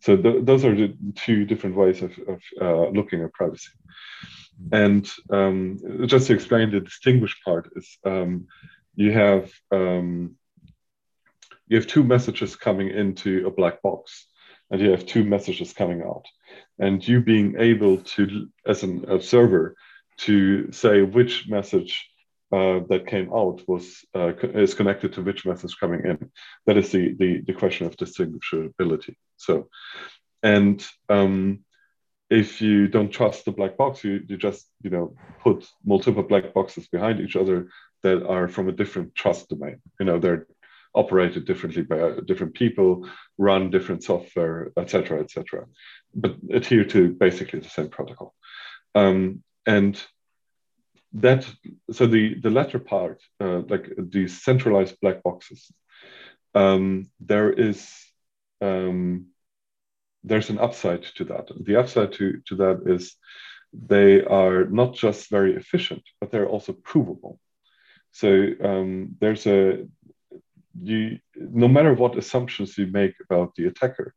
So 0.00 0.16
th- 0.16 0.44
those 0.44 0.64
are 0.64 0.74
the 0.74 0.94
two 1.14 1.44
different 1.44 1.76
ways 1.76 2.02
of, 2.02 2.12
of 2.32 2.40
uh, 2.60 2.88
looking 2.90 3.22
at 3.22 3.32
privacy. 3.32 3.72
And 4.72 5.10
um, 5.30 5.78
just 6.06 6.26
to 6.26 6.34
explain 6.34 6.70
the 6.70 6.80
distinguish 6.80 7.34
part 7.44 7.70
is 7.76 7.98
um, 8.04 8.46
you 8.94 9.12
have 9.12 9.50
um, 9.70 10.36
you 11.68 11.76
have 11.78 11.86
two 11.86 12.04
messages 12.04 12.56
coming 12.56 12.88
into 12.90 13.46
a 13.46 13.50
black 13.50 13.80
box, 13.82 14.26
and 14.70 14.80
you 14.80 14.90
have 14.90 15.06
two 15.06 15.24
messages 15.24 15.72
coming 15.72 16.02
out 16.02 16.26
and 16.80 17.06
you 17.06 17.20
being 17.20 17.56
able 17.58 17.98
to, 17.98 18.48
as 18.66 18.82
an 18.82 19.04
observer, 19.08 19.76
to 20.16 20.72
say 20.72 21.02
which 21.02 21.48
message 21.48 22.09
uh, 22.52 22.80
that 22.88 23.06
came 23.06 23.32
out 23.32 23.62
was 23.68 24.04
uh, 24.14 24.32
is 24.36 24.74
connected 24.74 25.12
to 25.12 25.22
which 25.22 25.46
message 25.46 25.76
coming 25.78 26.04
in. 26.04 26.30
That 26.66 26.76
is 26.76 26.90
the 26.90 27.14
the, 27.14 27.42
the 27.46 27.52
question 27.52 27.86
of 27.86 27.96
distinguishability. 27.96 29.14
So, 29.36 29.68
and 30.42 30.84
um, 31.08 31.64
if 32.28 32.60
you 32.60 32.88
don't 32.88 33.10
trust 33.12 33.44
the 33.44 33.52
black 33.52 33.76
box, 33.76 34.04
you 34.04 34.22
you 34.26 34.36
just 34.36 34.66
you 34.82 34.90
know 34.90 35.14
put 35.42 35.66
multiple 35.84 36.22
black 36.22 36.52
boxes 36.54 36.88
behind 36.88 37.20
each 37.20 37.36
other 37.36 37.68
that 38.02 38.26
are 38.26 38.48
from 38.48 38.68
a 38.68 38.72
different 38.72 39.14
trust 39.14 39.48
domain. 39.48 39.80
You 39.98 40.06
know 40.06 40.18
they're 40.18 40.46
operated 40.92 41.44
differently 41.44 41.82
by 41.82 42.14
different 42.26 42.54
people, 42.54 43.08
run 43.38 43.70
different 43.70 44.02
software, 44.02 44.72
etc., 44.76 45.20
etc 45.20 45.66
but 46.14 46.36
adhere 46.50 46.84
to 46.84 47.12
basically 47.12 47.60
the 47.60 47.68
same 47.68 47.88
protocol. 47.88 48.34
Um, 48.94 49.42
and 49.66 50.00
that 51.12 51.48
so 51.90 52.06
the 52.06 52.34
the 52.40 52.50
latter 52.50 52.78
part, 52.78 53.20
uh, 53.40 53.62
like 53.68 53.92
these 53.98 54.42
centralized 54.42 54.96
black 55.00 55.22
boxes, 55.22 55.70
um, 56.54 57.10
there 57.20 57.52
is 57.52 57.90
um, 58.60 59.26
there's 60.22 60.50
an 60.50 60.58
upside 60.58 61.02
to 61.16 61.24
that. 61.24 61.50
The 61.60 61.76
upside 61.76 62.12
to 62.12 62.40
to 62.46 62.56
that 62.56 62.82
is 62.86 63.16
they 63.72 64.22
are 64.24 64.64
not 64.64 64.94
just 64.94 65.30
very 65.30 65.56
efficient, 65.56 66.02
but 66.20 66.30
they're 66.30 66.48
also 66.48 66.72
provable. 66.72 67.38
So 68.12 68.50
um, 68.62 69.16
there's 69.20 69.46
a 69.46 69.86
you 70.80 71.18
no 71.34 71.68
matter 71.68 71.94
what 71.94 72.18
assumptions 72.18 72.78
you 72.78 72.86
make 72.86 73.14
about 73.20 73.54
the 73.54 73.66
attacker, 73.66 74.14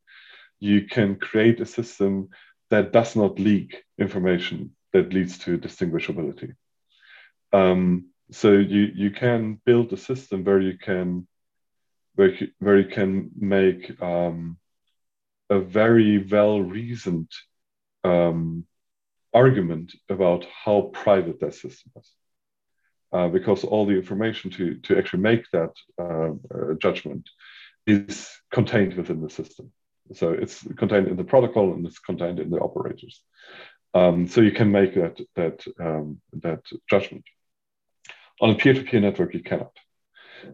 you 0.59 0.85
can 0.85 1.15
create 1.15 1.59
a 1.59 1.65
system 1.65 2.29
that 2.69 2.91
does 2.91 3.15
not 3.15 3.39
leak 3.39 3.83
information 3.99 4.75
that 4.93 5.13
leads 5.13 5.37
to 5.39 5.57
distinguishability. 5.57 6.53
Um, 7.53 8.07
so 8.31 8.51
you 8.51 8.91
you 8.95 9.11
can 9.11 9.61
build 9.65 9.93
a 9.93 9.97
system 9.97 10.43
where 10.43 10.59
you 10.59 10.77
can 10.77 11.27
where 12.15 12.33
where 12.59 12.79
you 12.79 12.89
can 12.89 13.31
make 13.37 14.01
um, 14.01 14.57
a 15.49 15.59
very 15.59 16.17
well 16.17 16.61
reasoned 16.61 17.31
um, 18.03 18.65
argument 19.33 19.93
about 20.09 20.45
how 20.65 20.91
private 20.93 21.39
that 21.39 21.53
system 21.53 21.91
is. 21.97 22.11
Uh, 23.11 23.27
because 23.27 23.63
all 23.63 23.85
the 23.85 23.93
information 23.93 24.49
to, 24.49 24.73
to 24.77 24.97
actually 24.97 25.21
make 25.21 25.45
that 25.51 25.69
uh, 26.01 26.31
uh, 26.31 26.73
judgment 26.81 27.29
is 27.85 28.27
contained 28.51 28.95
within 28.95 29.21
the 29.21 29.29
system. 29.29 29.71
So 30.13 30.31
it's 30.31 30.63
contained 30.77 31.07
in 31.07 31.15
the 31.15 31.23
protocol 31.23 31.73
and 31.73 31.85
it's 31.85 31.99
contained 31.99 32.39
in 32.39 32.49
the 32.49 32.57
operators. 32.57 33.21
Um, 33.93 34.27
so 34.27 34.41
you 34.41 34.51
can 34.51 34.71
make 34.71 34.95
that 34.95 35.19
that 35.35 35.63
um, 35.79 36.19
that 36.41 36.61
judgment. 36.89 37.23
On 38.43 38.49
a 38.49 38.55
peer-to-peer 38.55 38.99
network, 38.99 39.33
you 39.33 39.41
cannot. 39.41 39.71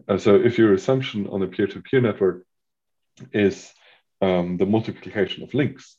Uh, 0.06 0.16
so 0.16 0.36
if 0.36 0.58
your 0.58 0.72
assumption 0.74 1.26
on 1.26 1.42
a 1.42 1.48
peer-to-peer 1.48 2.00
network 2.00 2.46
is 3.32 3.72
um, 4.20 4.58
the 4.58 4.64
multiplication 4.64 5.42
of 5.42 5.52
links, 5.54 5.96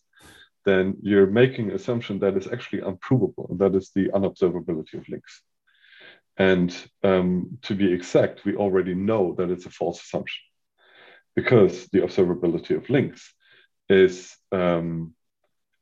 then 0.64 0.96
you're 1.02 1.28
making 1.28 1.68
an 1.70 1.76
assumption 1.76 2.20
that 2.20 2.38
is 2.38 2.48
actually 2.48 2.80
unprovable, 2.80 3.48
and 3.50 3.60
that 3.60 3.76
is 3.76 3.92
the 3.94 4.08
unobservability 4.08 4.94
of 4.94 5.10
links. 5.10 5.42
And 6.38 6.74
um, 7.04 7.60
to 7.64 7.76
be 7.76 7.92
exact, 7.92 8.46
we 8.46 8.56
already 8.56 8.96
know 8.96 9.36
that 9.38 9.52
it's 9.52 9.66
a 9.66 9.70
false 9.70 10.02
assumption 10.02 10.44
because 11.36 11.90
the 11.90 12.00
observability 12.00 12.78
of 12.78 12.90
links 12.90 13.34
is 13.90 14.34
um, 14.54 15.14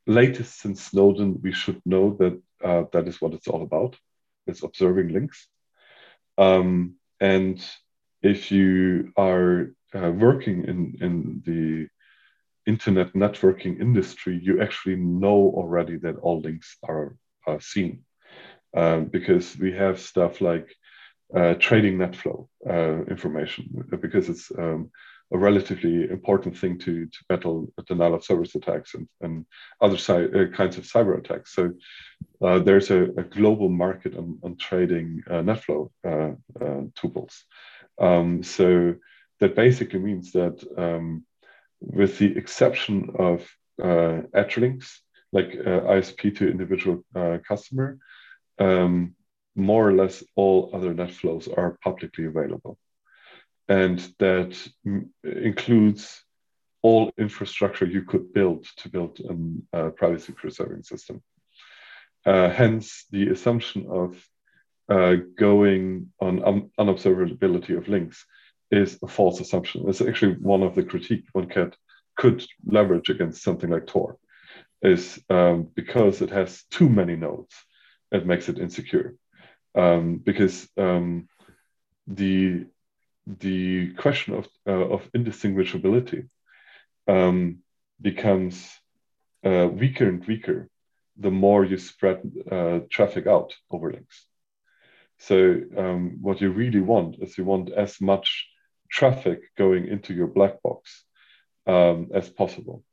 latest 0.07 0.59
since 0.59 0.81
Snowden, 0.85 1.39
we 1.43 1.51
should 1.51 1.79
know 1.85 2.17
that 2.19 2.41
uh, 2.65 2.85
that 2.93 3.07
is 3.07 3.21
what 3.21 3.35
it's 3.35 3.47
all 3.47 3.61
about. 3.61 3.95
It's 4.47 4.63
observing 4.63 5.09
links. 5.09 5.47
Um, 6.39 6.95
and 7.19 7.63
if 8.21 8.51
you 8.51 9.11
are 9.17 9.73
uh, 9.93 10.11
working 10.11 10.63
in, 10.65 10.97
in 11.01 11.43
the 11.45 11.87
internet 12.65 13.13
networking 13.13 13.79
industry, 13.81 14.39
you 14.41 14.61
actually 14.61 14.95
know 14.95 15.53
already 15.55 15.97
that 15.97 16.17
all 16.17 16.39
links 16.39 16.77
are, 16.83 17.15
are 17.45 17.59
seen. 17.59 18.05
Um, 18.75 19.05
because 19.05 19.57
we 19.57 19.73
have 19.73 19.99
stuff 19.99 20.41
like 20.41 20.67
uh, 21.35 21.55
trading 21.55 21.97
NetFlow 21.97 22.47
uh, 22.69 23.03
information 23.05 23.83
because 23.99 24.29
it's 24.29 24.51
um, 24.57 24.91
a 25.31 25.37
relatively 25.37 26.09
important 26.09 26.57
thing 26.57 26.77
to, 26.79 27.05
to 27.05 27.19
battle 27.27 27.71
denial 27.85 28.15
of 28.15 28.23
service 28.23 28.55
attacks 28.55 28.95
and, 28.95 29.07
and 29.21 29.45
other 29.79 29.95
uh, 29.95 30.55
kinds 30.55 30.77
of 30.77 30.85
cyber 30.85 31.17
attacks. 31.17 31.53
So 31.53 31.73
uh, 32.41 32.59
there's 32.59 32.89
a, 32.89 33.03
a, 33.03 33.23
global 33.23 33.69
market 33.69 34.17
on, 34.17 34.39
on 34.43 34.57
trading 34.57 35.21
uh, 35.29 35.41
NetFlow 35.41 35.91
uh, 36.03 36.31
uh, 36.59 36.83
tuples. 36.99 37.43
Um, 37.99 38.41
so 38.43 38.95
that 39.39 39.55
basically 39.55 39.99
means 39.99 40.31
that 40.31 40.63
um, 40.77 41.25
with 41.79 42.17
the 42.17 42.35
exception 42.35 43.11
of 43.19 43.47
uh, 43.81 44.21
edge 44.33 44.57
links, 44.57 45.01
like 45.31 45.51
ISP 45.51 46.35
to 46.37 46.49
individual 46.49 47.05
customer, 47.47 47.99
um, 48.57 49.13
more 49.55 49.87
or 49.87 49.93
less 49.93 50.23
all 50.35 50.71
other 50.73 50.91
net 50.91 51.11
flows 51.11 51.47
are 51.47 51.77
publicly 51.83 52.25
available 52.25 52.79
and 53.69 53.99
that 54.17 54.57
includes 55.23 56.23
all 56.81 57.11
infrastructure 57.17 57.85
you 57.85 58.01
could 58.01 58.33
build 58.33 58.65
to 58.77 58.89
build 58.89 59.19
a 59.73 59.91
privacy 59.91 60.33
preserving 60.33 60.83
system. 60.83 61.21
Uh, 62.25 62.49
hence, 62.49 63.05
the 63.11 63.29
assumption 63.29 63.85
of 63.89 64.27
uh, 64.89 65.15
going 65.37 66.11
on 66.19 66.43
un- 66.43 66.69
unobservability 66.79 67.77
of 67.77 67.87
links 67.87 68.25
is 68.71 68.97
a 69.03 69.07
false 69.07 69.39
assumption. 69.39 69.87
It's 69.87 70.01
actually 70.01 70.33
one 70.33 70.63
of 70.63 70.73
the 70.73 70.83
critique 70.83 71.25
one 71.33 71.47
could, 71.47 71.75
could 72.17 72.45
leverage 72.65 73.09
against 73.09 73.43
something 73.43 73.69
like 73.69 73.87
Tor, 73.87 74.17
is 74.81 75.19
um, 75.29 75.67
because 75.75 76.21
it 76.21 76.31
has 76.31 76.63
too 76.71 76.89
many 76.89 77.15
nodes, 77.15 77.53
it 78.11 78.25
makes 78.25 78.49
it 78.49 78.57
insecure. 78.57 79.15
Um, 79.75 80.17
because 80.17 80.67
um, 80.77 81.27
the 82.07 82.65
the 83.37 83.93
question 83.93 84.33
of, 84.33 84.47
uh, 84.67 84.71
of 84.71 85.09
indistinguishability 85.15 86.27
um, 87.07 87.59
becomes 88.01 88.71
uh, 89.45 89.67
weaker 89.71 90.07
and 90.07 90.25
weaker 90.25 90.69
the 91.17 91.31
more 91.31 91.65
you 91.65 91.77
spread 91.77 92.21
uh, 92.49 92.79
traffic 92.89 93.27
out 93.27 93.53
over 93.69 93.91
links. 93.91 94.25
So 95.19 95.61
um, 95.77 96.17
what 96.21 96.39
you 96.39 96.49
really 96.49 96.79
want 96.79 97.17
is 97.21 97.37
you 97.37 97.43
want 97.43 97.71
as 97.71 97.99
much 97.99 98.47
traffic 98.89 99.41
going 99.57 99.87
into 99.87 100.13
your 100.13 100.27
black 100.27 100.61
box 100.63 101.03
um, 101.67 102.09
as 102.13 102.29
possible 102.29 102.83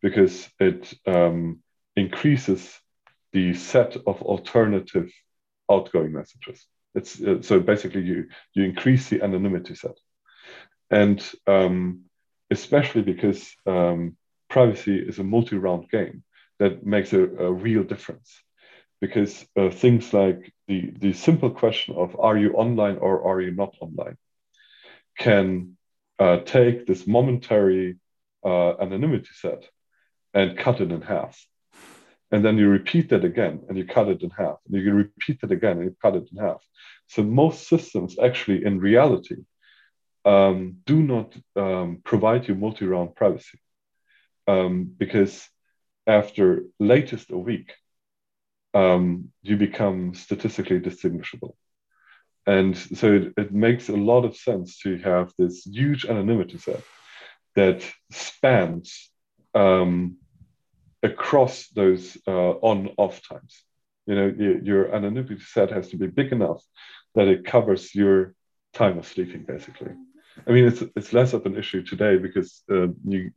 because 0.00 0.48
it 0.58 0.92
um, 1.06 1.60
increases 1.96 2.80
the 3.32 3.54
set 3.54 3.96
of 4.06 4.22
alternative 4.22 5.12
outgoing 5.70 6.12
messages. 6.12 6.66
It's 6.94 7.20
uh, 7.20 7.42
so 7.42 7.60
basically 7.60 8.02
you 8.02 8.28
you 8.54 8.64
increase 8.64 9.08
the 9.08 9.22
anonymity 9.22 9.74
set, 9.74 9.96
and 10.90 11.22
um, 11.46 12.00
especially 12.50 13.02
because 13.02 13.54
um, 13.66 14.16
privacy 14.48 14.96
is 14.98 15.18
a 15.18 15.24
multi-round 15.24 15.88
game 15.90 16.22
that 16.58 16.84
makes 16.84 17.12
a, 17.12 17.22
a 17.22 17.52
real 17.52 17.84
difference. 17.84 18.42
Because 19.00 19.46
uh, 19.56 19.70
things 19.70 20.12
like 20.12 20.52
the 20.68 20.92
the 20.98 21.12
simple 21.12 21.50
question 21.50 21.94
of 21.96 22.16
are 22.18 22.36
you 22.36 22.52
online 22.54 22.98
or 22.98 23.24
are 23.26 23.40
you 23.40 23.52
not 23.52 23.74
online 23.80 24.16
can 25.18 25.76
uh, 26.18 26.38
take 26.38 26.86
this 26.86 27.06
momentary 27.06 27.96
uh, 28.44 28.76
anonymity 28.78 29.30
set 29.32 29.68
and 30.34 30.56
cut 30.58 30.80
it 30.80 30.90
in 30.92 31.02
half 31.02 31.38
and 32.32 32.44
then 32.44 32.58
you 32.58 32.68
repeat 32.68 33.10
that 33.10 33.24
again 33.24 33.62
and 33.68 33.76
you 33.76 33.84
cut 33.84 34.08
it 34.08 34.22
in 34.22 34.30
half. 34.30 34.58
And 34.66 34.80
you 34.82 34.92
repeat 34.92 35.40
it 35.42 35.50
again 35.50 35.78
and 35.78 35.84
you 35.84 35.96
cut 36.00 36.14
it 36.14 36.28
in 36.32 36.38
half. 36.38 36.62
So 37.08 37.22
most 37.22 37.68
systems 37.68 38.18
actually 38.18 38.64
in 38.64 38.78
reality 38.78 39.36
um, 40.24 40.76
do 40.86 41.02
not 41.02 41.34
um, 41.56 42.00
provide 42.04 42.46
you 42.46 42.54
multi-round 42.54 43.16
privacy. 43.16 43.58
Um, 44.46 44.92
because 44.96 45.48
after 46.06 46.64
latest 46.78 47.30
a 47.30 47.38
week 47.38 47.72
um, 48.74 49.32
you 49.42 49.56
become 49.56 50.14
statistically 50.14 50.78
distinguishable. 50.78 51.56
And 52.46 52.76
so 52.76 53.12
it, 53.12 53.32
it 53.36 53.52
makes 53.52 53.88
a 53.88 53.96
lot 53.96 54.24
of 54.24 54.36
sense 54.36 54.78
to 54.80 54.98
have 54.98 55.32
this 55.36 55.66
huge 55.66 56.04
anonymity 56.04 56.58
set 56.58 56.82
that 57.56 57.84
spans 58.10 59.10
um, 59.54 60.16
across 61.02 61.68
those 61.68 62.16
uh, 62.26 62.50
on 62.60 62.90
off 62.96 63.20
times. 63.26 63.62
You 64.06 64.14
know, 64.14 64.34
your, 64.36 64.58
your 64.62 64.94
anonymity 64.94 65.38
set 65.38 65.70
has 65.70 65.88
to 65.90 65.96
be 65.96 66.06
big 66.06 66.32
enough 66.32 66.62
that 67.14 67.28
it 67.28 67.44
covers 67.44 67.94
your 67.94 68.34
time 68.72 68.98
of 68.98 69.06
sleeping, 69.06 69.44
basically. 69.44 69.92
I 70.46 70.52
mean, 70.52 70.66
it's 70.66 70.82
it's 70.96 71.12
less 71.12 71.32
of 71.32 71.44
an 71.46 71.56
issue 71.56 71.82
today 71.82 72.16
because 72.16 72.62
uh, 72.70 72.88
you 73.06 73.30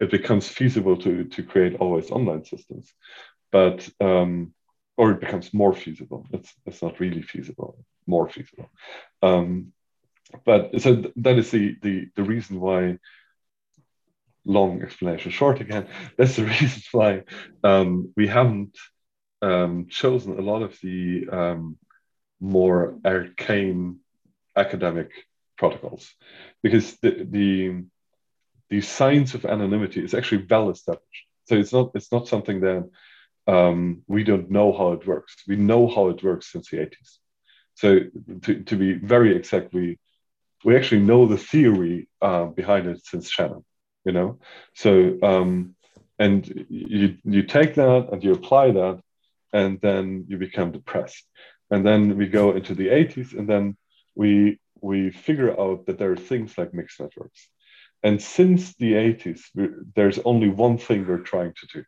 it 0.00 0.10
becomes 0.10 0.48
feasible 0.48 0.96
to 0.98 1.24
to 1.24 1.42
create 1.42 1.76
always 1.80 2.10
online 2.10 2.44
systems, 2.44 2.92
but 3.50 3.88
um, 4.00 4.54
or 4.96 5.12
it 5.12 5.20
becomes 5.20 5.54
more 5.54 5.74
feasible. 5.74 6.26
It's 6.32 6.52
it's 6.66 6.82
not 6.82 7.00
really 7.00 7.22
feasible, 7.22 7.78
more 8.06 8.28
feasible. 8.28 8.68
Um, 9.22 9.72
but 10.44 10.80
so 10.80 10.96
th- 10.96 11.14
that 11.16 11.38
is 11.38 11.50
the 11.50 11.76
the 11.82 12.08
the 12.16 12.22
reason 12.22 12.60
why 12.60 12.98
long 14.48 14.82
explanation 14.82 15.30
short 15.30 15.60
again, 15.60 15.86
that's 16.16 16.36
the 16.36 16.44
reason 16.44 16.82
why 16.92 17.22
um, 17.62 18.12
we 18.16 18.26
haven't 18.26 18.76
um, 19.42 19.86
chosen 19.88 20.38
a 20.38 20.42
lot 20.42 20.62
of 20.62 20.76
the 20.82 21.28
um, 21.30 21.78
more 22.40 22.98
arcane 23.04 23.98
academic 24.56 25.10
protocols 25.56 26.12
because 26.62 26.96
the, 27.02 27.26
the 27.30 27.84
the 28.70 28.80
science 28.82 29.34
of 29.34 29.46
anonymity 29.46 30.04
is 30.04 30.14
actually 30.14 30.46
well 30.50 30.68
established. 30.70 31.24
So 31.46 31.56
it's 31.56 31.72
not 31.72 31.92
it's 31.94 32.12
not 32.12 32.28
something 32.28 32.60
that 32.60 32.90
um, 33.46 34.02
we 34.06 34.24
don't 34.24 34.50
know 34.50 34.76
how 34.76 34.92
it 34.92 35.06
works. 35.06 35.36
We 35.48 35.56
know 35.56 35.88
how 35.88 36.08
it 36.08 36.22
works 36.22 36.52
since 36.52 36.70
the 36.70 36.78
80s. 36.78 37.18
So 37.74 38.00
to, 38.42 38.62
to 38.64 38.76
be 38.76 38.92
very 38.92 39.36
exact, 39.36 39.72
we 39.72 39.98
we 40.64 40.76
actually 40.76 41.02
know 41.02 41.26
the 41.26 41.38
theory 41.38 42.08
uh, 42.20 42.46
behind 42.46 42.86
it 42.88 43.04
since 43.04 43.30
Shannon 43.30 43.64
you 44.08 44.14
know? 44.18 44.38
So 44.74 44.90
um, 45.22 45.76
and 46.18 46.40
you 46.68 47.06
you 47.34 47.42
take 47.56 47.72
that 47.82 48.08
and 48.10 48.24
you 48.24 48.32
apply 48.32 48.66
that 48.80 48.96
and 49.52 49.80
then 49.86 50.24
you 50.28 50.36
become 50.38 50.72
depressed. 50.72 51.24
And 51.70 51.80
then 51.88 52.16
we 52.16 52.26
go 52.40 52.46
into 52.58 52.74
the 52.74 52.88
80s 52.88 53.30
and 53.38 53.46
then 53.52 53.76
we 54.14 54.58
we 54.90 54.98
figure 55.10 55.52
out 55.64 55.78
that 55.86 55.98
there 55.98 56.12
are 56.12 56.28
things 56.30 56.56
like 56.58 56.72
mix 56.72 56.98
networks. 56.98 57.42
And 58.02 58.16
since 58.38 58.62
the 58.82 58.92
80s 59.12 59.40
there's 59.96 60.20
only 60.30 60.50
one 60.66 60.78
thing 60.78 61.00
we're 61.06 61.30
trying 61.32 61.54
to 61.60 61.66
do 61.76 61.82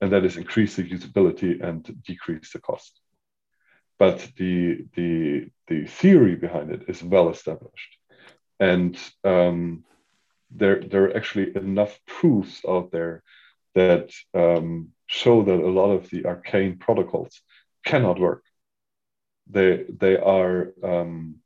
and 0.00 0.12
that 0.12 0.24
is 0.28 0.36
increase 0.36 0.76
the 0.76 0.88
usability 0.96 1.52
and 1.66 1.80
decrease 2.10 2.52
the 2.52 2.60
cost. 2.60 2.92
But 3.98 4.18
the 4.40 4.86
the 4.96 5.48
the 5.70 5.80
theory 6.00 6.36
behind 6.46 6.68
it 6.76 6.82
is 6.88 7.02
well 7.14 7.28
established. 7.30 7.92
And 8.60 8.98
um, 9.32 9.84
there 10.54 10.80
there 10.80 11.04
are 11.06 11.16
actually 11.16 11.54
enough 11.56 11.98
proofs 12.06 12.62
out 12.66 12.90
there 12.92 13.22
that 13.74 14.10
um, 14.34 14.90
show 15.06 15.42
that 15.42 15.60
a 15.60 15.76
lot 15.80 15.90
of 15.90 16.08
the 16.10 16.26
arcane 16.26 16.78
protocols 16.78 17.40
cannot 17.84 18.20
work. 18.20 18.44
They 19.50 19.84
they 19.88 20.16
are 20.16 20.72
um, 20.82 21.36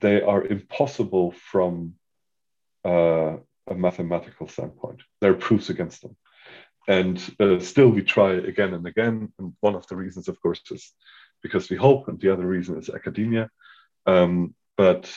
they 0.00 0.20
are 0.20 0.44
impossible 0.44 1.32
from 1.32 1.94
uh, 2.84 3.36
a 3.66 3.74
mathematical 3.74 4.48
standpoint. 4.48 5.02
There 5.20 5.32
are 5.32 5.46
proofs 5.48 5.70
against 5.70 6.02
them, 6.02 6.16
and 6.88 7.16
uh, 7.40 7.60
still 7.60 7.88
we 7.88 8.02
try 8.02 8.32
again 8.32 8.74
and 8.74 8.86
again. 8.86 9.32
And 9.38 9.54
one 9.60 9.74
of 9.76 9.86
the 9.86 9.96
reasons, 9.96 10.28
of 10.28 10.40
course, 10.42 10.62
is 10.70 10.92
because 11.42 11.70
we 11.70 11.76
hope, 11.76 12.08
and 12.08 12.20
the 12.20 12.32
other 12.32 12.46
reason 12.46 12.78
is 12.78 12.90
academia. 12.90 13.48
Um, 14.06 14.54
but 14.76 15.10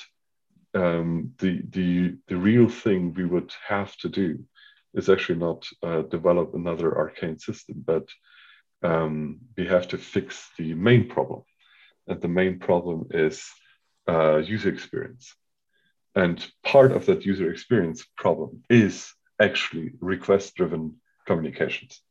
um, 0.73 1.33
the 1.39 1.61
the 1.69 2.15
the 2.27 2.37
real 2.37 2.69
thing 2.69 3.13
we 3.13 3.25
would 3.25 3.53
have 3.67 3.95
to 3.97 4.09
do 4.09 4.43
is 4.93 5.09
actually 5.09 5.39
not 5.39 5.67
uh, 5.83 6.01
develop 6.03 6.53
another 6.53 6.97
arcane 6.97 7.39
system, 7.39 7.83
but 7.85 8.07
um, 8.83 9.39
we 9.57 9.65
have 9.67 9.87
to 9.89 9.97
fix 9.97 10.49
the 10.57 10.73
main 10.73 11.07
problem, 11.07 11.43
and 12.07 12.21
the 12.21 12.27
main 12.27 12.59
problem 12.59 13.07
is 13.11 13.45
uh, 14.07 14.37
user 14.37 14.69
experience. 14.69 15.33
And 16.15 16.45
part 16.63 16.91
of 16.91 17.05
that 17.05 17.25
user 17.25 17.49
experience 17.49 18.05
problem 18.17 18.63
is 18.69 19.13
actually 19.39 19.91
request-driven 20.01 20.97
communications. 21.25 22.01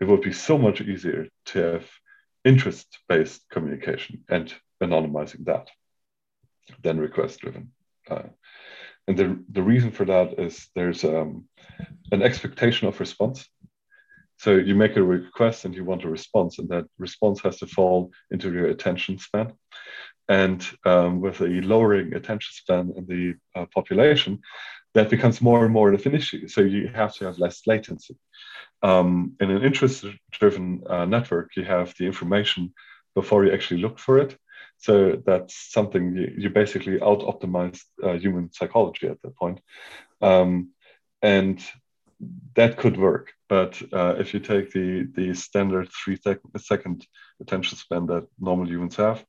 It 0.00 0.06
would 0.06 0.22
be 0.22 0.32
so 0.32 0.58
much 0.58 0.80
easier 0.80 1.28
to 1.46 1.58
have 1.60 1.86
interest-based 2.44 3.44
communication 3.48 4.24
and 4.28 4.52
anonymizing 4.82 5.44
that 5.44 5.68
than 6.82 6.98
request 6.98 7.40
driven. 7.40 7.72
Uh, 8.10 8.28
and 9.06 9.16
the 9.16 9.44
the 9.52 9.62
reason 9.62 9.90
for 9.90 10.04
that 10.06 10.38
is 10.38 10.68
there's 10.74 11.04
um, 11.04 11.44
an 12.12 12.22
expectation 12.22 12.88
of 12.88 13.00
response. 13.00 13.48
So 14.36 14.56
you 14.56 14.74
make 14.74 14.96
a 14.96 15.02
request 15.02 15.64
and 15.64 15.74
you 15.74 15.84
want 15.84 16.04
a 16.04 16.10
response, 16.10 16.58
and 16.58 16.68
that 16.68 16.86
response 16.98 17.40
has 17.42 17.58
to 17.58 17.66
fall 17.66 18.10
into 18.30 18.52
your 18.52 18.66
attention 18.66 19.18
span. 19.18 19.52
And 20.28 20.66
um, 20.84 21.20
with 21.20 21.40
a 21.40 21.60
lowering 21.62 22.14
attention 22.14 22.52
span 22.52 22.92
in 22.96 23.06
the 23.06 23.34
uh, 23.54 23.66
population, 23.72 24.40
that 24.94 25.10
becomes 25.10 25.40
more 25.40 25.64
and 25.64 25.72
more 25.72 25.92
of 25.92 26.06
an 26.06 26.14
issue. 26.14 26.48
So 26.48 26.62
you 26.62 26.88
have 26.88 27.14
to 27.16 27.26
have 27.26 27.38
less 27.38 27.66
latency. 27.66 28.16
Um, 28.82 29.34
in 29.40 29.50
an 29.50 29.62
interest-driven 29.62 30.82
uh, 30.88 31.04
network, 31.04 31.56
you 31.56 31.64
have 31.64 31.94
the 31.98 32.06
information 32.06 32.72
before 33.14 33.44
you 33.44 33.52
actually 33.52 33.80
look 33.80 33.98
for 33.98 34.18
it. 34.18 34.36
So 34.78 35.22
that's 35.24 35.54
something 35.72 36.16
you, 36.16 36.34
you 36.36 36.50
basically 36.50 37.00
out-optimize 37.00 37.80
uh, 38.02 38.14
human 38.14 38.52
psychology 38.52 39.08
at 39.08 39.20
that 39.22 39.36
point. 39.36 39.60
Um, 40.20 40.70
and 41.22 41.62
that 42.54 42.76
could 42.76 42.96
work. 42.96 43.32
But 43.48 43.80
uh, 43.92 44.14
if 44.18 44.34
you 44.34 44.40
take 44.40 44.72
the 44.72 45.06
the 45.14 45.34
standard 45.34 45.88
three 45.90 46.16
sec- 46.16 46.40
second 46.58 47.06
attention 47.40 47.78
span 47.78 48.06
that 48.06 48.26
normal 48.38 48.68
humans 48.68 48.96
have, 48.96 49.24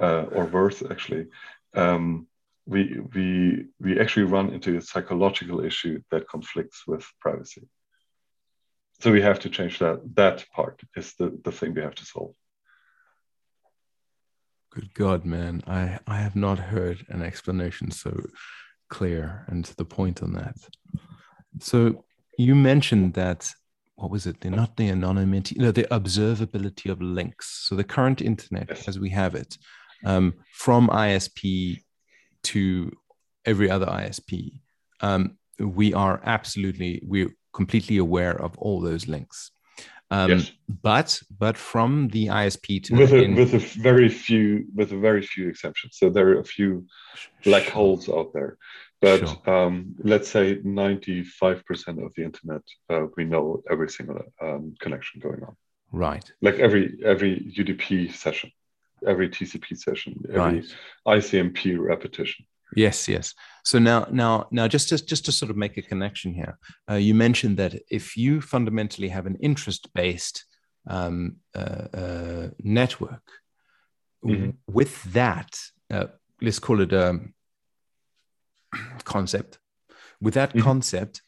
uh, 0.00 0.24
or 0.32 0.44
worse 0.46 0.82
actually, 0.82 1.26
um, 1.74 2.26
we 2.66 3.00
we 3.14 3.66
we 3.80 4.00
actually 4.00 4.24
run 4.24 4.52
into 4.52 4.76
a 4.76 4.82
psychological 4.82 5.64
issue 5.64 6.00
that 6.10 6.28
conflicts 6.28 6.86
with 6.86 7.04
privacy. 7.20 7.68
So 9.00 9.12
we 9.12 9.22
have 9.22 9.40
to 9.40 9.50
change 9.50 9.78
that. 9.78 10.00
That 10.14 10.44
part 10.54 10.80
is 10.96 11.14
the 11.14 11.38
the 11.44 11.52
thing 11.52 11.74
we 11.74 11.82
have 11.82 11.94
to 11.96 12.04
solve. 12.04 12.34
Good 14.70 14.92
God, 14.94 15.24
man! 15.24 15.62
I 15.66 15.98
I 16.06 16.18
have 16.18 16.36
not 16.36 16.58
heard 16.58 17.04
an 17.08 17.22
explanation 17.22 17.90
so 17.90 18.12
clear 18.88 19.44
and 19.48 19.64
to 19.64 19.76
the 19.76 19.84
point 19.84 20.22
on 20.22 20.32
that. 20.32 20.56
So 21.60 22.04
you 22.38 22.54
mentioned 22.54 23.14
that 23.14 23.50
what 23.96 24.10
was 24.10 24.26
it? 24.26 24.40
They're 24.40 24.52
not 24.52 24.76
the 24.76 24.90
anonymity, 24.90 25.56
no, 25.58 25.72
the 25.72 25.88
observability 25.90 26.90
of 26.90 27.02
links. 27.02 27.66
So 27.66 27.74
the 27.74 27.82
current 27.82 28.22
internet, 28.22 28.68
yes. 28.68 28.86
as 28.86 28.98
we 28.98 29.10
have 29.10 29.34
it, 29.34 29.58
um, 30.04 30.34
from 30.52 30.88
ISP 30.88 31.82
to 32.44 32.92
every 33.44 33.68
other 33.68 33.86
ISP, 33.86 34.60
um, 35.00 35.36
we 35.58 35.92
are 35.94 36.20
absolutely 36.24 37.02
we're 37.04 37.34
completely 37.52 37.96
aware 37.96 38.40
of 38.40 38.56
all 38.58 38.80
those 38.80 39.08
links. 39.08 39.50
Um, 40.10 40.30
yes. 40.30 40.52
But 40.82 41.20
but 41.38 41.56
from 41.56 42.08
the 42.08 42.26
ISP 42.26 42.82
to 42.84 42.96
with 42.96 43.12
a, 43.12 43.22
in, 43.22 43.34
with 43.34 43.54
a 43.54 43.58
very 43.58 44.08
few 44.08 44.64
with 44.74 44.92
a 44.92 44.98
very 44.98 45.22
few 45.22 45.48
exceptions. 45.48 45.96
So 45.98 46.08
there 46.08 46.28
are 46.30 46.40
a 46.40 46.44
few 46.44 46.86
black 47.44 47.64
sure. 47.64 47.72
holes 47.72 48.08
out 48.08 48.32
there. 48.32 48.56
But 49.00 49.28
sure. 49.28 49.50
um, 49.50 49.94
let's 50.02 50.28
say 50.28 50.56
95% 50.56 52.04
of 52.04 52.12
the 52.16 52.24
internet, 52.24 52.62
uh, 52.90 53.06
we 53.16 53.24
know 53.24 53.62
every 53.70 53.88
single 53.88 54.20
um, 54.42 54.74
connection 54.80 55.20
going 55.20 55.42
on. 55.44 55.54
Right. 55.92 56.30
Like 56.42 56.58
every 56.58 56.98
every 57.04 57.52
UDP 57.56 58.12
session, 58.14 58.50
every 59.06 59.28
TCP 59.28 59.78
session, 59.78 60.20
every 60.28 60.60
right. 61.06 61.20
ICMP 61.20 61.78
repetition. 61.78 62.44
Yes, 62.76 63.08
yes. 63.08 63.34
So 63.64 63.78
now, 63.78 64.06
now, 64.10 64.46
now, 64.50 64.68
just 64.68 64.88
to, 64.90 65.04
just 65.04 65.24
to 65.26 65.32
sort 65.32 65.50
of 65.50 65.56
make 65.56 65.76
a 65.76 65.82
connection 65.82 66.34
here, 66.34 66.58
uh, 66.90 66.94
you 66.94 67.14
mentioned 67.14 67.56
that 67.58 67.74
if 67.90 68.16
you 68.16 68.40
fundamentally 68.40 69.08
have 69.08 69.26
an 69.26 69.36
interest-based 69.40 70.44
um, 70.86 71.36
uh, 71.54 71.86
uh, 71.94 72.48
network, 72.60 73.22
mm-hmm. 74.24 74.50
with 74.66 75.02
that, 75.12 75.58
uh, 75.90 76.06
let's 76.40 76.58
call 76.58 76.80
it 76.80 76.92
a 76.92 77.20
concept. 79.04 79.58
With 80.20 80.34
that 80.34 80.50
mm-hmm. 80.50 80.60
concept, 80.60 81.22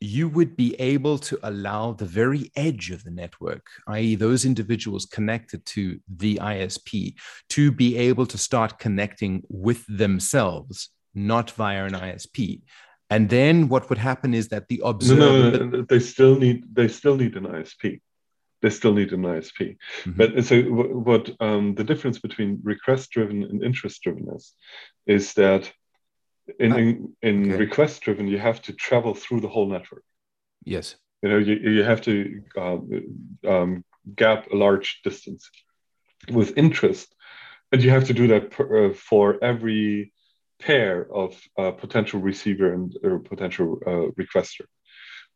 you 0.00 0.28
would 0.28 0.56
be 0.56 0.74
able 0.80 1.18
to 1.18 1.38
allow 1.42 1.92
the 1.92 2.04
very 2.04 2.50
edge 2.54 2.90
of 2.90 3.02
the 3.02 3.10
network, 3.10 3.66
i.e., 3.88 4.14
those 4.14 4.44
individuals 4.44 5.06
connected 5.06 5.64
to 5.66 5.98
the 6.08 6.36
ISP, 6.36 7.14
to 7.48 7.72
be 7.72 7.96
able 7.96 8.26
to 8.26 8.38
start 8.38 8.78
connecting 8.78 9.42
with 9.48 9.84
themselves, 9.88 10.90
not 11.14 11.50
via 11.52 11.84
an 11.84 11.94
ISP. 11.94 12.62
And 13.10 13.28
then 13.28 13.68
what 13.68 13.88
would 13.88 13.98
happen 13.98 14.34
is 14.34 14.48
that 14.48 14.68
the 14.68 14.82
observer 14.84 15.20
no, 15.20 15.50
no, 15.50 15.64
no, 15.64 15.82
they 15.82 15.98
still 15.98 16.38
need 16.38 16.64
they 16.72 16.88
still 16.88 17.16
need 17.16 17.36
an 17.36 17.44
ISP. 17.44 18.00
They 18.60 18.70
still 18.70 18.92
need 18.92 19.12
an 19.12 19.22
ISP. 19.22 19.76
Mm-hmm. 20.04 20.12
But 20.12 20.44
so 20.44 20.62
what 20.62 21.30
um, 21.40 21.74
the 21.74 21.84
difference 21.84 22.18
between 22.18 22.60
request 22.62 23.10
driven 23.10 23.44
and 23.44 23.62
interest 23.62 24.02
driven 24.02 24.26
is, 24.34 24.52
is 25.06 25.32
that 25.34 25.72
in 26.58 26.72
in, 26.72 27.12
in 27.22 27.52
okay. 27.52 27.56
request 27.56 28.02
driven 28.02 28.28
you 28.28 28.38
have 28.38 28.60
to 28.62 28.72
travel 28.72 29.14
through 29.14 29.40
the 29.40 29.48
whole 29.48 29.68
network. 29.68 30.04
Yes. 30.64 30.96
You 31.22 31.28
know 31.30 31.38
you, 31.38 31.54
you 31.54 31.82
have 31.82 32.02
to 32.02 32.42
uh, 32.56 32.78
um, 33.48 33.84
gap 34.14 34.50
a 34.50 34.56
large 34.56 35.00
distance 35.02 35.50
with 36.30 36.56
interest 36.56 37.14
and 37.72 37.82
you 37.82 37.90
have 37.90 38.06
to 38.06 38.14
do 38.14 38.26
that 38.28 38.50
per, 38.50 38.86
uh, 38.86 38.94
for 38.94 39.42
every 39.42 40.12
pair 40.60 41.06
of 41.12 41.40
uh, 41.56 41.70
potential 41.70 42.20
receiver 42.20 42.72
and 42.72 42.96
or 43.02 43.18
potential 43.18 43.78
uh, 43.86 44.10
requester. 44.20 44.66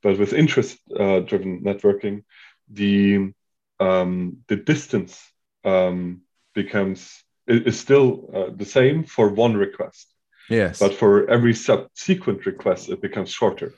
But 0.02 0.18
with 0.18 0.32
interest 0.32 0.78
uh, 0.98 1.20
driven 1.20 1.62
networking 1.62 2.24
the 2.70 3.32
um, 3.80 4.38
the 4.48 4.56
distance 4.56 5.20
um, 5.64 6.22
becomes 6.54 7.22
is 7.46 7.78
still 7.78 8.30
uh, 8.34 8.50
the 8.54 8.64
same 8.64 9.04
for 9.04 9.28
one 9.28 9.56
request 9.56 10.11
Yes. 10.48 10.78
But 10.78 10.94
for 10.94 11.28
every 11.30 11.54
subsequent 11.54 12.46
request, 12.46 12.88
it 12.88 13.00
becomes 13.00 13.30
shorter. 13.30 13.72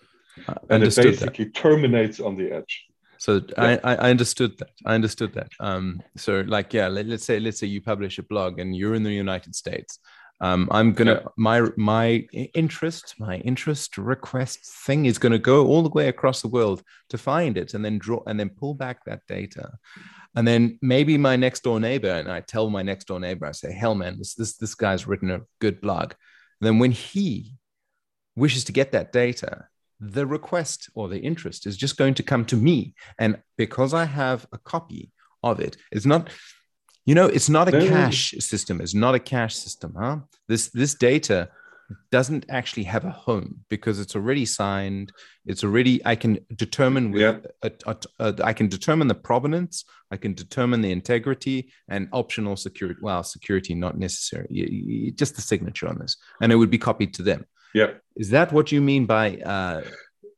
Uh, 0.49 0.55
and 0.70 0.82
it 0.82 0.97
basically 0.97 1.45
that. 1.45 1.55
terminates 1.55 2.20
on 2.20 2.36
the 2.36 2.51
edge. 2.51 2.86
So 3.19 3.41
yeah. 3.57 3.78
I, 3.85 3.95
I 3.95 4.11
understood 4.11 4.59
that. 4.59 4.70
I 4.85 4.95
understood 4.95 5.32
that. 5.35 5.51
Um, 5.61 6.03
so 6.16 6.45
like, 6.47 6.74
yeah, 6.74 6.89
let, 6.89 7.07
us 7.07 7.24
say, 7.24 7.39
let's 7.41 7.59
say 7.59 7.66
you 7.66 7.81
publish 7.81 8.19
a 8.19 8.23
blog 8.23 8.59
and 8.59 8.77
you're 8.77 8.95
in 8.95 9.03
the 9.03 9.12
United 9.12 9.55
States. 9.55 9.99
Um, 10.41 10.69
I'm 10.73 10.93
gonna 10.93 11.23
yeah. 11.23 11.28
my 11.36 11.62
my 11.77 12.27
interest, 12.55 13.15
my 13.19 13.36
interest 13.39 13.97
request 13.97 14.66
thing 14.85 15.07
is 15.07 15.16
gonna 15.16 15.39
go 15.39 15.66
all 15.69 15.82
the 15.82 15.91
way 15.91 16.09
across 16.09 16.43
the 16.43 16.49
world 16.49 16.82
to 17.11 17.16
find 17.16 17.57
it 17.57 17.73
and 17.73 17.85
then 17.85 17.99
draw 17.99 18.20
and 18.27 18.39
then 18.39 18.51
pull 18.51 18.74
back 18.74 19.05
that 19.05 19.20
data. 19.28 19.70
And 20.35 20.47
then 20.47 20.78
maybe 20.82 21.16
my 21.16 21.36
next 21.36 21.62
door 21.62 21.78
neighbor, 21.78 22.11
and 22.11 22.31
I 22.31 22.41
tell 22.41 22.69
my 22.69 22.82
next 22.82 23.07
door 23.07 23.20
neighbor, 23.20 23.47
I 23.47 23.53
say, 23.53 23.73
hell 23.73 23.95
man, 23.95 24.19
this 24.19 24.35
this 24.35 24.57
this 24.57 24.74
guy's 24.74 25.07
written 25.07 25.31
a 25.31 25.43
good 25.61 25.81
blog 25.81 26.15
then 26.65 26.78
when 26.78 26.93
he 26.93 27.57
wishes 28.36 28.65
to 28.65 28.73
get 28.73 28.93
that 28.93 29.12
data, 29.12 29.69
the 30.01 30.27
request 30.27 30.91
or 30.95 31.09
the 31.09 31.20
interest 31.20 31.66
is 31.66 31.77
just 31.77 31.97
going 31.97 32.15
to 32.15 32.23
come 32.23 32.45
to 32.47 32.57
me. 32.57 32.95
And 33.19 33.39
because 33.57 33.95
I 33.95 34.05
have 34.05 34.47
a 34.53 34.59
copy 34.59 35.11
of 35.43 35.61
it, 35.61 35.77
it's 35.93 36.07
not, 36.07 36.31
you 37.07 37.15
know, 37.15 37.27
it's 37.27 37.49
not 37.49 37.69
a 37.69 37.73
cache 37.89 38.35
system. 38.39 38.81
It's 38.81 38.95
not 38.95 39.15
a 39.15 39.19
cache 39.19 39.57
system, 39.57 39.95
huh? 39.99 40.19
This 40.49 40.69
this 40.70 40.95
data 40.95 41.49
doesn't 42.10 42.46
actually 42.48 42.84
have 42.84 43.04
a 43.04 43.10
home 43.10 43.60
because 43.68 44.00
it's 44.00 44.14
already 44.16 44.44
signed. 44.44 45.12
It's 45.46 45.64
already 45.64 46.04
I 46.04 46.16
can 46.16 46.38
determine 46.54 47.10
with 47.10 47.22
yeah. 47.22 47.38
a, 47.62 47.72
a, 47.86 47.96
a, 48.20 48.44
I 48.44 48.52
can 48.52 48.68
determine 48.68 49.08
the 49.08 49.14
provenance. 49.14 49.84
I 50.10 50.16
can 50.16 50.34
determine 50.34 50.80
the 50.80 50.92
integrity 50.92 51.72
and 51.88 52.08
optional 52.12 52.56
security. 52.56 53.00
Well, 53.02 53.22
security 53.22 53.74
not 53.74 53.98
necessary. 53.98 54.46
You, 54.50 54.66
you, 54.70 55.10
just 55.10 55.36
the 55.36 55.42
signature 55.42 55.88
on 55.88 55.98
this, 55.98 56.16
and 56.40 56.52
it 56.52 56.56
would 56.56 56.70
be 56.70 56.78
copied 56.78 57.14
to 57.14 57.22
them. 57.22 57.44
Yeah. 57.74 57.90
Is 58.16 58.30
that 58.30 58.52
what 58.52 58.70
you 58.72 58.80
mean 58.80 59.06
by 59.06 59.36
uh, 59.38 59.82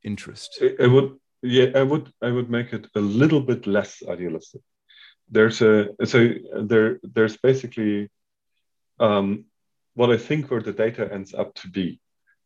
interest? 0.03 0.61
I 0.79 0.87
would. 0.87 1.17
Yeah, 1.43 1.67
I 1.75 1.83
would. 1.83 2.11
I 2.21 2.31
would 2.31 2.49
make 2.49 2.73
it 2.73 2.87
a 2.95 2.99
little 2.99 3.41
bit 3.41 3.67
less 3.67 4.01
idealistic. 4.09 4.61
There's 5.29 5.61
a 5.61 5.89
so 6.05 6.33
there. 6.55 6.99
There's 7.03 7.37
basically 7.37 8.09
um, 8.99 9.45
what 9.97 10.11
I 10.11 10.17
think 10.17 10.51
where 10.51 10.61
the 10.61 10.77
data 10.85 11.03
ends 11.11 11.33
up 11.33 11.55
to 11.55 11.67
be 11.67 11.99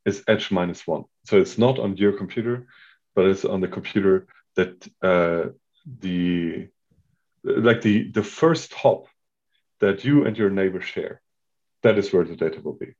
is 0.05 0.23
edge 0.27 0.51
minus 0.51 0.87
one. 0.87 1.03
So 1.25 1.33
it's 1.43 1.57
not 1.57 1.79
on 1.79 1.97
your 1.97 2.13
computer, 2.13 2.67
but 3.13 3.25
it's 3.25 3.43
on 3.43 3.59
the 3.59 3.67
computer 3.67 4.27
that 4.55 4.73
uh, 5.11 5.49
the 6.05 6.69
like 7.43 7.81
the 7.81 8.09
the 8.17 8.23
first 8.23 8.73
hop 8.73 9.01
that 9.81 10.05
you 10.05 10.25
and 10.25 10.37
your 10.37 10.49
neighbor 10.49 10.81
share. 10.81 11.21
That 11.83 11.97
is 11.97 12.13
where 12.13 12.23
the 12.23 12.37
data 12.37 12.61
will 12.61 12.77
be. 12.85 12.93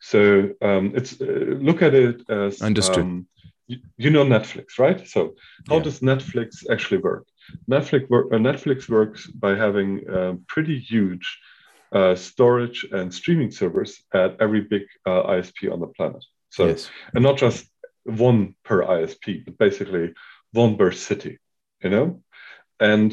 So 0.00 0.20
um, 0.60 0.92
it's 0.94 1.12
uh, 1.18 1.56
look 1.68 1.80
at 1.80 1.94
it 1.94 2.28
as 2.28 2.60
understood. 2.60 3.04
Um, 3.04 3.26
you, 3.68 3.78
you, 3.96 4.10
know 4.10 4.24
Netflix, 4.24 4.78
right? 4.78 5.00
So 5.08 5.34
how 5.68 5.78
yeah. 5.78 5.84
does 5.86 6.00
Netflix 6.00 6.48
actually 6.70 7.00
work? 7.00 7.24
Netflix 7.70 8.10
work, 8.10 8.26
uh, 8.32 8.36
Netflix 8.36 8.88
works 8.88 9.26
by 9.28 9.52
having 9.54 9.90
uh, 10.16 10.34
pretty 10.46 10.78
huge 10.78 11.26
uh, 11.92 12.14
storage 12.14 12.86
and 12.90 13.12
streaming 13.12 13.50
servers 13.50 14.02
at 14.12 14.36
every 14.40 14.62
big 14.62 14.82
uh, 15.06 15.22
ISP 15.24 15.72
on 15.72 15.80
the 15.80 15.86
planet. 15.88 16.24
So, 16.50 16.66
yes. 16.66 16.90
and 17.14 17.22
not 17.22 17.36
just 17.36 17.66
one 18.04 18.54
per 18.64 18.82
ISP, 18.82 19.44
but 19.44 19.58
basically 19.58 20.14
one 20.52 20.76
per 20.76 20.92
city, 20.92 21.38
you 21.82 21.90
know? 21.90 22.22
And 22.80 23.12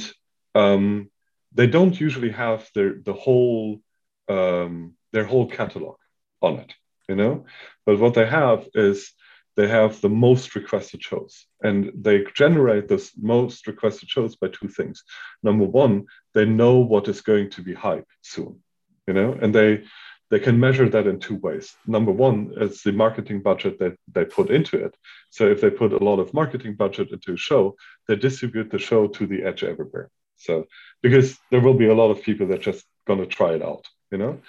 um, 0.55 1.09
they 1.53 1.67
don't 1.67 1.99
usually 1.99 2.31
have 2.31 2.69
their 2.75 2.95
the 3.03 3.13
whole 3.13 3.81
um, 4.29 4.93
their 5.11 5.25
whole 5.25 5.47
catalog 5.47 5.97
on 6.41 6.59
it. 6.59 6.73
you 7.07 7.15
know. 7.15 7.45
But 7.85 7.99
what 7.99 8.13
they 8.13 8.25
have 8.25 8.67
is 8.73 9.11
they 9.55 9.67
have 9.67 10.01
the 10.01 10.09
most 10.09 10.55
requested 10.55 11.03
shows 11.03 11.45
and 11.61 11.91
they 11.95 12.25
generate 12.33 12.87
the 12.87 13.11
most 13.21 13.67
requested 13.67 14.09
shows 14.09 14.35
by 14.35 14.47
two 14.47 14.67
things 14.67 15.03
number 15.43 15.65
one 15.65 16.05
they 16.33 16.45
know 16.45 16.77
what 16.77 17.07
is 17.07 17.21
going 17.21 17.49
to 17.51 17.61
be 17.61 17.73
hype 17.73 18.07
soon 18.21 18.62
you 19.07 19.13
know 19.13 19.37
and 19.41 19.53
they 19.53 19.83
they 20.31 20.39
can 20.39 20.59
measure 20.59 20.89
that 20.89 21.05
in 21.05 21.19
two 21.19 21.35
ways. 21.35 21.75
Number 21.85 22.11
one 22.11 22.53
is 22.57 22.81
the 22.81 22.91
marketing 22.91 23.43
budget 23.43 23.77
that 23.77 23.95
they 24.11 24.25
put 24.25 24.49
into 24.49 24.83
it. 24.83 24.97
So 25.29 25.47
if 25.47 25.61
they 25.61 25.69
put 25.69 25.93
a 25.93 26.03
lot 26.03 26.17
of 26.19 26.33
marketing 26.33 26.73
budget 26.75 27.11
into 27.11 27.33
a 27.33 27.37
show 27.37 27.75
they 28.07 28.15
distribute 28.15 28.71
the 28.71 28.79
show 28.79 29.07
to 29.07 29.27
the 29.27 29.43
edge 29.43 29.63
everywhere. 29.63 30.09
So 30.37 30.65
because 31.01 31.37
there 31.51 31.61
will 31.61 31.75
be 31.75 31.87
a 31.87 31.95
lot 32.01 32.11
of 32.11 32.23
people 32.23 32.47
that 32.47 32.61
just 32.61 32.83
going 33.05 33.19
to 33.19 33.25
try 33.25 33.53
it 33.53 33.61
out 33.61 33.85
you 34.13 34.19
know? 34.19 34.39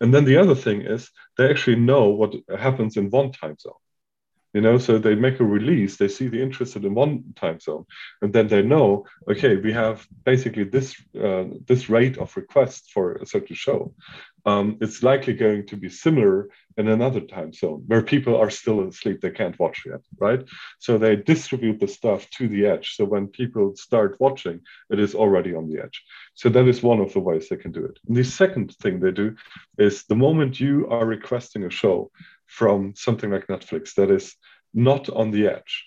And 0.00 0.12
then 0.12 0.26
the 0.26 0.36
other 0.36 0.54
thing 0.54 0.82
is 0.82 1.10
they 1.36 1.48
actually 1.48 1.76
know 1.76 2.10
what 2.10 2.34
happens 2.56 2.96
in 2.98 3.10
one 3.10 3.32
time 3.32 3.56
zone 3.58 3.83
you 4.54 4.60
know 4.60 4.78
so 4.78 4.98
they 4.98 5.14
make 5.14 5.40
a 5.40 5.44
release 5.44 5.96
they 5.96 6.08
see 6.08 6.28
the 6.28 6.40
interest 6.40 6.76
in 6.76 6.94
one 6.94 7.22
time 7.36 7.58
zone 7.60 7.84
and 8.22 8.32
then 8.32 8.48
they 8.48 8.62
know 8.62 9.04
okay 9.30 9.56
we 9.56 9.72
have 9.72 10.06
basically 10.24 10.64
this 10.64 10.94
uh, 11.20 11.44
this 11.66 11.88
rate 11.88 12.18
of 12.18 12.36
requests 12.36 12.90
for 12.90 13.14
a 13.16 13.26
certain 13.26 13.56
show. 13.56 13.94
Um, 14.46 14.76
it's 14.82 15.02
likely 15.02 15.32
going 15.32 15.66
to 15.68 15.76
be 15.76 15.88
similar 15.88 16.50
in 16.76 16.88
another 16.88 17.20
time 17.20 17.52
zone 17.52 17.84
where 17.86 18.02
people 18.02 18.36
are 18.36 18.50
still 18.50 18.86
asleep 18.86 19.20
they 19.20 19.30
can't 19.30 19.58
watch 19.58 19.84
yet 19.86 20.00
right? 20.18 20.42
So 20.78 20.98
they 20.98 21.16
distribute 21.16 21.80
the 21.80 21.88
stuff 21.88 22.28
to 22.36 22.48
the 22.48 22.66
edge. 22.66 22.96
So 22.96 23.04
when 23.04 23.28
people 23.28 23.74
start 23.76 24.16
watching 24.20 24.60
it 24.90 24.98
is 25.00 25.14
already 25.14 25.54
on 25.54 25.68
the 25.68 25.82
edge. 25.82 26.02
So 26.34 26.48
that 26.50 26.68
is 26.68 26.82
one 26.82 27.00
of 27.00 27.12
the 27.12 27.20
ways 27.20 27.48
they 27.48 27.56
can 27.56 27.72
do 27.72 27.84
it. 27.84 27.98
And 28.06 28.16
the 28.16 28.24
second 28.24 28.74
thing 28.76 29.00
they 29.00 29.12
do 29.12 29.36
is 29.78 30.04
the 30.04 30.16
moment 30.26 30.60
you 30.60 30.86
are 30.88 31.06
requesting 31.06 31.64
a 31.64 31.70
show 31.70 32.10
from 32.46 32.94
something 32.94 33.30
like 33.30 33.46
Netflix 33.46 33.94
that 33.94 34.10
is 34.10 34.36
not 34.72 35.08
on 35.08 35.30
the 35.30 35.48
edge. 35.48 35.86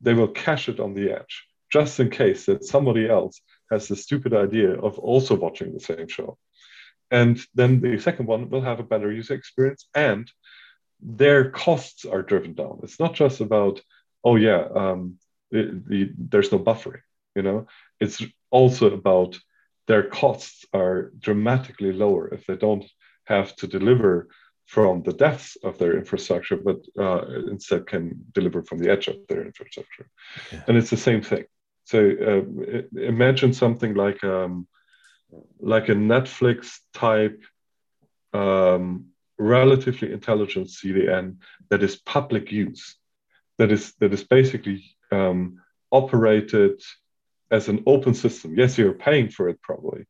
They 0.00 0.14
will 0.14 0.28
cache 0.28 0.68
it 0.68 0.80
on 0.80 0.94
the 0.94 1.12
edge 1.12 1.44
just 1.72 1.98
in 2.00 2.10
case 2.10 2.46
that 2.46 2.64
somebody 2.64 3.08
else 3.08 3.40
has 3.70 3.88
the 3.88 3.96
stupid 3.96 4.34
idea 4.34 4.72
of 4.78 4.98
also 4.98 5.34
watching 5.34 5.72
the 5.72 5.80
same 5.80 6.08
show. 6.08 6.36
And 7.10 7.40
then 7.54 7.80
the 7.80 7.98
second 7.98 8.26
one 8.26 8.50
will 8.50 8.62
have 8.62 8.80
a 8.80 8.84
better 8.84 9.10
user 9.10 9.34
experience 9.34 9.86
and 9.94 10.30
their 11.00 11.50
costs 11.50 12.04
are 12.04 12.22
driven 12.22 12.54
down. 12.54 12.80
It's 12.82 13.00
not 13.00 13.14
just 13.14 13.40
about, 13.40 13.80
oh, 14.22 14.36
yeah, 14.36 14.66
um, 14.74 15.18
the, 15.50 15.82
the, 15.86 16.12
there's 16.16 16.52
no 16.52 16.58
buffering, 16.58 17.02
you 17.34 17.42
know, 17.42 17.66
it's 18.00 18.22
also 18.50 18.92
about 18.92 19.38
their 19.88 20.04
costs 20.04 20.64
are 20.72 21.10
dramatically 21.18 21.92
lower 21.92 22.32
if 22.32 22.46
they 22.46 22.56
don't 22.56 22.84
have 23.24 23.54
to 23.56 23.66
deliver 23.66 24.28
from 24.66 25.02
the 25.02 25.12
depths 25.12 25.56
of 25.62 25.78
their 25.78 25.96
infrastructure, 25.96 26.56
but 26.56 26.78
uh, 26.98 27.22
instead 27.50 27.86
can 27.86 28.24
deliver 28.32 28.62
from 28.62 28.78
the 28.78 28.90
edge 28.90 29.08
of 29.08 29.16
their 29.28 29.44
infrastructure. 29.44 30.08
Yeah. 30.52 30.62
And 30.66 30.76
it's 30.76 30.90
the 30.90 30.96
same 30.96 31.22
thing. 31.22 31.44
So 31.84 31.98
uh, 31.98 32.98
imagine 33.00 33.52
something 33.52 33.94
like 33.94 34.22
um, 34.24 34.66
like 35.60 35.88
a 35.88 35.94
Netflix 35.94 36.78
type 36.94 37.42
um, 38.32 39.06
relatively 39.38 40.12
intelligent 40.12 40.68
CDN 40.68 41.36
that 41.70 41.82
is 41.82 41.96
public 41.96 42.52
use, 42.52 42.96
that 43.58 43.72
is 43.72 43.92
that 43.98 44.12
is 44.12 44.24
basically 44.24 44.84
um, 45.10 45.60
operated 45.90 46.80
as 47.50 47.68
an 47.68 47.82
open 47.86 48.14
system. 48.14 48.54
Yes, 48.56 48.78
you're 48.78 48.94
paying 48.94 49.28
for 49.28 49.48
it 49.48 49.60
probably, 49.60 50.06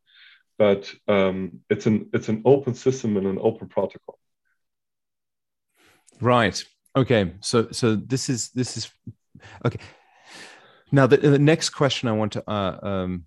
but 0.58 0.92
um, 1.08 1.60
it's 1.70 1.86
an 1.86 2.10
it's 2.12 2.28
an 2.28 2.42
open 2.44 2.74
system 2.74 3.16
and 3.16 3.26
an 3.26 3.38
open 3.40 3.68
protocol. 3.68 4.18
Right. 6.22 6.64
Okay. 6.96 7.34
So 7.40 7.68
so 7.72 7.96
this 7.96 8.28
is 8.28 8.50
this 8.50 8.76
is 8.76 8.90
okay. 9.64 9.78
Now 10.92 11.06
the, 11.06 11.16
the 11.16 11.38
next 11.38 11.70
question 11.70 12.08
I 12.08 12.12
want 12.12 12.32
to 12.32 12.50
uh, 12.50 12.78
um, 12.82 13.26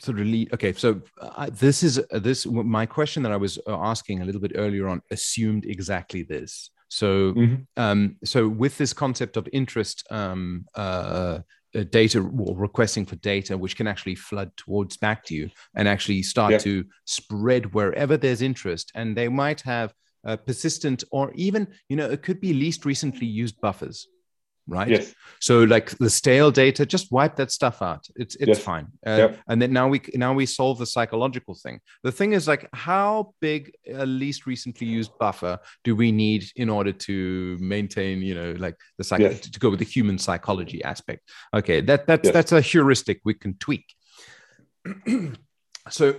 sort 0.00 0.18
of 0.18 0.26
lead. 0.26 0.52
Okay. 0.52 0.72
So 0.72 1.00
uh, 1.20 1.48
this 1.50 1.82
is 1.82 1.98
uh, 1.98 2.18
this 2.18 2.44
my 2.46 2.86
question 2.86 3.22
that 3.22 3.32
I 3.32 3.36
was 3.36 3.58
uh, 3.68 3.78
asking 3.78 4.20
a 4.20 4.24
little 4.24 4.40
bit 4.40 4.52
earlier 4.56 4.88
on 4.88 5.00
assumed 5.10 5.64
exactly 5.64 6.24
this. 6.24 6.70
So 6.88 7.32
mm-hmm. 7.34 7.62
um, 7.76 8.16
so 8.24 8.48
with 8.48 8.76
this 8.78 8.92
concept 8.92 9.36
of 9.36 9.48
interest 9.52 10.04
um, 10.10 10.66
uh, 10.74 11.38
uh, 11.74 11.84
data 11.90 12.20
or 12.20 12.56
requesting 12.56 13.06
for 13.06 13.16
data 13.16 13.56
which 13.56 13.76
can 13.76 13.86
actually 13.86 14.14
flood 14.14 14.50
towards 14.58 14.98
back 14.98 15.24
to 15.24 15.34
you 15.34 15.48
and 15.74 15.88
actually 15.88 16.22
start 16.22 16.52
yeah. 16.52 16.58
to 16.58 16.84
spread 17.06 17.72
wherever 17.72 18.18
there's 18.18 18.42
interest 18.42 18.92
and 18.94 19.16
they 19.16 19.28
might 19.28 19.62
have 19.62 19.94
uh, 20.24 20.36
persistent, 20.36 21.04
or 21.10 21.32
even, 21.34 21.68
you 21.88 21.96
know, 21.96 22.08
it 22.10 22.22
could 22.22 22.40
be 22.40 22.52
least 22.52 22.84
recently 22.84 23.26
used 23.26 23.60
buffers, 23.60 24.08
right? 24.66 24.88
Yes. 24.88 25.14
So 25.40 25.64
like 25.64 25.90
the 25.98 26.10
stale 26.10 26.50
data, 26.50 26.86
just 26.86 27.10
wipe 27.10 27.36
that 27.36 27.50
stuff 27.50 27.82
out. 27.82 28.06
It's 28.16 28.36
it's 28.36 28.48
yes. 28.48 28.58
fine. 28.58 28.86
Uh, 29.06 29.16
yep. 29.16 29.40
And 29.48 29.60
then 29.60 29.72
now 29.72 29.88
we 29.88 30.00
now 30.14 30.32
we 30.32 30.46
solve 30.46 30.78
the 30.78 30.86
psychological 30.86 31.54
thing. 31.54 31.80
The 32.02 32.12
thing 32.12 32.32
is 32.32 32.46
like, 32.46 32.68
how 32.72 33.34
big 33.40 33.72
a 33.92 34.06
least 34.06 34.46
recently 34.46 34.86
used 34.86 35.12
buffer 35.18 35.58
do 35.84 35.96
we 35.96 36.12
need 36.12 36.44
in 36.56 36.68
order 36.68 36.92
to 36.92 37.58
maintain, 37.60 38.22
you 38.22 38.34
know, 38.34 38.52
like 38.52 38.76
the 38.98 39.04
psych- 39.04 39.20
yes. 39.20 39.40
to 39.40 39.58
go 39.58 39.70
with 39.70 39.80
the 39.80 39.84
human 39.84 40.18
psychology 40.18 40.82
aspect? 40.84 41.28
Okay, 41.52 41.80
that 41.82 42.06
that's 42.06 42.26
yes. 42.26 42.32
that's 42.32 42.52
a 42.52 42.60
heuristic 42.60 43.20
we 43.24 43.34
can 43.34 43.54
tweak. 43.58 43.94
so 45.90 46.16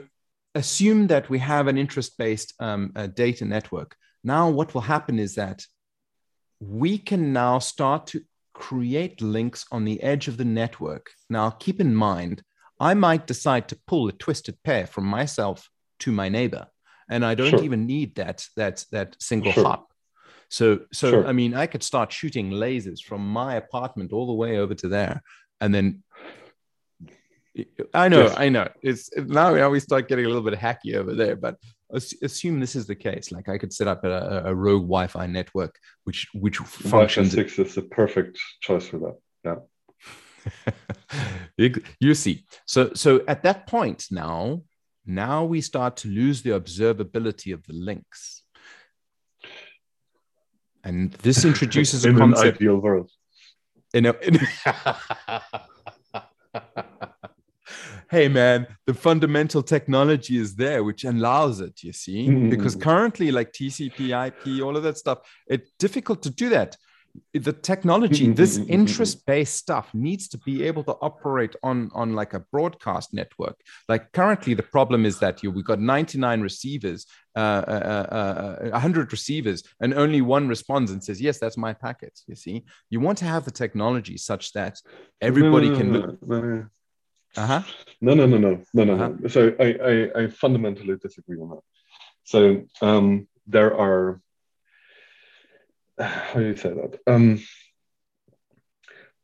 assume 0.56 1.08
that 1.08 1.30
we 1.30 1.40
have 1.40 1.68
an 1.68 1.78
interest-based 1.78 2.54
um, 2.60 2.92
uh, 2.96 3.08
data 3.08 3.46
network. 3.46 3.96
Now, 4.24 4.50
what 4.50 4.74
will 4.74 4.82
happen 4.82 5.20
is 5.20 5.36
that 5.36 5.66
we 6.60 6.98
can 6.98 7.34
now 7.34 7.60
start 7.60 8.08
to 8.08 8.22
create 8.54 9.22
links 9.22 9.66
on 9.72 9.84
the 9.84 10.02
edge 10.02 10.28
of 10.28 10.38
the 10.38 10.46
network. 10.46 11.12
Now, 11.30 11.50
keep 11.50 11.82
in 11.82 11.94
mind, 11.96 12.44
I 12.80 12.94
might 12.94 13.28
decide 13.28 13.68
to 13.70 13.80
pull 13.88 14.08
a 14.08 14.12
twisted 14.12 14.58
pair 14.64 14.88
from 14.88 15.06
myself 15.06 15.70
to 16.00 16.12
my 16.12 16.30
neighbor, 16.30 16.68
and 17.10 17.26
I 17.26 17.36
don't 17.36 17.50
sure. 17.50 17.64
even 17.64 17.86
need 17.86 18.16
that 18.16 18.46
that 18.56 18.86
that 18.92 19.16
single 19.20 19.52
sure. 19.52 19.64
hop. 19.64 19.90
So, 20.50 20.82
so 20.92 21.10
sure. 21.10 21.28
I 21.28 21.34
mean, 21.34 21.54
I 21.56 21.66
could 21.66 21.84
start 21.84 22.12
shooting 22.12 22.52
lasers 22.52 23.02
from 23.02 23.28
my 23.28 23.56
apartment 23.56 24.14
all 24.14 24.28
the 24.28 24.34
way 24.34 24.58
over 24.58 24.76
to 24.76 24.88
there, 24.88 25.24
and 25.60 25.74
then 25.74 26.04
I 27.94 28.10
know, 28.10 28.24
yes. 28.24 28.36
I 28.38 28.50
know. 28.50 28.68
It's 28.82 29.10
now 29.16 29.54
we 29.54 29.62
always 29.62 29.84
start 29.84 30.08
getting 30.08 30.26
a 30.26 30.28
little 30.28 30.44
bit 30.44 30.60
hacky 30.60 30.96
over 30.96 31.14
there, 31.14 31.36
but 31.36 31.58
assume 31.92 32.60
this 32.60 32.76
is 32.76 32.88
the 32.88 32.96
case. 32.96 33.32
Like 33.32 33.50
I 33.50 33.58
could 33.58 33.72
set 33.72 33.88
up 33.88 34.04
a, 34.04 34.44
a 34.46 34.56
rogue 34.56 34.84
Wi-Fi 34.84 35.28
network, 35.28 35.78
which 36.04 36.28
which 36.34 36.58
functions. 36.58 37.32
Wi-Fi 37.32 37.56
six 37.56 37.60
is 37.60 37.76
the 37.76 37.84
perfect 37.84 38.40
choice 38.62 38.88
for 38.88 39.00
that. 39.00 39.18
Yeah. 39.46 40.72
you 42.00 42.14
see, 42.14 42.46
so 42.66 42.94
so 42.94 43.24
at 43.28 43.44
that 43.44 43.68
point 43.68 44.08
now, 44.12 44.64
now 45.06 45.46
we 45.46 45.62
start 45.62 45.98
to 45.98 46.08
lose 46.08 46.42
the 46.42 46.52
observability 46.52 47.54
of 47.54 47.66
the 47.66 47.74
links, 47.74 48.44
and 50.84 51.12
this 51.14 51.46
introduces 51.52 52.04
a 52.06 52.14
concept. 52.14 52.62
In 52.62 52.68
An 52.68 52.74
ideal 52.74 52.78
world. 52.78 53.12
In 53.94 54.08
a, 54.08 54.14
in 54.24 54.40
hey 58.14 58.28
man 58.28 58.68
the 58.88 58.94
fundamental 58.94 59.64
technology 59.64 60.38
is 60.38 60.56
there 60.56 60.84
which 60.84 61.04
allows 61.04 61.60
it 61.60 61.76
you 61.84 61.94
see? 61.94 62.28
Mm. 62.28 62.50
because 62.50 62.76
currently 62.76 63.32
like 63.32 63.52
tcp 63.52 64.00
ip 64.28 64.64
all 64.64 64.78
of 64.78 64.84
that 64.84 64.98
stuff 64.98 65.20
it's 65.48 65.72
difficult 65.80 66.22
to 66.24 66.30
do 66.30 66.50
that. 66.50 66.76
The 67.34 67.54
technology 67.54 68.32
this 68.32 68.58
interest 68.58 69.24
based 69.28 69.56
stuff 69.56 69.94
needs 69.94 70.28
to 70.30 70.38
be 70.40 70.64
able 70.64 70.84
to 70.86 70.96
operate 71.10 71.56
on 71.62 71.92
on 71.94 72.14
like 72.14 72.34
a 72.34 72.40
broadcast 72.40 73.14
network. 73.14 73.58
Like 73.88 74.12
currently 74.14 74.56
the 74.56 74.64
problem 74.64 75.06
is 75.06 75.20
that 75.20 75.44
you 75.44 75.52
we've 75.52 75.72
got 75.74 75.80
99 75.80 76.42
receivers 76.42 77.06
uh, 77.36 77.64
uh, 77.76 78.58
uh, 78.64 78.70
100 78.70 79.12
receivers 79.12 79.64
and 79.80 79.94
only 79.94 80.22
one 80.22 80.48
responds 80.48 80.90
and 80.92 81.04
says 81.04 81.22
yes 81.22 81.38
that's 81.38 81.58
my 81.58 81.74
packet 81.74 82.20
you 82.26 82.36
see? 82.36 82.66
You 82.90 83.00
want 83.00 83.20
to 83.20 83.26
have 83.26 83.46
the 83.46 83.52
technology 83.52 84.18
such 84.18 84.54
that 84.54 84.82
everybody 85.22 85.70
can 85.76 85.94
look 85.94 86.72
uh-huh. 87.36 87.64
No, 88.02 88.14
no, 88.14 88.26
no, 88.26 88.38
no, 88.38 88.62
no, 88.74 88.84
no, 88.84 88.94
uh-huh. 88.94 89.14
no. 89.20 89.28
So 89.28 89.56
I, 89.60 89.64
I, 89.64 90.24
I, 90.24 90.28
fundamentally 90.28 90.98
disagree 90.98 91.40
on 91.40 91.50
that. 91.50 91.62
So 92.24 92.64
um, 92.82 93.28
there 93.48 93.76
are, 93.78 94.22
how 96.00 96.40
do 96.40 96.46
you 96.46 96.56
say 96.56 96.70
that? 96.70 97.00
Um, 97.08 97.42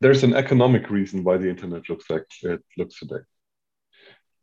there's 0.01 0.23
an 0.23 0.33
economic 0.33 0.89
reason 0.89 1.23
why 1.23 1.37
the 1.37 1.49
internet 1.49 1.89
looks 1.89 2.09
like 2.09 2.25
it 2.41 2.63
looks 2.77 2.99
today. 2.99 3.23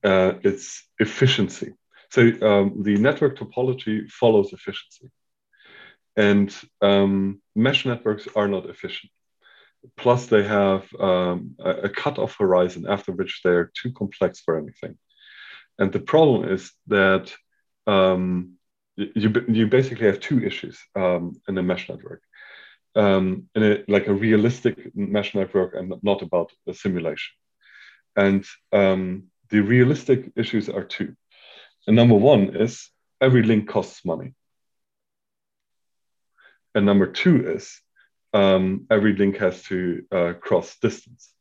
Uh, 0.05 0.35
it's 0.43 0.87
efficiency. 0.99 1.73
So 2.11 2.23
um, 2.43 2.83
the 2.83 2.97
network 2.97 3.39
topology 3.39 4.09
follows 4.11 4.53
efficiency. 4.53 5.11
And 6.17 6.55
um, 6.81 7.43
mesh 7.55 7.85
networks 7.85 8.29
are 8.37 8.49
not 8.49 8.67
efficient. 8.67 9.11
Plus, 9.97 10.27
they 10.27 10.43
have 10.43 10.93
um, 10.99 11.57
a, 11.59 11.71
a 11.71 11.89
cut-off 11.89 12.37
horizon 12.39 12.87
after 12.89 13.13
which 13.13 13.41
they 13.43 13.51
are 13.51 13.71
too 13.75 13.93
complex 13.93 14.41
for 14.41 14.59
anything. 14.59 14.99
And 15.79 15.93
the 15.93 16.01
problem 16.01 16.49
is 16.49 16.73
that 16.87 17.35
um, 17.87 18.55
you 18.97 19.45
you 19.49 19.67
basically 19.67 20.07
have 20.07 20.21
two 20.21 20.45
issues 20.45 20.79
um, 20.95 21.41
in 21.49 21.59
a 21.59 21.63
mesh 21.63 21.89
network, 21.89 22.23
um, 22.95 23.49
in 23.55 23.63
a, 23.63 23.85
like 23.89 24.07
a 24.09 24.15
realistic 24.15 24.95
mesh 24.95 25.35
network 25.35 25.75
and 25.75 25.93
not 26.03 26.23
about 26.23 26.51
a 26.67 26.75
simulation. 26.75 27.35
And 28.17 28.45
um, 28.73 29.25
the 29.51 29.61
realistic 29.61 30.33
issues 30.35 30.69
are 30.69 30.85
two. 30.85 31.15
And 31.87 31.95
number 31.97 32.15
one 32.15 32.57
is 32.57 32.91
every 33.21 33.43
link 33.43 33.69
costs 33.69 34.05
money. 34.05 34.33
And 36.75 36.87
number 36.87 37.07
two 37.07 37.51
is 37.51 37.81
um, 38.37 38.87
every 38.91 39.15
link 39.17 39.39
has 39.39 39.63
to 39.65 40.03
uh, 40.13 40.33
cross 40.47 40.77
distance. 40.87 41.33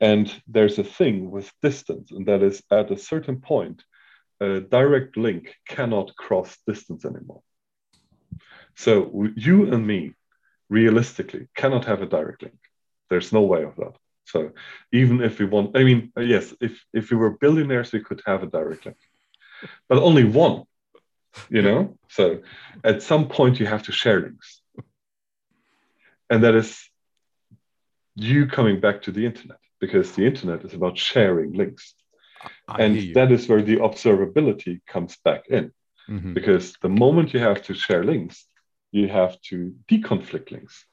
And 0.00 0.26
there's 0.46 0.78
a 0.78 0.90
thing 0.98 1.30
with 1.30 1.52
distance, 1.62 2.10
and 2.14 2.26
that 2.26 2.42
is 2.42 2.62
at 2.70 2.90
a 2.90 2.98
certain 3.12 3.40
point, 3.40 3.82
a 4.40 4.60
direct 4.60 5.16
link 5.16 5.54
cannot 5.68 6.16
cross 6.16 6.56
distance 6.66 7.04
anymore. 7.04 7.42
So 8.76 8.92
you 9.34 9.72
and 9.72 9.84
me, 9.86 10.14
realistically, 10.68 11.48
cannot 11.56 11.84
have 11.86 12.02
a 12.02 12.06
direct 12.06 12.42
link. 12.42 12.60
There's 13.10 13.32
no 13.32 13.42
way 13.42 13.62
of 13.64 13.74
that. 13.76 13.94
So 14.24 14.52
even 14.92 15.22
if 15.22 15.38
we 15.38 15.46
want, 15.46 15.76
I 15.76 15.82
mean, 15.84 16.12
yes, 16.16 16.54
if 16.60 16.74
if 16.92 17.10
we 17.10 17.16
were 17.16 17.38
billionaires, 17.44 17.92
we 17.92 18.00
could 18.06 18.22
have 18.26 18.42
a 18.42 18.52
direct 18.58 18.84
link, 18.86 18.98
but 19.88 19.98
only 19.98 20.24
one. 20.24 20.56
You 21.50 21.62
know, 21.62 21.80
so 22.08 22.24
at 22.84 23.02
some 23.02 23.28
point 23.28 23.60
you 23.60 23.66
have 23.66 23.84
to 23.84 23.92
share 23.92 24.20
links, 24.20 24.57
and 26.30 26.44
that 26.44 26.54
is 26.54 26.88
you 28.14 28.46
coming 28.46 28.80
back 28.80 29.02
to 29.02 29.12
the 29.12 29.24
internet 29.24 29.58
because 29.80 30.12
the 30.12 30.26
internet 30.26 30.64
is 30.64 30.74
about 30.74 30.98
sharing 30.98 31.52
links. 31.52 31.94
I 32.66 32.82
and 32.82 33.14
that 33.14 33.32
is 33.32 33.48
where 33.48 33.62
the 33.62 33.76
observability 33.76 34.80
comes 34.86 35.16
back 35.24 35.44
in. 35.48 35.72
Mm-hmm. 36.08 36.32
Because 36.32 36.74
the 36.80 36.88
moment 36.88 37.34
you 37.34 37.40
have 37.40 37.62
to 37.64 37.74
share 37.74 38.02
links, 38.02 38.46
you 38.92 39.08
have 39.08 39.40
to 39.42 39.74
deconflict 39.88 40.50
links. 40.50 40.86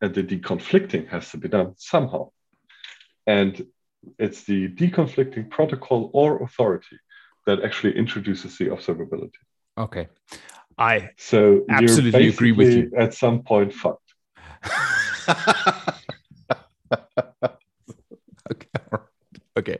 And 0.00 0.14
the 0.14 0.22
deconflicting 0.22 1.08
has 1.08 1.30
to 1.30 1.36
be 1.36 1.48
done 1.48 1.74
somehow. 1.76 2.30
And 3.26 3.66
it's 4.18 4.44
the 4.44 4.68
deconflicting 4.68 5.50
protocol 5.50 6.10
or 6.14 6.42
authority 6.42 6.98
that 7.46 7.62
actually 7.62 7.96
introduces 7.96 8.56
the 8.58 8.66
observability. 8.66 9.32
Okay. 9.76 10.08
I 10.78 11.10
so 11.18 11.64
absolutely 11.68 12.28
agree 12.28 12.52
with 12.52 12.72
you. 12.72 12.92
At 12.96 13.12
some 13.12 13.42
point, 13.42 13.74
fucked. 13.74 14.09
okay. 18.50 18.68
Okay. 19.56 19.78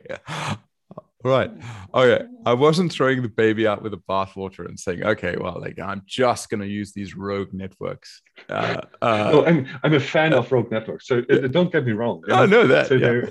Right. 1.23 1.51
Okay. 1.93 2.25
I 2.45 2.53
wasn't 2.53 2.91
throwing 2.91 3.21
the 3.21 3.29
baby 3.29 3.67
out 3.67 3.83
with 3.83 3.91
the 3.91 3.99
bathwater 3.99 4.67
and 4.67 4.79
saying, 4.79 5.03
okay, 5.03 5.35
well, 5.39 5.59
like 5.59 5.79
I'm 5.79 6.01
just 6.05 6.49
going 6.49 6.61
to 6.61 6.67
use 6.67 6.93
these 6.93 7.15
rogue 7.15 7.53
networks. 7.53 8.21
Uh, 8.49 8.81
uh, 9.01 9.31
no, 9.31 9.45
I'm, 9.45 9.67
I'm 9.83 9.93
a 9.93 9.99
fan 9.99 10.33
uh, 10.33 10.39
of 10.39 10.51
rogue 10.51 10.71
networks. 10.71 11.07
So 11.07 11.23
uh, 11.29 11.47
don't 11.47 11.71
get 11.71 11.85
me 11.85 11.91
wrong. 11.91 12.23
I 12.31 12.45
know 12.45 12.67
that. 12.67 12.87
So 12.87 12.95
yeah. 12.95 13.21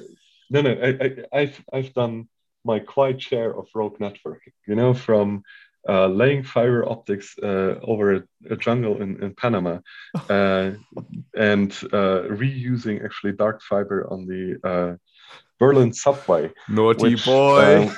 No, 0.51 0.63
no. 0.63 0.73
I, 0.73 1.17
I, 1.33 1.41
have 1.41 1.61
I've 1.73 1.95
done 1.95 2.29
my 2.65 2.79
quite 2.79 3.21
share 3.21 3.57
of 3.57 3.69
rogue 3.75 3.99
networking, 3.99 4.53
you 4.67 4.75
know, 4.75 4.95
from 4.95 5.43
uh, 5.89 6.07
laying 6.07 6.43
fiber 6.43 6.89
optics 6.89 7.35
uh, 7.43 7.77
over 7.83 8.15
a, 8.17 8.23
a, 8.51 8.57
jungle 8.57 9.01
in, 9.01 9.23
in 9.23 9.35
Panama 9.35 9.79
uh, 10.29 10.73
and 11.37 11.73
uh, 11.93 12.23
reusing 12.29 13.05
actually 13.05 13.33
dark 13.33 13.63
fiber 13.63 14.07
on 14.11 14.27
the 14.27 14.59
uh, 14.69 14.97
Berlin 15.59 15.93
subway. 15.93 16.51
Naughty 16.69 17.13
which, 17.13 17.25
boy. 17.25 17.89
Um, 17.89 17.97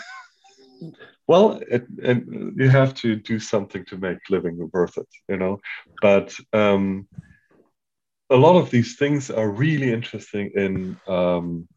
well, 1.26 1.60
it, 1.70 1.86
and 2.02 2.54
you 2.56 2.68
have 2.68 2.94
to 2.94 3.16
do 3.16 3.38
something 3.38 3.84
to 3.86 3.96
make 3.96 4.18
living 4.28 4.68
worth 4.72 4.98
it, 4.98 5.08
you 5.28 5.36
know. 5.36 5.60
But 6.00 6.36
um, 6.52 7.08
a 8.28 8.36
lot 8.36 8.58
of 8.58 8.70
these 8.70 8.96
things 8.96 9.30
are 9.30 9.48
really 9.48 9.92
interesting 9.92 10.50
in 10.54 10.96
um, 11.06 11.68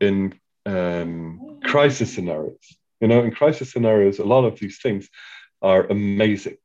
in 0.00 0.38
um, 0.64 1.60
crisis 1.64 2.14
scenarios. 2.14 2.78
You 3.00 3.08
know, 3.08 3.22
in 3.22 3.30
crisis 3.30 3.72
scenarios, 3.72 4.18
a 4.18 4.24
lot 4.24 4.44
of 4.44 4.58
these 4.58 4.78
things 4.78 5.08
are 5.62 5.86
amazing 5.86 6.56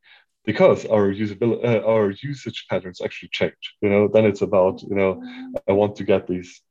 because 0.46 0.86
our 0.86 1.12
usability, 1.14 1.64
uh, 1.64 1.86
our 1.86 2.12
usage 2.22 2.66
patterns 2.70 3.02
actually 3.04 3.30
change. 3.32 3.76
You 3.82 3.90
know, 3.90 4.08
then 4.08 4.26
it's 4.26 4.42
about 4.42 4.82
you 4.82 4.96
know, 4.96 5.24
I 5.68 5.74
want 5.74 5.96
to 5.98 6.04
get 6.04 6.28
these 6.28 6.62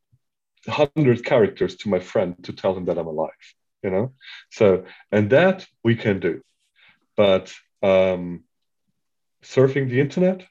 hundred 0.68 1.24
characters 1.24 1.76
to 1.76 1.88
my 1.88 1.98
friend 1.98 2.36
to 2.44 2.52
tell 2.52 2.76
him 2.76 2.84
that 2.86 2.98
I'm 2.98 3.06
alive. 3.06 3.30
You 3.82 3.90
know, 3.90 4.12
so 4.50 4.84
and 5.10 5.30
that 5.30 5.66
we 5.82 5.96
can 5.96 6.20
do, 6.20 6.42
but 7.16 7.52
um, 7.82 8.44
surfing 9.42 9.88
the 9.88 10.00
internet, 10.00 10.44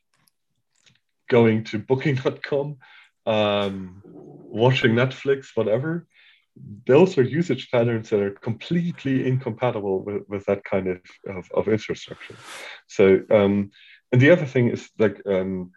going 1.29 1.63
to 1.65 1.79
Booking.com, 1.79 2.77
um, 3.25 4.01
watching 4.03 4.91
Netflix, 4.91 5.47
whatever. 5.55 6.07
Those 6.85 7.17
are 7.17 7.23
usage 7.23 7.69
patterns 7.71 8.09
that 8.09 8.21
are 8.21 8.31
completely 8.31 9.27
incompatible 9.27 10.03
with, 10.03 10.23
with 10.27 10.45
that 10.45 10.63
kind 10.63 10.87
of, 10.87 10.99
of, 11.27 11.49
of 11.53 11.67
infrastructure. 11.67 12.35
So, 12.87 13.21
um, 13.31 13.71
and 14.11 14.21
the 14.21 14.31
other 14.31 14.45
thing 14.45 14.69
is 14.69 14.89
like 14.99 15.21
um, 15.25 15.71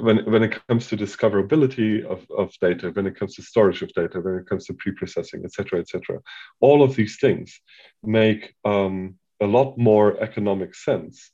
when, 0.00 0.24
when 0.24 0.42
it 0.42 0.60
comes 0.66 0.88
to 0.88 0.96
discoverability 0.96 2.04
of, 2.04 2.26
of 2.36 2.52
data, 2.60 2.90
when 2.90 3.06
it 3.06 3.16
comes 3.18 3.34
to 3.34 3.42
storage 3.42 3.82
of 3.82 3.92
data, 3.92 4.20
when 4.20 4.36
it 4.36 4.46
comes 4.46 4.64
to 4.66 4.74
pre-processing, 4.74 5.42
etc., 5.44 5.80
etc., 5.80 6.20
all 6.60 6.82
of 6.82 6.96
these 6.96 7.18
things 7.18 7.60
make 8.02 8.54
um, 8.64 9.16
a 9.40 9.46
lot 9.46 9.78
more 9.78 10.20
economic 10.20 10.74
sense 10.74 11.30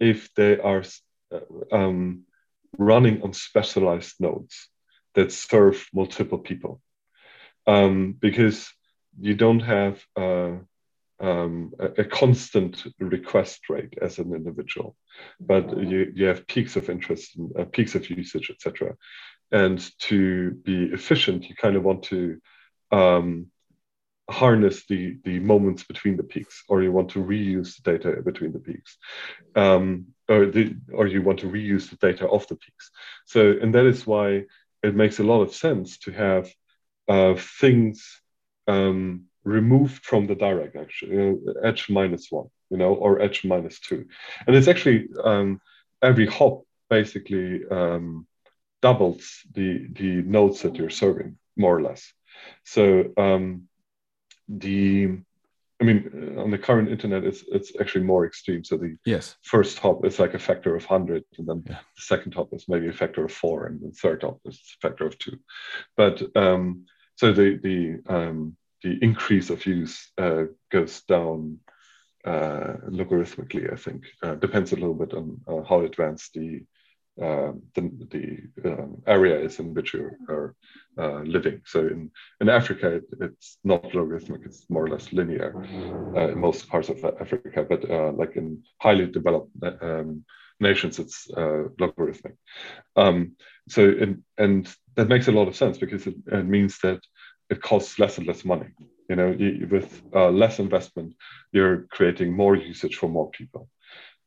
if 0.00 0.32
they 0.34 0.58
are 0.58 0.82
uh, 1.32 1.40
um, 1.74 2.24
running 2.78 3.22
on 3.22 3.32
specialized 3.32 4.14
nodes 4.20 4.68
that 5.14 5.32
serve 5.32 5.86
multiple 5.94 6.38
people, 6.38 6.80
um, 7.66 8.16
because 8.18 8.72
you 9.18 9.34
don't 9.34 9.60
have 9.60 10.02
uh, 10.16 10.52
um, 11.20 11.72
a, 11.78 12.02
a, 12.02 12.04
constant 12.04 12.84
request 12.98 13.68
rate 13.68 13.94
as 14.00 14.18
an 14.18 14.34
individual, 14.34 14.96
but 15.40 15.76
you, 15.78 16.10
you 16.14 16.26
have 16.26 16.46
peaks 16.46 16.74
of 16.76 16.90
interest, 16.90 17.36
and, 17.36 17.56
uh, 17.56 17.64
peaks 17.64 17.94
of 17.94 18.08
usage, 18.10 18.50
etc. 18.50 18.96
And 19.52 19.78
to 20.00 20.50
be 20.50 20.84
efficient, 20.86 21.48
you 21.48 21.54
kind 21.54 21.76
of 21.76 21.84
want 21.84 22.04
to 22.04 22.40
um, 22.90 23.46
harness 24.28 24.84
the, 24.86 25.18
the 25.24 25.38
moments 25.38 25.84
between 25.84 26.16
the 26.16 26.22
peaks, 26.24 26.64
or 26.68 26.82
you 26.82 26.90
want 26.90 27.10
to 27.10 27.22
reuse 27.22 27.76
the 27.76 27.92
data 27.92 28.22
between 28.22 28.52
the 28.52 28.58
peaks, 28.58 28.96
um, 29.54 30.06
or, 30.28 30.46
the, 30.46 30.74
or 30.92 31.06
you 31.06 31.22
want 31.22 31.40
to 31.40 31.46
reuse 31.46 31.90
the 31.90 31.96
data 31.96 32.26
of 32.26 32.46
the 32.48 32.56
peaks. 32.56 32.90
So, 33.26 33.54
and 33.60 33.74
that 33.74 33.86
is 33.86 34.06
why 34.06 34.44
it 34.82 34.96
makes 34.96 35.20
a 35.20 35.24
lot 35.24 35.42
of 35.42 35.54
sense 35.54 35.98
to 35.98 36.10
have 36.12 36.50
uh, 37.08 37.34
things 37.34 38.20
um, 38.68 39.24
removed 39.44 40.04
from 40.04 40.26
the 40.26 40.34
direct 40.34 40.76
actually 40.76 41.12
you 41.12 41.40
know, 41.44 41.54
edge 41.64 41.88
minus 41.90 42.30
one 42.30 42.46
you 42.70 42.76
know 42.76 42.94
or 42.94 43.20
edge 43.20 43.44
minus 43.44 43.80
two 43.80 44.06
and 44.46 44.54
it's 44.54 44.68
actually 44.68 45.08
um, 45.24 45.60
every 46.00 46.26
hop 46.26 46.64
basically 46.88 47.62
um, 47.70 48.26
doubles 48.80 49.40
the 49.52 49.88
the 49.92 50.22
nodes 50.22 50.62
that 50.62 50.76
you're 50.76 50.90
serving 50.90 51.36
more 51.56 51.76
or 51.76 51.82
less 51.82 52.12
so 52.64 53.04
um, 53.16 53.68
the 54.48 55.18
I 55.82 55.84
mean, 55.84 56.36
on 56.38 56.52
the 56.52 56.58
current 56.58 56.90
internet, 56.90 57.24
it's 57.24 57.42
it's 57.48 57.72
actually 57.80 58.04
more 58.04 58.24
extreme. 58.24 58.62
So 58.62 58.76
the 58.76 58.96
yes. 59.04 59.34
first 59.42 59.80
hop 59.80 60.04
is 60.04 60.20
like 60.20 60.34
a 60.34 60.38
factor 60.38 60.76
of 60.76 60.84
hundred, 60.84 61.24
and 61.38 61.46
then 61.48 61.64
yeah. 61.66 61.78
the 61.96 62.02
second 62.02 62.34
hop 62.34 62.52
is 62.52 62.68
maybe 62.68 62.86
a 62.86 62.92
factor 62.92 63.24
of 63.24 63.32
four, 63.32 63.66
and 63.66 63.80
the 63.80 63.90
third 63.90 64.22
hop 64.22 64.38
is 64.44 64.60
a 64.60 64.86
factor 64.86 65.06
of 65.06 65.18
two. 65.18 65.40
But 65.96 66.22
um, 66.36 66.86
so 67.16 67.32
the 67.32 67.58
the 67.62 68.14
um, 68.14 68.56
the 68.82 68.98
increase 69.00 69.50
of 69.50 69.64
use 69.66 70.10
uh, 70.18 70.44
goes 70.70 71.02
down 71.02 71.58
uh, 72.24 72.74
logarithmically. 72.88 73.72
I 73.72 73.76
think 73.76 74.04
uh, 74.22 74.34
depends 74.36 74.72
a 74.72 74.76
little 74.76 74.94
bit 74.94 75.14
on 75.14 75.40
uh, 75.46 75.62
how 75.62 75.80
advanced 75.80 76.34
the 76.34 76.62
uh, 77.20 77.52
the, 77.74 77.90
the 78.10 78.70
um, 78.70 79.02
area 79.06 79.38
is 79.38 79.58
in 79.58 79.74
which 79.74 79.92
you 79.92 80.10
are 80.30 80.54
uh, 80.98 81.20
living. 81.24 81.60
So 81.66 81.80
in, 81.80 82.10
in 82.40 82.48
Africa, 82.48 82.94
it, 82.94 83.04
it's 83.20 83.58
not 83.64 83.94
logarithmic, 83.94 84.40
it's 84.46 84.64
more 84.70 84.86
or 84.86 84.88
less 84.88 85.12
linear 85.12 85.62
in 86.16 86.38
most 86.38 86.68
parts 86.68 86.88
of 86.88 87.04
Africa, 87.20 87.66
but 87.68 87.86
like 88.16 88.36
in 88.36 88.62
highly 88.78 89.08
developed 89.08 89.50
um, 89.82 90.24
nations, 90.62 90.98
it's 90.98 91.28
logarithmic. 91.78 92.34
Um, 92.96 93.32
so, 93.68 93.82
in, 93.82 94.24
and 94.38 94.68
that 94.96 95.08
makes 95.08 95.28
a 95.28 95.32
lot 95.32 95.48
of 95.48 95.56
sense 95.56 95.78
because 95.78 96.06
it, 96.06 96.14
it 96.30 96.46
means 96.46 96.78
that 96.82 97.00
it 97.50 97.60
costs 97.60 97.98
less 97.98 98.18
and 98.18 98.26
less 98.26 98.44
money. 98.44 98.68
You 99.08 99.16
know, 99.16 99.30
you, 99.30 99.68
with 99.70 100.02
uh, 100.14 100.30
less 100.30 100.58
investment, 100.58 101.14
you're 101.52 101.86
creating 101.90 102.34
more 102.34 102.56
usage 102.56 102.96
for 102.96 103.08
more 103.08 103.30
people. 103.30 103.68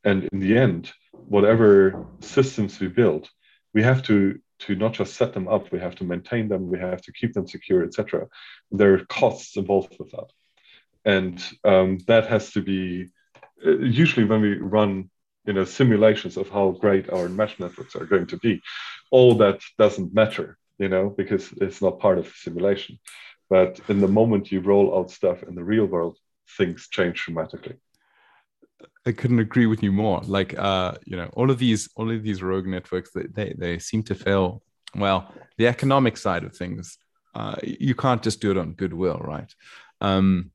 And 0.04 0.28
in 0.32 0.38
the 0.38 0.56
end, 0.56 0.92
whatever 1.12 2.06
systems 2.20 2.78
we 2.78 2.88
build, 2.88 3.28
we 3.74 3.82
have 3.82 4.02
to 4.04 4.38
to 4.58 4.74
not 4.74 4.94
just 4.94 5.14
set 5.14 5.34
them 5.34 5.48
up, 5.48 5.70
we 5.70 5.78
have 5.78 5.96
to 5.96 6.04
maintain 6.04 6.48
them, 6.48 6.70
we 6.70 6.78
have 6.78 7.02
to 7.02 7.12
keep 7.12 7.34
them 7.34 7.46
secure, 7.46 7.84
etc. 7.84 8.26
There 8.70 8.94
are 8.94 9.04
costs 9.04 9.56
involved 9.56 9.96
with 9.98 10.12
that, 10.12 10.30
and 11.04 11.44
um, 11.64 11.98
that 12.06 12.26
has 12.28 12.52
to 12.52 12.62
be 12.62 13.08
uh, 13.66 13.78
usually 13.78 14.24
when 14.24 14.40
we 14.40 14.56
run 14.56 15.10
you 15.46 15.52
know 15.52 15.64
simulations 15.64 16.36
of 16.36 16.48
how 16.48 16.70
great 16.70 17.10
our 17.10 17.28
mesh 17.28 17.58
networks 17.58 17.96
are 17.96 18.06
going 18.06 18.26
to 18.26 18.36
be 18.38 18.60
all 19.10 19.34
that 19.34 19.60
doesn't 19.78 20.14
matter 20.14 20.58
you 20.78 20.88
know 20.88 21.08
because 21.10 21.52
it's 21.60 21.80
not 21.80 22.00
part 22.00 22.18
of 22.18 22.24
the 22.24 22.34
simulation 22.34 22.98
but 23.48 23.80
in 23.88 24.00
the 24.00 24.08
moment 24.08 24.50
you 24.50 24.60
roll 24.60 24.98
out 24.98 25.10
stuff 25.10 25.42
in 25.42 25.54
the 25.54 25.64
real 25.64 25.86
world 25.86 26.18
things 26.58 26.88
change 26.88 27.24
dramatically 27.24 27.76
I 29.06 29.12
couldn't 29.12 29.38
agree 29.38 29.66
with 29.66 29.82
you 29.82 29.92
more. 29.92 30.20
Like, 30.22 30.58
uh, 30.58 30.94
you 31.04 31.16
know, 31.16 31.30
all 31.34 31.50
of 31.50 31.58
these, 31.58 31.88
all 31.94 32.10
of 32.10 32.22
these 32.22 32.42
rogue 32.42 32.66
networks, 32.66 33.10
they, 33.12 33.26
they, 33.32 33.54
they 33.56 33.78
seem 33.78 34.02
to 34.04 34.14
fail. 34.14 34.62
Well, 34.94 35.32
the 35.58 35.68
economic 35.68 36.16
side 36.16 36.44
of 36.44 36.56
things, 36.56 36.98
uh, 37.34 37.56
you 37.62 37.94
can't 37.94 38.22
just 38.22 38.40
do 38.40 38.50
it 38.50 38.58
on 38.58 38.72
goodwill, 38.72 39.18
right? 39.18 39.52
Um, 40.00 40.50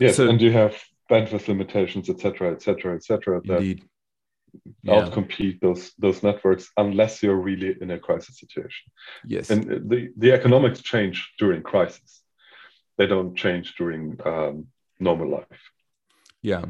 yes, 0.00 0.16
so, 0.16 0.28
and 0.28 0.40
you 0.40 0.50
have 0.52 0.74
bandwidth 1.12 1.48
limitations, 1.48 2.08
etc., 2.08 2.52
etc., 2.52 2.96
etc. 2.96 3.40
that. 3.44 3.62
Yeah. 3.64 5.00
outcompete 5.00 5.58
those 5.60 5.92
those 5.98 6.22
networks 6.22 6.64
unless 6.76 7.22
you're 7.22 7.42
really 7.50 7.74
in 7.80 7.90
a 7.90 7.98
crisis 7.98 8.38
situation. 8.42 8.84
Yes, 9.24 9.50
and 9.50 9.62
the 9.90 10.00
the 10.22 10.32
economics 10.32 10.80
change 10.82 11.16
during 11.38 11.62
crisis; 11.62 12.10
they 12.98 13.06
don't 13.06 13.34
change 13.44 13.66
during 13.80 14.02
um, 14.26 14.66
normal 15.00 15.28
life. 15.38 15.62
Yeah. 16.42 16.64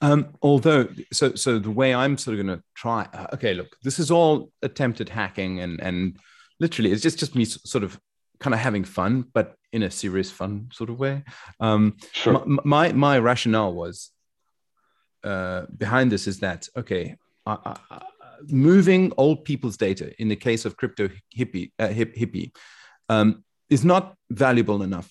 Um, 0.00 0.34
although, 0.42 0.88
so 1.12 1.34
so 1.34 1.58
the 1.58 1.70
way 1.70 1.94
I'm 1.94 2.18
sort 2.18 2.36
of 2.36 2.44
going 2.44 2.58
to 2.58 2.64
try. 2.74 3.08
Uh, 3.14 3.28
okay, 3.34 3.54
look, 3.54 3.70
this 3.82 3.98
is 3.98 4.10
all 4.10 4.50
attempted 4.62 5.08
hacking, 5.08 5.60
and 5.60 5.80
and 5.80 6.16
literally, 6.58 6.90
it's 6.92 7.02
just 7.02 7.18
just 7.18 7.34
me 7.34 7.44
sort 7.44 7.84
of 7.84 8.00
kind 8.42 8.54
of 8.54 8.60
having 8.60 8.84
fun, 8.84 9.24
but 9.32 9.54
in 9.72 9.82
a 9.84 9.90
serious 9.90 10.30
fun 10.30 10.68
sort 10.72 10.90
of 10.90 10.98
way. 10.98 11.24
Um, 11.60 11.96
sure. 12.12 12.44
my, 12.44 12.60
my, 12.64 12.92
my 12.92 13.18
rationale 13.18 13.72
was 13.72 14.10
uh, 15.24 15.62
behind 15.76 16.10
this 16.10 16.26
is 16.26 16.40
that 16.40 16.68
okay, 16.76 17.16
uh, 17.46 17.56
uh, 17.64 17.98
moving 18.48 19.12
old 19.16 19.44
people's 19.44 19.76
data 19.76 20.12
in 20.20 20.28
the 20.28 20.36
case 20.36 20.64
of 20.64 20.76
crypto 20.76 21.08
hippie 21.36 21.70
uh, 21.78 21.88
hip, 21.88 22.14
hippie 22.16 22.50
um, 23.08 23.44
is 23.70 23.84
not 23.84 24.16
valuable 24.30 24.82
enough. 24.82 25.10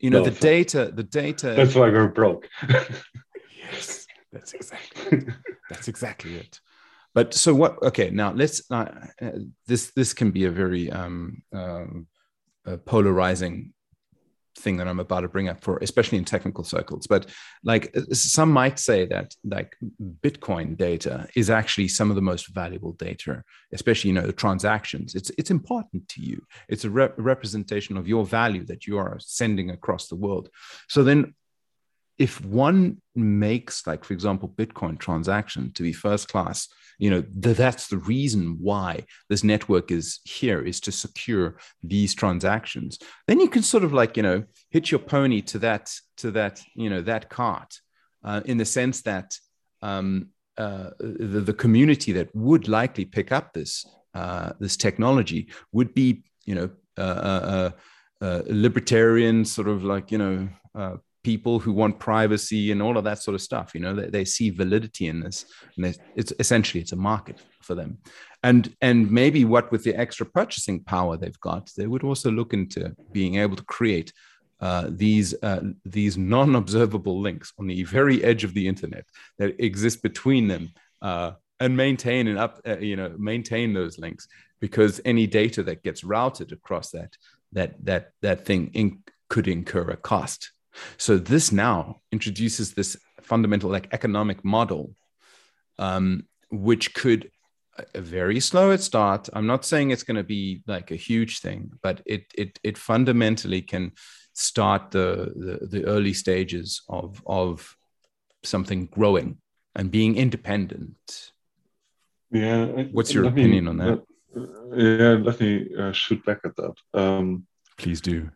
You 0.00 0.10
know, 0.10 0.18
no, 0.18 0.30
the 0.30 0.38
data, 0.40 0.92
the 0.92 1.04
data. 1.04 1.54
That's 1.56 1.74
why 1.74 1.88
we're 1.88 2.08
broke. 2.08 2.48
yes, 3.72 4.06
that's 4.32 4.52
exactly 4.52 5.26
that's 5.70 5.88
exactly 5.88 6.36
it. 6.36 6.60
But 7.14 7.32
so 7.32 7.54
what? 7.54 7.80
Okay, 7.82 8.10
now 8.10 8.32
let's. 8.32 8.68
Uh, 8.70 8.86
this 9.68 9.92
this 9.94 10.12
can 10.12 10.32
be 10.32 10.44
a 10.44 10.50
very 10.50 10.90
um, 10.90 11.42
um, 11.52 12.08
uh, 12.66 12.76
polarizing 12.78 13.72
thing 14.56 14.76
that 14.76 14.86
I'm 14.86 15.00
about 15.00 15.20
to 15.20 15.28
bring 15.28 15.48
up 15.48 15.60
for, 15.60 15.78
especially 15.78 16.18
in 16.18 16.24
technical 16.24 16.64
circles. 16.64 17.06
But 17.06 17.26
like 17.64 17.94
some 18.12 18.50
might 18.50 18.78
say 18.78 19.04
that 19.06 19.34
like 19.44 19.76
Bitcoin 20.20 20.76
data 20.76 21.26
is 21.34 21.50
actually 21.50 21.88
some 21.88 22.10
of 22.10 22.16
the 22.16 22.22
most 22.22 22.48
valuable 22.48 22.92
data, 22.92 23.42
especially 23.72 24.10
you 24.10 24.14
know 24.14 24.26
the 24.26 24.32
transactions. 24.32 25.14
It's 25.14 25.30
it's 25.38 25.50
important 25.50 26.08
to 26.10 26.22
you. 26.22 26.42
It's 26.68 26.84
a 26.84 26.90
rep- 26.90 27.14
representation 27.16 27.96
of 27.96 28.08
your 28.08 28.24
value 28.24 28.64
that 28.66 28.86
you 28.86 28.98
are 28.98 29.16
sending 29.18 29.70
across 29.70 30.08
the 30.08 30.16
world. 30.16 30.48
So 30.88 31.02
then 31.02 31.34
if 32.18 32.44
one 32.44 33.00
makes 33.14 33.86
like 33.86 34.04
for 34.04 34.12
example 34.12 34.48
bitcoin 34.48 34.98
transaction 34.98 35.72
to 35.72 35.82
be 35.82 35.92
first 35.92 36.28
class 36.28 36.68
you 36.98 37.10
know 37.10 37.22
th- 37.22 37.56
that's 37.56 37.88
the 37.88 37.98
reason 37.98 38.56
why 38.60 39.04
this 39.28 39.44
network 39.44 39.90
is 39.90 40.20
here 40.24 40.60
is 40.62 40.80
to 40.80 40.92
secure 40.92 41.56
these 41.82 42.14
transactions. 42.14 42.98
Then 43.26 43.40
you 43.40 43.48
can 43.48 43.62
sort 43.62 43.84
of 43.84 43.92
like 43.92 44.16
you 44.16 44.22
know 44.22 44.44
hit 44.70 44.90
your 44.90 45.00
pony 45.00 45.40
to 45.42 45.58
that 45.60 45.92
to 46.18 46.30
that 46.32 46.62
you 46.74 46.90
know 46.90 47.02
that 47.02 47.28
cart 47.28 47.80
uh, 48.24 48.42
in 48.44 48.58
the 48.58 48.64
sense 48.64 49.02
that 49.02 49.36
um, 49.82 50.28
uh, 50.56 50.90
the, 50.98 51.40
the 51.40 51.52
community 51.54 52.12
that 52.12 52.34
would 52.34 52.68
likely 52.68 53.04
pick 53.04 53.32
up 53.32 53.52
this 53.52 53.84
uh, 54.14 54.52
this 54.60 54.76
technology 54.76 55.48
would 55.72 55.94
be 55.94 56.22
you 56.44 56.54
know 56.54 56.70
uh, 56.96 57.00
uh, 57.00 57.70
uh, 58.20 58.42
libertarian 58.46 59.44
sort 59.44 59.68
of 59.68 59.82
like 59.84 60.12
you 60.12 60.18
know 60.18 60.48
people 61.24 61.58
who 61.58 61.72
want 61.72 61.98
privacy 61.98 62.70
and 62.70 62.80
all 62.80 62.96
of 62.96 63.04
that 63.04 63.18
sort 63.18 63.34
of 63.34 63.42
stuff 63.42 63.74
you 63.74 63.80
know 63.80 63.94
they, 63.94 64.08
they 64.08 64.24
see 64.24 64.50
validity 64.50 65.08
in 65.08 65.20
this 65.20 65.46
and 65.76 65.96
it's 66.14 66.32
essentially 66.38 66.80
it's 66.80 66.92
a 66.92 66.96
market 66.96 67.40
for 67.64 67.74
them. 67.74 67.98
And 68.42 68.74
and 68.80 69.10
maybe 69.10 69.44
what 69.44 69.72
with 69.72 69.84
the 69.84 69.96
extra 69.96 70.26
purchasing 70.26 70.84
power 70.84 71.16
they've 71.16 71.40
got 71.40 71.70
they 71.76 71.86
would 71.86 72.04
also 72.04 72.30
look 72.30 72.52
into 72.52 72.94
being 73.12 73.36
able 73.36 73.56
to 73.56 73.64
create 73.64 74.12
uh, 74.60 74.86
these 74.88 75.34
uh, 75.42 75.62
these 75.84 76.16
non-observable 76.16 77.20
links 77.20 77.52
on 77.58 77.66
the 77.66 77.82
very 77.84 78.22
edge 78.22 78.44
of 78.44 78.54
the 78.54 78.68
internet 78.68 79.06
that 79.38 79.58
exist 79.58 80.02
between 80.02 80.46
them 80.46 80.72
uh, 81.02 81.32
and 81.58 81.76
maintain 81.76 82.28
and 82.28 82.38
up 82.38 82.60
uh, 82.66 82.78
you 82.78 82.96
know 82.96 83.14
maintain 83.18 83.72
those 83.72 83.98
links 83.98 84.28
because 84.60 85.00
any 85.04 85.26
data 85.26 85.62
that 85.62 85.82
gets 85.82 86.04
routed 86.04 86.52
across 86.52 86.90
that 86.90 87.16
that 87.52 87.74
that 87.84 88.10
that 88.20 88.44
thing 88.44 88.70
in, 88.74 89.02
could 89.30 89.48
incur 89.48 89.88
a 89.90 89.96
cost 89.96 90.52
so 90.96 91.18
this 91.18 91.52
now 91.52 92.00
introduces 92.12 92.74
this 92.74 92.96
fundamental 93.22 93.70
like 93.70 93.88
economic 93.92 94.44
model, 94.44 94.94
um, 95.78 96.26
which 96.50 96.94
could 96.94 97.30
a 97.94 98.00
very 98.00 98.40
slow 98.40 98.72
at 98.72 98.80
start. 98.80 99.28
I'm 99.32 99.46
not 99.46 99.64
saying 99.64 99.90
it's 99.90 100.04
going 100.04 100.16
to 100.16 100.24
be 100.24 100.62
like 100.66 100.90
a 100.90 100.96
huge 100.96 101.40
thing, 101.40 101.72
but 101.82 102.02
it 102.06 102.26
it 102.34 102.58
it 102.62 102.78
fundamentally 102.78 103.62
can 103.62 103.92
start 104.32 104.90
the 104.90 105.32
the, 105.36 105.66
the 105.66 105.84
early 105.86 106.12
stages 106.12 106.82
of 106.88 107.22
of 107.26 107.76
something 108.42 108.86
growing 108.86 109.38
and 109.74 109.90
being 109.90 110.16
independent. 110.16 111.32
Yeah. 112.30 112.66
What's 112.92 113.14
your 113.14 113.26
opinion 113.26 113.64
me, 113.64 113.70
on 113.70 113.76
that? 113.78 114.02
Uh, 114.36 114.76
yeah, 114.76 115.12
let 115.22 115.40
me 115.40 115.68
uh, 115.78 115.92
shoot 115.92 116.24
back 116.24 116.40
at 116.44 116.56
that. 116.56 116.74
Um, 116.92 117.46
Please 117.76 118.00
do 118.00 118.30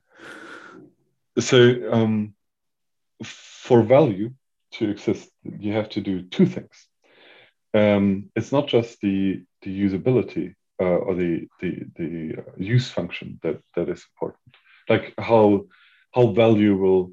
so 1.41 1.93
um, 1.93 2.35
for 3.25 3.83
value 3.83 4.33
to 4.73 4.91
exist, 4.91 5.31
you 5.43 5.73
have 5.73 5.89
to 5.91 6.01
do 6.01 6.23
two 6.23 6.47
things. 6.47 6.87
Um, 7.75 8.31
it's 8.35 8.53
not 8.53 8.69
just 8.69 9.01
the 9.01 9.45
the 9.63 9.71
usability 9.71 10.55
uh, 10.81 10.85
or 10.85 11.15
the 11.15 11.49
the 11.61 11.85
the 11.97 12.35
uh, 12.39 12.53
use 12.57 12.91
function 12.91 13.39
that 13.43 13.61
that 13.75 13.89
is 13.89 14.05
important. 14.15 14.55
Like 14.89 15.15
how 15.19 15.67
how 16.13 16.29
valuable 16.29 17.13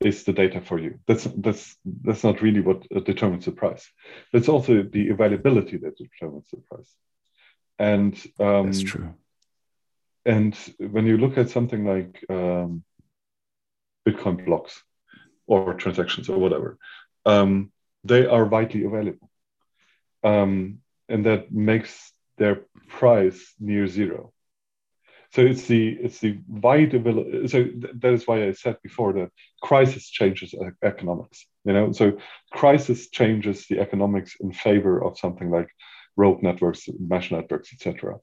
is 0.00 0.24
the 0.24 0.32
data 0.32 0.60
for 0.60 0.78
you? 0.78 1.00
That's 1.06 1.24
that's 1.24 1.76
that's 1.84 2.24
not 2.24 2.42
really 2.42 2.60
what 2.60 2.86
determines 3.04 3.46
the 3.46 3.52
price. 3.52 3.90
It's 4.32 4.48
also 4.48 4.82
the 4.82 5.08
availability 5.10 5.78
that 5.78 5.96
determines 5.96 6.48
the 6.50 6.58
price. 6.58 6.92
And 7.78 8.14
um, 8.38 8.66
that's 8.66 8.82
true. 8.82 9.14
And 10.24 10.56
when 10.78 11.06
you 11.06 11.18
look 11.18 11.38
at 11.38 11.50
something 11.50 11.84
like 11.84 12.24
um, 12.28 12.82
Bitcoin 14.06 14.44
blocks 14.44 14.82
or 15.46 15.74
transactions 15.74 16.28
or 16.28 16.38
whatever. 16.38 16.78
Um, 17.24 17.72
they 18.04 18.26
are 18.26 18.44
widely 18.44 18.84
available. 18.84 19.30
Um, 20.22 20.78
and 21.08 21.26
that 21.26 21.52
makes 21.52 22.12
their 22.38 22.62
price 22.88 23.54
near 23.58 23.86
zero. 23.86 24.32
So 25.32 25.42
it's 25.42 25.66
the 25.66 25.88
it's 25.88 26.18
the 26.20 26.38
wide 26.48 26.94
available. 26.94 27.48
So 27.48 27.64
th- 27.64 27.94
that 28.00 28.12
is 28.12 28.26
why 28.26 28.46
I 28.46 28.52
said 28.52 28.76
before 28.82 29.12
that 29.14 29.30
crisis 29.60 30.08
changes 30.08 30.54
economics. 30.82 31.46
You 31.64 31.72
know, 31.72 31.92
so 31.92 32.18
crisis 32.52 33.10
changes 33.10 33.66
the 33.66 33.80
economics 33.80 34.36
in 34.40 34.52
favor 34.52 35.02
of 35.04 35.18
something 35.18 35.50
like 35.50 35.68
rogue 36.16 36.42
networks, 36.42 36.88
mesh 36.98 37.30
networks, 37.30 37.72
etc. 37.72 38.18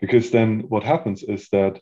Because 0.00 0.30
then 0.30 0.60
what 0.68 0.84
happens 0.84 1.22
is 1.22 1.48
that 1.50 1.80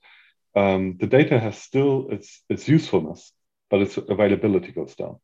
um, 0.56 0.96
the 0.98 1.06
data 1.06 1.38
has 1.38 1.58
still 1.58 2.08
its 2.10 2.42
its 2.48 2.66
usefulness, 2.66 3.32
but 3.72 3.80
its 3.80 3.96
availability 3.96 4.70
goes 4.70 4.94
down. 4.94 5.16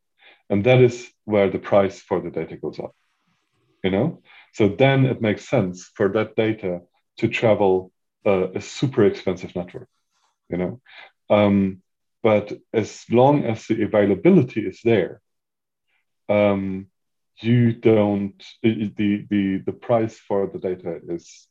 And 0.48 0.64
that 0.64 0.80
is 0.80 1.06
where 1.26 1.50
the 1.50 1.58
price 1.58 2.00
for 2.00 2.18
the 2.22 2.30
data 2.30 2.56
goes 2.56 2.80
up. 2.80 2.94
You 3.84 3.90
know? 3.90 4.22
So 4.54 4.70
then 4.70 5.04
it 5.04 5.20
makes 5.20 5.46
sense 5.46 5.90
for 5.94 6.08
that 6.14 6.34
data 6.34 6.80
to 7.18 7.28
travel 7.28 7.92
uh, 8.24 8.48
a 8.52 8.60
super 8.62 9.04
expensive 9.04 9.54
network, 9.54 9.88
you 10.48 10.56
know. 10.56 10.80
Um, 11.28 11.82
but 12.22 12.52
as 12.72 13.04
long 13.10 13.44
as 13.44 13.66
the 13.66 13.82
availability 13.84 14.62
is 14.66 14.80
there, 14.82 15.20
um, 16.30 16.86
you 17.40 17.72
don't 17.72 18.42
the 18.62 19.24
the 19.30 19.58
the 19.64 19.72
price 19.72 20.18
for 20.18 20.50
the 20.52 20.58
data 20.58 21.00
is 21.08 21.46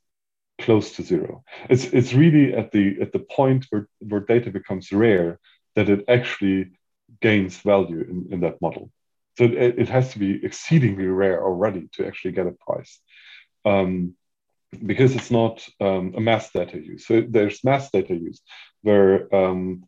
close 0.60 0.96
to 0.96 1.04
zero. 1.04 1.44
It's 1.70 1.86
it's 1.86 2.14
really 2.14 2.54
at 2.54 2.72
the 2.72 2.98
at 3.02 3.12
the 3.14 3.20
point 3.20 3.68
where 3.70 3.88
where 4.00 4.22
data 4.22 4.50
becomes 4.52 4.92
rare 4.92 5.40
that 5.76 5.90
it 5.90 6.04
actually 6.08 6.72
gains 7.22 7.58
value 7.58 8.02
in, 8.02 8.28
in 8.34 8.40
that 8.42 8.62
model. 8.62 8.92
So 9.38 9.44
it, 9.44 9.80
it, 9.80 9.90
has 9.90 10.14
to 10.14 10.20
be 10.20 10.44
exceedingly 10.44 11.06
rare 11.06 11.44
already 11.44 11.90
to 11.94 12.08
actually 12.08 12.32
get 12.32 12.48
a 12.48 12.52
price. 12.52 13.00
Um, 13.66 14.16
because 14.86 15.16
it's 15.16 15.32
not 15.32 15.66
um, 15.80 16.14
a 16.18 16.20
mass 16.20 16.52
data 16.52 16.78
use. 16.78 17.08
So 17.08 17.24
there's 17.28 17.64
mass 17.64 17.90
data 17.90 18.14
use 18.14 18.42
where 18.82 19.34
um, 19.34 19.84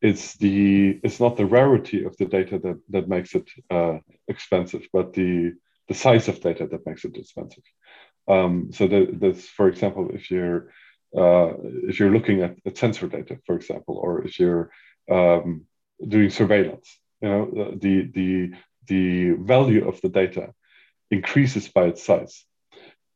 it's 0.00 0.34
the 0.36 1.00
it's 1.02 1.20
not 1.20 1.36
the 1.36 1.46
rarity 1.46 2.04
of 2.04 2.16
the 2.16 2.26
data 2.26 2.58
that 2.58 2.80
that 2.90 3.08
makes 3.08 3.34
it 3.34 3.48
uh, 3.70 3.98
expensive, 4.28 4.86
but 4.92 5.12
the 5.12 5.54
the 5.88 5.94
size 5.94 6.28
of 6.28 6.40
data 6.40 6.66
that 6.66 6.86
makes 6.86 7.04
it 7.04 7.16
expensive. 7.16 7.62
Um, 8.26 8.70
so 8.72 8.88
that's, 9.12 9.46
for 9.48 9.68
example, 9.68 10.10
if 10.12 10.30
you're 10.30 10.70
uh, 11.16 11.52
if 11.88 12.00
you're 12.00 12.10
looking 12.10 12.42
at, 12.42 12.56
at, 12.66 12.76
sensor 12.76 13.06
data, 13.06 13.38
for 13.46 13.54
example, 13.54 13.96
or 14.02 14.24
if 14.24 14.40
you're 14.40 14.70
um, 15.10 15.66
doing 16.06 16.30
surveillance, 16.30 16.98
you 17.20 17.28
know, 17.28 17.76
the 17.80 18.10
the 18.14 18.52
the 18.86 19.30
value 19.32 19.88
of 19.88 20.00
the 20.00 20.08
data 20.08 20.52
increases 21.10 21.68
by 21.68 21.84
its 21.84 22.04
size. 22.04 22.44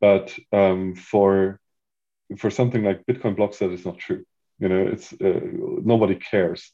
But 0.00 0.36
um, 0.52 0.94
for 0.94 1.60
for 2.36 2.50
something 2.50 2.84
like 2.84 3.06
Bitcoin 3.06 3.36
blocks, 3.36 3.58
that 3.58 3.72
is 3.72 3.84
not 3.84 3.98
true. 3.98 4.24
You 4.58 4.68
know, 4.68 4.86
it's 4.86 5.12
uh, 5.12 5.40
nobody 5.84 6.14
cares. 6.14 6.72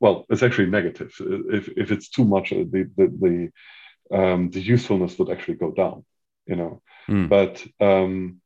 Well, 0.00 0.24
it's 0.28 0.42
actually 0.42 0.70
negative. 0.70 1.12
If 1.20 1.68
if 1.76 1.90
it's 1.92 2.08
too 2.08 2.24
much, 2.24 2.52
uh, 2.52 2.64
the 2.70 2.90
the 2.96 3.50
the, 4.10 4.16
um, 4.18 4.50
the 4.50 4.60
usefulness 4.60 5.18
would 5.18 5.30
actually 5.30 5.56
go 5.56 5.70
down. 5.70 6.04
You 6.46 6.56
know, 6.56 6.82
mm. 7.08 7.28
but 7.28 7.64
um, 7.80 8.40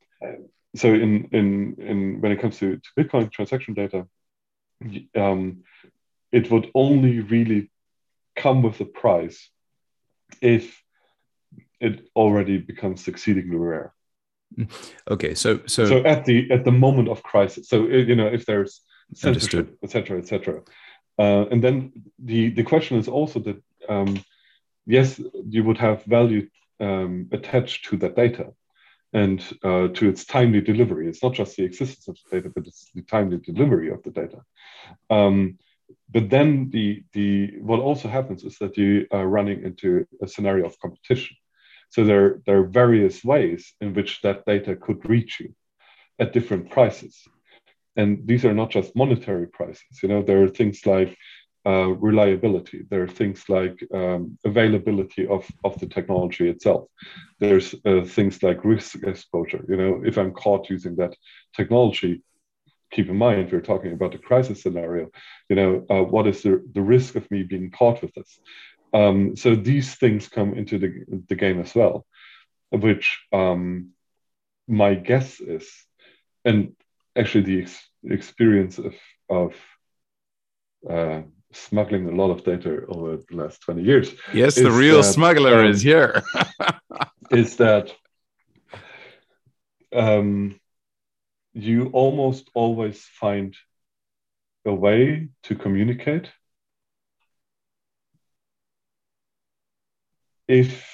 so 0.76 0.88
in 0.92 1.28
in 1.32 1.76
in 1.78 2.20
when 2.20 2.32
it 2.32 2.40
comes 2.40 2.58
to, 2.58 2.76
to 2.76 2.88
Bitcoin 2.98 3.30
transaction 3.32 3.74
data, 3.74 4.06
um, 5.16 5.64
it 6.32 6.50
would 6.50 6.70
only 6.74 7.20
really 7.20 7.70
come 8.36 8.62
with 8.62 8.80
a 8.80 8.84
price 8.84 9.50
if 10.40 10.82
it 11.80 12.08
already 12.14 12.58
becomes 12.58 13.08
exceedingly 13.08 13.56
rare. 13.56 13.94
Okay, 15.10 15.34
so 15.34 15.60
so 15.66 15.86
so 15.86 16.04
at 16.04 16.24
the 16.24 16.50
at 16.50 16.64
the 16.64 16.72
moment 16.72 17.08
of 17.08 17.22
crisis, 17.22 17.68
so 17.68 17.86
you 17.86 18.16
know 18.16 18.26
if 18.26 18.46
there's 18.46 18.80
censorship, 19.14 19.76
etc., 19.82 20.18
etc., 20.18 20.62
uh, 21.18 21.44
and 21.50 21.62
then 21.62 21.92
the 22.18 22.50
the 22.50 22.62
question 22.62 22.96
is 22.96 23.08
also 23.08 23.40
that 23.40 23.62
um, 23.88 24.22
yes, 24.86 25.20
you 25.48 25.64
would 25.64 25.78
have 25.78 26.02
value 26.04 26.48
um, 26.80 27.28
attached 27.32 27.84
to 27.86 27.96
that 27.98 28.16
data 28.16 28.52
and 29.12 29.40
uh, 29.62 29.88
to 29.88 30.08
its 30.08 30.24
timely 30.24 30.60
delivery. 30.60 31.08
It's 31.08 31.22
not 31.22 31.34
just 31.34 31.56
the 31.56 31.64
existence 31.64 32.08
of 32.08 32.16
the 32.24 32.36
data, 32.36 32.52
but 32.54 32.66
it's 32.66 32.90
the 32.94 33.02
timely 33.02 33.38
delivery 33.38 33.90
of 33.90 34.02
the 34.02 34.10
data. 34.10 34.42
Um, 35.08 35.58
but 36.10 36.30
then 36.30 36.70
the 36.70 37.02
the 37.12 37.58
what 37.60 37.80
also 37.80 38.08
happens 38.08 38.44
is 38.44 38.58
that 38.58 38.76
you 38.76 39.06
are 39.10 39.26
running 39.26 39.62
into 39.64 40.06
a 40.22 40.28
scenario 40.28 40.66
of 40.66 40.78
competition. 40.78 41.36
So 41.90 42.04
there, 42.04 42.40
there 42.46 42.58
are 42.58 42.66
various 42.66 43.24
ways 43.24 43.74
in 43.80 43.94
which 43.94 44.20
that 44.22 44.44
data 44.44 44.76
could 44.76 45.08
reach 45.08 45.40
you 45.40 45.54
at 46.18 46.32
different 46.32 46.70
prices. 46.70 47.16
And 47.96 48.26
these 48.26 48.44
are 48.44 48.54
not 48.54 48.70
just 48.70 48.94
monetary 48.94 49.48
prices. 49.48 50.02
You 50.02 50.08
know, 50.08 50.22
there 50.22 50.42
are 50.42 50.48
things 50.48 50.84
like 50.86 51.16
uh, 51.66 51.88
reliability. 51.88 52.84
There 52.88 53.02
are 53.02 53.08
things 53.08 53.48
like 53.48 53.82
um, 53.92 54.38
availability 54.44 55.26
of, 55.26 55.50
of 55.64 55.78
the 55.80 55.86
technology 55.86 56.48
itself. 56.48 56.88
There's 57.40 57.74
uh, 57.84 58.04
things 58.04 58.42
like 58.42 58.64
risk 58.64 59.02
exposure. 59.02 59.64
You 59.68 59.76
know, 59.76 60.02
if 60.04 60.18
I'm 60.18 60.32
caught 60.32 60.70
using 60.70 60.94
that 60.96 61.16
technology, 61.56 62.22
keep 62.90 63.08
in 63.08 63.16
mind 63.16 63.50
we're 63.52 63.60
talking 63.60 63.92
about 63.92 64.14
a 64.14 64.18
crisis 64.18 64.62
scenario. 64.62 65.08
You 65.48 65.56
know, 65.56 65.86
uh, 65.90 66.02
what 66.02 66.26
is 66.26 66.42
the, 66.42 66.62
the 66.72 66.82
risk 66.82 67.16
of 67.16 67.30
me 67.30 67.42
being 67.42 67.70
caught 67.70 68.02
with 68.02 68.14
this? 68.14 68.38
Um, 68.92 69.36
so 69.36 69.54
these 69.54 69.94
things 69.94 70.28
come 70.28 70.54
into 70.54 70.78
the, 70.78 71.04
the 71.28 71.34
game 71.34 71.60
as 71.60 71.74
well, 71.74 72.06
which 72.70 73.20
um, 73.32 73.90
my 74.66 74.94
guess 74.94 75.40
is, 75.40 75.68
and 76.44 76.72
actually 77.16 77.44
the 77.44 77.62
ex- 77.62 77.88
experience 78.04 78.78
of, 78.78 78.94
of 79.28 79.54
uh, 80.88 81.22
smuggling 81.52 82.08
a 82.08 82.14
lot 82.14 82.30
of 82.30 82.44
data 82.44 82.84
over 82.88 83.16
the 83.16 83.36
last 83.36 83.60
20 83.62 83.82
years. 83.82 84.14
Yes, 84.32 84.54
the 84.54 84.70
real 84.70 85.02
that, 85.02 85.12
smuggler 85.12 85.64
um, 85.64 85.70
is 85.70 85.82
here. 85.82 86.22
is 87.30 87.56
that 87.56 87.92
um, 89.94 90.58
you 91.52 91.90
almost 91.92 92.50
always 92.54 93.02
find 93.02 93.56
a 94.64 94.74
way 94.74 95.28
to 95.44 95.54
communicate 95.54 96.30
if 100.46 100.84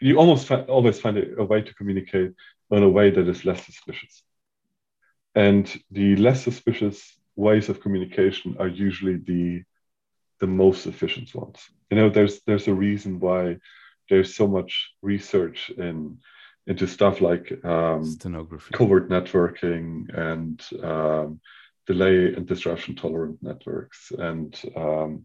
you 0.00 0.16
almost 0.16 0.50
always 0.50 0.98
find 0.98 1.18
a, 1.18 1.40
a, 1.40 1.44
way 1.44 1.62
to 1.62 1.74
communicate 1.74 2.32
in 2.70 2.82
a 2.82 2.88
way 2.88 3.10
that 3.10 3.28
is 3.28 3.44
less 3.44 3.64
suspicious. 3.64 4.22
And 5.34 5.70
the 5.90 6.16
less 6.16 6.42
suspicious 6.42 7.16
ways 7.36 7.68
of 7.68 7.80
communication 7.80 8.56
are 8.58 8.68
usually 8.68 9.16
the 9.16 9.62
the 10.40 10.46
most 10.46 10.86
efficient 10.86 11.32
ones. 11.34 11.58
You 11.90 11.96
know, 11.98 12.10
there's 12.10 12.40
there's 12.46 12.68
a 12.68 12.74
reason 12.74 13.20
why 13.20 13.58
there's 14.10 14.34
so 14.34 14.46
much 14.46 14.90
research 15.00 15.70
in 15.70 16.18
into 16.66 16.86
stuff 16.86 17.20
like 17.20 17.52
um, 17.64 18.16
covert 18.72 19.08
networking 19.08 20.16
and 20.16 20.62
um, 20.82 21.40
delay 21.86 22.34
and 22.34 22.46
disruption 22.46 22.94
tolerant 22.94 23.42
networks 23.42 24.12
and 24.16 24.60
um, 24.76 25.24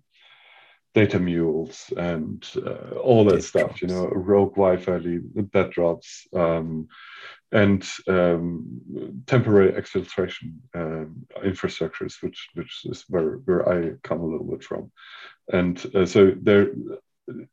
data 0.98 1.20
mules 1.20 1.94
and 1.96 2.50
uh, 2.66 2.96
all 2.96 3.24
that 3.26 3.44
stuff, 3.44 3.78
drops. 3.78 3.82
you 3.82 3.88
know, 3.88 4.08
rogue 4.08 4.56
Wi-Fi, 4.56 5.20
that 5.54 5.70
drops, 5.72 6.28
um, 6.34 6.88
and 7.52 7.88
um, 8.08 8.82
temporary 9.28 9.74
exfiltration 9.74 10.56
um, 10.74 11.28
infrastructures, 11.46 12.16
which 12.22 12.50
which 12.56 12.82
is 12.86 13.06
where 13.08 13.34
where 13.46 13.70
I 13.70 13.92
come 14.04 14.22
a 14.22 14.26
little 14.26 14.48
bit 14.48 14.64
from, 14.64 14.92
and 15.54 15.76
uh, 15.94 16.08
so 16.08 16.34
there, 16.42 16.72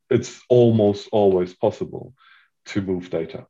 it's 0.08 0.40
almost 0.48 1.08
always 1.12 1.52
possible 1.52 2.14
to 2.66 2.80
move 2.80 3.10
data. 3.10 3.46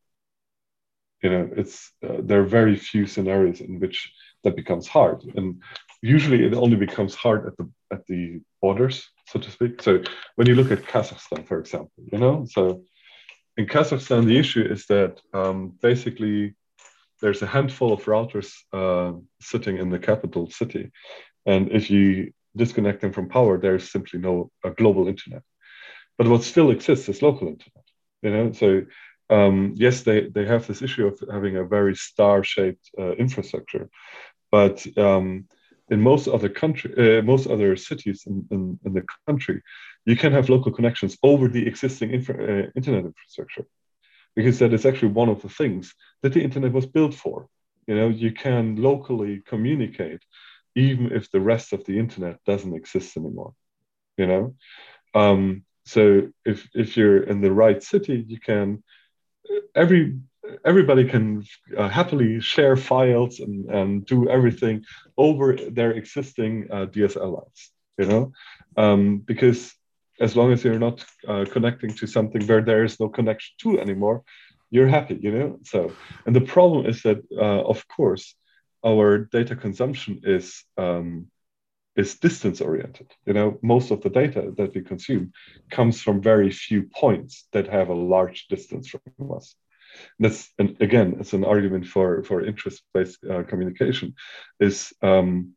You 1.24 1.30
know, 1.30 1.50
it's 1.56 1.90
uh, 2.06 2.18
there 2.28 2.40
are 2.42 2.56
very 2.60 2.76
few 2.76 3.06
scenarios 3.06 3.60
in 3.60 3.80
which 3.80 4.12
that 4.44 4.56
becomes 4.56 4.86
hard, 4.86 5.18
and 5.36 5.62
usually 6.02 6.44
it 6.44 6.54
only 6.54 6.76
becomes 6.76 7.14
hard 7.14 7.46
at 7.48 7.56
the 7.56 7.66
at 7.94 8.06
the 8.06 8.40
borders 8.60 8.98
so 9.26 9.40
to 9.40 9.50
speak. 9.50 9.82
So 9.82 10.02
when 10.36 10.46
you 10.46 10.54
look 10.54 10.70
at 10.70 10.82
Kazakhstan, 10.82 11.46
for 11.46 11.58
example, 11.58 12.02
you 12.12 12.18
know, 12.18 12.46
so 12.48 12.82
in 13.56 13.66
Kazakhstan, 13.66 14.26
the 14.26 14.38
issue 14.38 14.62
is 14.62 14.86
that 14.86 15.20
um, 15.32 15.72
basically 15.80 16.54
there's 17.20 17.42
a 17.42 17.46
handful 17.46 17.92
of 17.92 18.04
routers 18.04 18.52
uh, 18.72 19.12
sitting 19.40 19.78
in 19.78 19.90
the 19.90 19.98
capital 19.98 20.50
city, 20.50 20.90
and 21.46 21.70
if 21.72 21.90
you 21.90 22.32
disconnect 22.56 23.00
them 23.00 23.12
from 23.12 23.28
power, 23.28 23.58
there's 23.58 23.90
simply 23.90 24.20
no 24.20 24.50
global 24.76 25.08
internet. 25.08 25.42
But 26.18 26.28
what 26.28 26.44
still 26.44 26.70
exists 26.70 27.08
is 27.08 27.22
local 27.22 27.48
internet. 27.48 27.84
You 28.22 28.30
know, 28.30 28.52
so 28.52 28.82
um, 29.34 29.74
yes, 29.76 30.02
they 30.02 30.18
they 30.36 30.46
have 30.46 30.66
this 30.66 30.82
issue 30.82 31.06
of 31.06 31.16
having 31.36 31.56
a 31.56 31.64
very 31.76 31.94
star-shaped 31.96 32.86
uh, 32.98 33.14
infrastructure, 33.24 33.88
but 34.50 34.76
um, 34.96 35.26
in 35.90 36.00
most 36.00 36.28
other 36.28 36.48
country, 36.62 36.90
uh, 37.02 37.22
most 37.22 37.46
other 37.46 37.76
cities 37.76 38.24
in, 38.26 38.46
in, 38.50 38.78
in, 38.84 38.92
the 38.94 39.04
country, 39.26 39.60
you 40.06 40.16
can 40.16 40.32
have 40.32 40.48
local 40.48 40.72
connections 40.72 41.16
over 41.22 41.48
the 41.48 41.66
existing 41.66 42.10
infra, 42.10 42.34
uh, 42.34 42.66
internet 42.76 43.04
infrastructure, 43.04 43.66
because 44.36 44.58
that 44.60 44.72
is 44.72 44.86
actually 44.86 45.12
one 45.12 45.28
of 45.28 45.42
the 45.42 45.48
things 45.48 45.94
that 46.22 46.32
the 46.32 46.42
internet 46.42 46.72
was 46.72 46.86
built 46.86 47.14
for. 47.14 47.48
You 47.86 47.96
know, 47.96 48.08
you 48.08 48.32
can 48.32 48.76
locally 48.76 49.42
communicate, 49.44 50.22
even 50.74 51.12
if 51.12 51.30
the 51.30 51.40
rest 51.40 51.72
of 51.72 51.84
the 51.84 51.98
internet 51.98 52.36
doesn't 52.46 52.74
exist 52.74 53.16
anymore. 53.16 53.52
You 54.16 54.26
know, 54.26 54.54
um, 55.14 55.64
so 55.84 56.28
if 56.44 56.68
if 56.74 56.96
you're 56.96 57.22
in 57.22 57.40
the 57.40 57.52
right 57.52 57.82
city, 57.82 58.24
you 58.26 58.38
can 58.40 58.82
every 59.74 60.18
everybody 60.64 61.04
can 61.04 61.44
uh, 61.76 61.88
happily 61.88 62.40
share 62.40 62.76
files 62.76 63.40
and, 63.40 63.70
and 63.70 64.06
do 64.06 64.28
everything 64.28 64.84
over 65.16 65.56
their 65.70 65.92
existing 65.92 66.68
uh, 66.70 66.86
DSL 66.86 67.32
lines, 67.38 67.70
you 67.98 68.06
know, 68.06 68.32
um, 68.76 69.18
because 69.18 69.74
as 70.20 70.36
long 70.36 70.52
as 70.52 70.62
you're 70.62 70.78
not 70.78 71.04
uh, 71.26 71.44
connecting 71.50 71.90
to 71.90 72.06
something 72.06 72.46
where 72.46 72.62
there 72.62 72.84
is 72.84 73.00
no 73.00 73.08
connection 73.08 73.54
to 73.58 73.80
anymore, 73.80 74.22
you're 74.70 74.88
happy, 74.88 75.18
you 75.20 75.32
know. 75.32 75.58
So, 75.64 75.92
and 76.26 76.34
the 76.34 76.40
problem 76.40 76.86
is 76.86 77.02
that, 77.02 77.18
uh, 77.36 77.62
of 77.62 77.86
course, 77.88 78.34
our 78.84 79.18
data 79.18 79.56
consumption 79.56 80.20
is 80.24 80.64
um, 80.76 81.28
is 81.96 82.18
distance 82.18 82.60
oriented. 82.60 83.12
You 83.26 83.34
know, 83.34 83.58
most 83.62 83.90
of 83.90 84.02
the 84.02 84.10
data 84.10 84.52
that 84.56 84.74
we 84.74 84.82
consume 84.82 85.32
comes 85.70 86.00
from 86.00 86.20
very 86.20 86.50
few 86.50 86.84
points 86.84 87.46
that 87.52 87.68
have 87.68 87.88
a 87.88 87.94
large 87.94 88.48
distance 88.48 88.88
from 88.88 89.32
us 89.32 89.54
that's 90.18 90.50
and 90.58 90.76
again 90.80 91.16
it's 91.20 91.32
an 91.32 91.44
argument 91.44 91.86
for 91.86 92.22
for 92.22 92.44
interest-based 92.44 93.24
uh, 93.24 93.42
communication 93.44 94.14
is 94.60 94.92
um, 95.02 95.52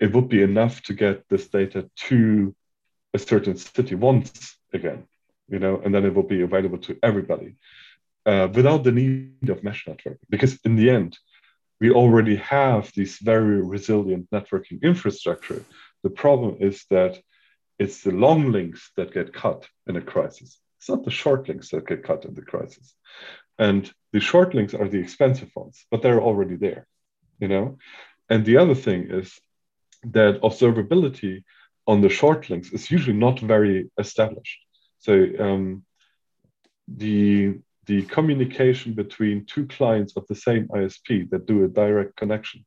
it 0.00 0.12
would 0.12 0.28
be 0.28 0.42
enough 0.42 0.82
to 0.82 0.94
get 0.94 1.28
this 1.28 1.48
data 1.48 1.88
to 1.96 2.54
a 3.12 3.18
certain 3.18 3.56
city 3.56 3.94
once 3.94 4.56
again 4.72 5.04
you 5.48 5.58
know 5.58 5.80
and 5.84 5.94
then 5.94 6.04
it 6.04 6.14
will 6.14 6.28
be 6.36 6.42
available 6.42 6.78
to 6.78 6.98
everybody 7.02 7.56
uh, 8.26 8.48
without 8.52 8.84
the 8.84 8.92
need 8.92 9.48
of 9.48 9.62
mesh 9.62 9.86
network 9.86 10.18
because 10.28 10.58
in 10.64 10.76
the 10.76 10.90
end 10.90 11.18
we 11.80 11.90
already 11.90 12.36
have 12.36 12.90
this 12.94 13.18
very 13.18 13.60
resilient 13.62 14.28
networking 14.30 14.80
infrastructure 14.82 15.64
the 16.04 16.10
problem 16.10 16.58
is 16.60 16.84
that 16.90 17.18
it's 17.78 18.02
the 18.02 18.12
long 18.12 18.52
links 18.52 18.92
that 18.96 19.14
get 19.14 19.32
cut 19.32 19.66
in 19.88 19.96
a 19.96 20.02
crisis. 20.02 20.60
It's 20.78 20.88
not 20.90 21.02
the 21.04 21.10
short 21.10 21.48
links 21.48 21.70
that 21.70 21.88
get 21.88 22.04
cut 22.04 22.26
in 22.26 22.34
the 22.34 22.42
crisis. 22.42 22.94
And 23.58 23.90
the 24.12 24.20
short 24.20 24.54
links 24.54 24.74
are 24.74 24.88
the 24.88 25.00
expensive 25.00 25.50
ones, 25.56 25.86
but 25.90 26.02
they're 26.02 26.20
already 26.20 26.56
there, 26.56 26.86
you 27.40 27.48
know? 27.48 27.78
And 28.28 28.44
the 28.44 28.58
other 28.58 28.74
thing 28.74 29.10
is 29.10 29.40
that 30.18 30.42
observability 30.42 31.42
on 31.86 32.02
the 32.02 32.10
short 32.10 32.50
links 32.50 32.70
is 32.70 32.90
usually 32.90 33.16
not 33.16 33.40
very 33.40 33.90
established. 33.98 34.58
So 34.98 35.12
um, 35.40 35.84
the 36.86 37.58
the 37.86 38.02
communication 38.02 38.94
between 38.94 39.46
two 39.46 39.66
clients 39.66 40.16
of 40.16 40.26
the 40.26 40.34
same 40.34 40.68
ISP 40.68 41.30
that 41.30 41.46
do 41.46 41.64
a 41.64 41.68
direct 41.68 42.16
connection, 42.16 42.64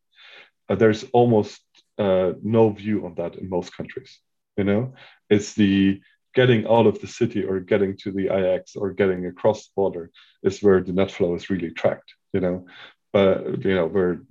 uh, 0.69 0.75
there's 0.75 1.03
almost 1.13 1.61
uh, 1.97 2.33
no 2.43 2.69
view 2.69 3.05
on 3.05 3.15
that 3.15 3.35
in 3.35 3.49
most 3.49 3.75
countries. 3.75 4.19
You 4.57 4.63
know, 4.63 4.93
it's 5.29 5.53
the 5.53 6.01
getting 6.33 6.67
out 6.67 6.87
of 6.87 6.99
the 7.01 7.07
city 7.07 7.43
or 7.43 7.59
getting 7.59 7.97
to 7.97 8.11
the 8.11 8.27
IX 8.27 8.75
or 8.75 8.91
getting 8.91 9.25
across 9.25 9.65
the 9.65 9.71
border 9.75 10.11
is 10.43 10.61
where 10.61 10.81
the 10.81 10.91
NetFlow 10.91 11.35
is 11.35 11.49
really 11.49 11.71
tracked. 11.71 12.13
You 12.33 12.41
know, 12.41 12.65
but 13.13 13.63
you 13.63 13.75
know 13.75 13.87
where 13.87 14.21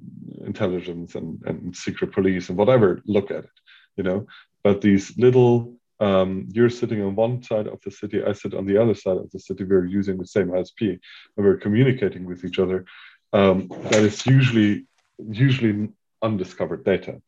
intelligence 0.45 1.15
and, 1.15 1.43
and 1.47 1.77
secret 1.77 2.13
police 2.13 2.49
and 2.49 2.59
whatever 2.59 3.03
look 3.07 3.31
at 3.31 3.45
it. 3.45 3.57
You 3.97 4.05
know, 4.05 4.27
but 4.63 4.81
these 4.81 5.17
little 5.17 5.76
um, 6.01 6.49
you're 6.53 6.71
sitting 6.71 7.03
on 7.03 7.15
one 7.15 7.43
side 7.43 7.67
of 7.67 7.81
the 7.83 7.91
city, 7.91 8.23
I 8.23 8.33
sit 8.33 8.55
on 8.55 8.67
the 8.67 8.81
other 8.81 8.95
side 8.95 9.17
of 9.17 9.31
the 9.31 9.41
city. 9.41 9.65
We're 9.65 9.87
using 9.87 10.19
the 10.19 10.27
same 10.27 10.49
ISP 10.49 10.81
and 10.91 11.01
we're 11.37 11.57
communicating 11.57 12.25
with 12.25 12.45
each 12.45 12.59
other. 12.59 12.85
Um, 13.33 13.69
that 13.91 14.03
is 14.03 14.27
usually 14.27 14.87
usually 15.19 15.89
undiscovered 16.23 16.85
data. 16.85 17.23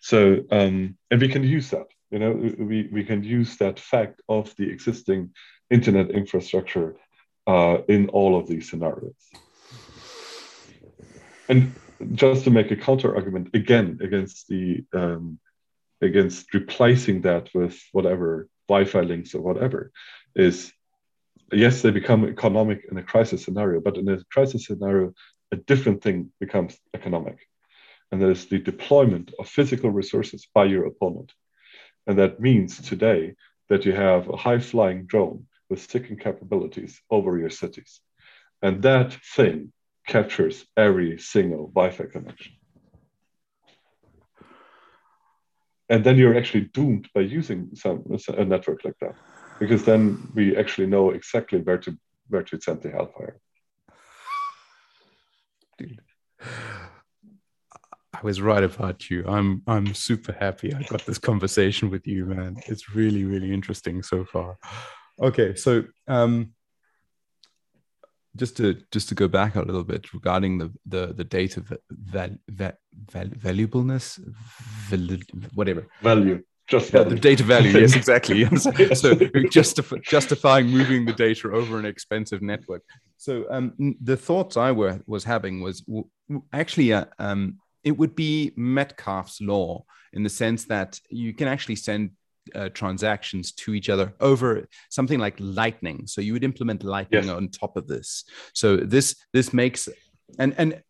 So 0.00 0.44
um, 0.50 0.96
and 1.10 1.20
we 1.20 1.28
can 1.28 1.44
use 1.44 1.70
that. 1.70 1.86
You 2.10 2.18
know, 2.18 2.32
we, 2.32 2.88
we 2.92 3.04
can 3.04 3.24
use 3.24 3.56
that 3.58 3.78
fact 3.78 4.20
of 4.28 4.54
the 4.56 4.70
existing 4.70 5.34
internet 5.70 6.10
infrastructure 6.10 6.96
uh, 7.46 7.78
in 7.88 8.08
all 8.10 8.38
of 8.38 8.46
these 8.46 8.70
scenarios. 8.70 9.14
And 11.48 11.74
just 12.12 12.44
to 12.44 12.50
make 12.50 12.70
a 12.70 12.76
counter 12.76 13.14
argument 13.14 13.48
again 13.54 13.98
against 14.02 14.48
the 14.48 14.84
um, 14.92 15.38
against 16.00 16.52
replacing 16.54 17.22
that 17.22 17.48
with 17.54 17.80
whatever 17.92 18.48
Wi-Fi 18.68 19.00
links 19.00 19.34
or 19.34 19.42
whatever 19.42 19.92
is 20.34 20.72
yes, 21.52 21.82
they 21.82 21.90
become 21.90 22.24
economic 22.24 22.86
in 22.90 22.96
a 22.96 23.02
crisis 23.02 23.44
scenario, 23.44 23.80
but 23.80 23.96
in 23.96 24.08
a 24.08 24.22
crisis 24.32 24.66
scenario, 24.66 25.12
a 25.52 25.56
different 25.56 26.02
thing 26.02 26.30
becomes 26.40 26.78
economic. 26.94 27.38
And 28.10 28.20
that 28.20 28.30
is 28.30 28.46
the 28.46 28.58
deployment 28.58 29.32
of 29.38 29.48
physical 29.48 29.90
resources 29.90 30.46
by 30.54 30.64
your 30.64 30.86
opponent. 30.86 31.32
And 32.06 32.18
that 32.18 32.40
means 32.40 32.80
today 32.80 33.34
that 33.68 33.84
you 33.84 33.92
have 33.92 34.28
a 34.28 34.36
high 34.36 34.58
flying 34.58 35.06
drone 35.06 35.46
with 35.70 35.86
SIGINT 35.88 36.20
capabilities 36.20 37.00
over 37.10 37.38
your 37.38 37.50
cities. 37.50 38.00
And 38.62 38.82
that 38.82 39.14
thing 39.34 39.72
captures 40.06 40.66
every 40.76 41.18
single 41.18 41.68
Wi 41.68 41.90
Fi 41.90 42.04
connection 42.04 42.52
and 45.88 46.04
then 46.04 46.16
you're 46.16 46.36
actually 46.36 46.68
doomed 46.72 47.08
by 47.14 47.20
using 47.20 47.70
some 47.74 48.04
a 48.36 48.44
network 48.44 48.84
like 48.84 48.98
that 49.00 49.14
because 49.60 49.84
then 49.84 50.28
we 50.34 50.56
actually 50.56 50.86
know 50.86 51.10
exactly 51.10 51.60
where 51.60 51.78
to 51.78 51.96
where 52.28 52.42
to 52.42 52.60
send 52.60 52.82
the 52.82 52.90
hellfire 52.90 53.38
Dude. 55.76 56.00
I 58.14 58.20
was 58.22 58.40
right 58.40 58.62
about 58.62 59.10
you. 59.10 59.24
I'm 59.26 59.62
I'm 59.66 59.92
super 59.92 60.32
happy 60.32 60.72
I 60.72 60.82
got 60.82 61.04
this 61.04 61.18
conversation 61.18 61.90
with 61.90 62.06
you, 62.06 62.26
man. 62.26 62.56
It's 62.66 62.94
really 62.94 63.24
really 63.24 63.52
interesting 63.52 64.02
so 64.02 64.24
far. 64.24 64.56
Okay, 65.20 65.54
so 65.54 65.84
um, 66.08 66.53
just 68.36 68.56
to 68.56 68.74
just 68.90 69.08
to 69.08 69.14
go 69.14 69.28
back 69.28 69.56
a 69.56 69.62
little 69.62 69.84
bit 69.84 70.12
regarding 70.12 70.58
the 70.58 70.72
the 70.86 71.12
the 71.14 71.24
data 71.24 71.62
val, 71.90 72.30
val, 72.48 72.72
val, 73.10 73.28
valuableness 73.28 74.18
val, 74.88 75.18
whatever. 75.54 75.86
Value. 76.02 76.42
Just 76.66 76.94
yeah, 76.94 77.02
the 77.02 77.16
data 77.16 77.42
value 77.42 77.70
yes 77.80 77.94
exactly. 77.94 78.44
So, 78.56 78.70
so 78.94 79.14
justif- 79.56 80.02
justifying 80.02 80.68
moving 80.68 81.04
the 81.04 81.12
data 81.12 81.52
over 81.52 81.78
an 81.78 81.84
expensive 81.84 82.40
network. 82.40 82.82
So 83.18 83.44
um, 83.50 83.96
the 84.00 84.16
thoughts 84.16 84.56
i 84.56 84.72
were 84.72 85.00
was 85.06 85.24
having 85.24 85.60
was 85.60 85.84
actually 86.52 86.92
uh, 86.92 87.04
um, 87.18 87.58
it 87.82 87.96
would 87.98 88.16
be 88.16 88.52
metcalfe's 88.56 89.40
law 89.40 89.84
in 90.14 90.22
the 90.22 90.30
sense 90.30 90.64
that 90.66 90.98
you 91.10 91.34
can 91.34 91.48
actually 91.48 91.76
send 91.76 92.10
uh, 92.54 92.68
transactions 92.70 93.52
to 93.52 93.74
each 93.74 93.88
other 93.88 94.12
over 94.20 94.66
something 94.90 95.18
like 95.18 95.36
lightning 95.38 96.06
so 96.06 96.20
you 96.20 96.32
would 96.32 96.44
implement 96.44 96.84
lightning 96.84 97.24
yes. 97.24 97.32
on 97.32 97.48
top 97.48 97.76
of 97.76 97.86
this 97.86 98.24
so 98.52 98.76
this 98.76 99.16
this 99.32 99.52
makes 99.52 99.88
and 100.38 100.54
and 100.58 100.82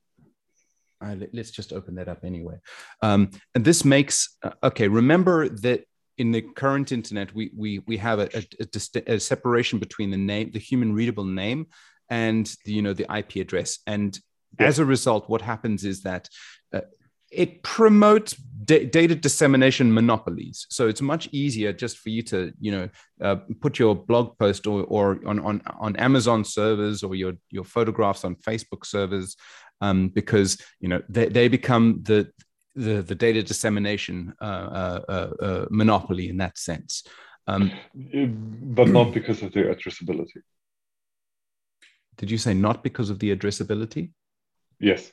uh, 1.01 1.14
let's 1.32 1.51
just 1.51 1.72
open 1.72 1.94
that 1.94 2.09
up 2.09 2.24
anyway 2.24 2.59
um, 3.02 3.31
and 3.55 3.64
this 3.64 3.85
makes 3.85 4.36
uh, 4.43 4.51
okay 4.62 4.89
remember 4.89 5.48
that 5.48 5.85
in 6.18 6.31
the 6.31 6.43
current 6.43 6.93
internet 6.93 7.35
we 7.35 7.51
we 7.56 7.81
we 7.86 7.97
have 7.97 8.18
a, 8.18 8.28
a, 8.36 8.44
a, 8.60 9.14
a 9.14 9.20
separation 9.20 9.78
between 9.78 10.10
the 10.10 10.16
name 10.16 10.51
the 10.52 10.59
human 10.59 10.93
readable 10.93 11.24
name 11.24 11.66
and 12.10 12.55
the, 12.64 12.72
you 12.72 12.82
know 12.82 12.93
the 12.93 13.06
ip 13.18 13.35
address 13.36 13.78
and 13.86 14.18
yes. 14.59 14.68
as 14.70 14.78
a 14.78 14.85
result 14.85 15.28
what 15.28 15.43
happens 15.43 15.85
is 15.85 16.02
that 16.02 16.28
uh, 16.72 16.81
it 17.35 17.62
promotes 17.62 18.35
d- 18.65 18.85
data 18.86 19.15
dissemination 19.15 19.93
monopolies. 19.93 20.66
So 20.70 20.89
it's 20.89 21.01
much 21.01 21.28
easier 21.32 21.73
just 21.73 21.98
for 21.98 22.11
you 22.11 22.23
to, 22.23 22.52
you 22.61 22.73
know, 22.73 22.89
uh, 23.20 23.36
put 23.61 23.78
your 23.78 23.94
blog 23.94 24.39
post 24.39 24.66
or, 24.66 24.85
or 24.85 25.20
on, 25.27 25.39
on, 25.40 25.62
on 25.78 25.97
Amazon 25.97 26.44
servers 26.44 27.02
or 27.02 27.15
your, 27.15 27.35
your 27.51 27.65
photographs 27.65 28.24
on 28.24 28.36
Facebook 28.36 28.85
servers, 28.85 29.36
um, 29.81 30.09
because, 30.09 30.61
you 30.81 30.89
know, 30.89 31.02
they, 31.09 31.27
they 31.27 31.48
become 31.48 32.01
the, 32.02 32.31
the, 32.74 33.02
the 33.02 33.15
data 33.15 33.43
dissemination 33.43 34.35
uh, 34.40 34.44
uh, 34.44 35.01
uh, 35.09 35.44
uh 35.44 35.66
monopoly 35.70 36.28
in 36.28 36.39
that 36.39 36.59
sense. 36.59 37.05
Um, 37.47 37.70
but 37.94 38.89
not 38.89 39.12
because 39.12 39.43
of 39.43 39.52
the 39.52 39.61
addressability. 39.65 40.40
Did 42.16 42.31
you 42.31 42.39
say 42.39 42.55
not 42.55 42.82
because 42.82 43.11
of 43.11 43.19
the 43.19 43.36
addressability? 43.36 44.12
Yes, 44.81 45.12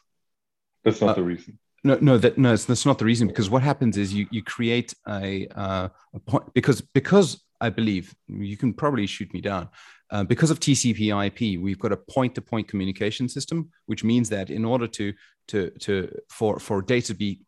that's 0.84 1.02
not 1.02 1.11
uh, 1.11 1.14
the 1.15 1.23
reason 1.23 1.60
no 1.84 1.98
no 2.02 2.18
that 2.18 2.38
no 2.38 2.56
that's 2.56 2.86
not 2.86 2.99
the 2.99 3.06
reason 3.06 3.28
because 3.28 3.49
what 3.49 3.64
happens 3.64 3.98
is 3.98 4.14
you 4.14 4.28
you 4.32 4.44
create 4.44 4.94
a, 5.08 5.48
uh, 5.56 5.88
a 6.14 6.20
point 6.20 6.53
because 6.53 6.82
because 6.82 7.44
i 7.60 7.70
believe 7.70 8.14
you 8.28 8.58
can 8.58 8.74
probably 8.74 9.08
shoot 9.08 9.34
me 9.34 9.41
down 9.41 9.68
uh, 10.12 10.24
because 10.24 10.52
of 10.52 10.60
tcp 10.60 11.02
ip 11.28 11.62
we've 11.62 11.80
got 11.80 11.91
a 11.91 11.98
point 11.98 12.36
to 12.36 12.41
point 12.41 12.68
communication 12.68 13.28
system 13.28 13.70
which 13.86 14.03
means 14.03 14.30
that 14.30 14.49
in 14.49 14.66
order 14.66 14.88
to 14.88 15.14
to 15.48 15.70
to 15.80 16.12
for 16.30 16.60
for 16.60 16.82
data 16.82 17.08
to 17.08 17.14
be 17.16 17.41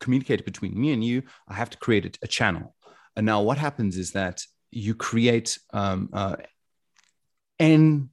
communicated 0.00 0.44
between 0.44 0.78
me 0.78 0.92
and 0.92 1.02
you 1.02 1.22
i 1.48 1.54
have 1.54 1.70
to 1.70 1.78
create 1.78 2.04
a, 2.04 2.10
a 2.22 2.28
channel. 2.28 2.74
And 3.16 3.26
now 3.26 3.42
what 3.42 3.58
happens 3.58 3.96
is 3.96 4.12
that 4.12 4.44
you 4.70 4.94
create 4.94 5.58
um, 5.72 6.10
uh, 6.12 6.36
n 7.58 8.10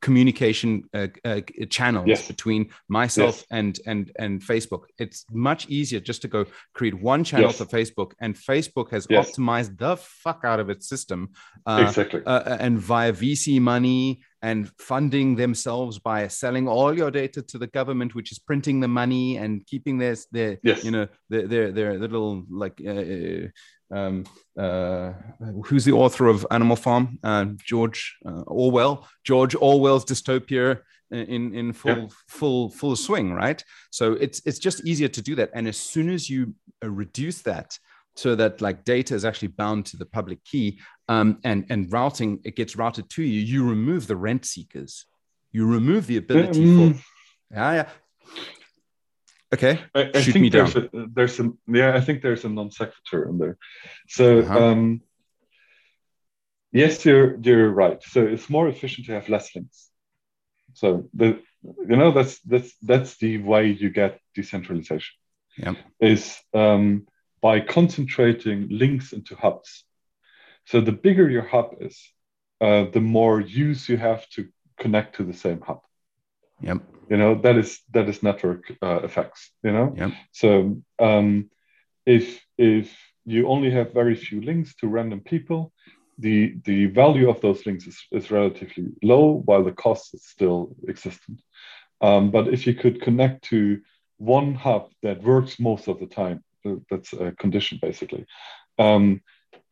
communication 0.00 0.84
uh, 0.94 1.08
uh, 1.24 1.40
channels 1.70 2.06
yes. 2.06 2.28
between 2.28 2.70
myself 2.88 3.36
yes. 3.38 3.46
and 3.50 3.80
and 3.86 4.12
and 4.18 4.40
Facebook. 4.40 4.82
It's 4.98 5.24
much 5.30 5.68
easier 5.68 6.00
just 6.00 6.22
to 6.22 6.28
go 6.28 6.46
create 6.74 6.94
one 6.94 7.24
channel 7.24 7.48
yes. 7.48 7.58
to 7.58 7.64
Facebook, 7.64 8.12
and 8.20 8.34
Facebook 8.34 8.90
has 8.90 9.06
optimized 9.08 9.78
the 9.78 9.96
fuck 9.96 10.42
out 10.44 10.60
of 10.60 10.70
its 10.70 10.88
system. 10.88 11.30
Uh, 11.66 11.84
exactly. 11.86 12.22
Uh, 12.24 12.30
uh, 12.30 12.56
and 12.60 12.78
via 12.78 13.12
VC 13.12 13.60
money 13.60 14.20
and 14.40 14.70
funding 14.78 15.34
themselves 15.34 15.98
by 15.98 16.28
selling 16.28 16.68
all 16.68 16.96
your 16.96 17.10
data 17.10 17.42
to 17.42 17.58
the 17.58 17.66
government, 17.66 18.14
which 18.14 18.30
is 18.30 18.38
printing 18.38 18.78
the 18.80 18.88
money 18.88 19.36
and 19.36 19.66
keeping 19.66 19.98
their 19.98 20.16
their 20.30 20.58
yes. 20.62 20.84
you 20.84 20.90
know 20.90 21.08
their 21.28 21.46
their, 21.46 21.72
their 21.72 21.98
little 21.98 22.44
like 22.48 22.80
uh, 22.86 23.48
um, 23.90 24.24
uh, 24.58 25.12
who's 25.64 25.84
the 25.84 25.92
author 25.92 26.28
of 26.28 26.46
Animal 26.50 26.76
Farm? 26.76 27.18
Uh, 27.22 27.46
George 27.64 28.16
uh, 28.26 28.42
Orwell. 28.46 29.08
George 29.24 29.54
Orwell's 29.54 30.04
dystopia 30.04 30.80
in 31.10 31.54
in 31.54 31.72
full 31.72 31.98
yeah. 31.98 32.06
full 32.28 32.70
full 32.70 32.96
swing, 32.96 33.32
right? 33.32 33.62
So 33.90 34.12
it's 34.12 34.42
it's 34.44 34.58
just 34.58 34.84
easier 34.84 35.08
to 35.08 35.22
do 35.22 35.34
that. 35.36 35.50
And 35.54 35.66
as 35.66 35.76
soon 35.76 36.10
as 36.10 36.28
you 36.28 36.54
uh, 36.84 36.90
reduce 36.90 37.42
that 37.42 37.78
so 38.14 38.34
that 38.34 38.60
like 38.60 38.84
data 38.84 39.14
is 39.14 39.24
actually 39.24 39.48
bound 39.48 39.86
to 39.86 39.96
the 39.96 40.06
public 40.06 40.44
key 40.44 40.80
um, 41.08 41.38
and 41.44 41.64
and 41.70 41.90
routing 41.92 42.40
it 42.44 42.56
gets 42.56 42.76
routed 42.76 43.08
to 43.10 43.22
you, 43.22 43.40
you 43.40 43.68
remove 43.68 44.06
the 44.06 44.16
rent 44.16 44.44
seekers. 44.44 45.06
You 45.52 45.66
remove 45.66 46.06
the 46.06 46.18
ability 46.18 46.64
mm. 46.64 46.94
for 46.94 47.02
yeah, 47.50 47.72
yeah. 47.72 47.88
Okay. 49.54 49.80
I, 49.94 50.10
I 50.14 50.22
think 50.22 50.52
there's 50.52 50.74
down. 50.74 50.90
a 50.92 51.06
there's 51.14 51.40
a 51.40 51.52
yeah, 51.66 51.96
I 51.96 52.00
think 52.00 52.22
there's 52.22 52.44
a 52.44 52.48
non 52.48 52.70
sequitur 52.70 53.28
in 53.28 53.38
there. 53.38 53.58
So 54.08 54.40
uh-huh. 54.40 54.64
um 54.64 55.02
yes, 56.72 57.04
you're 57.04 57.38
you're 57.40 57.70
right. 57.70 58.02
So 58.02 58.26
it's 58.26 58.50
more 58.50 58.68
efficient 58.68 59.06
to 59.06 59.12
have 59.14 59.28
less 59.28 59.54
links. 59.54 59.90
So 60.74 61.08
the 61.14 61.40
you 61.62 61.96
know 61.96 62.12
that's 62.12 62.40
that's 62.40 62.74
that's 62.82 63.16
the 63.18 63.38
way 63.38 63.68
you 63.68 63.90
get 63.90 64.20
decentralization. 64.34 65.14
Yeah. 65.56 65.74
Is 66.00 66.38
um 66.54 67.06
by 67.40 67.60
concentrating 67.60 68.68
links 68.70 69.12
into 69.12 69.36
hubs 69.36 69.84
So 70.66 70.80
the 70.82 70.92
bigger 70.92 71.30
your 71.30 71.46
hub 71.46 71.76
is, 71.80 72.12
uh, 72.60 72.86
the 72.92 73.00
more 73.00 73.40
use 73.40 73.88
you 73.88 73.96
have 73.96 74.28
to 74.30 74.48
connect 74.78 75.16
to 75.16 75.24
the 75.24 75.32
same 75.32 75.60
hub. 75.60 75.80
Yep. 76.60 76.78
You 77.10 77.16
know 77.16 77.34
that 77.42 77.56
is 77.56 77.80
that 77.92 78.08
is 78.08 78.22
network 78.22 78.72
uh, 78.82 79.00
effects. 79.02 79.50
You 79.62 79.72
know. 79.72 79.94
Yep. 79.96 80.12
So 80.32 80.82
um, 80.98 81.50
if 82.04 82.44
if 82.56 82.96
you 83.24 83.48
only 83.48 83.70
have 83.70 83.92
very 83.92 84.14
few 84.14 84.40
links 84.40 84.74
to 84.76 84.88
random 84.88 85.20
people, 85.20 85.72
the 86.18 86.54
the 86.64 86.86
value 86.86 87.28
of 87.30 87.40
those 87.40 87.64
links 87.66 87.86
is, 87.86 87.98
is 88.12 88.30
relatively 88.30 88.86
low, 89.02 89.42
while 89.44 89.64
the 89.64 89.72
cost 89.72 90.14
is 90.14 90.24
still 90.26 90.74
existent. 90.88 91.40
Um, 92.00 92.30
but 92.30 92.48
if 92.48 92.66
you 92.66 92.74
could 92.74 93.00
connect 93.02 93.44
to 93.44 93.80
one 94.18 94.54
hub 94.54 94.90
that 95.02 95.22
works 95.22 95.58
most 95.58 95.88
of 95.88 95.98
the 96.00 96.06
time, 96.06 96.42
uh, 96.66 96.76
that's 96.90 97.12
a 97.12 97.32
condition 97.32 97.78
basically, 97.80 98.26
um, 98.78 99.22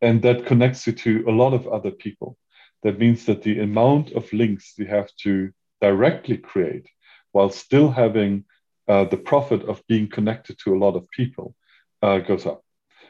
and 0.01 0.23
that 0.23 0.47
connects 0.47 0.87
you 0.87 0.93
to 0.93 1.25
a 1.29 1.33
lot 1.33 1.53
of 1.55 1.67
other 1.69 1.91
people. 1.91 2.37
That 2.83 2.99
means 2.99 3.27
that 3.27 3.43
the 3.43 3.61
amount 3.61 4.13
of 4.13 4.33
links 4.33 4.75
you 4.79 4.87
have 4.87 5.11
to 5.23 5.51
directly 5.81 6.39
create 6.39 6.89
while 7.37 7.51
still 7.51 7.91
having 7.91 8.33
uh, 8.89 9.05
the 9.13 9.23
profit 9.31 9.63
of 9.71 9.83
being 9.93 10.09
connected 10.17 10.55
to 10.59 10.75
a 10.75 10.81
lot 10.85 10.95
of 10.97 11.11
people 11.21 11.49
uh, 12.07 12.19
goes 12.31 12.45
up. 12.53 12.61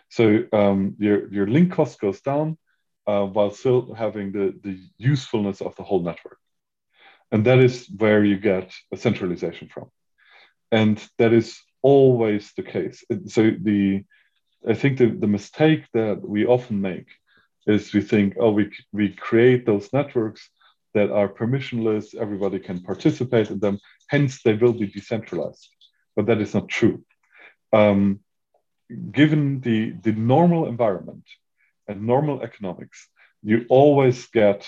So 0.09 0.25
um, 0.61 0.79
your, 0.99 1.19
your 1.37 1.47
link 1.47 1.69
cost 1.77 2.01
goes 2.01 2.21
down 2.31 2.59
uh, 3.07 3.25
while 3.35 3.53
still 3.53 3.95
having 3.95 4.33
the, 4.33 4.47
the 4.67 4.77
usefulness 4.99 5.61
of 5.61 5.77
the 5.77 5.85
whole 5.89 6.03
network. 6.11 6.41
And 7.31 7.47
that 7.47 7.61
is 7.69 7.89
where 8.03 8.25
you 8.25 8.37
get 8.53 8.69
a 8.93 8.97
centralization 8.97 9.69
from. 9.69 9.87
And 10.73 10.97
that 11.19 11.33
is 11.33 11.49
always 11.83 12.53
the 12.57 12.67
case. 12.77 13.05
So 13.35 13.53
the 13.69 14.05
I 14.73 14.75
think 14.75 14.99
the, 14.99 15.09
the 15.25 15.35
mistake 15.39 15.85
that 15.93 16.19
we 16.35 16.47
often 16.57 16.81
make 16.81 17.09
is 17.75 17.95
we 17.95 18.03
think, 18.13 18.35
oh, 18.41 18.51
we, 18.51 18.65
we 18.93 19.07
create 19.29 19.63
those 19.65 19.93
networks 19.93 20.43
that 20.97 21.11
are 21.11 21.29
permissionless, 21.41 22.15
everybody 22.25 22.59
can 22.59 22.79
participate 22.91 23.49
in 23.51 23.59
them, 23.65 23.77
hence 24.15 24.33
they 24.43 24.55
will 24.55 24.77
be 24.83 24.89
decentralized. 24.99 25.69
But 26.17 26.27
that 26.29 26.41
is 26.41 26.55
not 26.55 26.69
true. 26.69 26.97
Um, 27.81 28.01
given 29.21 29.61
the, 29.61 29.79
the 30.07 30.13
normal 30.13 30.63
environment 30.75 31.27
and 31.87 32.07
normal 32.15 32.43
economics, 32.49 32.99
you 33.43 33.67
always 33.69 34.19
get 34.43 34.67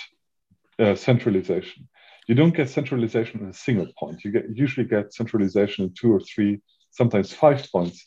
uh, 0.78 0.94
centralization. 0.94 1.88
You 2.28 2.34
don't 2.34 2.58
get 2.60 2.68
centralization 2.68 3.40
in 3.40 3.48
a 3.48 3.62
single 3.66 3.88
point. 4.00 4.22
You 4.22 4.30
get 4.36 4.44
usually 4.64 4.86
get 4.86 5.14
centralization 5.20 5.84
in 5.84 5.90
two 6.00 6.10
or 6.16 6.20
three, 6.20 6.60
sometimes 6.90 7.32
five 7.32 7.60
points. 7.72 7.98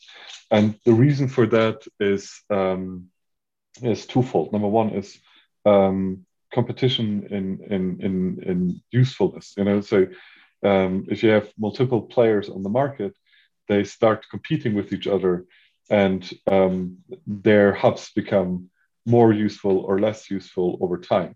And 0.56 0.66
the 0.86 0.96
reason 1.04 1.26
for 1.26 1.46
that 1.56 1.78
is 1.98 2.22
um, 2.58 3.08
is 3.92 4.06
twofold. 4.06 4.52
Number 4.52 4.68
one 4.82 4.90
is 5.00 5.08
um, 5.72 6.24
competition 6.54 7.26
in, 7.30 7.44
in 7.74 8.00
in 8.00 8.42
in 8.50 8.82
usefulness. 8.90 9.54
You 9.56 9.64
know, 9.64 9.80
so 9.80 10.06
um, 10.64 11.06
if 11.08 11.22
you 11.22 11.30
have 11.30 11.48
multiple 11.58 12.02
players 12.02 12.48
on 12.48 12.62
the 12.62 12.68
market, 12.68 13.14
they 13.68 13.84
start 13.84 14.30
competing 14.30 14.74
with 14.74 14.92
each 14.92 15.06
other, 15.06 15.44
and 15.90 16.28
um, 16.46 16.98
their 17.26 17.72
hubs 17.72 18.10
become 18.14 18.70
more 19.04 19.32
useful 19.32 19.78
or 19.78 19.98
less 19.98 20.30
useful 20.30 20.78
over 20.80 20.98
time. 20.98 21.34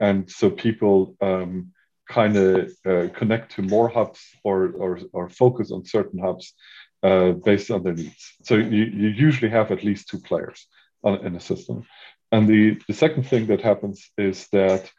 And 0.00 0.30
so 0.30 0.50
people 0.50 1.16
um, 1.20 1.72
kind 2.08 2.36
of 2.36 2.72
uh, 2.86 3.08
connect 3.14 3.52
to 3.52 3.62
more 3.62 3.88
hubs 3.88 4.20
or, 4.44 4.72
or, 4.76 4.98
or 5.12 5.28
focus 5.28 5.70
on 5.70 5.84
certain 5.84 6.20
hubs 6.20 6.54
uh, 7.02 7.32
based 7.32 7.70
on 7.70 7.82
their 7.82 7.94
needs. 7.94 8.36
So 8.42 8.54
you, 8.54 8.84
you 8.84 9.08
usually 9.08 9.50
have 9.50 9.70
at 9.70 9.84
least 9.84 10.08
two 10.08 10.20
players 10.20 10.66
on, 11.02 11.26
in 11.26 11.36
a 11.36 11.40
system. 11.40 11.86
And 12.30 12.46
the, 12.48 12.80
the 12.86 12.94
second 12.94 13.24
thing 13.24 13.46
that 13.46 13.62
happens 13.62 14.10
is 14.18 14.48
that 14.52 14.90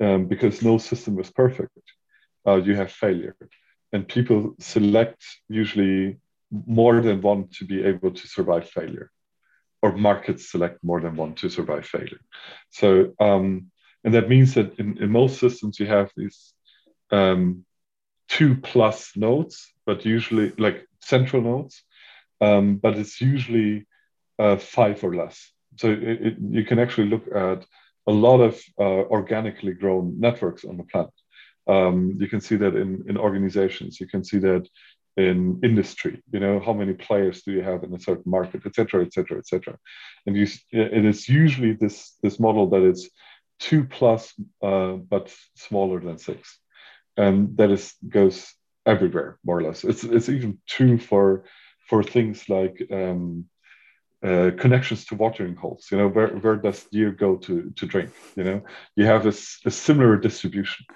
um, 0.00 0.26
because 0.26 0.62
no 0.62 0.78
system 0.78 1.18
is 1.18 1.30
perfect, 1.30 1.78
uh, 2.46 2.56
you 2.56 2.74
have 2.76 2.92
failure. 2.92 3.36
And 3.92 4.06
people 4.06 4.54
select 4.58 5.24
usually 5.48 6.18
more 6.50 7.00
than 7.00 7.20
one 7.22 7.48
to 7.58 7.64
be 7.64 7.82
able 7.84 8.10
to 8.10 8.28
survive 8.28 8.68
failure, 8.68 9.10
or 9.82 9.92
markets 9.92 10.50
select 10.50 10.82
more 10.82 11.00
than 11.00 11.16
one 11.16 11.34
to 11.36 11.48
survive 11.48 11.86
failure. 11.86 12.20
So, 12.70 13.14
um, 13.20 13.70
and 14.04 14.14
that 14.14 14.28
means 14.28 14.54
that 14.54 14.78
in, 14.78 14.98
in 14.98 15.10
most 15.10 15.40
systems, 15.40 15.80
you 15.80 15.86
have 15.86 16.10
these 16.16 16.52
um, 17.10 17.64
two 18.28 18.56
plus 18.56 19.16
nodes, 19.16 19.72
but 19.84 20.04
usually 20.04 20.52
like 20.58 20.86
central 21.00 21.42
nodes, 21.42 21.82
um, 22.40 22.76
but 22.76 22.96
it's 22.96 23.20
usually 23.20 23.86
uh, 24.38 24.56
five 24.56 25.02
or 25.02 25.14
less. 25.14 25.50
So 25.76 25.90
it, 25.90 26.02
it, 26.02 26.36
you 26.50 26.64
can 26.64 26.78
actually 26.78 27.08
look 27.08 27.26
at 27.34 27.64
a 28.06 28.12
lot 28.12 28.40
of 28.40 28.60
uh, 28.78 29.04
organically 29.18 29.74
grown 29.74 30.18
networks 30.18 30.64
on 30.64 30.76
the 30.76 30.84
planet. 30.84 31.12
Um, 31.66 32.16
you 32.20 32.28
can 32.28 32.40
see 32.40 32.56
that 32.56 32.76
in, 32.76 33.04
in 33.08 33.16
organizations. 33.16 34.00
You 34.00 34.06
can 34.06 34.22
see 34.22 34.38
that 34.38 34.68
in 35.16 35.60
industry. 35.62 36.22
You 36.30 36.40
know, 36.40 36.60
how 36.60 36.72
many 36.72 36.92
players 36.92 37.42
do 37.42 37.50
you 37.52 37.62
have 37.62 37.82
in 37.84 37.94
a 37.94 37.98
certain 37.98 38.30
market, 38.30 38.62
et 38.66 38.74
cetera, 38.74 39.04
et 39.04 39.12
cetera, 39.12 39.38
et 39.38 39.46
cetera. 39.46 39.76
And 40.26 40.36
you, 40.36 40.46
it 40.70 41.04
is 41.04 41.28
usually 41.28 41.72
this 41.72 42.12
this 42.22 42.38
model 42.38 42.68
that 42.70 42.82
is 42.82 43.10
two 43.58 43.84
plus, 43.84 44.34
uh, 44.62 44.92
but 44.92 45.34
smaller 45.54 46.00
than 46.00 46.18
six, 46.18 46.58
and 47.16 47.56
that 47.56 47.70
is 47.70 47.94
goes 48.08 48.52
everywhere 48.84 49.38
more 49.44 49.58
or 49.58 49.62
less. 49.62 49.84
It's 49.84 50.04
it's 50.04 50.28
even 50.28 50.58
true 50.66 50.98
for 50.98 51.44
for 51.88 52.02
things 52.02 52.48
like 52.48 52.86
um, 52.92 53.46
uh, 54.24 54.50
connections 54.58 55.04
to 55.06 55.14
watering 55.14 55.54
holes. 55.54 55.88
You 55.90 55.98
know, 55.98 56.08
where, 56.08 56.28
where 56.28 56.56
does 56.56 56.84
deer 56.84 57.10
go 57.10 57.36
to, 57.36 57.70
to 57.76 57.86
drink? 57.86 58.10
You 58.34 58.44
know, 58.44 58.62
you 58.94 59.04
have 59.06 59.26
a, 59.26 59.34
a 59.64 59.70
similar 59.70 60.16
distribution. 60.16 60.86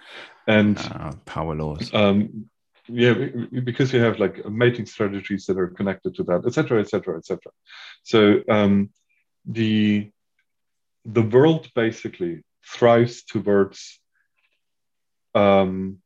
And 0.47 0.79
uh, 0.79 1.13
power 1.27 1.55
laws. 1.55 1.93
Um, 1.93 2.51
yeah, 2.89 3.15
because 3.65 3.93
you 3.93 4.01
have 4.01 4.19
like 4.19 4.45
mating 4.47 4.87
strategies 4.87 5.47
that 5.47 5.59
are 5.59 5.69
connected 5.69 6.15
to 6.17 6.25
that, 6.25 6.45
etc., 6.47 6.81
etc., 6.81 7.19
etc. 7.19 7.53
So 8.03 8.41
um, 8.49 8.91
the 9.45 10.11
the 11.05 11.23
world 11.23 11.69
basically 11.75 12.43
thrives 12.67 13.23
towards 13.25 14.01
um, 15.35 15.99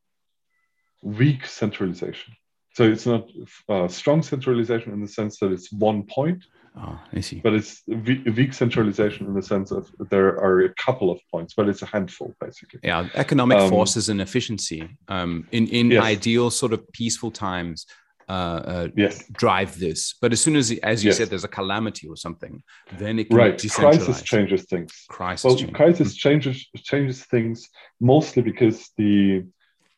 weak 1.01 1.45
centralization. 1.45 2.35
So 2.73 2.83
it's 2.83 3.05
not 3.05 3.29
uh, 3.69 3.87
strong 3.87 4.21
centralization 4.21 4.91
in 4.93 5.01
the 5.01 5.07
sense 5.07 5.39
that 5.39 5.51
it's 5.51 5.71
one 5.71 6.03
point, 6.03 6.43
Oh, 6.77 6.99
I 7.13 7.21
see. 7.21 7.39
But 7.39 7.53
it's 7.53 7.83
weak 7.87 8.53
centralization 8.53 9.27
in 9.27 9.33
the 9.33 9.41
sense 9.41 9.71
of 9.71 9.89
there 10.09 10.27
are 10.27 10.65
a 10.65 10.73
couple 10.73 11.09
of 11.09 11.19
points, 11.31 11.53
but 11.53 11.69
it's 11.69 11.81
a 11.81 11.85
handful 11.85 12.35
basically. 12.41 12.81
Yeah, 12.83 13.07
economic 13.13 13.57
um, 13.59 13.69
forces 13.69 14.09
and 14.09 14.21
efficiency 14.21 14.89
um, 15.07 15.47
in 15.51 15.67
in 15.67 15.91
yes. 15.91 16.03
ideal 16.03 16.49
sort 16.49 16.73
of 16.73 16.91
peaceful 16.91 17.31
times. 17.31 17.85
Uh, 18.27 18.31
uh, 18.31 18.87
yes. 18.97 19.23
drive 19.33 19.77
this. 19.77 20.15
But 20.19 20.31
as 20.31 20.41
soon 20.41 20.55
as, 20.55 20.71
as 20.81 21.03
you 21.03 21.09
yes. 21.09 21.17
said, 21.17 21.29
there's 21.29 21.43
a 21.43 21.47
calamity 21.47 22.07
or 22.07 22.15
something, 22.15 22.63
then 22.97 23.19
it 23.19 23.29
can 23.29 23.37
right. 23.37 23.71
Crisis 23.71 24.23
changes 24.23 24.63
things. 24.63 25.05
Crisis. 25.09 25.43
Well, 25.43 25.55
changes. 25.55 25.75
crisis 25.75 26.15
changes 26.15 26.67
changes 26.77 27.23
things 27.25 27.69
mostly 28.01 28.41
because 28.41 28.89
the 28.97 29.45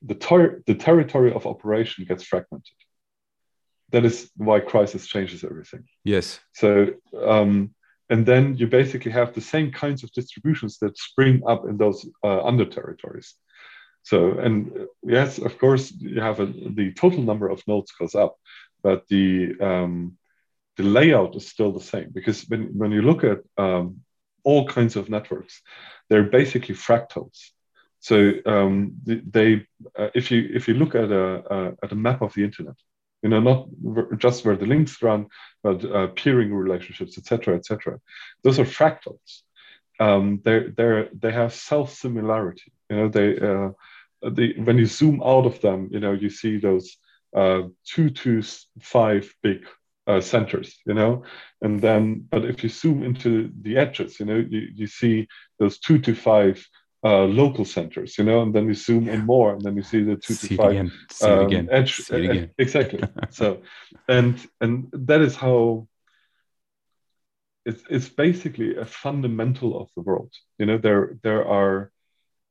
the, 0.01 0.13
ter- 0.15 0.61
the 0.67 0.75
territory 0.75 1.33
of 1.33 1.47
operation 1.47 2.03
gets 2.05 2.23
fragmented 2.23 2.73
that 3.91 4.05
is 4.05 4.29
why 4.35 4.59
crisis 4.59 5.07
changes 5.07 5.43
everything. 5.43 5.85
Yes. 6.03 6.39
So, 6.53 6.87
um, 7.25 7.73
and 8.09 8.25
then 8.25 8.55
you 8.55 8.67
basically 8.67 9.11
have 9.11 9.33
the 9.33 9.41
same 9.41 9.71
kinds 9.71 10.03
of 10.03 10.11
distributions 10.11 10.77
that 10.79 10.97
spring 10.97 11.41
up 11.47 11.67
in 11.67 11.77
those 11.77 12.07
uh, 12.23 12.41
under 12.43 12.65
territories. 12.65 13.33
So, 14.03 14.39
and 14.39 14.71
uh, 14.71 14.85
yes, 15.03 15.37
of 15.37 15.57
course, 15.57 15.91
you 15.99 16.21
have 16.21 16.39
a, 16.39 16.45
the 16.45 16.93
total 16.93 17.21
number 17.21 17.49
of 17.49 17.61
nodes 17.67 17.91
goes 17.91 18.15
up, 18.15 18.37
but 18.81 19.05
the 19.09 19.55
um, 19.59 20.17
the 20.77 20.83
layout 20.83 21.35
is 21.35 21.47
still 21.47 21.71
the 21.71 21.81
same 21.81 22.11
because 22.13 22.43
when, 22.47 22.77
when 22.77 22.91
you 22.91 23.01
look 23.01 23.23
at 23.23 23.39
um, 23.57 24.01
all 24.43 24.67
kinds 24.67 24.95
of 24.95 25.09
networks, 25.09 25.61
they're 26.07 26.23
basically 26.23 26.75
fractals. 26.75 27.49
So 27.99 28.33
um, 28.45 28.93
they, 29.05 29.65
uh, 29.97 30.09
if 30.13 30.31
you 30.31 30.49
if 30.53 30.67
you 30.67 30.75
look 30.75 30.95
at 30.95 31.11
a, 31.11 31.53
a, 31.53 31.73
at 31.83 31.91
a 31.91 31.95
map 31.95 32.21
of 32.21 32.33
the 32.33 32.43
internet, 32.43 32.75
you 33.23 33.29
know, 33.29 33.39
not 33.39 33.67
just 34.17 34.45
where 34.45 34.55
the 34.55 34.65
links 34.65 35.01
run, 35.01 35.27
but 35.63 35.83
uh, 35.83 36.07
peering 36.07 36.53
relationships, 36.53 37.17
etc., 37.17 37.55
etc. 37.55 37.99
Those 38.43 38.59
are 38.59 38.65
fractals. 38.65 39.41
Um, 39.99 40.41
they 40.43 40.67
they 40.75 41.09
they 41.13 41.31
have 41.31 41.53
self 41.53 41.93
similarity. 41.93 42.71
You 42.89 42.95
know, 42.95 43.07
they 43.09 43.39
uh, 43.39 43.69
the 44.29 44.53
when 44.59 44.77
you 44.77 44.85
zoom 44.85 45.21
out 45.23 45.45
of 45.45 45.59
them, 45.61 45.89
you 45.91 45.99
know, 45.99 46.13
you 46.13 46.29
see 46.29 46.57
those 46.57 46.97
uh, 47.35 47.63
two 47.85 48.09
to 48.11 48.43
five 48.79 49.33
big 49.41 49.65
uh, 50.05 50.21
centers, 50.21 50.77
you 50.85 50.93
know, 50.93 51.23
and 51.61 51.81
then 51.81 52.25
but 52.29 52.45
if 52.45 52.63
you 52.63 52.69
zoom 52.69 53.03
into 53.03 53.51
the 53.61 53.77
edges, 53.77 54.19
you 54.19 54.25
know, 54.25 54.37
you, 54.37 54.67
you 54.73 54.87
see 54.87 55.27
those 55.59 55.79
two 55.79 55.99
to 55.99 56.15
five 56.15 56.65
uh, 57.03 57.23
local 57.23 57.65
centers, 57.65 58.17
you 58.17 58.23
know, 58.23 58.41
and 58.41 58.53
then 58.53 58.67
you 58.67 58.73
zoom 58.73 59.05
yeah. 59.05 59.13
in 59.13 59.25
more, 59.25 59.53
and 59.53 59.61
then 59.61 59.75
you 59.75 59.83
see 59.83 60.03
the 60.03 60.15
two 60.15 60.33
see 60.33 60.49
to 60.49 60.55
five 60.55 60.71
again. 60.71 60.91
See 61.11 61.27
um, 61.27 61.45
again. 61.45 61.69
edge. 61.71 61.95
See 61.95 62.25
again. 62.25 62.49
exactly. 62.57 63.01
so, 63.29 63.61
and 64.07 64.39
and 64.61 64.89
that 64.93 65.21
is 65.21 65.35
how 65.35 65.87
it's 67.65 67.83
it's 67.89 68.09
basically 68.09 68.77
a 68.77 68.85
fundamental 68.85 69.79
of 69.79 69.89
the 69.95 70.01
world. 70.01 70.33
You 70.57 70.65
know, 70.65 70.77
there 70.77 71.17
there 71.21 71.45
are 71.47 71.91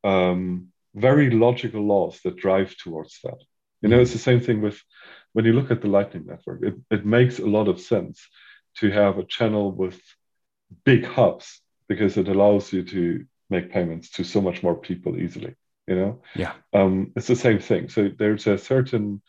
um, 0.04 0.68
very 0.94 1.30
logical 1.30 1.82
laws 1.82 2.20
that 2.22 2.36
drive 2.36 2.76
towards 2.76 3.18
that. 3.24 3.38
You 3.82 3.90
know, 3.90 4.00
it's 4.00 4.12
the 4.12 4.18
same 4.18 4.40
thing 4.40 4.62
with 4.62 4.80
when 5.32 5.44
you 5.44 5.52
look 5.52 5.70
at 5.70 5.80
the 5.82 5.88
Lightning 5.88 6.24
Network. 6.26 6.62
It, 6.62 6.74
it 6.90 7.04
makes 7.04 7.38
a 7.38 7.46
lot 7.46 7.68
of 7.68 7.80
sense 7.80 8.26
to 8.78 8.90
have 8.90 9.18
a 9.18 9.24
channel 9.24 9.70
with 9.70 10.00
big 10.84 11.04
hubs 11.04 11.60
because 11.88 12.16
it 12.16 12.28
allows 12.28 12.72
you 12.72 12.82
to 12.84 13.24
make 13.50 13.70
payments 13.70 14.10
to 14.10 14.24
so 14.24 14.40
much 14.40 14.62
more 14.62 14.74
people 14.74 15.18
easily. 15.18 15.54
You 15.86 15.96
know, 15.96 16.22
yeah, 16.34 16.52
um, 16.72 17.12
it's 17.16 17.28
the 17.28 17.36
same 17.36 17.60
thing. 17.60 17.88
So 17.88 18.10
there's 18.18 18.46
a 18.46 18.58
certain 18.58 19.22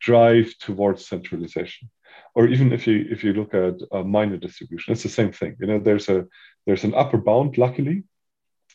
drive 0.00 0.54
towards 0.58 1.06
centralization. 1.06 1.90
Or 2.34 2.46
even 2.46 2.72
if 2.72 2.86
you 2.86 3.06
if 3.10 3.24
you 3.24 3.32
look 3.32 3.54
at 3.54 3.74
a 3.92 4.04
miner 4.04 4.36
distribution 4.36 4.92
it's 4.92 5.02
the 5.02 5.08
same 5.08 5.32
thing 5.32 5.56
you 5.60 5.66
know? 5.66 5.78
There's 5.78 6.08
a 6.08 6.26
there's 6.66 6.84
an 6.84 6.94
upper 6.94 7.18
bound 7.18 7.58
luckily. 7.58 8.04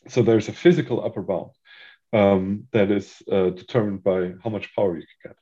So 0.07 0.21
there's 0.21 0.49
a 0.49 0.53
physical 0.53 1.03
upper 1.03 1.21
bound 1.21 1.51
um, 2.11 2.67
that 2.71 2.91
is 2.91 3.21
uh, 3.31 3.49
determined 3.49 4.03
by 4.03 4.33
how 4.43 4.49
much 4.49 4.75
power 4.75 4.97
you 4.97 5.05
can 5.05 5.31
get 5.31 5.37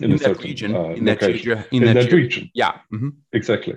in, 0.00 0.12
in 0.12 0.16
that 0.18 0.24
certain, 0.24 0.42
region, 0.42 0.74
uh, 0.74 0.88
in, 0.90 1.04
that 1.04 1.22
region 1.22 1.64
in, 1.70 1.84
in, 1.84 1.94
that, 1.94 2.12
region. 2.12 2.50
Yeah, 2.54 2.78
mm-hmm. 2.92 3.10
exactly. 3.32 3.76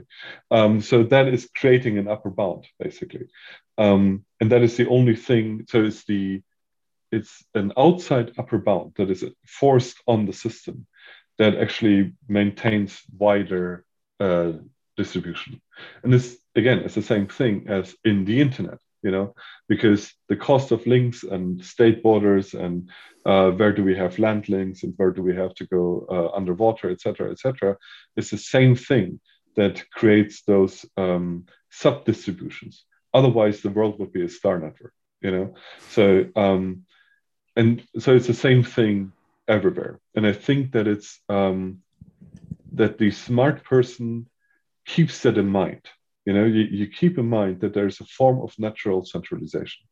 Um, 0.51 0.81
so 0.81 1.03
that 1.03 1.27
is 1.27 1.49
creating 1.55 1.97
an 1.97 2.07
upper 2.07 2.29
bound, 2.29 2.67
basically, 2.79 3.27
um, 3.77 4.25
and 4.39 4.51
that 4.51 4.61
is 4.61 4.77
the 4.77 4.87
only 4.87 5.15
thing. 5.15 5.65
So 5.69 5.83
it's 5.83 6.05
the 6.05 6.41
it's 7.11 7.43
an 7.55 7.73
outside 7.77 8.33
upper 8.37 8.59
bound 8.59 8.93
that 8.95 9.09
is 9.09 9.23
forced 9.47 9.97
on 10.07 10.25
the 10.25 10.33
system 10.33 10.85
that 11.37 11.55
actually 11.55 12.13
maintains 12.27 13.01
wider 13.17 13.85
uh, 14.19 14.51
distribution. 14.97 15.61
And 16.03 16.13
this 16.13 16.37
again 16.55 16.79
is 16.79 16.95
the 16.95 17.01
same 17.01 17.27
thing 17.27 17.67
as 17.67 17.95
in 18.03 18.25
the 18.25 18.41
internet 18.41 18.79
you 19.01 19.11
know, 19.11 19.34
because 19.67 20.13
the 20.27 20.35
cost 20.35 20.71
of 20.71 20.85
links 20.85 21.23
and 21.23 21.63
state 21.63 22.03
borders 22.03 22.53
and 22.53 22.89
uh, 23.26 23.51
where 23.51 23.71
do 23.71 23.84
we 23.84 23.95
have 23.95 24.19
land 24.19 24.49
links 24.49 24.84
and 24.84 24.93
where 24.97 25.11
do 25.11 25.21
we 25.21 25.35
have 25.35 25.53
to 25.55 25.65
go 25.65 26.05
uh, 26.09 26.35
underwater, 26.35 26.89
et 26.89 27.01
cetera, 27.01 27.31
et 27.31 27.39
cetera, 27.39 27.77
is 28.15 28.30
the 28.30 28.38
same 28.38 28.76
thing 28.76 29.19
that 29.55 29.89
creates 29.91 30.43
those 30.43 30.85
um, 30.97 31.45
sub 31.69 32.05
distributions. 32.05 32.85
Otherwise, 33.13 33.61
the 33.61 33.69
world 33.69 33.99
would 33.99 34.13
be 34.13 34.23
a 34.23 34.30
star 34.30 34.59
network, 34.59 34.93
you 35.21 35.31
know. 35.31 35.55
So, 35.89 36.26
um, 36.35 36.85
and 37.55 37.84
so 37.97 38.15
it's 38.15 38.27
the 38.27 38.34
same 38.34 38.63
thing 38.63 39.11
everywhere. 39.47 39.99
And 40.15 40.26
I 40.27 40.34
think 40.34 40.73
that 40.73 40.88
it's 40.88 41.19
um, 41.27 41.80
that 42.73 42.97
the 42.97 43.11
smart 43.11 43.63
person 43.63 44.27
keeps 44.85 45.21
that 45.21 45.38
in 45.38 45.47
mind 45.47 45.81
you 46.30 46.35
know, 46.35 46.45
you, 46.45 46.65
you 46.80 46.85
keep 46.85 47.18
in 47.18 47.27
mind 47.27 47.61
that 47.61 47.73
there's 47.73 47.99
a 47.99 48.06
form 48.06 48.39
of 48.41 48.53
natural 48.60 49.03
centralization 49.03 49.84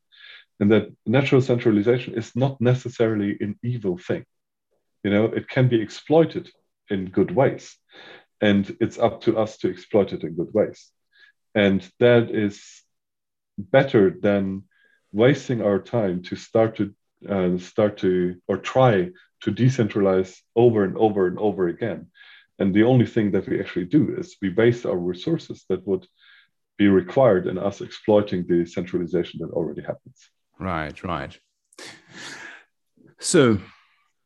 and 0.60 0.70
that 0.70 0.86
natural 1.04 1.40
centralization 1.40 2.14
is 2.14 2.30
not 2.36 2.60
necessarily 2.60 3.36
an 3.40 3.58
evil 3.64 3.98
thing. 3.98 4.24
You 5.02 5.10
know, 5.10 5.24
it 5.24 5.48
can 5.48 5.66
be 5.68 5.82
exploited 5.82 6.48
in 6.90 7.10
good 7.10 7.32
ways, 7.32 7.76
and 8.40 8.76
it's 8.80 9.00
up 9.00 9.22
to 9.22 9.36
us 9.36 9.58
to 9.58 9.68
exploit 9.68 10.12
it 10.12 10.22
in 10.22 10.36
good 10.36 10.54
ways. 10.54 10.92
And 11.56 11.80
that 11.98 12.30
is 12.30 12.84
better 13.58 14.04
than 14.10 14.62
wasting 15.10 15.60
our 15.60 15.80
time 15.80 16.22
to 16.28 16.36
start 16.36 16.76
to 16.76 16.94
uh, 17.28 17.58
start 17.58 17.96
to 18.04 18.36
or 18.46 18.58
try 18.58 19.10
to 19.42 19.50
decentralize 19.50 20.38
over 20.54 20.84
and 20.84 20.96
over 20.96 21.26
and 21.26 21.36
over 21.40 21.66
again. 21.66 22.06
And 22.60 22.72
the 22.72 22.84
only 22.84 23.06
thing 23.06 23.32
that 23.32 23.48
we 23.48 23.60
actually 23.60 23.86
do 23.86 24.16
is 24.16 24.36
we 24.42 24.50
waste 24.50 24.86
our 24.86 24.96
resources 24.96 25.64
that 25.68 25.86
would 25.86 26.06
be 26.78 26.88
required 26.88 27.46
in 27.46 27.58
us 27.58 27.80
exploiting 27.80 28.46
the 28.48 28.64
centralization 28.64 29.40
that 29.40 29.50
already 29.50 29.82
happens. 29.82 30.30
Right, 30.58 31.02
right. 31.04 31.36
So, 33.20 33.58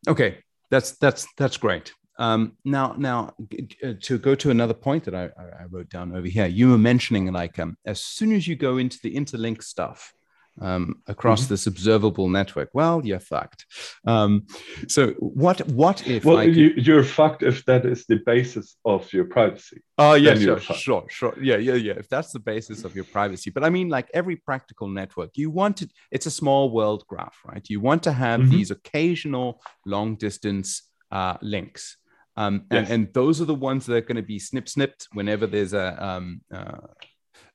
okay, 0.06 0.38
that's 0.70 0.92
that's 0.92 1.26
that's 1.36 1.56
great. 1.56 1.92
Um, 2.18 2.58
now, 2.64 2.94
now 2.98 3.34
uh, 3.82 3.94
to 4.02 4.18
go 4.18 4.34
to 4.34 4.50
another 4.50 4.74
point 4.74 5.04
that 5.04 5.14
I, 5.14 5.30
I 5.36 5.64
wrote 5.70 5.88
down 5.88 6.14
over 6.14 6.28
here, 6.28 6.46
you 6.46 6.70
were 6.70 6.78
mentioning 6.78 7.32
like 7.32 7.58
um, 7.58 7.76
as 7.86 8.04
soon 8.04 8.32
as 8.32 8.46
you 8.46 8.54
go 8.54 8.76
into 8.76 8.98
the 9.02 9.14
interlink 9.14 9.62
stuff, 9.62 10.12
um, 10.60 10.96
across 11.06 11.42
mm-hmm. 11.42 11.54
this 11.54 11.66
observable 11.66 12.28
network. 12.28 12.70
Well, 12.72 13.00
you're 13.04 13.20
fucked. 13.20 13.66
Um, 14.06 14.46
so 14.88 15.12
what 15.18 15.66
what 15.68 16.06
if? 16.06 16.24
Well, 16.24 16.44
could... 16.44 16.56
you, 16.56 16.98
are 16.98 17.04
fucked 17.04 17.42
if 17.42 17.64
that 17.64 17.86
is 17.86 18.04
the 18.06 18.20
basis 18.26 18.76
of 18.84 19.10
your 19.12 19.24
privacy. 19.24 19.82
Oh 19.98 20.14
yeah, 20.14 20.34
sure, 20.34 20.60
sure, 20.60 21.04
sure. 21.08 21.34
Yeah, 21.40 21.56
yeah, 21.56 21.74
yeah. 21.74 21.94
If 21.94 22.08
that's 22.08 22.32
the 22.32 22.40
basis 22.40 22.84
of 22.84 22.94
your 22.94 23.04
privacy, 23.04 23.50
but 23.50 23.64
I 23.64 23.70
mean, 23.70 23.88
like 23.88 24.08
every 24.12 24.36
practical 24.36 24.88
network, 24.88 25.30
you 25.34 25.50
want 25.50 25.82
it. 25.82 25.90
It's 26.10 26.26
a 26.26 26.30
small 26.30 26.70
world 26.70 27.04
graph, 27.08 27.38
right? 27.46 27.66
You 27.68 27.80
want 27.80 28.02
to 28.04 28.12
have 28.12 28.40
mm-hmm. 28.40 28.50
these 28.50 28.70
occasional 28.70 29.62
long 29.86 30.16
distance 30.16 30.88
uh, 31.10 31.36
links. 31.40 31.96
Um, 32.34 32.64
and, 32.70 32.86
yes. 32.86 32.90
and 32.90 33.12
those 33.12 33.42
are 33.42 33.44
the 33.44 33.54
ones 33.54 33.84
that 33.86 33.94
are 33.94 34.00
going 34.00 34.16
to 34.16 34.22
be 34.22 34.38
snip 34.38 34.66
snipped 34.66 35.08
whenever 35.12 35.46
there's 35.46 35.74
a 35.74 36.02
um, 36.02 36.40
uh, 36.52 36.78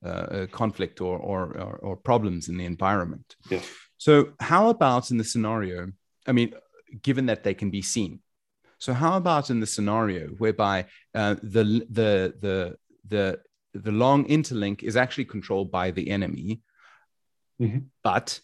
uh, 0.06 0.46
conflict 0.52 1.02
or, 1.02 1.18
or, 1.18 1.58
or, 1.58 1.76
or, 1.78 1.98
problems 1.98 2.50
in 2.50 2.58
the 2.58 2.66
environment. 2.66 3.36
Yeah. 3.50 3.62
So, 3.98 4.34
how 4.40 4.70
about 4.70 5.10
in 5.10 5.18
the 5.18 5.24
scenario? 5.24 5.92
I 6.28 6.34
mean, 6.34 6.54
given 7.02 7.26
that 7.28 7.44
they 7.44 7.54
can 7.54 7.72
be 7.72 7.82
seen. 7.82 8.20
So, 8.78 8.94
how 8.94 9.18
about 9.18 9.50
in 9.50 9.60
the 9.60 9.66
scenario 9.68 10.28
whereby 10.38 10.86
uh, 11.16 11.36
the 11.42 11.86
the 11.90 12.34
the 12.40 12.78
the 13.08 13.40
the 13.74 13.92
long 13.92 14.26
interlink 14.26 14.84
is 14.84 14.96
actually 14.96 15.26
controlled 15.26 15.72
by 15.72 15.92
the 15.92 16.10
enemy, 16.10 16.62
mm-hmm. 17.60 17.80
but 18.04 18.40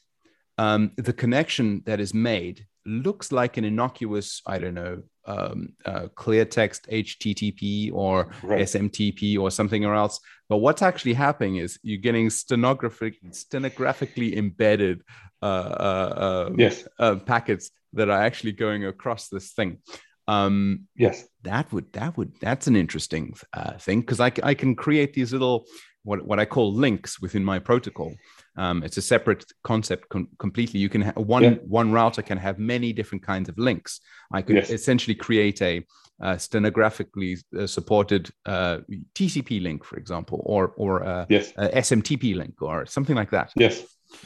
um, 0.57 0.91
the 0.97 1.13
connection 1.13 1.84
that 1.85 1.99
is 1.99 2.13
made 2.13 2.65
looks 2.85 3.31
like 3.31 3.57
an 3.57 3.63
innocuous, 3.63 4.41
I 4.45 4.59
don't 4.59 4.73
know, 4.73 5.03
um, 5.26 5.74
uh, 5.86 6.08
clear 6.16 6.45
text 6.45 6.88
HTTP 6.91 7.91
or 7.94 8.32
right. 8.44 8.62
SMTP 8.62 9.40
or 9.40 9.52
something 9.52 9.86
or 9.86 9.95
else. 9.95 10.20
But 10.50 10.58
what's 10.58 10.82
actually 10.82 11.14
happening 11.14 11.58
is 11.58 11.80
you're 11.84 11.98
getting 11.98 12.30
stenographic, 12.30 13.16
stenographically 13.32 14.38
embedded 14.38 15.02
uh, 15.41 15.45
uh, 15.45 16.45
um, 16.48 16.60
yes. 16.60 16.88
Uh, 17.00 17.16
packets 17.16 17.72
that 17.94 18.10
are 18.10 18.22
actually 18.22 18.52
going 18.52 18.86
across 18.86 19.30
this 19.30 19.52
thing. 19.52 19.80
Um, 20.28 20.88
yes, 20.95 21.26
that 21.41 21.72
would 21.74 21.91
that 21.94 22.16
would 22.16 22.34
that's 22.40 22.68
an 22.68 22.78
interesting 22.78 23.36
uh, 23.52 23.74
thing 23.74 24.00
because 24.00 24.22
I, 24.22 24.32
I 24.41 24.54
can 24.54 24.74
create 24.74 25.14
these 25.14 25.34
little 25.34 25.66
what 26.04 26.26
what 26.26 26.40
I 26.40 26.45
call 26.45 26.74
links 26.74 27.20
within 27.22 27.44
my 27.44 27.60
protocol 27.60 28.14
um, 28.55 28.84
it's 28.84 28.97
a 28.97 29.01
separate 29.01 29.45
concept 29.63 30.09
com- 30.09 30.30
completely. 30.38 30.80
You 30.80 30.89
can 30.89 31.01
ha- 31.01 31.13
one 31.15 31.43
yeah. 31.43 31.53
one 31.67 31.91
router 31.91 32.21
can 32.21 32.38
have 32.38 32.59
many 32.59 32.93
different 32.93 33.23
kinds 33.23 33.49
of 33.49 33.57
links. 33.57 33.99
I 34.31 34.41
could 34.41 34.55
yes. 34.55 34.69
essentially 34.69 35.15
create 35.15 35.61
a 35.61 35.85
uh, 36.21 36.38
stenographically 36.38 37.38
uh, 37.57 37.67
supported 37.67 38.30
uh, 38.45 38.80
TCP 39.15 39.61
link, 39.61 39.84
for 39.84 39.97
example, 39.97 40.41
or 40.45 40.73
or 40.77 41.01
a, 41.01 41.25
yes. 41.30 41.51
a 41.57 41.69
SMTP 41.69 42.35
link 42.35 42.61
or 42.61 42.85
something 42.85 43.15
like 43.15 43.31
that. 43.31 43.51
Yes, 43.55 43.84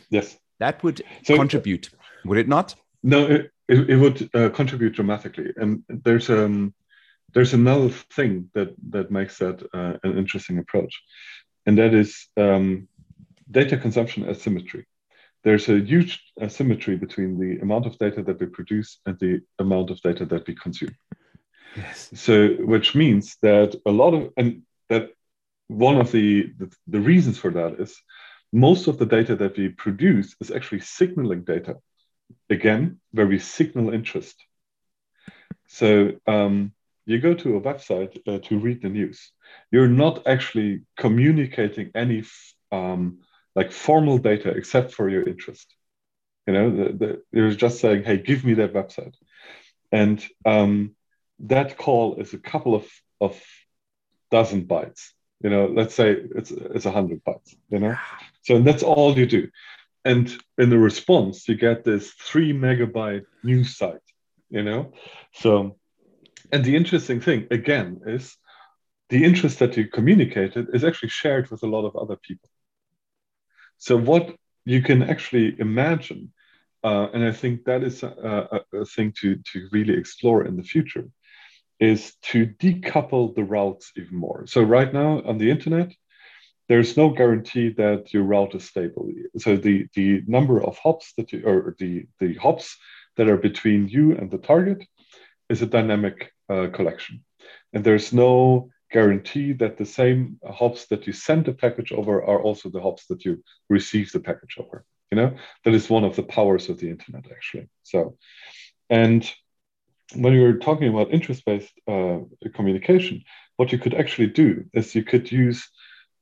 yes. 0.10 0.38
That 0.60 0.84
would 0.84 1.02
so, 1.24 1.36
contribute, 1.36 1.90
would 2.26 2.38
it 2.38 2.48
not? 2.48 2.76
No, 3.04 3.28
it, 3.28 3.52
it, 3.68 3.90
it 3.90 3.96
would 3.96 4.30
uh, 4.34 4.50
contribute 4.50 4.96
dramatically. 4.96 5.54
And 5.56 5.84
there's 5.88 6.30
um 6.30 6.74
there's 7.34 7.54
another 7.54 7.90
thing 7.90 8.50
that 8.54 8.76
that 8.90 9.12
makes 9.12 9.38
that 9.38 9.62
uh, 9.74 9.94
an 10.04 10.18
interesting 10.18 10.58
approach, 10.58 11.02
and 11.66 11.78
that 11.78 11.94
is 11.94 12.28
um, 12.36 12.88
data 13.50 13.78
consumption 13.78 14.28
asymmetry. 14.28 14.86
There's 15.44 15.70
a 15.70 15.80
huge 15.80 16.22
asymmetry 16.42 16.96
between 16.98 17.40
the 17.40 17.60
amount 17.62 17.86
of 17.86 17.98
data 17.98 18.22
that 18.24 18.40
we 18.40 18.48
produce 18.48 19.00
and 19.06 19.18
the 19.20 19.42
amount 19.60 19.92
of 19.92 20.02
data 20.02 20.26
that 20.26 20.48
we 20.48 20.56
consume. 20.56 20.96
Yes. 21.76 22.10
So, 22.16 22.50
which 22.56 22.96
means 22.96 23.38
that 23.42 23.80
a 23.86 23.92
lot 23.92 24.14
of, 24.14 24.34
and 24.36 24.64
that 24.90 25.12
one 25.68 25.98
of 26.00 26.12
the, 26.12 26.52
the, 26.58 26.74
the 26.88 27.00
reasons 27.00 27.38
for 27.38 27.52
that 27.52 27.80
is 27.80 27.96
most 28.52 28.88
of 28.88 28.98
the 28.98 29.06
data 29.06 29.36
that 29.36 29.58
we 29.58 29.70
produce 29.70 30.36
is 30.42 30.52
actually 30.52 30.82
signaling 30.82 31.44
data. 31.44 31.76
Again, 32.50 33.00
where 33.12 33.28
we 33.28 33.40
signal 33.40 33.94
interest. 33.94 34.36
So, 35.68 36.14
um, 36.26 36.74
you 37.06 37.20
go 37.20 37.34
to 37.34 37.56
a 37.56 37.62
website 37.62 38.20
uh, 38.28 38.40
to 38.40 38.60
read 38.60 38.82
the 38.82 38.90
news. 38.90 39.32
You're 39.72 39.88
not 39.88 40.28
actually 40.28 40.82
communicating 40.98 41.92
any 41.96 42.26
um, 42.72 43.20
like 43.58 43.72
formal 43.72 44.20
data 44.20 44.50
except 44.52 44.94
for 44.94 45.10
your 45.10 45.24
interest. 45.28 45.68
You 46.46 46.54
know, 46.54 46.68
the, 46.78 46.94
the, 46.94 47.22
you're 47.32 47.52
just 47.66 47.80
saying, 47.80 48.04
hey, 48.04 48.18
give 48.18 48.46
me 48.46 48.54
that 48.56 48.74
website. 48.74 49.16
And 49.92 50.24
um, 50.46 50.96
that 51.40 51.76
call 51.78 52.16
is 52.22 52.34
a 52.34 52.38
couple 52.52 52.76
of, 52.76 52.86
of 53.20 53.42
dozen 54.30 54.68
bytes. 54.68 55.10
You 55.44 55.50
know, 55.50 55.66
let's 55.66 55.96
say 55.96 56.16
it's 56.40 56.52
it's 56.52 56.86
a 56.86 56.92
hundred 56.92 57.24
bytes, 57.24 57.56
you 57.70 57.80
know. 57.80 57.96
So 58.44 58.60
that's 58.60 58.84
all 58.84 59.18
you 59.18 59.26
do. 59.26 59.50
And 60.06 60.26
in 60.58 60.70
the 60.70 60.80
response, 60.80 61.48
you 61.50 61.56
get 61.56 61.84
this 61.84 62.12
three 62.12 62.54
megabyte 62.54 63.26
news 63.44 63.78
site, 63.78 64.08
you 64.50 64.64
know. 64.64 64.94
So 65.34 65.78
and 66.52 66.64
the 66.64 66.76
interesting 66.76 67.22
thing 67.22 67.48
again 67.52 68.02
is 68.06 68.36
the 69.10 69.24
interest 69.24 69.60
that 69.60 69.78
you 69.78 69.88
communicated 69.88 70.68
is 70.74 70.84
actually 70.84 71.10
shared 71.10 71.50
with 71.50 71.64
a 71.64 71.72
lot 71.76 71.86
of 71.86 71.96
other 71.96 72.18
people. 72.28 72.50
So 73.78 73.98
what 73.98 74.36
you 74.66 74.82
can 74.82 75.04
actually 75.04 75.56
imagine, 75.60 76.34
uh, 76.84 77.08
and 77.14 77.24
I 77.24 77.32
think 77.32 77.66
that 77.66 77.84
is 77.84 78.04
a, 78.04 78.10
a, 78.74 78.80
a 78.82 78.86
thing 78.86 79.14
to, 79.22 79.36
to 79.54 79.68
really 79.72 79.94
explore 79.94 80.46
in 80.46 80.58
the 80.58 80.64
future, 80.64 81.08
is 81.80 82.16
to 82.22 82.48
decouple 82.48 83.36
the 83.36 83.44
routes 83.44 83.92
even 83.96 84.18
more. 84.18 84.46
So 84.48 84.62
right 84.62 84.92
now 84.92 85.22
on 85.24 85.38
the 85.38 85.52
internet, 85.52 85.94
there's 86.68 86.98
no 86.98 87.10
guarantee 87.10 87.70
that 87.78 88.14
your 88.14 88.24
route 88.24 88.56
is 88.56 88.66
stable. 88.66 89.10
So 89.38 89.56
the, 89.56 89.88
the 89.94 90.22
number 90.28 90.62
of 90.62 90.78
hops 90.78 91.14
that 91.18 91.32
you, 91.32 91.44
or 91.46 91.76
the, 91.80 92.08
the 92.20 92.34
hops 92.36 92.76
that 93.16 93.30
are 93.30 93.38
between 93.38 93.88
you 93.88 94.18
and 94.18 94.30
the 94.30 94.38
target 94.38 94.86
is 95.50 95.62
a 95.62 95.66
dynamic 95.66 96.34
uh, 96.50 96.68
collection. 96.74 97.24
And 97.74 97.84
there's 97.84 98.12
no 98.12 98.70
guarantee 98.92 99.54
that 99.54 99.78
the 99.78 99.86
same 99.86 100.40
hops 100.50 100.86
that 100.88 101.08
you 101.08 101.14
send 101.14 101.46
the 101.46 101.54
package 101.54 101.92
over 101.92 102.24
are 102.24 102.42
also 102.42 102.70
the 102.70 102.82
hops 102.82 103.06
that 103.08 103.26
you 103.26 103.44
receive 103.70 104.12
the 104.12 104.20
package 104.20 104.58
over. 104.60 104.86
You 105.12 105.18
know, 105.18 105.38
that 105.64 105.74
is 105.74 105.90
one 105.90 106.04
of 106.04 106.16
the 106.16 106.24
powers 106.24 106.70
of 106.70 106.80
the 106.80 106.90
internet, 106.90 107.26
actually. 107.32 107.70
So, 107.84 108.18
and 108.90 109.30
when 110.16 110.34
you're 110.34 110.58
talking 110.58 110.88
about 110.90 111.12
interest-based 111.12 111.74
uh, 111.88 112.20
communication, 112.54 113.24
what 113.58 113.72
you 113.72 113.78
could 113.78 113.94
actually 113.94 114.28
do 114.28 114.66
is 114.74 114.96
you 114.96 115.04
could 115.04 115.32
use 115.32 115.70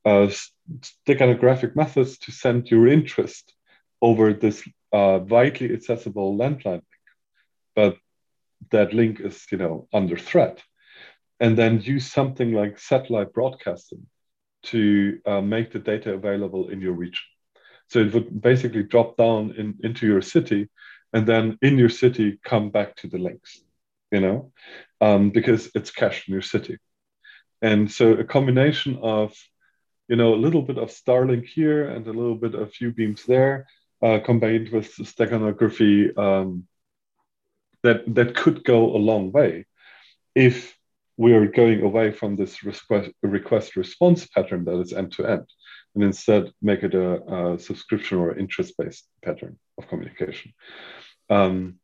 uh, 0.04 0.28
steganographic 1.06 1.76
methods 1.76 2.18
to 2.18 2.32
send 2.32 2.70
your 2.70 2.86
interest 2.86 3.52
over 4.00 4.32
this 4.32 4.66
uh, 4.92 5.20
widely 5.22 5.72
accessible 5.72 6.36
landline 6.36 6.64
link, 6.64 6.84
but 7.74 7.96
that 8.70 8.94
link 8.94 9.20
is, 9.20 9.46
you 9.50 9.58
know, 9.58 9.88
under 9.92 10.16
threat 10.16 10.62
and 11.40 11.56
then 11.56 11.80
use 11.80 12.10
something 12.10 12.52
like 12.52 12.78
satellite 12.78 13.32
broadcasting 13.32 14.06
to 14.64 15.18
uh, 15.26 15.40
make 15.40 15.72
the 15.72 15.78
data 15.78 16.12
available 16.12 16.68
in 16.68 16.80
your 16.80 16.92
region. 16.94 17.24
So 17.88 18.00
it 18.00 18.12
would 18.14 18.40
basically 18.40 18.82
drop 18.82 19.16
down 19.16 19.54
in, 19.56 19.78
into 19.82 20.06
your 20.06 20.22
city 20.22 20.68
and 21.12 21.26
then 21.26 21.58
in 21.62 21.78
your 21.78 21.88
city 21.88 22.38
come 22.44 22.70
back 22.70 22.96
to 22.96 23.08
the 23.08 23.18
links, 23.18 23.62
you 24.10 24.20
know, 24.20 24.52
um, 25.00 25.30
because 25.30 25.70
it's 25.74 25.90
cached 25.90 26.28
in 26.28 26.32
your 26.32 26.42
city. 26.42 26.78
And 27.62 27.90
so 27.90 28.12
a 28.12 28.24
combination 28.24 28.98
of, 29.02 29.34
you 30.08 30.16
know, 30.16 30.34
a 30.34 30.42
little 30.44 30.62
bit 30.62 30.78
of 30.78 30.90
Starlink 30.90 31.46
here 31.46 31.88
and 31.88 32.06
a 32.06 32.12
little 32.12 32.34
bit 32.34 32.54
of 32.54 32.72
few 32.72 32.92
beams 32.92 33.24
there, 33.24 33.66
uh, 34.02 34.18
combined 34.24 34.70
with 34.70 34.94
steganography, 34.96 36.16
um, 36.18 36.66
that 37.82 38.02
that 38.14 38.34
could 38.34 38.64
go 38.64 38.96
a 38.96 38.98
long 38.98 39.30
way 39.32 39.64
if 40.34 40.75
we 41.16 41.32
are 41.32 41.46
going 41.46 41.82
away 41.82 42.12
from 42.12 42.36
this 42.36 42.62
request, 42.62 43.10
request 43.22 43.76
response 43.76 44.26
pattern 44.26 44.64
that 44.64 44.80
is 44.80 44.92
end 44.92 45.12
to 45.12 45.26
end 45.26 45.46
and 45.94 46.04
instead 46.04 46.52
make 46.60 46.82
it 46.82 46.94
a, 46.94 47.54
a 47.54 47.58
subscription 47.58 48.18
or 48.18 48.36
interest 48.36 48.74
based 48.78 49.08
pattern 49.24 49.58
of 49.78 49.88
communication. 49.88 50.52
Um, 51.30 51.78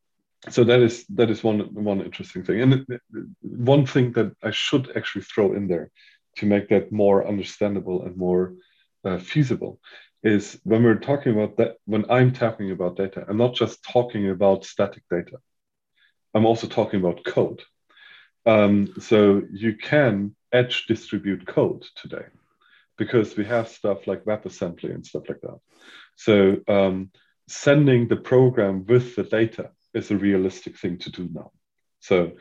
so 0.50 0.64
that 0.64 0.80
is 0.80 1.06
that 1.10 1.30
is 1.30 1.42
one 1.42 1.60
one 1.72 2.00
interesting 2.02 2.44
thing, 2.44 2.60
and 2.60 3.00
one 3.40 3.86
thing 3.86 4.12
that 4.12 4.32
I 4.42 4.50
should 4.50 4.96
actually 4.96 5.22
throw 5.22 5.54
in 5.54 5.68
there 5.68 5.90
to 6.38 6.46
make 6.46 6.68
that 6.68 6.90
more 6.90 7.26
understandable 7.26 8.04
and 8.04 8.16
more 8.16 8.54
uh, 9.04 9.18
feasible 9.18 9.78
is 10.24 10.59
when 10.64 10.82
we're 10.82 10.96
talking 10.96 11.32
about 11.32 11.56
that. 11.59 11.76
When 11.84 12.10
I'm 12.10 12.32
talking 12.32 12.72
about 12.72 12.96
data, 12.96 13.24
I'm 13.28 13.36
not 13.36 13.54
just 13.54 13.84
talking 13.84 14.30
about 14.30 14.64
static 14.64 15.04
data. 15.09 15.38
I'm 16.34 16.46
also 16.46 16.66
talking 16.66 16.98
about 16.98 17.24
code 17.24 17.62
um, 18.47 18.94
so 19.01 19.43
you 19.52 19.77
can 19.77 20.35
edge 20.52 20.86
distribute 20.86 21.47
code 21.47 21.85
today 21.97 22.27
because 22.98 23.36
we 23.36 23.44
have 23.44 23.69
stuff 23.69 24.06
like 24.06 24.24
WebAssembly 24.24 24.94
and 24.94 25.06
stuff 25.06 25.28
like 25.28 25.40
that. 25.40 25.59
So 26.16 26.56
um, 26.69 27.10
sending 27.48 28.09
the 28.09 28.16
program 28.16 28.85
with 28.86 29.16
the 29.16 29.24
data 29.24 29.70
is 29.94 30.10
a 30.10 30.16
realistic 30.16 30.78
thing 30.78 30.98
to 30.98 31.10
do 31.10 31.28
now. 31.32 31.51
So, 32.01 32.32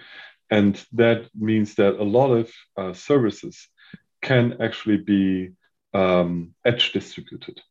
and 0.49 0.83
that 0.93 1.29
means 1.35 1.75
that 1.75 1.99
a 1.99 2.03
lot 2.03 2.31
of 2.31 2.51
uh, 2.77 2.93
services 2.93 3.67
can 4.21 4.61
actually 4.61 4.97
be 4.97 5.51
um, 5.93 6.53
edge 6.65 6.91
distributed. 6.91 7.61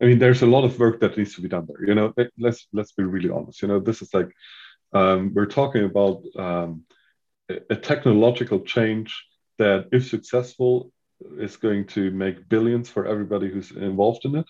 I 0.00 0.06
mean, 0.06 0.18
there's 0.18 0.42
a 0.42 0.46
lot 0.46 0.64
of 0.64 0.78
work 0.78 1.00
that 1.00 1.16
needs 1.16 1.34
to 1.36 1.40
be 1.40 1.48
done 1.48 1.66
there. 1.68 1.86
You 1.86 1.94
know, 1.94 2.12
let's 2.38 2.66
let's 2.72 2.92
be 2.92 3.04
really 3.04 3.30
honest. 3.30 3.62
You 3.62 3.68
know, 3.68 3.80
this 3.80 4.02
is 4.02 4.12
like 4.12 4.30
um, 4.92 5.32
we're 5.34 5.46
talking 5.46 5.84
about 5.84 6.22
um, 6.36 6.84
a 7.48 7.76
technological 7.76 8.60
change 8.60 9.24
that, 9.58 9.88
if 9.92 10.08
successful, 10.08 10.90
is 11.38 11.56
going 11.56 11.86
to 11.86 12.10
make 12.10 12.48
billions 12.48 12.88
for 12.88 13.06
everybody 13.06 13.48
who's 13.48 13.70
involved 13.70 14.24
in 14.24 14.36
it, 14.36 14.46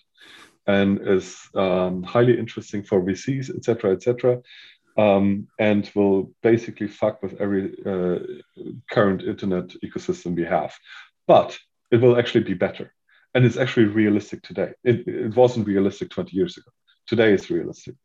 and 0.67 1.07
is 1.07 1.37
um, 1.55 2.03
highly 2.03 2.37
interesting 2.37 2.83
for 2.83 3.01
VCs, 3.01 3.55
etc., 3.55 3.91
etc., 3.91 4.41
um, 4.97 5.47
and 5.59 5.91
will 5.93 6.31
basically 6.41 6.87
fuck 6.87 7.21
with 7.21 7.39
every 7.41 7.75
uh, 7.85 8.19
current 8.89 9.21
internet 9.21 9.69
ecosystem 9.83 10.35
we 10.35 10.45
have. 10.45 10.73
But 11.27 11.57
it 11.91 12.01
will 12.01 12.17
actually 12.17 12.45
be 12.45 12.53
better, 12.53 12.93
and 13.33 13.45
it's 13.45 13.57
actually 13.57 13.87
realistic 13.87 14.41
today. 14.41 14.71
It, 14.83 15.07
it 15.07 15.35
wasn't 15.35 15.67
realistic 15.67 16.09
20 16.09 16.35
years 16.35 16.57
ago. 16.57 16.71
Today 17.07 17.33
is 17.33 17.51
realistic 17.51 17.95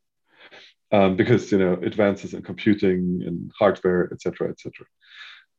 um, 0.92 1.16
because 1.16 1.52
you 1.52 1.58
know 1.58 1.74
advances 1.74 2.34
in 2.34 2.42
computing 2.42 3.22
and 3.26 3.50
hardware, 3.58 4.10
etc., 4.12 4.50
etc. 4.50 4.86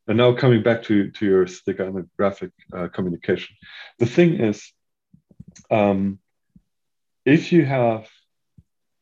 And 0.07 0.17
now 0.17 0.33
coming 0.33 0.63
back 0.63 0.83
to 0.83 1.11
to 1.11 1.25
your 1.25 1.45
steganographic 1.45 2.51
uh, 2.75 2.87
communication, 2.89 3.55
the 3.99 4.05
thing 4.05 4.39
is, 4.39 4.71
um, 5.69 6.19
if 7.25 7.51
you 7.51 7.65
have 7.65 8.09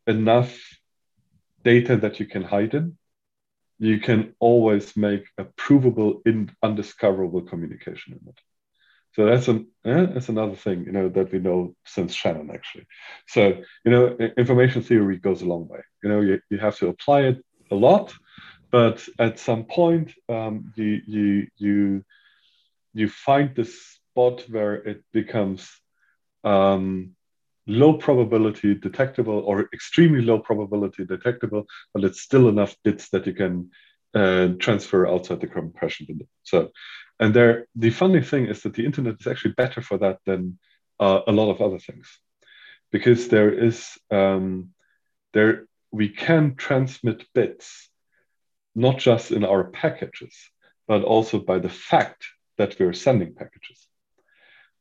enough 0.08 0.58
data 1.64 1.98
that 1.98 2.20
you 2.20 2.26
can 2.26 2.44
hide 2.44 2.74
in, 2.74 2.98
you 3.80 4.00
can 4.00 4.36
always 4.40 4.96
make 4.98 5.26
a 5.38 5.46
provable, 5.46 6.22
in, 6.26 6.52
undiscoverable 6.62 7.42
communication 7.42 8.14
in 8.14 8.30
it. 8.30 8.40
So 9.14 9.26
that's 9.26 9.48
an 9.48 9.68
eh, 9.86 10.06
that's 10.14 10.30
another 10.30 10.56
thing 10.56 10.86
you 10.86 10.91
know 10.91 11.10
that 11.10 11.31
we 11.31 11.40
know 11.40 11.76
since 11.86 12.14
Shannon 12.14 12.52
actually. 12.52 12.86
So 13.27 13.61
you 13.86 13.91
know 13.91 14.18
information 14.38 14.81
theory 14.81 15.18
goes 15.18 15.41
a 15.41 15.45
long 15.48 15.68
way. 15.68 15.81
You 16.03 16.10
know 16.10 16.22
you, 16.22 16.40
you 16.49 16.57
have 16.60 16.77
to 16.77 16.88
apply 16.88 17.22
it 17.22 17.44
a 17.72 17.76
lot, 17.76 18.14
but 18.72 19.07
at 19.18 19.40
some 19.40 19.65
point 19.65 20.14
um, 20.30 20.72
you 20.76 21.02
you 21.07 21.48
you 21.57 22.03
you 22.94 23.10
find 23.10 23.56
the 23.56 23.65
spot 23.65 24.45
where 24.49 24.76
it 24.76 25.03
becomes 25.11 25.69
um, 26.44 27.15
low 27.68 27.94
probability 27.94 28.76
detectable 28.76 29.40
or 29.45 29.69
extremely 29.73 30.22
low 30.22 30.40
probability 30.40 31.06
detectable, 31.06 31.65
but 31.94 32.03
it's 32.03 32.22
still 32.22 32.49
enough 32.49 32.76
bits 32.84 33.10
that 33.10 33.27
you 33.27 33.34
can 33.34 33.69
uh, 34.15 34.49
transfer 34.60 35.07
outside 35.07 35.40
the 35.40 35.48
compression 35.48 36.07
window. 36.10 36.26
So 36.44 36.69
and 37.20 37.34
there, 37.34 37.68
the 37.76 37.90
funny 37.90 38.22
thing 38.22 38.48
is 38.48 38.62
that 38.64 38.74
the 38.74 38.86
internet 38.86 39.16
is 39.20 39.28
actually 39.28 39.54
better 39.54 39.82
for 39.82 39.98
that 39.98 40.20
than 40.26 40.58
uh, 41.00 41.22
a 41.28 41.32
lot 41.32 41.52
of 41.52 41.62
other 41.62 41.80
things, 41.80 42.20
because 42.91 43.28
there 43.28 43.52
is 43.52 43.98
um, 44.12 44.70
there 45.34 45.66
we 45.91 46.10
can 46.10 46.56
transmit 46.56 47.26
bits, 47.34 47.90
not 48.76 48.98
just 49.00 49.32
in 49.32 49.44
our 49.44 49.66
packages, 49.66 50.36
but 50.88 51.04
also 51.04 51.40
by 51.40 51.60
the 51.60 51.70
fact 51.70 52.26
that 52.58 52.80
we're 52.80 52.94
sending 52.94 53.34
packages. 53.34 53.88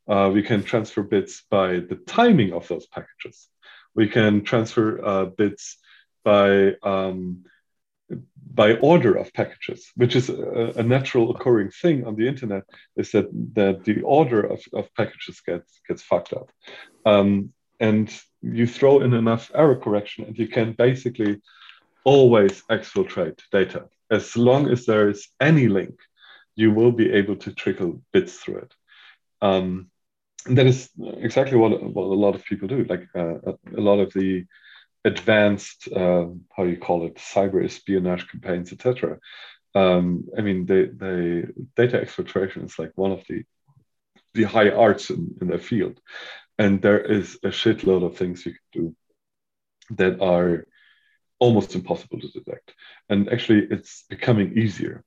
Uh, 0.08 0.30
we 0.32 0.42
can 0.42 0.62
transfer 0.62 1.02
bits 1.02 1.44
by 1.50 1.80
the 1.80 2.00
timing 2.06 2.52
of 2.52 2.66
those 2.68 2.86
packages. 2.86 3.48
We 3.94 4.08
can 4.08 4.42
transfer 4.42 5.04
uh, 5.04 5.24
bits 5.26 5.76
by 6.24 6.74
um, 6.82 7.44
by 8.54 8.74
order 8.76 9.14
of 9.14 9.32
packages, 9.32 9.90
which 9.94 10.16
is 10.16 10.28
a, 10.30 10.72
a, 10.76 10.82
natural 10.82 11.30
occurring 11.30 11.70
thing 11.70 12.04
on 12.04 12.16
the 12.16 12.26
internet, 12.26 12.64
is 12.96 13.12
that, 13.12 13.28
that 13.54 13.84
the 13.84 14.02
order 14.02 14.40
of, 14.40 14.60
of 14.72 14.92
packages 14.94 15.40
gets, 15.40 15.80
gets 15.86 16.02
fucked 16.02 16.32
up. 16.32 16.50
Um, 17.06 17.52
and 17.78 18.12
you 18.42 18.66
throw 18.66 19.00
in 19.00 19.14
enough 19.14 19.50
error 19.54 19.76
correction 19.76 20.24
and 20.24 20.36
you 20.38 20.48
can 20.48 20.72
basically 20.72 21.40
always 22.04 22.62
exfiltrate 22.70 23.40
data. 23.52 23.88
As 24.10 24.36
long 24.36 24.68
as 24.68 24.86
there 24.86 25.08
is 25.08 25.28
any 25.40 25.68
link, 25.68 25.94
you 26.56 26.72
will 26.72 26.92
be 26.92 27.12
able 27.12 27.36
to 27.36 27.52
trickle 27.52 28.02
bits 28.12 28.34
through 28.36 28.58
it. 28.58 28.74
Um, 29.40 29.90
that 30.46 30.66
is 30.66 30.90
exactly 30.98 31.58
what, 31.58 31.80
what 31.82 32.04
a 32.04 32.22
lot 32.24 32.34
of 32.34 32.44
people 32.44 32.68
do. 32.68 32.84
Like 32.84 33.06
uh, 33.14 33.52
a 33.76 33.80
lot 33.80 34.00
of 34.00 34.12
the 34.12 34.44
advanced 35.04 35.88
uh, 35.92 36.26
how 36.56 36.64
you 36.64 36.76
call 36.76 37.06
it 37.06 37.16
cyber 37.16 37.64
espionage 37.64 38.28
campaigns 38.28 38.72
etc 38.72 39.18
um, 39.74 40.24
i 40.36 40.40
mean 40.40 40.66
the, 40.66 41.52
data 41.76 41.98
exfiltration 41.98 42.64
is 42.64 42.78
like 42.78 42.92
one 42.96 43.12
of 43.12 43.22
the 43.28 43.44
the 44.34 44.44
high 44.44 44.70
arts 44.70 45.10
in, 45.10 45.34
in 45.40 45.48
the 45.48 45.58
field. 45.58 46.00
And 46.58 46.82
there 46.82 47.00
is 47.00 47.38
a 47.42 47.48
shitload 47.48 48.04
of 48.04 48.16
things 48.16 48.44
you 48.44 48.52
can 48.52 48.82
do 48.82 48.96
that 49.96 50.20
are 50.20 50.66
almost 51.38 51.74
impossible 51.74 52.20
to 52.20 52.28
detect. 52.28 52.74
And 53.08 53.28
actually 53.32 53.66
it's 53.70 54.04
becoming 54.08 54.58
easier. 54.58 55.04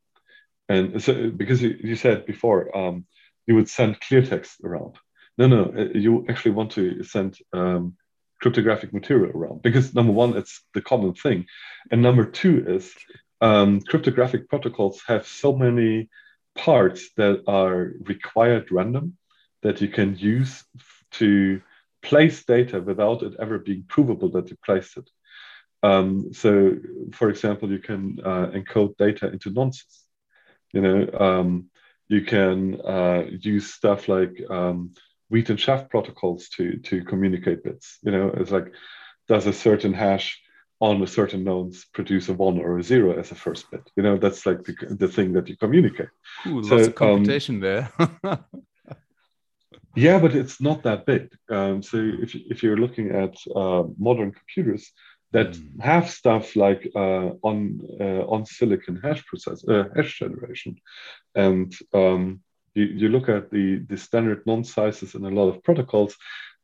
And 0.69 1.03
so, 1.03 1.29
because 1.29 1.61
you, 1.61 1.77
you 1.83 1.95
said 1.95 2.25
before, 2.25 2.75
um, 2.75 3.05
you 3.45 3.55
would 3.55 3.69
send 3.69 3.99
clear 3.99 4.21
text 4.21 4.61
around. 4.63 4.95
No, 5.37 5.47
no, 5.47 5.89
you 5.93 6.25
actually 6.29 6.51
want 6.51 6.71
to 6.73 7.03
send 7.03 7.37
um, 7.51 7.95
cryptographic 8.41 8.93
material 8.93 9.31
around 9.35 9.61
because 9.61 9.93
number 9.93 10.11
one, 10.11 10.35
it's 10.35 10.63
the 10.73 10.81
common 10.81 11.13
thing, 11.13 11.45
and 11.91 12.01
number 12.01 12.25
two 12.25 12.63
is 12.67 12.93
um, 13.41 13.81
cryptographic 13.81 14.49
protocols 14.49 15.01
have 15.07 15.27
so 15.27 15.55
many 15.55 16.09
parts 16.55 17.09
that 17.17 17.43
are 17.47 17.93
required 18.01 18.71
random 18.71 19.17
that 19.63 19.81
you 19.81 19.87
can 19.87 20.17
use 20.17 20.63
to 21.11 21.61
place 22.01 22.43
data 22.45 22.81
without 22.81 23.23
it 23.23 23.33
ever 23.39 23.59
being 23.59 23.83
provable 23.87 24.29
that 24.31 24.49
you 24.49 24.57
placed 24.65 24.97
it. 24.97 25.09
Um, 25.83 26.33
so, 26.33 26.77
for 27.13 27.29
example, 27.29 27.71
you 27.71 27.79
can 27.79 28.19
uh, 28.23 28.47
encode 28.53 28.97
data 28.97 29.31
into 29.31 29.49
nonsense. 29.49 30.05
You 30.73 30.81
know, 30.81 31.09
um, 31.19 31.69
you 32.07 32.21
can 32.21 32.79
uh, 32.81 33.23
use 33.39 33.73
stuff 33.73 34.07
like 34.07 34.41
um, 34.49 34.93
wheat 35.31 35.49
and 35.49 35.57
chaff 35.57 35.89
protocols 35.89 36.49
to 36.49 36.77
to 36.77 37.03
communicate 37.03 37.63
bits. 37.63 37.97
You 38.03 38.11
know, 38.11 38.27
it's 38.37 38.51
like 38.51 38.71
does 39.27 39.47
a 39.47 39.53
certain 39.53 39.93
hash 39.93 40.39
on 40.79 41.01
a 41.01 41.07
certain 41.07 41.43
nodes 41.43 41.85
produce 41.93 42.27
a 42.27 42.33
one 42.33 42.59
or 42.59 42.79
a 42.79 42.83
zero 42.83 43.17
as 43.17 43.31
a 43.31 43.35
first 43.35 43.69
bit. 43.71 43.83
You 43.95 44.03
know, 44.03 44.17
that's 44.17 44.45
like 44.45 44.63
the, 44.63 44.73
the 44.89 45.07
thing 45.07 45.33
that 45.33 45.47
you 45.47 45.55
communicate. 45.55 46.09
Ooh, 46.47 46.63
so, 46.63 46.75
lots 46.75 46.87
of 46.87 46.93
um, 46.93 46.93
computation 46.93 47.59
there. 47.59 47.91
yeah, 49.95 50.19
but 50.19 50.35
it's 50.35 50.59
not 50.59 50.83
that 50.83 51.05
big. 51.05 51.29
Um, 51.49 51.83
so 51.83 51.97
if, 51.97 52.35
if 52.35 52.63
you're 52.63 52.77
looking 52.77 53.11
at 53.11 53.35
uh, 53.55 53.83
modern 53.97 54.31
computers 54.31 54.91
that 55.33 55.51
mm. 55.51 55.81
have 55.81 56.09
stuff 56.09 56.55
like 56.55 56.89
uh, 56.95 57.29
on 57.43 57.79
uh, 57.99 58.23
on 58.33 58.45
silicon 58.45 58.97
hash 59.03 59.23
process 59.27 59.63
uh, 59.67 59.85
hash 59.95 60.19
generation, 60.19 60.75
and 61.35 61.73
um, 61.93 62.41
you, 62.73 62.85
you 62.85 63.09
look 63.09 63.29
at 63.29 63.51
the 63.51 63.77
the 63.87 63.97
standard 63.97 64.43
nonce 64.45 64.73
sizes 64.73 65.15
in 65.15 65.25
a 65.25 65.29
lot 65.29 65.49
of 65.49 65.63
protocols, 65.63 66.15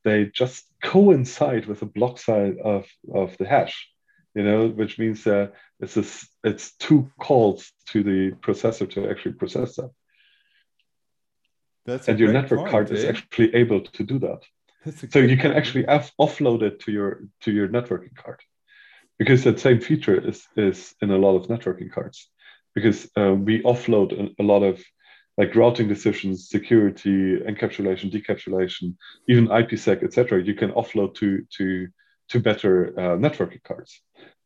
they 0.04 0.26
just 0.26 0.66
coincide 0.82 1.66
with 1.66 1.80
the 1.80 1.86
block 1.86 2.18
size 2.20 2.56
of 2.64 2.88
of 3.14 3.38
the 3.38 3.46
hash 3.46 3.90
you 4.38 4.44
know, 4.44 4.68
which 4.68 5.00
means 5.00 5.24
that 5.24 5.54
it's 5.80 5.98
a, 5.98 6.06
it's 6.48 6.76
two 6.76 7.10
calls 7.20 7.72
to 7.88 8.04
the 8.04 8.32
processor 8.40 8.88
to 8.92 9.10
actually 9.10 9.34
process 9.34 9.78
that. 9.78 9.90
That's 11.88 12.08
and 12.08 12.20
your 12.20 12.32
network 12.32 12.60
point, 12.60 12.72
card 12.72 12.92
eh? 12.92 12.96
is 12.96 13.06
actually 13.06 13.56
able 13.56 13.82
to 13.82 14.04
do 14.04 14.20
that. 14.20 14.44
So 15.10 15.20
you 15.20 15.38
can 15.38 15.54
actually 15.54 15.88
off- 15.88 16.14
offload 16.20 16.62
it 16.62 16.82
to 16.82 16.92
your 16.92 17.24
to 17.42 17.52
your 17.52 17.68
networking 17.68 18.16
card, 18.16 18.40
because 19.18 19.44
that 19.44 19.60
same 19.60 19.82
feature 19.82 20.30
is 20.30 20.46
is 20.56 20.94
in 21.02 21.10
a 21.10 21.18
lot 21.18 21.36
of 21.36 21.48
networking 21.48 21.92
cards, 21.92 22.30
because 22.76 23.10
uh, 23.18 23.34
we 23.34 23.64
offload 23.64 24.10
a, 24.14 24.42
a 24.42 24.46
lot 24.46 24.62
of 24.62 24.84
like 25.38 25.56
routing 25.56 25.88
decisions, 25.88 26.50
security, 26.50 27.38
encapsulation, 27.38 28.12
decapsulation, 28.12 28.96
even 29.30 29.48
IPsec, 29.48 30.04
etc. 30.04 30.44
You 30.44 30.56
can 30.56 30.72
offload 30.72 31.16
to 31.16 31.46
to 31.58 31.88
to 32.30 32.40
better 32.40 32.94
uh, 32.98 33.18
networking 33.18 33.64
cards. 33.64 34.02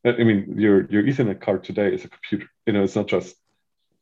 I 0.05 0.23
mean, 0.23 0.55
your 0.57 0.85
your 0.89 1.03
Ethernet 1.03 1.41
card 1.41 1.63
today 1.63 1.93
is 1.93 2.05
a 2.05 2.09
computer. 2.09 2.47
You 2.65 2.73
know, 2.73 2.83
it's 2.83 2.95
not 2.95 3.07
just 3.07 3.35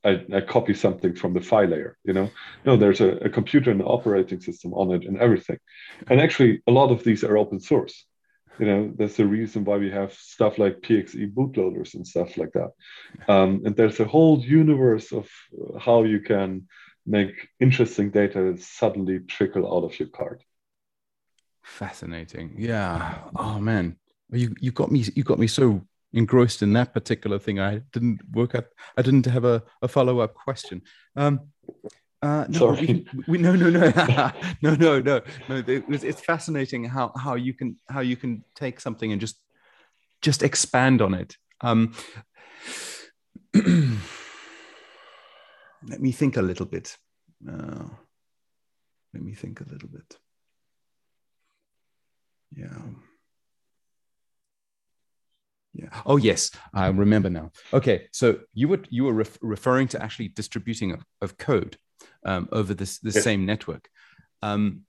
I, 0.03 0.25
I 0.33 0.41
copy 0.41 0.73
something 0.73 1.13
from 1.13 1.33
the 1.33 1.41
file 1.41 1.67
layer. 1.67 1.97
You 2.03 2.13
know, 2.13 2.29
no, 2.65 2.77
there's 2.77 3.01
a, 3.01 3.09
a 3.17 3.29
computer 3.29 3.71
and 3.71 3.81
an 3.81 3.87
operating 3.87 4.39
system 4.39 4.73
on 4.73 4.91
it 4.91 5.05
and 5.05 5.17
everything. 5.17 5.59
And 6.07 6.21
actually, 6.21 6.61
a 6.67 6.71
lot 6.71 6.91
of 6.91 7.03
these 7.03 7.23
are 7.23 7.37
open 7.37 7.59
source. 7.59 8.05
You 8.59 8.65
know, 8.65 8.93
that's 8.97 9.15
the 9.15 9.25
reason 9.25 9.63
why 9.63 9.77
we 9.77 9.89
have 9.91 10.13
stuff 10.13 10.57
like 10.57 10.81
PXE 10.81 11.33
bootloaders 11.33 11.93
and 11.93 12.05
stuff 12.05 12.37
like 12.37 12.51
that. 12.53 12.71
Um, 13.27 13.61
and 13.65 13.75
there's 13.75 13.99
a 13.99 14.05
whole 14.05 14.39
universe 14.41 15.11
of 15.13 15.29
how 15.79 16.03
you 16.03 16.19
can 16.19 16.67
make 17.05 17.47
interesting 17.59 18.11
data 18.11 18.55
suddenly 18.57 19.19
trickle 19.19 19.65
out 19.65 19.85
of 19.85 19.99
your 19.99 20.09
card. 20.09 20.43
Fascinating. 21.63 22.55
Yeah. 22.57 23.19
Oh 23.35 23.59
man, 23.59 23.95
you 24.31 24.55
you 24.59 24.71
got 24.71 24.91
me 24.91 25.05
you 25.15 25.23
got 25.23 25.39
me 25.39 25.47
so 25.47 25.81
engrossed 26.13 26.61
in 26.61 26.73
that 26.73 26.93
particular 26.93 27.39
thing. 27.39 27.59
I 27.59 27.79
didn't 27.91 28.21
work 28.31 28.55
out. 28.55 28.65
I 28.97 29.01
didn't 29.01 29.25
have 29.25 29.45
a, 29.45 29.63
a 29.81 29.87
follow 29.87 30.19
up 30.19 30.33
question. 30.33 30.81
Um, 31.15 31.51
uh, 32.21 32.45
no, 32.49 32.59
Sorry. 32.59 32.85
We, 32.85 33.07
we, 33.27 33.37
no, 33.37 33.55
no, 33.55 33.69
no, 33.69 33.79
no, 34.61 34.75
no, 34.75 34.99
no, 34.99 35.21
no. 35.47 35.63
It 35.65 35.87
was, 35.87 36.03
it's 36.03 36.21
fascinating 36.21 36.83
how 36.83 37.13
how 37.15 37.35
you 37.35 37.53
can 37.53 37.77
how 37.89 38.01
you 38.01 38.17
can 38.17 38.43
take 38.55 38.81
something 38.81 39.11
and 39.11 39.21
just 39.21 39.37
just 40.21 40.43
expand 40.43 41.01
on 41.01 41.13
it. 41.13 41.37
Um, 41.61 41.93
let 43.53 43.63
me 46.01 46.11
think 46.11 46.35
a 46.35 46.41
little 46.41 46.65
bit. 46.65 46.97
Uh, 47.49 47.85
let 49.13 49.23
me 49.23 49.33
think 49.33 49.61
a 49.61 49.65
little 49.65 49.89
bit. 49.89 50.17
Yeah. 52.55 52.67
Yeah. 55.73 56.01
Oh 56.05 56.17
yes, 56.17 56.51
I 56.73 56.87
remember 56.87 57.29
now. 57.29 57.51
Okay, 57.71 58.07
so 58.11 58.39
you 58.53 58.67
were 58.67 58.81
you 58.89 59.05
were 59.05 59.13
ref- 59.13 59.37
referring 59.41 59.87
to 59.89 60.03
actually 60.03 60.29
distributing 60.29 60.91
of, 60.91 61.05
of 61.21 61.37
code 61.37 61.77
um, 62.25 62.49
over 62.51 62.73
this 62.73 62.99
yes. 63.03 63.23
same 63.23 63.45
network. 63.45 63.89
Um, 64.41 64.81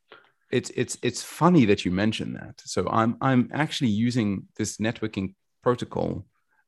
it's 0.51 0.70
it's 0.70 0.99
it's 1.03 1.23
funny 1.23 1.65
that 1.66 1.85
you 1.85 1.91
mentioned 1.91 2.37
that. 2.37 2.61
So 2.65 2.89
I'm 2.89 3.16
I'm 3.20 3.49
actually 3.53 3.91
using 3.91 4.47
this 4.57 4.78
networking 4.78 5.35
protocol 5.62 6.27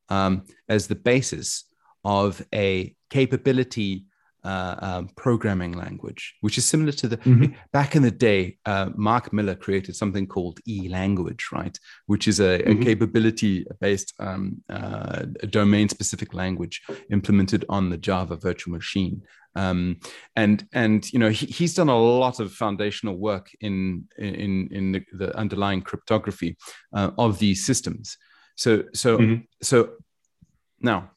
um, 0.09 0.45
as 0.69 0.87
the 0.87 0.95
basis 0.95 1.65
of 2.05 2.45
a 2.55 2.95
capability 3.11 4.07
uh, 4.45 4.77
um, 4.81 5.09
programming 5.17 5.73
language, 5.73 6.35
which 6.41 6.59
is 6.59 6.65
similar 6.65 6.93
to 6.93 7.09
the 7.09 7.17
mm-hmm. 7.19 7.53
back 7.73 7.95
in 7.95 8.03
the 8.03 8.11
day. 8.11 8.59
Uh, 8.67 8.91
Mark 8.97 9.33
Miller 9.33 9.55
created 9.55 9.95
something 9.95 10.27
called 10.27 10.59
E 10.67 10.89
language, 10.89 11.47
right? 11.53 11.79
Which 12.07 12.27
is 12.27 12.41
a, 12.41 12.59
mm-hmm. 12.59 12.83
a 12.83 12.85
capability 12.85 13.67
based 13.81 14.13
um, 14.19 14.63
uh, 14.69 15.27
domain 15.51 15.89
specific 15.89 16.35
language 16.35 16.83
implemented 17.11 17.65
on 17.69 17.91
the 17.91 17.99
Java 17.99 18.37
virtual 18.37 18.73
machine. 18.73 19.23
Um, 19.55 20.01
and 20.35 20.67
and 20.73 21.13
you 21.13 21.19
know 21.19 21.29
he, 21.29 21.47
he's 21.47 21.75
done 21.75 21.91
a 21.91 21.99
lot 21.99 22.41
of 22.41 22.53
foundational 22.53 23.17
work 23.17 23.51
in 23.61 24.09
in 24.19 24.69
in 24.71 24.93
the, 24.93 25.05
the 25.13 25.37
underlying 25.37 25.83
cryptography 25.83 26.57
uh, 26.95 27.11
of 27.19 27.39
these 27.39 27.67
systems. 27.67 28.17
So 28.57 28.85
so 28.95 29.19
mm-hmm. 29.19 29.43
so 29.63 29.91
now 30.81 31.11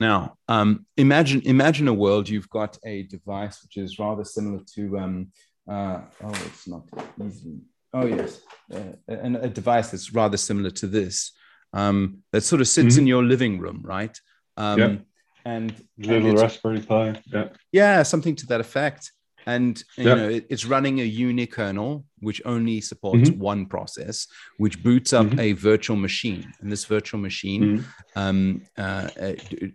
now, 0.00 0.38
um, 0.48 0.86
imagine 0.96 1.42
imagine 1.44 1.86
a 1.86 1.92
world 1.92 2.26
you've 2.26 2.48
got 2.48 2.78
a 2.86 3.02
device 3.02 3.62
which 3.62 3.76
is 3.76 3.98
rather 3.98 4.24
similar 4.24 4.62
to 4.74 4.98
um, 4.98 5.32
uh, 5.70 6.00
oh, 6.24 6.32
it's 6.46 6.66
not 6.66 6.84
easy. 7.22 7.58
Oh 7.92 8.06
yes, 8.06 8.40
uh, 8.74 8.94
and 9.08 9.36
a 9.36 9.48
device 9.48 9.90
that's 9.90 10.14
rather 10.14 10.38
similar 10.38 10.70
to 10.70 10.86
this 10.86 11.32
um, 11.74 12.22
that 12.32 12.40
sort 12.42 12.62
of 12.62 12.68
sits 12.68 12.94
mm-hmm. 12.94 13.00
in 13.00 13.06
your 13.08 13.22
living 13.22 13.58
room, 13.58 13.82
right? 13.84 14.18
Um, 14.56 14.78
yeah. 14.78 14.96
And 15.44 15.74
little 15.98 16.30
and 16.30 16.38
Raspberry 16.38 16.80
Pi. 16.80 17.20
Yeah. 17.26 17.48
Yeah, 17.72 18.02
something 18.02 18.36
to 18.36 18.46
that 18.46 18.60
effect 18.60 19.12
and 19.46 19.82
you 19.96 20.04
know 20.04 20.28
it, 20.28 20.46
it's 20.48 20.64
running 20.64 21.00
a 21.00 21.10
unikernel 21.10 22.04
which 22.20 22.42
only 22.44 22.80
supports 22.80 23.30
mm-hmm. 23.30 23.40
one 23.40 23.66
process 23.66 24.26
which 24.58 24.82
boots 24.82 25.12
up 25.12 25.26
mm-hmm. 25.26 25.40
a 25.40 25.52
virtual 25.52 25.96
machine 25.96 26.52
and 26.60 26.70
this 26.70 26.84
virtual 26.84 27.20
machine 27.20 27.78
mm-hmm. 27.78 28.18
um, 28.18 28.62
uh, 28.78 29.08
uh 29.20 29.32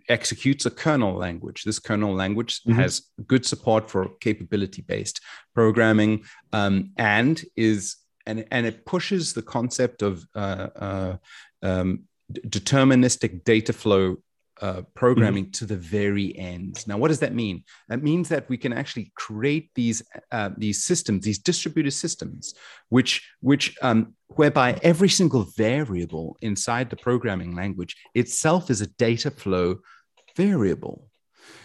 executes 0.08 0.66
a 0.66 0.70
kernel 0.70 1.14
language 1.14 1.64
this 1.64 1.78
kernel 1.78 2.14
language 2.14 2.62
mm-hmm. 2.62 2.78
has 2.78 3.10
good 3.26 3.44
support 3.44 3.90
for 3.90 4.08
capability 4.20 4.82
based 4.82 5.20
programming 5.54 6.24
um, 6.52 6.90
and 6.96 7.44
is 7.56 7.96
and, 8.28 8.44
and 8.50 8.66
it 8.66 8.84
pushes 8.84 9.34
the 9.34 9.42
concept 9.42 10.02
of 10.02 10.24
uh, 10.34 10.68
uh 10.76 11.16
um, 11.62 12.04
deterministic 12.48 13.44
data 13.44 13.72
flow 13.72 14.16
uh, 14.60 14.82
programming 14.94 15.44
mm-hmm. 15.44 15.52
to 15.52 15.66
the 15.66 15.76
very 15.76 16.36
end. 16.38 16.86
Now, 16.86 16.96
what 16.98 17.08
does 17.08 17.20
that 17.20 17.34
mean? 17.34 17.64
That 17.88 18.02
means 18.02 18.28
that 18.28 18.48
we 18.48 18.56
can 18.56 18.72
actually 18.72 19.12
create 19.14 19.70
these 19.74 20.02
uh, 20.32 20.50
these 20.56 20.82
systems, 20.82 21.24
these 21.24 21.38
distributed 21.38 21.92
systems, 21.92 22.54
which 22.88 23.28
which 23.40 23.76
um, 23.82 24.14
whereby 24.28 24.78
every 24.82 25.08
single 25.08 25.46
variable 25.56 26.36
inside 26.40 26.90
the 26.90 26.96
programming 26.96 27.54
language 27.54 27.96
itself 28.14 28.70
is 28.70 28.80
a 28.80 28.86
data 28.86 29.30
flow 29.30 29.76
variable. 30.36 31.08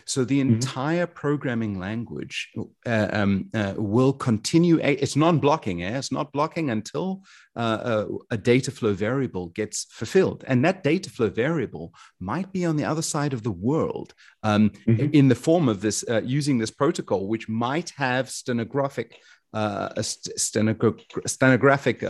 So 0.06 0.24
the 0.24 0.40
mm-hmm. 0.40 0.56
entire 0.56 1.08
programming 1.08 1.80
language 1.80 2.52
uh, 2.86 3.08
um, 3.12 3.50
uh, 3.54 3.74
will 3.78 4.14
continue. 4.14 4.80
It's 4.80 5.16
non-blocking. 5.16 5.84
Eh? 5.84 5.98
It's 5.98 6.12
not 6.12 6.32
blocking 6.32 6.70
until 6.70 7.24
uh, 7.56 7.62
a, 7.62 7.86
uh, 7.86 8.08
a, 8.32 8.38
data 8.38 8.72
flow 8.72 8.94
variable 8.94 9.48
gets 9.48 9.86
fulfilled, 9.92 10.44
and 10.48 10.64
that 10.66 10.84
data 10.84 11.10
flow 11.10 11.30
variable 11.30 11.94
might 12.20 12.52
be 12.52 12.66
on 12.66 12.78
the 12.78 12.86
other 12.86 13.02
side 13.02 13.34
of 13.34 13.44
the 13.44 13.52
world 13.52 14.14
um, 14.44 14.70
mm-hmm. 14.88 15.14
in 15.14 15.28
the 15.28 15.36
form 15.36 15.68
of 15.70 15.82
this 15.82 16.04
uh, 16.10 16.22
using 16.24 16.58
this 16.58 16.72
protocol, 16.72 17.28
which 17.28 17.50
might 17.50 17.92
have 17.98 18.30
stenographic 18.30 19.18
uh, 19.54 19.90
a 19.98 20.04
st- 20.04 20.40
stenographic 20.40 21.04
uh, 21.12 21.28
stenographic 21.28 22.02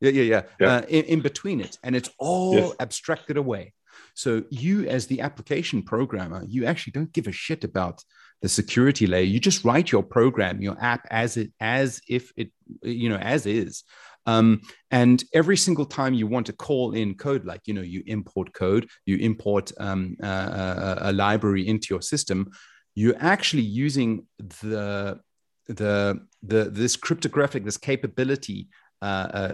yeah 0.00 0.10
yeah 0.10 0.22
yeah, 0.22 0.42
yeah. 0.60 0.66
Uh, 0.66 0.82
in, 0.88 1.04
in, 1.04 1.20
between 1.20 1.60
it 1.60 1.78
and 1.82 1.96
it's 1.96 2.10
all 2.18 2.54
yeah. 2.54 2.70
abstracted 2.80 3.38
away 3.38 3.72
So 4.14 4.44
you, 4.50 4.86
as 4.86 5.06
the 5.06 5.20
application 5.20 5.82
programmer, 5.82 6.44
you 6.46 6.66
actually 6.66 6.92
don't 6.92 7.12
give 7.12 7.26
a 7.26 7.32
shit 7.32 7.64
about 7.64 8.02
the 8.42 8.48
security 8.48 9.06
layer. 9.06 9.24
You 9.24 9.40
just 9.40 9.64
write 9.64 9.90
your 9.90 10.02
program, 10.02 10.62
your 10.62 10.76
app 10.80 11.06
as 11.10 11.36
it 11.36 11.52
as 11.60 12.00
if 12.08 12.32
it 12.36 12.50
you 12.82 13.08
know 13.08 13.16
as 13.16 13.46
is. 13.46 13.84
Um, 14.26 14.62
and 14.90 15.22
every 15.34 15.56
single 15.56 15.84
time 15.84 16.14
you 16.14 16.26
want 16.26 16.46
to 16.46 16.52
call 16.52 16.92
in 16.92 17.14
code, 17.14 17.44
like 17.44 17.62
you 17.66 17.74
know, 17.74 17.82
you 17.82 18.02
import 18.06 18.52
code, 18.54 18.88
you 19.04 19.16
import 19.18 19.70
um, 19.78 20.16
a, 20.22 20.96
a 21.02 21.12
library 21.12 21.66
into 21.66 21.88
your 21.90 22.02
system, 22.02 22.50
you're 22.94 23.16
actually 23.18 23.62
using 23.62 24.26
the 24.38 25.20
the 25.66 26.20
the 26.42 26.64
this 26.64 26.96
cryptographic 26.96 27.64
this 27.64 27.78
capability 27.78 28.68
uh, 29.02 29.28
uh, 29.32 29.52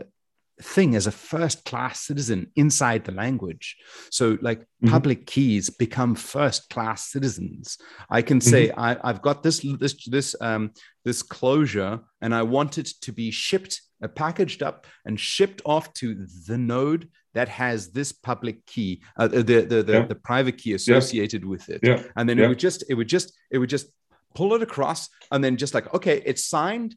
thing 0.62 0.94
as 0.94 1.06
a 1.06 1.10
first 1.10 1.64
class 1.64 2.00
citizen 2.00 2.50
inside 2.56 3.04
the 3.04 3.12
language 3.12 3.76
so 4.10 4.38
like 4.40 4.60
mm-hmm. 4.60 4.88
public 4.88 5.26
keys 5.26 5.70
become 5.70 6.14
first 6.14 6.68
class 6.70 7.10
citizens 7.10 7.78
i 8.10 8.20
can 8.22 8.40
say 8.40 8.68
mm-hmm. 8.68 8.80
I, 8.80 8.98
have 9.04 9.22
got 9.22 9.42
this 9.42 9.64
this 9.78 9.94
this 10.06 10.36
um 10.40 10.72
this 11.04 11.22
closure 11.22 12.00
and 12.20 12.34
i 12.34 12.42
want 12.42 12.78
it 12.78 12.88
to 13.02 13.12
be 13.12 13.30
shipped 13.30 13.80
uh, 14.02 14.08
packaged 14.08 14.62
up 14.62 14.86
and 15.04 15.18
shipped 15.18 15.62
off 15.64 15.92
to 15.94 16.26
the 16.46 16.58
node 16.58 17.08
that 17.34 17.48
has 17.48 17.90
this 17.92 18.12
public 18.12 18.64
key 18.66 19.02
uh, 19.18 19.28
the 19.28 19.42
the 19.42 19.82
the, 19.82 19.92
yeah. 19.92 20.06
the, 20.06 20.14
private 20.14 20.58
key 20.58 20.74
associated 20.74 21.42
yeah. 21.42 21.48
with 21.48 21.68
it 21.68 21.80
yeah. 21.82 22.02
and 22.16 22.28
then 22.28 22.38
it 22.38 22.48
would 22.48 22.58
just 22.58 22.84
it 22.88 22.94
would 22.94 23.08
just 23.08 23.32
it 23.50 23.58
would 23.58 23.70
just 23.70 23.86
pull 24.34 24.54
it 24.54 24.62
across 24.62 25.08
and 25.32 25.42
then 25.42 25.56
just 25.56 25.74
like 25.74 25.92
okay 25.94 26.22
it's 26.24 26.44
signed 26.44 26.94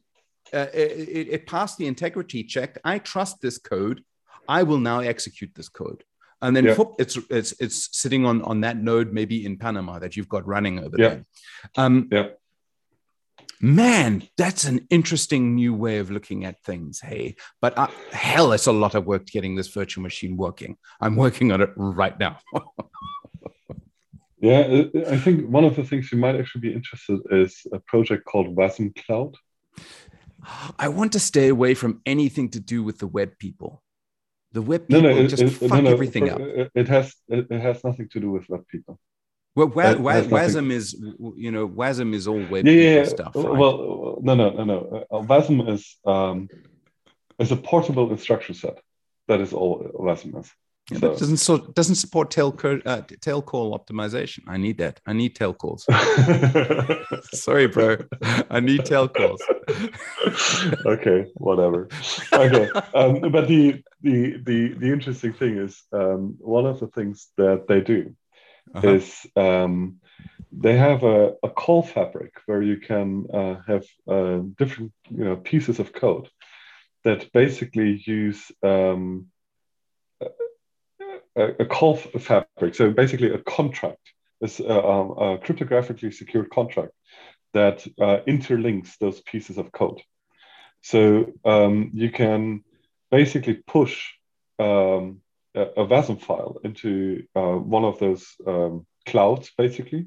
uh, 0.52 0.66
it, 0.72 1.28
it 1.30 1.46
passed 1.46 1.78
the 1.78 1.86
integrity 1.86 2.44
check. 2.44 2.78
I 2.84 2.98
trust 2.98 3.40
this 3.40 3.58
code. 3.58 4.02
I 4.48 4.62
will 4.62 4.78
now 4.78 5.00
execute 5.00 5.52
this 5.54 5.68
code. 5.68 6.04
And 6.42 6.54
then 6.54 6.66
yeah. 6.66 6.76
it's 6.98 7.16
it's 7.30 7.54
it's 7.58 7.98
sitting 7.98 8.26
on 8.26 8.42
on 8.42 8.60
that 8.60 8.76
node 8.76 9.12
maybe 9.12 9.46
in 9.46 9.56
Panama 9.56 9.98
that 10.00 10.16
you've 10.16 10.28
got 10.28 10.46
running 10.46 10.78
over 10.78 10.96
yeah. 10.98 11.08
there. 11.08 11.24
Um, 11.76 12.08
yeah. 12.12 12.28
Man, 13.60 14.28
that's 14.36 14.64
an 14.64 14.86
interesting 14.90 15.54
new 15.54 15.72
way 15.72 15.98
of 15.98 16.10
looking 16.10 16.44
at 16.44 16.62
things. 16.62 17.00
Hey, 17.00 17.36
but 17.62 17.78
uh, 17.78 17.86
hell, 18.10 18.52
it's 18.52 18.66
a 18.66 18.72
lot 18.72 18.94
of 18.94 19.06
work 19.06 19.26
getting 19.26 19.54
this 19.54 19.68
virtual 19.68 20.02
machine 20.02 20.36
working. 20.36 20.76
I'm 21.00 21.16
working 21.16 21.50
on 21.50 21.62
it 21.62 21.70
right 21.76 22.18
now. 22.18 22.40
yeah, 24.40 24.82
I 25.08 25.16
think 25.16 25.48
one 25.48 25.64
of 25.64 25.76
the 25.76 25.84
things 25.84 26.12
you 26.12 26.18
might 26.18 26.36
actually 26.36 26.60
be 26.60 26.74
interested 26.74 27.20
is 27.30 27.66
a 27.72 27.78
project 27.78 28.26
called 28.26 28.54
Wasm 28.54 28.94
Cloud. 29.06 29.34
I 30.78 30.88
want 30.88 31.12
to 31.12 31.20
stay 31.20 31.48
away 31.48 31.74
from 31.74 32.00
anything 32.06 32.50
to 32.50 32.60
do 32.60 32.82
with 32.82 32.98
the 32.98 33.06
web 33.06 33.38
people. 33.38 33.82
The 34.52 34.62
web 34.62 34.86
people 34.86 35.02
no, 35.02 35.14
no, 35.14 35.26
just 35.26 35.42
it, 35.42 35.50
fuck 35.50 35.82
no, 35.82 35.90
everything 35.90 36.30
up. 36.30 36.40
It 36.40 36.88
has 36.88 37.14
it, 37.28 37.50
has 37.50 37.82
nothing 37.82 38.08
to 38.10 38.20
do 38.20 38.30
with 38.30 38.48
web 38.48 38.66
people. 38.68 39.00
Well, 39.56 39.68
wa- 39.68 39.96
wa- 39.96 40.22
WASM 40.22 40.70
is 40.70 40.94
you 41.36 41.50
know 41.50 41.68
WASM 41.68 42.14
is 42.14 42.26
all 42.26 42.44
web 42.46 42.66
yeah, 42.66 42.72
yeah, 42.72 43.04
stuff. 43.04 43.32
Right? 43.34 43.44
Well, 43.44 44.18
no, 44.22 44.34
no, 44.34 44.50
no, 44.50 44.64
no. 44.64 45.04
Uh, 45.10 45.22
WASM 45.22 45.68
is 45.72 45.96
um, 46.04 46.48
is 47.38 47.52
a 47.52 47.56
portable 47.56 48.10
instruction 48.10 48.54
set. 48.54 48.78
That 49.28 49.40
is 49.40 49.52
all 49.52 49.90
WASM 49.94 50.40
is. 50.40 50.50
Yeah, 50.90 50.98
so. 50.98 51.08
doesn't 51.16 51.36
so 51.38 51.58
doesn't 51.58 51.94
support 51.94 52.30
tail 52.30 52.54
uh, 52.84 53.00
tail 53.22 53.40
call 53.40 53.78
optimization. 53.78 54.40
I 54.46 54.58
need 54.58 54.76
that. 54.78 55.00
I 55.06 55.14
need 55.14 55.34
tail 55.34 55.54
calls. 55.54 55.86
Sorry, 57.32 57.68
bro. 57.68 57.96
I 58.50 58.60
need 58.60 58.84
tail 58.84 59.08
calls. 59.08 59.42
okay, 60.86 61.26
whatever. 61.36 61.88
Okay, 62.34 62.68
um, 62.94 63.20
but 63.32 63.48
the, 63.48 63.82
the 64.02 64.36
the 64.44 64.74
the 64.74 64.92
interesting 64.92 65.32
thing 65.32 65.56
is 65.56 65.82
um, 65.92 66.36
one 66.38 66.66
of 66.66 66.80
the 66.80 66.88
things 66.88 67.28
that 67.38 67.66
they 67.66 67.80
do 67.80 68.14
uh-huh. 68.74 68.88
is 68.88 69.26
um, 69.36 70.00
they 70.52 70.76
have 70.76 71.02
a, 71.02 71.32
a 71.42 71.48
call 71.48 71.82
fabric 71.82 72.34
where 72.44 72.62
you 72.62 72.76
can 72.76 73.24
uh, 73.32 73.56
have 73.66 73.84
uh, 74.06 74.40
different 74.58 74.92
you 75.10 75.24
know 75.24 75.36
pieces 75.36 75.78
of 75.78 75.94
code 75.94 76.28
that 77.04 77.32
basically 77.32 78.02
use 78.04 78.52
um, 78.62 79.28
a, 81.36 81.64
call 81.64 81.96
fabric. 81.96 82.74
So 82.74 82.90
basically, 82.90 83.30
a 83.32 83.38
contract 83.38 84.12
is 84.40 84.60
a, 84.60 84.68
uh, 84.68 85.00
um, 85.00 85.10
a 85.10 85.38
cryptographically 85.38 86.12
secured 86.12 86.50
contract 86.50 86.92
that 87.52 87.86
uh, 88.00 88.18
interlinks 88.26 88.98
those 88.98 89.20
pieces 89.20 89.58
of 89.58 89.72
code. 89.72 90.02
So 90.82 91.32
um, 91.44 91.90
you 91.94 92.10
can 92.10 92.62
basically 93.10 93.54
push 93.54 94.12
um, 94.58 95.20
a, 95.54 95.62
a 95.62 95.86
WASM 95.86 96.20
file 96.20 96.58
into 96.64 97.24
uh, 97.34 97.54
one 97.76 97.84
of 97.84 97.98
those 97.98 98.26
um, 98.46 98.86
clouds, 99.06 99.50
basically. 99.56 100.06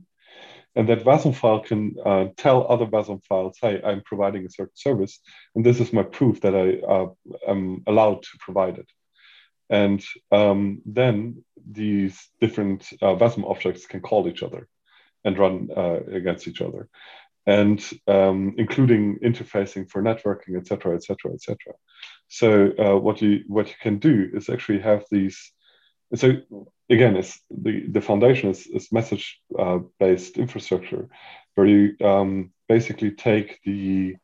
And 0.76 0.88
that 0.90 1.06
WASM 1.06 1.34
file 1.34 1.62
can 1.62 1.96
uh, 2.06 2.26
tell 2.38 2.68
other 2.70 2.86
WASM 2.86 3.24
files, 3.26 3.58
hey, 3.60 3.82
I'm 3.84 4.02
providing 4.06 4.46
a 4.46 4.50
certain 4.52 4.76
service, 4.76 5.20
and 5.56 5.66
this 5.66 5.80
is 5.80 5.92
my 5.92 6.04
proof 6.04 6.42
that 6.42 6.54
I 6.54 6.86
uh, 6.86 7.08
am 7.48 7.84
allowed 7.88 8.22
to 8.24 8.30
provide 8.40 8.78
it. 8.78 8.90
And 9.70 10.04
um, 10.32 10.82
then 10.86 11.44
these 11.70 12.30
different 12.40 12.88
uh, 13.02 13.16
WASM 13.16 13.50
objects 13.50 13.86
can 13.86 14.02
call 14.02 14.28
each 14.28 14.44
other 14.44 14.68
and 15.24 15.38
run 15.38 15.70
uh, 15.76 16.00
against 16.12 16.48
each 16.48 16.62
other, 16.62 16.88
and 17.46 17.84
um, 18.08 18.56
including 18.58 19.20
interfacing 19.20 19.90
for 19.90 20.02
networking, 20.02 20.58
etc., 20.58 20.96
etc., 20.96 21.34
etc. 21.34 21.58
So 22.30 22.72
uh, 22.80 22.98
what 22.98 23.22
you 23.22 23.44
what 23.48 23.68
you 23.68 23.76
can 23.82 24.00
do 24.00 24.30
is 24.34 24.50
actually 24.50 24.80
have 24.80 25.04
these. 25.12 25.52
So 26.16 26.38
again, 26.90 27.18
it's 27.18 27.40
the 27.50 27.88
the 27.88 28.02
foundation 28.02 28.50
is, 28.50 28.68
is 28.68 28.92
message 28.92 29.40
uh, 29.58 29.80
based 30.00 30.38
infrastructure, 30.38 31.10
where 31.56 31.68
you 31.68 31.96
um, 32.06 32.52
basically 32.70 33.12
take 33.12 33.60
the 33.66 34.16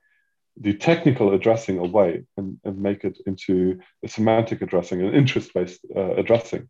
the 0.59 0.73
technical 0.73 1.33
addressing 1.33 1.79
away 1.79 2.23
and, 2.37 2.59
and 2.63 2.77
make 2.77 3.03
it 3.03 3.17
into 3.25 3.79
a 4.03 4.07
semantic 4.07 4.61
addressing, 4.61 5.01
an 5.01 5.13
interest-based 5.13 5.79
uh, 5.95 6.15
addressing, 6.15 6.67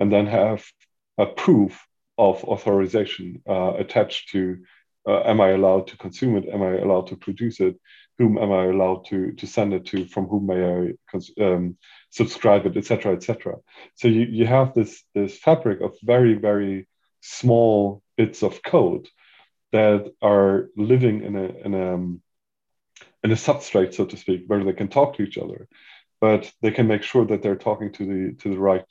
and 0.00 0.12
then 0.12 0.26
have 0.26 0.64
a 1.18 1.26
proof 1.26 1.86
of 2.18 2.42
authorization 2.44 3.42
uh, 3.48 3.74
attached 3.74 4.30
to 4.30 4.58
uh, 5.08 5.22
am 5.24 5.40
I 5.40 5.50
allowed 5.50 5.86
to 5.88 5.96
consume 5.96 6.36
it? 6.36 6.48
Am 6.52 6.62
I 6.62 6.78
allowed 6.78 7.06
to 7.08 7.16
produce 7.16 7.60
it? 7.60 7.78
Whom 8.18 8.38
am 8.38 8.50
I 8.50 8.64
allowed 8.64 9.04
to, 9.06 9.32
to 9.32 9.46
send 9.46 9.72
it 9.72 9.86
to? 9.86 10.06
From 10.06 10.26
whom 10.26 10.46
may 10.46 10.94
I 11.38 11.44
um, 11.44 11.76
subscribe 12.10 12.66
it, 12.66 12.76
etc., 12.76 13.14
etc. 13.14 13.56
So 13.94 14.08
you, 14.08 14.22
you 14.22 14.46
have 14.46 14.74
this, 14.74 15.04
this 15.14 15.38
fabric 15.38 15.80
of 15.80 15.94
very, 16.02 16.34
very 16.34 16.88
small 17.20 18.02
bits 18.16 18.42
of 18.42 18.62
code 18.62 19.08
that 19.72 20.10
are 20.22 20.70
living 20.76 21.22
in 21.22 21.36
a, 21.36 21.66
in 21.66 21.74
a 21.74 21.94
um, 21.94 22.22
in 23.26 23.32
a 23.32 23.34
substrate, 23.34 23.92
so 23.92 24.04
to 24.04 24.16
speak, 24.16 24.44
where 24.46 24.62
they 24.62 24.72
can 24.72 24.86
talk 24.86 25.16
to 25.16 25.24
each 25.24 25.36
other, 25.36 25.66
but 26.20 26.42
they 26.62 26.70
can 26.70 26.86
make 26.86 27.02
sure 27.02 27.24
that 27.26 27.42
they're 27.42 27.64
talking 27.68 27.90
to 27.90 28.04
the 28.10 28.20
to 28.40 28.48
the 28.50 28.60
right 28.70 28.90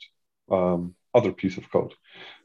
um, 0.56 0.94
other 1.14 1.32
piece 1.32 1.56
of 1.56 1.70
code. 1.70 1.94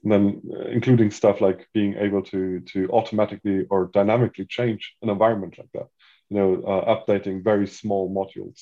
And 0.01 0.09
then 0.13 0.41
uh, 0.55 0.69
including 0.77 1.11
stuff 1.11 1.41
like 1.41 1.68
being 1.73 1.95
able 2.07 2.23
to 2.31 2.61
to 2.72 2.80
automatically 2.97 3.68
or 3.69 3.91
dynamically 3.97 4.45
change 4.45 4.95
an 5.01 5.09
environment 5.09 5.57
like 5.57 5.72
that. 5.73 5.89
You 6.30 6.38
know, 6.38 6.51
uh, 6.72 6.84
updating 6.95 7.43
very 7.43 7.68
small 7.68 8.03
modules 8.19 8.59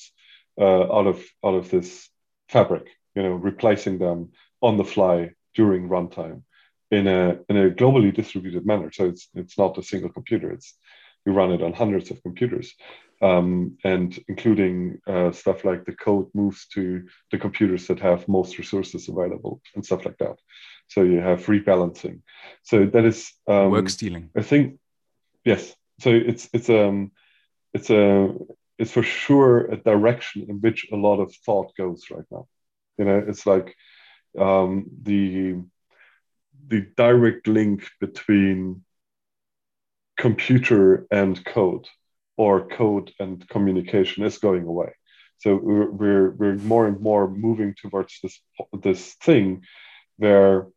uh, 0.64 0.84
out 0.96 1.06
of 1.12 1.18
out 1.46 1.54
of 1.60 1.70
this 1.70 2.10
fabric. 2.48 2.86
You 3.14 3.22
know, 3.22 3.34
replacing 3.50 3.98
them 3.98 4.32
on 4.60 4.76
the 4.76 4.90
fly 4.94 5.16
during 5.54 5.88
runtime 5.88 6.42
in 6.90 7.06
a 7.06 7.22
in 7.48 7.56
a 7.56 7.70
globally 7.80 8.12
distributed 8.12 8.66
manner. 8.66 8.90
So 8.90 9.02
it's 9.12 9.28
it's 9.42 9.56
not 9.56 9.78
a 9.78 9.88
single 9.92 10.12
computer. 10.18 10.50
It's 10.50 10.74
we 11.24 11.32
run 11.32 11.52
it 11.52 11.62
on 11.62 11.72
hundreds 11.72 12.10
of 12.10 12.22
computers 12.22 12.74
um, 13.20 13.76
and 13.84 14.18
including 14.28 15.00
uh, 15.06 15.30
stuff 15.32 15.64
like 15.64 15.84
the 15.84 15.92
code 15.92 16.28
moves 16.34 16.66
to 16.68 17.06
the 17.30 17.38
computers 17.38 17.86
that 17.86 18.00
have 18.00 18.28
most 18.28 18.58
resources 18.58 19.08
available 19.08 19.60
and 19.74 19.84
stuff 19.84 20.04
like 20.04 20.18
that. 20.18 20.36
So 20.88 21.02
you 21.02 21.20
have 21.20 21.44
rebalancing. 21.46 22.20
So 22.62 22.86
that 22.86 23.04
is 23.04 23.32
um, 23.46 23.70
work 23.70 23.90
stealing. 23.90 24.30
I 24.36 24.42
think 24.42 24.78
yes. 25.44 25.74
So 26.00 26.10
it's 26.10 26.48
it's 26.52 26.70
um 26.70 27.12
it's 27.74 27.90
a 27.90 28.34
it's 28.78 28.92
for 28.92 29.02
sure 29.02 29.66
a 29.66 29.76
direction 29.76 30.46
in 30.48 30.56
which 30.60 30.86
a 30.90 30.96
lot 30.96 31.20
of 31.20 31.34
thought 31.44 31.76
goes 31.76 32.04
right 32.10 32.24
now. 32.30 32.48
You 32.98 33.04
know, 33.04 33.24
it's 33.28 33.46
like 33.46 33.76
um, 34.38 34.86
the 35.02 35.56
the 36.66 36.86
direct 36.96 37.46
link 37.46 37.88
between 38.00 38.84
computer 40.16 41.06
and 41.10 41.42
code 41.44 41.88
or 42.40 42.66
code 42.66 43.12
and 43.20 43.46
communication 43.50 44.24
is 44.24 44.38
going 44.38 44.64
away. 44.64 44.90
So 45.42 45.56
we're, 45.56 46.30
we're, 46.30 46.54
more 46.54 46.86
and 46.86 46.98
more 46.98 47.28
moving 47.28 47.74
towards 47.74 48.18
this, 48.22 48.40
this 48.72 49.12
thing 49.26 49.64
where 50.16 50.68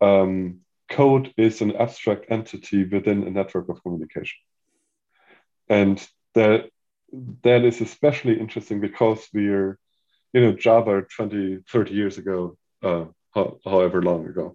um, 0.00 0.60
code 0.88 1.34
is 1.36 1.60
an 1.60 1.74
abstract 1.74 2.26
entity 2.28 2.84
within 2.84 3.24
a 3.24 3.30
network 3.30 3.68
of 3.68 3.82
communication. 3.82 4.38
And 5.68 5.96
that, 6.34 6.70
that 7.42 7.64
is 7.64 7.80
especially 7.80 8.38
interesting 8.38 8.80
because 8.80 9.26
we're, 9.34 9.80
you 10.32 10.40
know, 10.40 10.52
Java 10.52 11.02
20, 11.16 11.64
30 11.68 11.94
years 11.94 12.16
ago 12.16 12.56
uh, 12.84 13.06
ho- 13.30 13.58
however 13.64 14.02
long 14.02 14.28
ago, 14.28 14.54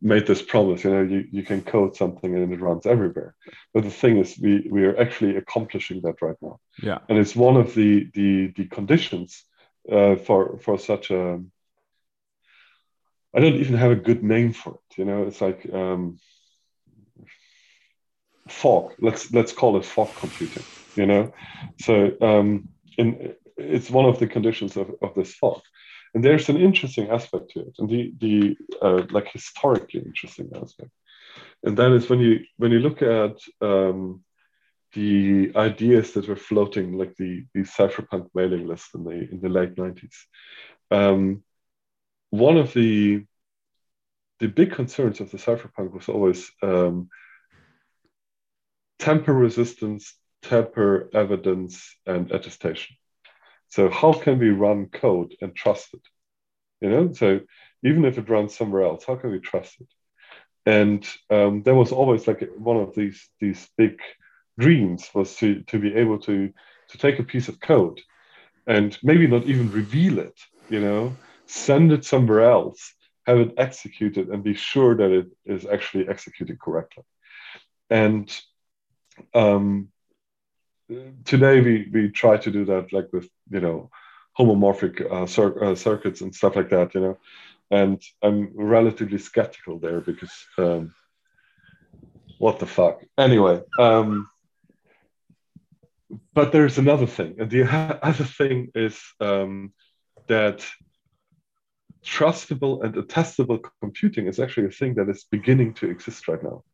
made 0.00 0.26
this 0.26 0.42
promise. 0.42 0.84
You 0.84 0.90
know, 0.90 1.02
you, 1.02 1.24
you 1.30 1.42
can 1.42 1.62
code 1.62 1.96
something 1.96 2.34
and 2.34 2.52
it 2.52 2.60
runs 2.60 2.86
everywhere. 2.86 3.34
But 3.74 3.84
the 3.84 3.90
thing 3.90 4.18
is, 4.18 4.38
we 4.38 4.68
we 4.70 4.84
are 4.84 4.98
actually 4.98 5.36
accomplishing 5.36 6.02
that 6.02 6.22
right 6.22 6.36
now. 6.40 6.60
Yeah. 6.82 6.98
And 7.08 7.18
it's 7.18 7.34
one 7.34 7.56
of 7.56 7.74
the 7.74 8.08
the 8.14 8.52
the 8.56 8.66
conditions 8.66 9.44
uh, 9.90 10.16
for 10.16 10.58
for 10.58 10.78
such 10.78 11.10
a. 11.10 11.40
I 13.34 13.40
don't 13.40 13.56
even 13.56 13.76
have 13.76 13.90
a 13.90 13.96
good 13.96 14.22
name 14.22 14.52
for 14.52 14.74
it. 14.74 14.98
You 14.98 15.04
know, 15.04 15.24
it's 15.24 15.40
like 15.40 15.68
um, 15.72 16.18
fog. 18.48 18.94
Let's 19.00 19.32
let's 19.32 19.52
call 19.52 19.76
it 19.76 19.84
fog 19.84 20.10
computing. 20.16 20.64
You 20.94 21.06
know, 21.06 21.32
so 21.80 22.12
um, 22.20 22.68
in, 22.96 23.34
it's 23.56 23.90
one 23.90 24.06
of 24.06 24.18
the 24.18 24.26
conditions 24.26 24.76
of, 24.76 24.90
of 25.02 25.14
this 25.14 25.34
fog 25.34 25.60
and 26.14 26.24
there's 26.24 26.48
an 26.48 26.56
interesting 26.56 27.10
aspect 27.10 27.50
to 27.50 27.60
it 27.60 27.74
and 27.78 27.88
the 27.88 28.12
the 28.18 28.56
uh, 28.82 29.02
like 29.10 29.28
historically 29.30 30.00
interesting 30.00 30.50
aspect. 30.54 30.90
And 31.62 31.76
that 31.76 31.92
is 31.92 32.08
when 32.08 32.20
you 32.20 32.44
when 32.56 32.72
you 32.72 32.80
look 32.80 33.02
at 33.02 33.36
um, 33.60 34.22
the 34.94 35.52
ideas 35.54 36.12
that 36.12 36.28
were 36.28 36.36
floating 36.36 36.96
like 36.96 37.14
the 37.16 37.44
the 37.54 37.60
cypherpunk 37.60 38.28
mailing 38.34 38.66
list 38.66 38.94
in 38.94 39.04
the 39.04 39.28
in 39.30 39.40
the 39.40 39.48
late 39.48 39.74
90s 39.76 40.14
um, 40.90 41.42
one 42.30 42.56
of 42.56 42.72
the 42.72 43.24
the 44.40 44.48
big 44.48 44.72
concerns 44.72 45.20
of 45.20 45.30
the 45.30 45.36
cypherpunk 45.36 45.92
was 45.92 46.08
always 46.08 46.50
um, 46.62 47.08
tamper 48.98 49.34
resistance 49.34 50.14
temper 50.42 51.10
evidence 51.12 51.96
and 52.06 52.30
attestation 52.32 52.96
so 53.68 53.90
how 53.90 54.12
can 54.12 54.38
we 54.38 54.50
run 54.50 54.86
code 54.86 55.34
and 55.40 55.54
trust 55.54 55.94
it? 55.94 56.02
You 56.80 56.90
know, 56.90 57.12
so 57.12 57.40
even 57.84 58.04
if 58.04 58.18
it 58.18 58.28
runs 58.28 58.56
somewhere 58.56 58.82
else, 58.82 59.04
how 59.04 59.16
can 59.16 59.30
we 59.30 59.40
trust 59.40 59.80
it? 59.80 59.88
And 60.66 61.08
um, 61.30 61.62
there 61.62 61.74
was 61.74 61.92
always 61.92 62.26
like 62.26 62.48
one 62.56 62.76
of 62.76 62.94
these 62.94 63.28
these 63.40 63.68
big 63.76 64.00
dreams 64.58 65.08
was 65.14 65.36
to 65.36 65.62
to 65.62 65.78
be 65.78 65.94
able 65.94 66.18
to 66.20 66.52
to 66.88 66.98
take 66.98 67.18
a 67.18 67.24
piece 67.24 67.48
of 67.48 67.60
code 67.60 68.00
and 68.66 68.98
maybe 69.02 69.26
not 69.26 69.44
even 69.44 69.72
reveal 69.72 70.18
it, 70.18 70.38
you 70.68 70.80
know, 70.80 71.16
send 71.46 71.90
it 71.90 72.04
somewhere 72.04 72.42
else, 72.42 72.94
have 73.26 73.38
it 73.38 73.54
executed, 73.56 74.28
and 74.28 74.44
be 74.44 74.54
sure 74.54 74.94
that 74.94 75.10
it 75.10 75.26
is 75.46 75.64
actually 75.66 76.06
executed 76.08 76.60
correctly. 76.60 77.04
And 77.88 78.30
um, 79.34 79.88
today 81.24 81.60
we 81.60 81.88
we 81.92 82.10
try 82.10 82.36
to 82.36 82.50
do 82.50 82.64
that 82.64 82.92
like 82.92 83.12
with 83.12 83.28
you 83.50 83.60
know 83.60 83.90
homomorphic 84.38 85.00
uh, 85.10 85.26
cir- 85.26 85.64
uh, 85.64 85.74
circuits 85.74 86.20
and 86.20 86.34
stuff 86.34 86.56
like 86.56 86.70
that 86.70 86.94
you 86.94 87.00
know. 87.00 87.18
And 87.70 88.02
i'm 88.22 88.50
relatively 88.54 89.18
skeptical 89.18 89.78
there 89.78 90.00
because 90.00 90.32
um, 90.56 90.94
what 92.38 92.58
the 92.58 92.66
fuck. 92.66 93.04
Anyway 93.18 93.60
um, 93.78 94.28
but 96.34 96.52
there's 96.52 96.78
another 96.78 97.06
thing. 97.06 97.36
And 97.38 97.50
the 97.50 97.64
other 98.02 98.24
thing 98.24 98.70
is 98.74 99.00
um, 99.20 99.72
that 100.26 100.64
trustable 102.04 102.84
and 102.84 102.94
attestable 102.94 103.62
computing 103.80 104.26
is 104.26 104.38
actually 104.38 104.66
a 104.66 104.70
thing 104.70 104.94
that 104.94 105.08
is 105.08 105.24
beginning 105.30 105.74
to 105.74 105.90
exist 105.90 106.28
right 106.28 106.42
now. 106.42 106.64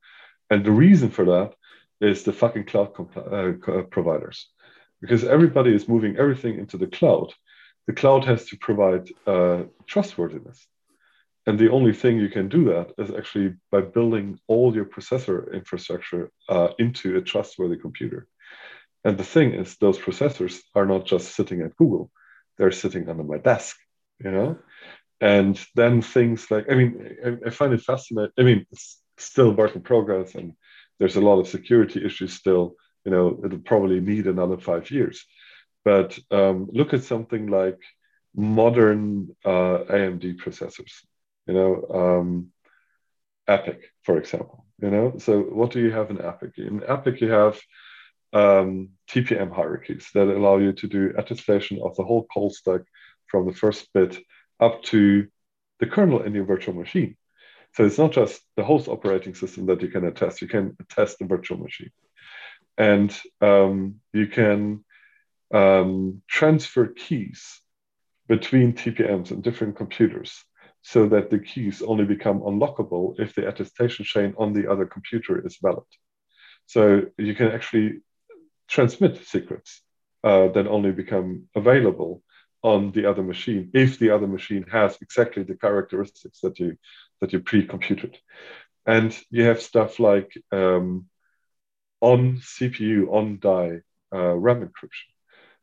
And 0.51 0.65
the 0.65 0.71
reason 0.71 1.11
for 1.11 1.25
that 1.25 1.55
is 2.01 2.23
the 2.23 2.33
fucking 2.33 2.65
cloud 2.65 2.91
uh, 3.17 3.83
providers 3.91 4.49
because 5.01 5.25
everybody 5.25 5.75
is 5.75 5.89
moving 5.89 6.17
everything 6.17 6.59
into 6.59 6.79
the 6.79 6.87
cloud. 6.87 7.33
The 7.87 7.93
cloud 7.93 8.25
has 8.25 8.47
to 8.47 8.57
provide 8.57 9.09
uh, 9.27 9.65
trustworthiness. 9.87 10.67
And 11.47 11.59
the 11.59 11.71
only 11.71 11.93
thing 11.93 12.19
you 12.19 12.31
can 12.31 12.49
do 12.49 12.65
that 12.67 12.93
is 12.97 13.11
actually 13.11 13.55
by 13.71 13.83
building 13.83 14.39
all 14.47 14.75
your 14.75 14.87
processor 14.87 15.53
infrastructure 15.53 16.31
uh, 16.49 16.69
into 16.79 17.17
a 17.17 17.21
trustworthy 17.21 17.77
computer. 17.77 18.27
And 19.05 19.19
the 19.19 19.25
thing 19.25 19.53
is, 19.53 19.77
those 19.77 19.99
processors 19.99 20.61
are 20.75 20.87
not 20.87 21.05
just 21.05 21.35
sitting 21.35 21.61
at 21.61 21.77
Google, 21.77 22.11
they're 22.57 22.73
sitting 22.73 23.09
under 23.09 23.25
my 23.25 23.37
desk, 23.37 23.77
you 24.19 24.31
know? 24.31 24.59
And 25.21 25.63
then 25.75 26.01
things 26.01 26.51
like, 26.51 26.67
I 26.71 26.75
mean, 26.75 27.17
I, 27.25 27.49
I 27.49 27.51
find 27.51 27.75
it 27.75 27.83
fascinating. 27.83 28.33
I 28.39 28.43
mean, 28.43 28.67
it's 28.73 29.01
still 29.19 29.53
work 29.53 29.77
in 29.77 29.83
progress 29.83 30.35
and 30.35 30.55
there's 30.99 31.17
a 31.17 31.21
lot 31.21 31.41
of 31.41 31.49
security 31.49 32.05
issues 32.05 32.35
still. 32.35 32.77
You 33.05 33.13
know, 33.13 33.41
it'll 33.45 33.59
probably 33.59 34.01
need 34.01 34.27
another 34.27 34.59
five 34.59 34.91
years. 34.91 35.25
But 35.85 36.19
um, 36.31 36.69
look 36.73 36.95
at 36.95 37.05
something 37.05 37.49
like 37.49 37.79
modern 38.35 39.35
uh, 39.45 39.85
AMD 39.91 40.37
processors. 40.39 40.93
You 41.47 41.55
know, 41.55 41.87
um, 41.93 42.53
EPYC, 43.49 43.81
for 44.03 44.19
example. 44.19 44.65
You 44.81 44.91
know, 44.91 45.15
so 45.19 45.41
what 45.41 45.71
do 45.71 45.81
you 45.81 45.93
have 45.93 46.11
in 46.11 46.17
EPYC? 46.17 46.59
In 46.59 46.81
EPYC, 46.81 47.21
you 47.21 47.31
have 47.31 47.61
um, 48.33 48.91
TPM 49.09 49.55
hierarchies 49.55 50.09
that 50.15 50.29
allow 50.29 50.59
you 50.59 50.73
to 50.73 50.89
do 50.89 51.13
attestation 51.17 51.81
of 51.83 51.95
the 51.97 52.05
whole 52.05 52.25
call 52.25 52.51
stack 52.51 52.81
from 53.29 53.47
the 53.47 53.55
first 53.55 53.93
bit 53.93 54.19
up 54.61 54.83
to 54.85 55.29
the 55.81 55.87
kernel 55.87 56.23
in 56.23 56.35
your 56.35 56.45
virtual 56.45 56.75
machine. 56.75 57.17
So 57.75 57.85
it's 57.85 57.99
not 57.99 58.13
just 58.13 58.41
the 58.57 58.65
host 58.65 58.89
operating 58.89 59.35
system 59.35 59.67
that 59.67 59.83
you 59.83 59.89
can 59.89 60.05
attest, 60.05 60.41
you 60.41 60.49
can 60.49 60.77
attest 60.81 61.19
the 61.19 61.27
virtual 61.27 61.59
machine. 61.59 61.91
And 62.79 63.17
um, 63.41 63.97
you 64.13 64.29
can 64.29 64.85
um, 65.53 66.23
transfer 66.29 66.87
keys 66.87 67.61
between 68.29 68.75
TPMs 68.75 69.33
and 69.33 69.43
different 69.43 69.77
computers 69.77 70.33
so 70.83 71.09
that 71.09 71.31
the 71.31 71.39
keys 71.39 71.83
only 71.83 72.05
become 72.05 72.41
unlockable 72.41 73.19
if 73.19 73.35
the 73.35 73.49
attestation 73.49 74.05
chain 74.05 74.35
on 74.39 74.53
the 74.53 74.71
other 74.71 74.87
computer 74.87 75.45
is 75.45 75.59
valid. 75.61 75.85
So 76.67 77.07
you 77.19 77.35
can 77.35 77.49
actually 77.49 78.03
transmit 78.69 79.27
secrets 79.27 79.83
uh, 80.23 80.49
that 80.49 80.67
only 80.67 80.93
become 80.93 81.49
available 81.55 82.23
on 82.63 82.93
the 82.93 83.05
other 83.05 83.23
machine 83.23 83.71
if 83.75 83.99
the 83.99 84.11
other 84.11 84.27
machine 84.27 84.65
has 84.71 84.97
exactly 85.03 85.43
the 85.43 85.55
characteristics 85.55 86.41
that 86.41 86.59
you 86.59 86.77
that 87.25 87.33
you 87.33 87.41
pre-computed. 87.41 88.19
And 88.87 89.19
you 89.31 89.45
have 89.45 89.63
stuff 89.63 89.99
like 89.99 90.31
um, 90.53 91.07
on 92.03 92.37
CPU, 92.37 93.11
on 93.11 93.39
die 93.41 93.81
uh, 94.15 94.35
RAM 94.35 94.61
encryption. 94.61 95.09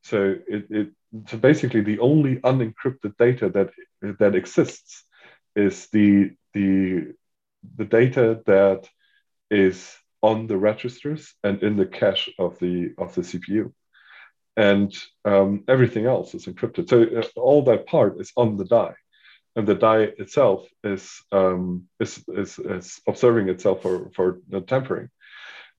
So 0.01 0.37
it, 0.47 0.65
it 0.71 0.87
so 1.27 1.37
basically 1.37 1.81
the 1.81 1.99
only 1.99 2.37
unencrypted 2.37 3.15
data 3.19 3.49
that 3.49 3.69
that 4.17 4.33
exists 4.33 5.03
is 5.55 5.87
the 5.89 6.31
the 6.55 7.13
the 7.77 7.85
data 7.85 8.41
that 8.47 8.89
is 9.51 9.95
on 10.23 10.47
the 10.47 10.57
registers 10.57 11.35
and 11.43 11.61
in 11.61 11.77
the 11.77 11.85
cache 11.85 12.29
of 12.39 12.57
the 12.57 12.95
of 12.97 13.13
the 13.13 13.21
CPU, 13.21 13.71
and 14.57 14.91
um, 15.25 15.63
everything 15.67 16.07
else 16.07 16.33
is 16.33 16.47
encrypted. 16.47 16.89
So 16.89 17.03
uh, 17.03 17.39
all 17.39 17.61
that 17.65 17.85
part 17.85 18.19
is 18.19 18.31
on 18.35 18.57
the 18.57 18.65
die 18.65 18.95
and 19.55 19.67
the 19.67 19.75
die 19.75 20.13
itself 20.17 20.65
is 20.83 21.23
um, 21.31 21.87
is, 21.99 22.23
is, 22.29 22.57
is 22.59 23.01
observing 23.07 23.49
itself 23.49 23.81
for 23.81 24.11
for 24.15 24.39
tampering, 24.67 25.09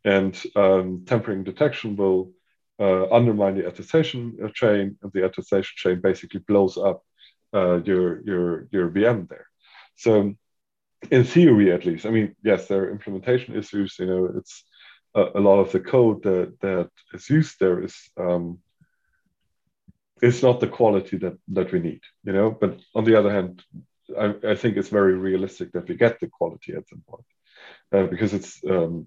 and 0.05 0.41
um, 0.57 1.05
tampering 1.07 1.45
detection 1.45 1.97
will 1.97 2.33
uh, 2.79 3.11
undermine 3.11 3.57
the 3.57 3.67
attestation 3.67 4.37
chain, 4.55 4.97
and 5.03 5.13
the 5.13 5.25
attestation 5.25 5.75
chain 5.77 6.01
basically 6.01 6.41
blows 6.41 6.77
up 6.77 7.03
uh, 7.55 7.81
your 7.85 8.23
your 8.23 8.69
your 8.73 8.91
VM 8.91 9.29
there. 9.29 9.47
So, 9.97 10.35
in 11.11 11.25
theory, 11.25 11.73
at 11.73 11.85
least, 11.85 12.07
I 12.07 12.11
mean, 12.11 12.35
yes, 12.43 12.67
there 12.67 12.85
are 12.85 12.91
implementation 12.91 13.57
issues. 13.57 13.97
You 13.99 14.07
know, 14.07 14.31
it's 14.37 14.65
a, 15.15 15.25
a 15.35 15.41
lot 15.41 15.61
of 15.61 15.73
the 15.73 15.81
code 15.81 16.23
that 16.25 16.59
that 16.61 16.91
is 17.15 17.31
used 17.31 17.59
there 17.59 17.83
is 17.83 17.97
um, 18.19 18.59
it's 20.23 20.43
not 20.43 20.61
the 20.61 20.69
quality 20.69 21.19
that 21.19 21.37
that 21.49 21.73
we 21.73 21.81
need, 21.81 22.01
you 22.25 22.33
know. 22.33 22.51
But 22.51 22.81
on 22.95 23.05
the 23.05 23.17
other 23.19 23.31
hand, 23.31 23.63
I, 24.19 24.35
I 24.53 24.55
think 24.55 24.77
it's 24.77 24.89
very 24.89 25.15
realistic 25.15 25.73
that 25.73 25.89
we 25.89 25.97
get 25.97 26.21
the 26.21 26.29
quality 26.29 26.75
at 26.75 26.89
some 26.89 27.03
point 27.07 27.27
uh, 27.93 28.07
because 28.07 28.33
it's 28.33 28.63
um, 28.65 29.07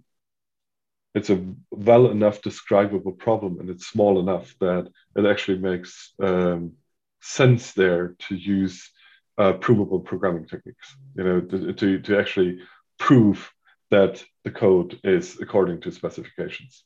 it's 1.15 1.29
a 1.29 1.43
well 1.71 2.11
enough 2.11 2.41
describable 2.41 3.13
problem 3.13 3.59
and 3.59 3.69
it's 3.69 3.87
small 3.87 4.19
enough 4.19 4.53
that 4.59 4.91
it 5.15 5.25
actually 5.25 5.59
makes 5.59 6.13
um, 6.21 6.73
sense 7.21 7.71
there 7.73 8.15
to 8.27 8.35
use 8.35 8.91
uh, 9.37 9.53
provable 9.53 9.99
programming 9.99 10.45
techniques, 10.45 10.95
you 11.15 11.23
know, 11.23 11.41
to, 11.41 11.73
to, 11.73 11.99
to 11.99 12.19
actually 12.19 12.59
prove 12.97 13.51
that 13.91 14.23
the 14.43 14.51
code 14.51 14.99
is 15.03 15.39
according 15.41 15.81
to 15.81 15.91
specifications. 15.91 16.83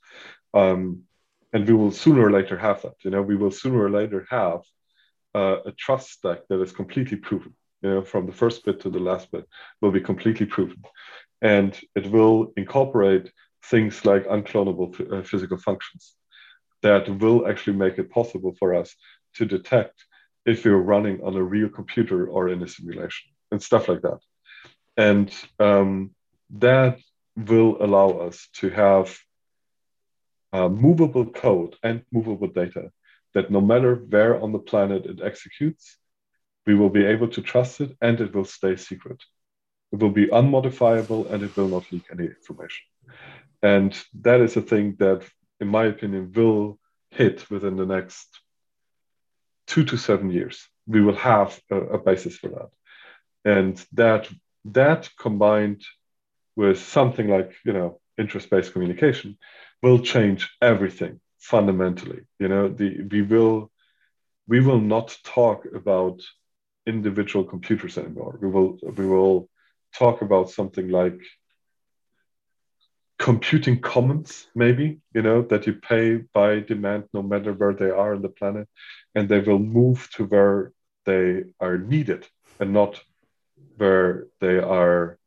Um, 0.53 1.03
and 1.53 1.67
we 1.67 1.73
will 1.73 1.91
sooner 1.91 2.25
or 2.25 2.31
later 2.31 2.57
have 2.57 2.81
that. 2.83 2.95
You 3.03 3.11
know, 3.11 3.21
we 3.21 3.35
will 3.35 3.51
sooner 3.51 3.81
or 3.83 3.89
later 3.89 4.25
have 4.29 4.61
uh, 5.35 5.57
a 5.65 5.71
trust 5.71 6.11
stack 6.11 6.39
that 6.49 6.61
is 6.61 6.71
completely 6.71 7.17
proven. 7.17 7.55
You 7.81 7.89
know, 7.89 8.01
from 8.03 8.25
the 8.25 8.33
first 8.33 8.65
bit 8.65 8.81
to 8.81 8.89
the 8.89 8.99
last 8.99 9.31
bit 9.31 9.45
will 9.81 9.91
be 9.91 10.01
completely 10.01 10.45
proven, 10.45 10.81
and 11.41 11.79
it 11.95 12.11
will 12.11 12.51
incorporate 12.57 13.31
things 13.65 14.05
like 14.05 14.27
unclonable 14.27 14.89
uh, 15.13 15.23
physical 15.23 15.57
functions 15.57 16.13
that 16.81 17.09
will 17.19 17.47
actually 17.47 17.77
make 17.77 17.97
it 17.97 18.11
possible 18.11 18.55
for 18.59 18.73
us 18.73 18.95
to 19.35 19.45
detect 19.45 20.05
if 20.45 20.65
we're 20.65 20.77
running 20.77 21.21
on 21.23 21.35
a 21.35 21.43
real 21.43 21.69
computer 21.69 22.27
or 22.27 22.49
in 22.49 22.63
a 22.63 22.67
simulation. 22.67 23.29
and 23.51 23.61
stuff 23.61 23.87
like 23.87 24.01
that. 24.01 24.19
And 24.97 25.33
um, 25.59 26.11
that 26.51 26.99
will 27.35 27.77
allow 27.81 28.09
us 28.19 28.47
to 28.53 28.69
have 28.69 29.17
uh, 30.53 30.69
movable 30.69 31.25
code 31.25 31.75
and 31.83 32.03
movable 32.11 32.47
data 32.47 32.91
that 33.33 33.51
no 33.51 33.61
matter 33.61 33.95
where 33.95 34.41
on 34.41 34.51
the 34.51 34.59
planet 34.59 35.05
it 35.05 35.21
executes, 35.21 35.97
we 36.65 36.75
will 36.75 36.89
be 36.89 37.05
able 37.05 37.27
to 37.27 37.41
trust 37.41 37.81
it 37.81 37.95
and 38.01 38.19
it 38.19 38.33
will 38.33 38.45
stay 38.45 38.75
secret. 38.75 39.21
It 39.91 39.99
will 39.99 40.11
be 40.11 40.27
unmodifiable 40.27 41.31
and 41.31 41.43
it 41.43 41.55
will 41.55 41.67
not 41.67 41.91
leak 41.91 42.05
any 42.11 42.25
information. 42.25 42.85
And 43.61 43.97
that 44.21 44.41
is 44.41 44.55
a 44.57 44.61
thing 44.61 44.95
that, 44.99 45.23
in 45.59 45.67
my 45.67 45.85
opinion, 45.85 46.31
will 46.33 46.79
hit 47.11 47.49
within 47.49 47.75
the 47.75 47.85
next 47.85 48.27
two 49.67 49.83
to 49.85 49.97
seven 49.97 50.31
years. 50.31 50.67
We 50.87 51.01
will 51.01 51.15
have 51.15 51.59
a, 51.69 51.75
a 51.75 51.97
basis 51.97 52.37
for 52.37 52.49
that. 52.49 52.69
And 53.45 53.83
that 53.93 54.29
that 54.65 55.09
combined 55.17 55.83
with 56.55 56.79
something 56.79 57.27
like, 57.27 57.55
you 57.63 57.73
know, 57.73 57.99
interest-based 58.17 58.73
communication 58.73 59.37
will 59.81 59.99
change 59.99 60.49
everything 60.61 61.19
fundamentally. 61.39 62.21
You 62.39 62.47
know, 62.49 62.69
the 62.69 63.07
we 63.11 63.21
will 63.21 63.71
we 64.47 64.59
will 64.59 64.81
not 64.81 65.17
talk 65.23 65.65
about 65.73 66.21
individual 66.85 67.45
computers 67.45 67.97
anymore. 67.97 68.37
We 68.41 68.49
will 68.49 68.77
we 68.97 69.05
will 69.05 69.49
talk 69.97 70.21
about 70.21 70.49
something 70.49 70.89
like 70.89 71.19
computing 73.19 73.81
commons, 73.81 74.47
maybe, 74.55 74.99
you 75.13 75.21
know, 75.21 75.41
that 75.41 75.67
you 75.67 75.73
pay 75.73 76.15
by 76.33 76.61
demand 76.61 77.03
no 77.13 77.21
matter 77.21 77.51
where 77.53 77.73
they 77.73 77.89
are 77.89 78.15
on 78.15 78.21
the 78.21 78.29
planet, 78.29 78.67
and 79.13 79.27
they 79.27 79.39
will 79.39 79.59
move 79.59 80.09
to 80.15 80.23
where 80.25 80.71
they 81.05 81.43
are 81.59 81.77
needed 81.77 82.25
and 82.59 82.73
not 82.73 83.01
where 83.77 84.27
they 84.39 84.57
are 84.57 85.17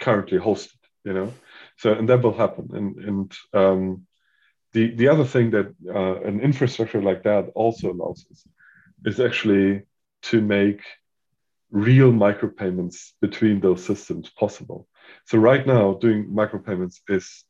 currently 0.00 0.38
hosted, 0.38 0.78
you 1.04 1.12
know. 1.12 1.32
So, 1.76 1.92
and 1.92 2.08
that 2.08 2.22
will 2.22 2.36
happen. 2.36 2.68
And, 2.72 2.96
and 2.96 3.32
um, 3.52 4.06
the, 4.72 4.94
the 4.94 5.08
other 5.08 5.24
thing 5.24 5.50
that 5.50 5.74
uh, 5.88 6.20
an 6.22 6.40
infrastructure 6.40 7.02
like 7.02 7.22
that 7.24 7.50
also 7.54 7.92
allows 7.92 8.26
us 8.30 8.44
is 9.04 9.20
actually 9.20 9.82
to 10.22 10.40
make 10.40 10.82
real 11.70 12.12
micropayments 12.12 13.12
between 13.20 13.60
those 13.60 13.84
systems 13.84 14.30
possible. 14.30 14.88
So 15.26 15.38
right 15.38 15.66
now, 15.66 15.94
doing 15.94 16.26
micropayments 16.26 17.00
is 17.08 17.44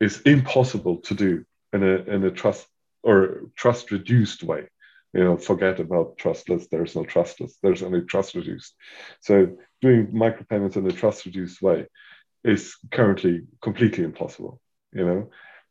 is 0.00 0.20
impossible 0.22 0.98
to 0.98 1.14
do 1.14 1.44
in 1.72 1.82
a 1.82 1.96
in 2.14 2.24
a 2.24 2.30
trust 2.30 2.66
or 3.02 3.50
trust 3.56 3.90
reduced 3.90 4.42
way. 4.42 4.68
You 5.12 5.24
know, 5.24 5.36
forget 5.36 5.80
about 5.80 6.18
trustless. 6.18 6.66
There's 6.68 6.94
no 6.94 7.04
trustless. 7.04 7.56
There's 7.62 7.82
only 7.82 8.02
trust 8.02 8.34
reduced. 8.34 8.74
So 9.20 9.56
doing 9.80 10.08
micropayments 10.08 10.76
in 10.76 10.86
a 10.86 10.92
trust 10.92 11.24
reduced 11.24 11.62
way 11.62 11.86
is 12.46 12.76
currently 12.90 13.42
completely 13.60 14.04
impossible. 14.04 14.60
You 14.92 15.04
know, 15.04 15.30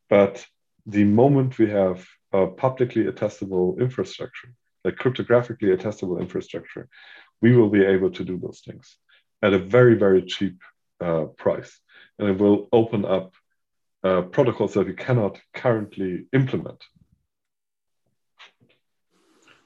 but 0.10 0.46
the 0.86 1.06
moment 1.06 1.58
we 1.58 1.70
have 1.70 2.06
a 2.32 2.48
publicly 2.48 3.06
attestable 3.06 3.80
infrastructure, 3.80 4.50
like 4.84 4.96
cryptographically 4.96 5.76
attestable 5.76 6.20
infrastructure, 6.20 6.88
we 7.42 7.56
will 7.56 7.70
be 7.70 7.84
able 7.84 8.12
to 8.12 8.24
do 8.24 8.38
those 8.38 8.62
things 8.66 8.98
at 9.42 9.54
a 9.54 9.60
very 9.60 9.96
very 9.96 10.22
cheap 10.24 10.62
uh, 11.02 11.26
price, 11.38 11.80
and 12.20 12.30
it 12.30 12.38
will 12.38 12.68
open 12.72 13.06
up 13.06 13.34
uh, 14.04 14.22
protocols 14.22 14.74
that 14.74 14.88
we 14.88 14.94
cannot 14.94 15.40
currently 15.54 16.26
implement. 16.34 16.84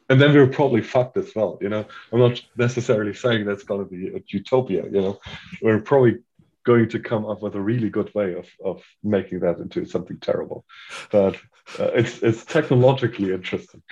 And 0.09 0.19
then 0.19 0.33
we're 0.33 0.47
probably 0.47 0.81
fucked 0.81 1.17
as 1.17 1.35
well. 1.35 1.59
You 1.61 1.69
know, 1.69 1.85
I'm 2.11 2.19
not 2.19 2.41
necessarily 2.57 3.13
saying 3.13 3.45
that's 3.45 3.63
going 3.63 3.83
to 3.83 3.89
be 3.89 4.07
a 4.07 4.21
utopia. 4.27 4.85
You 4.85 5.01
know, 5.01 5.19
we're 5.61 5.81
probably 5.81 6.19
going 6.65 6.89
to 6.89 6.99
come 6.99 7.25
up 7.25 7.41
with 7.41 7.55
a 7.55 7.61
really 7.61 7.89
good 7.89 8.13
way 8.13 8.33
of, 8.33 8.47
of 8.63 8.83
making 9.03 9.39
that 9.39 9.57
into 9.57 9.85
something 9.85 10.19
terrible. 10.19 10.65
But 11.11 11.37
uh, 11.79 11.91
it's 11.93 12.21
it's 12.21 12.45
technologically 12.45 13.33
interesting. 13.33 13.81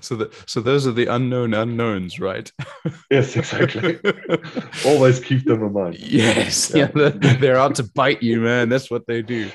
so 0.00 0.16
that 0.16 0.32
so 0.46 0.60
those 0.60 0.86
are 0.86 0.92
the 0.92 1.06
unknown 1.06 1.54
unknowns, 1.54 2.20
right? 2.20 2.50
yes, 3.10 3.36
exactly. 3.36 3.98
Always 4.84 5.20
keep 5.20 5.44
them 5.44 5.62
in 5.62 5.72
mind. 5.72 5.98
Yes, 5.98 6.70
yeah, 6.74 6.90
yeah 6.94 7.10
they're, 7.10 7.36
they're, 7.36 7.56
out 7.56 7.74
to 7.76 7.84
bite 7.94 8.22
you, 8.22 8.40
man. 8.40 8.68
That's 8.68 8.90
what 8.90 9.06
they 9.06 9.22
do. 9.22 9.50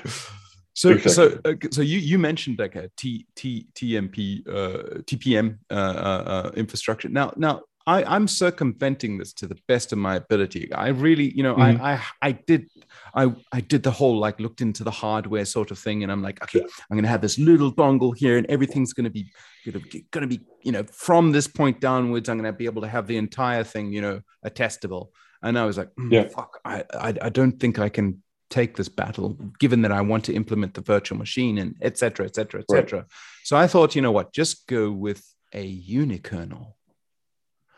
So, 0.73 0.89
exactly. 0.89 1.11
so, 1.11 1.39
uh, 1.45 1.53
so 1.71 1.81
you 1.81 1.99
you 1.99 2.19
mentioned 2.19 2.59
like 2.59 2.75
a 2.75 2.89
T 2.97 3.25
T 3.35 3.67
TMP 3.73 4.47
uh, 4.47 4.99
TPM 5.03 5.57
uh, 5.71 5.73
uh, 5.73 6.23
uh, 6.27 6.51
infrastructure. 6.55 7.09
Now, 7.09 7.33
now 7.37 7.61
I, 7.87 8.15
am 8.15 8.27
circumventing 8.27 9.17
this 9.17 9.31
to 9.33 9.47
the 9.47 9.57
best 9.67 9.91
of 9.91 9.99
my 9.99 10.15
ability. 10.15 10.73
I 10.73 10.87
really, 10.87 11.31
you 11.35 11.43
know, 11.43 11.55
mm-hmm. 11.55 11.81
I, 11.81 11.93
I, 11.93 12.03
I 12.21 12.31
did, 12.31 12.67
I, 13.13 13.31
I 13.51 13.61
did 13.61 13.83
the 13.83 13.91
whole 13.91 14.17
like 14.17 14.39
looked 14.39 14.61
into 14.61 14.83
the 14.83 14.91
hardware 14.91 15.45
sort 15.45 15.71
of 15.71 15.77
thing, 15.77 16.01
and 16.01 16.11
I'm 16.11 16.23
like, 16.23 16.41
okay, 16.43 16.61
I'm 16.89 16.97
gonna 16.97 17.07
have 17.07 17.21
this 17.21 17.37
little 17.37 17.71
dongle 17.71 18.15
here, 18.15 18.37
and 18.37 18.47
everything's 18.47 18.93
gonna 18.93 19.11
be, 19.11 19.31
gonna 19.65 19.79
be, 19.79 20.05
gonna 20.11 20.27
be, 20.27 20.41
you 20.63 20.71
know, 20.71 20.83
from 20.83 21.31
this 21.31 21.47
point 21.47 21.79
downwards, 21.79 22.27
I'm 22.27 22.37
gonna 22.37 22.53
be 22.53 22.65
able 22.65 22.81
to 22.81 22.87
have 22.87 23.07
the 23.07 23.17
entire 23.17 23.63
thing, 23.63 23.91
you 23.91 24.01
know, 24.01 24.21
attestable. 24.45 25.09
And 25.43 25.59
I 25.59 25.65
was 25.65 25.77
like, 25.77 25.89
mm, 25.99 26.11
yeah, 26.11 26.27
fuck, 26.27 26.59
I, 26.65 26.83
I, 26.93 27.13
I 27.21 27.29
don't 27.29 27.59
think 27.59 27.77
I 27.77 27.89
can 27.89 28.23
take 28.49 28.77
this 28.77 28.89
battle, 28.89 29.37
given 29.59 29.83
that 29.83 29.91
I 29.91 30.01
want 30.01 30.25
to 30.25 30.33
implement 30.33 30.73
the 30.73 30.81
virtual 30.81 31.17
machine 31.17 31.59
and 31.59 31.75
etc. 31.81 32.25
etc. 32.25 32.61
etc. 32.61 33.05
So 33.43 33.57
I 33.57 33.67
thought, 33.67 33.95
you 33.95 34.01
know 34.01 34.11
what, 34.11 34.33
just 34.33 34.65
go 34.67 34.91
with 34.91 35.23
a 35.53 35.81
unikernel 35.83 36.73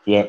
yeah. 0.08 0.26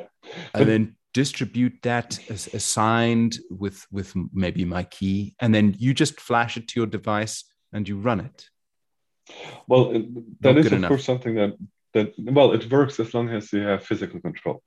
And 0.53 0.69
then 0.69 0.95
distribute 1.13 1.73
that 1.83 2.19
as 2.29 2.47
assigned 2.53 3.39
with 3.49 3.85
with 3.91 4.13
maybe 4.33 4.65
my 4.65 4.83
key, 4.83 5.35
and 5.39 5.53
then 5.55 5.75
you 5.79 5.93
just 5.93 6.19
flash 6.19 6.57
it 6.57 6.67
to 6.69 6.79
your 6.79 6.87
device 6.87 7.45
and 7.73 7.87
you 7.87 7.97
run 7.97 8.19
it. 8.19 8.49
Well, 9.67 9.95
uh, 9.95 9.99
that 10.41 10.55
Not 10.55 10.57
is 10.57 10.65
of 10.67 10.73
enough. 10.73 10.89
course 10.89 11.05
something 11.05 11.35
that 11.35 11.57
that 11.93 12.13
well, 12.17 12.51
it 12.51 12.69
works 12.69 12.99
as 12.99 13.13
long 13.13 13.29
as 13.29 13.51
you 13.53 13.61
have 13.61 13.83
physical 13.83 14.19
control. 14.19 14.61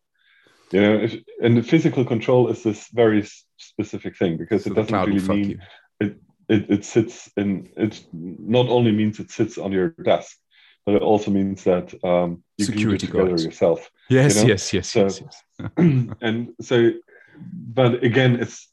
You 0.73 0.81
know, 0.81 0.94
if, 0.94 1.16
and 1.42 1.57
the 1.58 1.62
physical 1.62 2.05
control 2.05 2.49
is 2.49 2.62
this 2.62 2.89
very 2.89 3.28
specific 3.58 4.16
thing 4.16 4.39
because 4.39 4.65
so 4.65 4.70
it 4.70 4.74
doesn't 4.74 5.07
really 5.07 5.28
mean 5.28 5.62
it, 6.00 6.16
it, 6.49 6.70
it 6.70 6.84
sits 6.84 7.31
in 7.36 7.68
it 7.76 8.02
not 8.12 8.68
only 8.68 8.92
means 8.92 9.20
it 9.20 9.31
sits 9.31 9.58
on 9.58 9.70
your 9.70 9.91
desk 9.91 10.39
but 10.85 10.94
it 10.97 11.02
also 11.02 11.31
means 11.31 11.65
that 11.65 11.93
um, 12.05 12.43
you 12.59 12.67
security 12.67 13.07
can 13.07 13.17
together 13.17 13.43
yourself. 13.43 13.91
Yes, 14.09 14.36
you 14.36 14.43
know? 14.43 14.49
yes, 14.49 14.73
yes, 14.73 14.89
so, 14.89 15.05
yes, 15.05 15.23
yes. 15.23 15.70
and 16.20 16.55
so, 16.61 16.93
but 17.36 18.02
again, 18.02 18.41
it's 18.41 18.70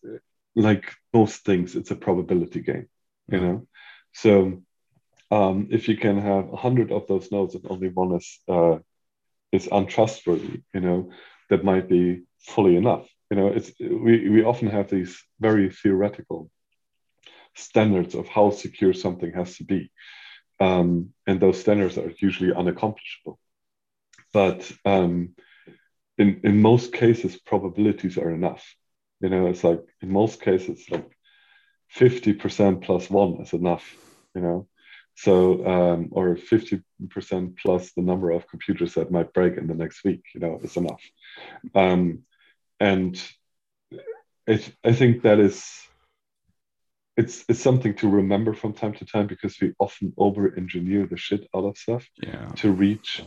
like 0.55 0.93
most 1.13 1.45
things, 1.45 1.75
it's 1.75 1.91
a 1.91 1.95
probability 1.95 2.61
game, 2.61 2.87
you 3.27 3.39
know. 3.39 3.67
So 4.13 4.63
um, 5.31 5.67
if 5.71 5.87
you 5.87 5.97
can 5.97 6.19
have 6.19 6.51
a 6.51 6.57
hundred 6.57 6.91
of 6.91 7.07
those 7.07 7.31
nodes 7.31 7.55
and 7.55 7.65
only 7.69 7.89
one 7.89 8.15
is 8.15 8.39
uh, 8.47 8.79
is 9.51 9.69
untrustworthy, 9.71 10.61
you 10.73 10.81
know, 10.81 11.11
that 11.49 11.63
might 11.63 11.87
be 11.87 12.23
fully 12.39 12.75
enough. 12.75 13.07
You 13.29 13.37
know, 13.37 13.47
it's 13.47 13.71
we 13.79 14.29
we 14.29 14.43
often 14.43 14.69
have 14.69 14.89
these 14.89 15.21
very 15.39 15.69
theoretical 15.69 16.49
standards 17.55 18.15
of 18.15 18.27
how 18.27 18.49
secure 18.49 18.93
something 18.93 19.31
has 19.33 19.57
to 19.57 19.63
be 19.63 19.91
um, 20.59 21.13
and 21.25 21.39
those 21.39 21.59
standards 21.59 21.97
are 21.97 22.11
usually 22.19 22.51
unaccomplishable. 22.51 23.37
But 24.33 24.71
um, 24.85 25.35
in 26.17 26.41
in 26.43 26.61
most 26.61 26.93
cases, 26.93 27.39
probabilities 27.39 28.17
are 28.17 28.31
enough. 28.31 28.75
You 29.21 29.29
know, 29.29 29.47
it's 29.47 29.63
like 29.63 29.81
in 30.01 30.11
most 30.11 30.41
cases, 30.41 30.85
like 30.89 31.09
fifty 31.87 32.33
percent 32.33 32.81
plus 32.81 33.09
one 33.09 33.41
is 33.41 33.53
enough. 33.53 33.95
You 34.35 34.41
know, 34.41 34.67
so 35.15 35.65
um, 35.65 36.09
or 36.11 36.35
fifty 36.35 36.81
percent 37.09 37.57
plus 37.57 37.91
the 37.93 38.01
number 38.01 38.31
of 38.31 38.47
computers 38.47 38.93
that 38.93 39.11
might 39.11 39.33
break 39.33 39.57
in 39.57 39.67
the 39.67 39.73
next 39.73 40.03
week. 40.03 40.23
You 40.33 40.41
know, 40.41 40.59
is 40.63 40.77
enough. 40.77 41.01
Um, 41.73 42.23
and 42.79 43.21
I 44.47 44.93
think 44.93 45.23
that 45.23 45.39
is 45.39 45.88
it's 47.19 47.43
it's 47.49 47.61
something 47.61 47.93
to 47.93 48.07
remember 48.07 48.53
from 48.53 48.71
time 48.73 48.93
to 48.93 49.05
time 49.05 49.27
because 49.27 49.59
we 49.59 49.73
often 49.77 50.13
over 50.17 50.55
engineer 50.55 51.05
the 51.05 51.17
shit 51.17 51.45
out 51.53 51.65
of 51.65 51.77
stuff 51.77 52.07
yeah. 52.23 52.47
to 52.55 52.71
reach 52.71 53.23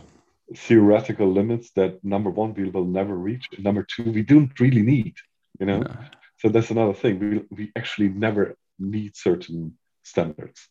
theoretical 0.55 1.31
limits 1.31 1.69
that 1.75 2.03
number 2.03 2.31
one 2.31 2.55
we 2.55 2.69
will 2.69 2.89
never 2.99 3.15
reach 3.15 3.45
number 3.59 3.83
two 3.83 4.11
we 4.11 4.23
don't 4.23 4.59
really 4.59 4.81
need 4.81 5.15
you 5.59 5.67
know 5.67 5.79
no. 5.79 5.95
so 6.39 6.49
that's 6.49 6.71
another 6.71 6.97
thing 7.01 7.19
we, 7.19 7.43
we 7.57 7.71
actually 7.75 8.09
never 8.09 8.57
need 8.79 9.15
certain 9.15 9.77
standards 10.01 10.67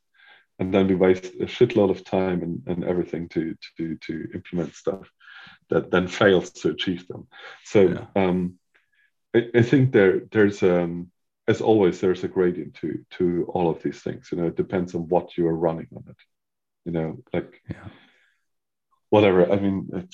and 0.59 0.75
then 0.75 0.89
we 0.89 0.97
waste 0.97 1.27
a 1.27 1.47
shitload 1.47 1.91
of 1.91 2.05
time 2.05 2.43
and, 2.43 2.63
and 2.67 2.85
everything 2.85 3.29
to, 3.29 3.55
to 3.77 3.97
to 4.07 4.29
implement 4.35 4.75
stuff 4.75 5.09
that 5.71 5.93
then 5.93 6.09
fails 6.09 6.51
to 6.51 6.71
achieve 6.71 7.07
them 7.07 7.29
so 7.65 7.81
yeah. 7.83 8.07
um 8.17 8.59
I, 9.33 9.47
I 9.55 9.63
think 9.63 9.93
there 9.93 10.23
there's 10.33 10.61
um 10.65 11.12
as 11.49 11.61
always, 11.61 12.01
there's 12.01 12.25
a 12.25 12.29
gradient 12.29 12.75
to 12.75 13.05
to 13.19 13.47
all 13.49 13.71
of 13.71 13.83
these 13.83 14.01
things. 14.01 14.29
You 14.31 14.39
know, 14.39 14.47
it 14.47 14.57
depends 14.57 14.95
on 14.95 15.09
what 15.09 15.37
you 15.37 15.47
are 15.49 15.57
running 15.57 15.89
on 15.95 16.05
it. 16.09 16.17
You 16.85 16.93
know, 16.93 17.19
like 17.33 17.61
yeah. 17.69 17.89
whatever. 19.11 19.51
I 19.51 19.57
mean, 19.57 20.09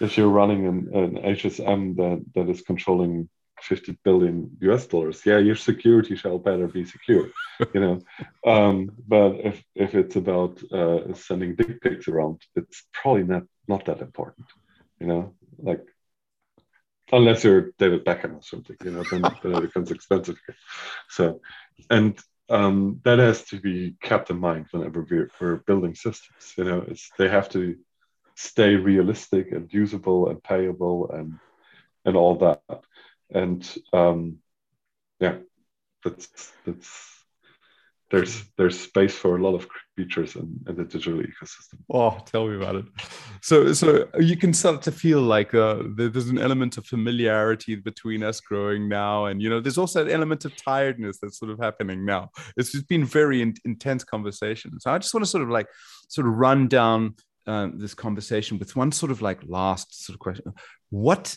if 0.00 0.18
you're 0.18 0.28
running 0.28 0.66
an, 0.66 0.90
an 0.94 1.10
HSM 1.34 1.96
that, 1.96 2.24
that 2.34 2.50
is 2.50 2.62
controlling 2.62 3.28
50 3.60 3.98
billion 4.04 4.56
US 4.60 4.86
dollars, 4.86 5.22
yeah, 5.24 5.38
your 5.38 5.56
security 5.56 6.16
shall 6.16 6.38
better 6.38 6.66
be 6.66 6.84
secure, 6.84 7.30
you 7.74 7.80
know. 7.80 8.00
Um, 8.46 8.90
but 9.06 9.36
if, 9.36 9.64
if 9.74 9.94
it's 9.94 10.16
about 10.16 10.60
uh, 10.72 11.14
sending 11.14 11.54
dick 11.54 11.80
pics 11.80 12.08
around, 12.08 12.42
it's 12.54 12.84
probably 12.92 13.24
not, 13.24 13.44
not 13.66 13.84
that 13.86 14.00
important, 14.00 14.46
you 15.00 15.06
know, 15.06 15.34
like 15.58 15.86
unless 17.12 17.44
you're 17.44 17.72
David 17.78 18.04
Beckham 18.04 18.36
or 18.38 18.42
something, 18.42 18.76
you 18.82 18.90
know, 18.90 19.04
then, 19.04 19.36
then 19.42 19.52
it 19.52 19.62
becomes 19.62 19.90
expensive. 19.90 20.36
So, 21.08 21.40
and 21.90 22.18
um, 22.48 23.00
that 23.04 23.18
has 23.18 23.44
to 23.46 23.60
be 23.60 23.96
kept 24.02 24.30
in 24.30 24.38
mind 24.38 24.66
whenever 24.70 25.06
we're, 25.08 25.30
we're 25.40 25.56
building 25.56 25.94
systems. 25.94 26.52
You 26.56 26.64
know, 26.64 26.84
it's 26.86 27.12
they 27.18 27.28
have 27.28 27.48
to 27.50 27.76
stay 28.36 28.76
realistic 28.76 29.52
and 29.52 29.72
usable 29.72 30.28
and 30.28 30.42
payable 30.42 31.10
and 31.10 31.40
and 32.04 32.16
all 32.16 32.36
that. 32.38 32.62
And 33.30 33.68
um, 33.92 34.38
yeah, 35.20 35.38
that's 36.04 36.52
that's 36.64 37.15
there's 38.10 38.44
there's 38.56 38.78
space 38.78 39.14
for 39.14 39.36
a 39.36 39.42
lot 39.42 39.54
of 39.54 39.66
creatures 39.96 40.36
in, 40.36 40.60
in 40.68 40.76
the 40.76 40.84
digital 40.84 41.18
ecosystem. 41.18 41.78
Oh, 41.92 42.18
tell 42.24 42.46
me 42.46 42.56
about 42.56 42.76
it. 42.76 42.84
So 43.42 43.72
so 43.72 44.08
you 44.18 44.36
can 44.36 44.52
start 44.52 44.82
to 44.82 44.92
feel 44.92 45.20
like 45.20 45.54
uh, 45.54 45.82
there's 45.96 46.28
an 46.28 46.38
element 46.38 46.78
of 46.78 46.86
familiarity 46.86 47.74
between 47.74 48.22
us 48.22 48.40
growing 48.40 48.88
now, 48.88 49.26
and 49.26 49.42
you 49.42 49.50
know 49.50 49.60
there's 49.60 49.78
also 49.78 50.04
an 50.04 50.10
element 50.10 50.44
of 50.44 50.56
tiredness 50.56 51.18
that's 51.20 51.38
sort 51.38 51.50
of 51.50 51.58
happening 51.58 52.04
now. 52.04 52.30
It's 52.56 52.72
just 52.72 52.88
been 52.88 53.04
very 53.04 53.42
in, 53.42 53.54
intense 53.64 54.04
conversation. 54.04 54.78
So 54.78 54.92
I 54.92 54.98
just 54.98 55.12
want 55.12 55.24
to 55.24 55.30
sort 55.30 55.42
of 55.42 55.50
like 55.50 55.66
sort 56.08 56.28
of 56.28 56.34
run 56.34 56.68
down 56.68 57.16
uh, 57.46 57.68
this 57.74 57.94
conversation 57.94 58.58
with 58.58 58.76
one 58.76 58.92
sort 58.92 59.10
of 59.10 59.20
like 59.20 59.40
last 59.46 60.04
sort 60.04 60.14
of 60.14 60.20
question. 60.20 60.52
What 60.90 61.36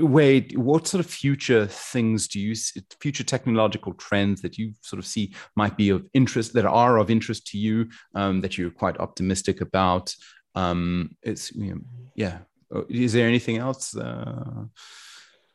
Wade, 0.00 0.56
what 0.56 0.86
sort 0.86 1.04
of 1.04 1.10
future 1.10 1.66
things 1.66 2.28
do 2.28 2.40
you 2.40 2.54
see, 2.54 2.80
future 3.00 3.24
technological 3.24 3.92
trends 3.94 4.40
that 4.42 4.58
you 4.58 4.72
sort 4.80 4.98
of 4.98 5.06
see 5.06 5.34
might 5.56 5.76
be 5.76 5.90
of 5.90 6.06
interest, 6.14 6.52
that 6.54 6.64
are 6.64 6.98
of 6.98 7.10
interest 7.10 7.46
to 7.48 7.58
you, 7.58 7.88
um, 8.14 8.40
that 8.40 8.56
you're 8.56 8.70
quite 8.70 8.98
optimistic 8.98 9.60
about? 9.60 10.14
Um, 10.54 11.16
it's, 11.22 11.52
you 11.52 11.74
know, 11.74 11.80
yeah. 12.14 12.38
Uh, 12.74 12.82
is 12.88 13.12
there 13.12 13.28
anything 13.28 13.58
else? 13.58 13.96
Uh, 13.96 14.64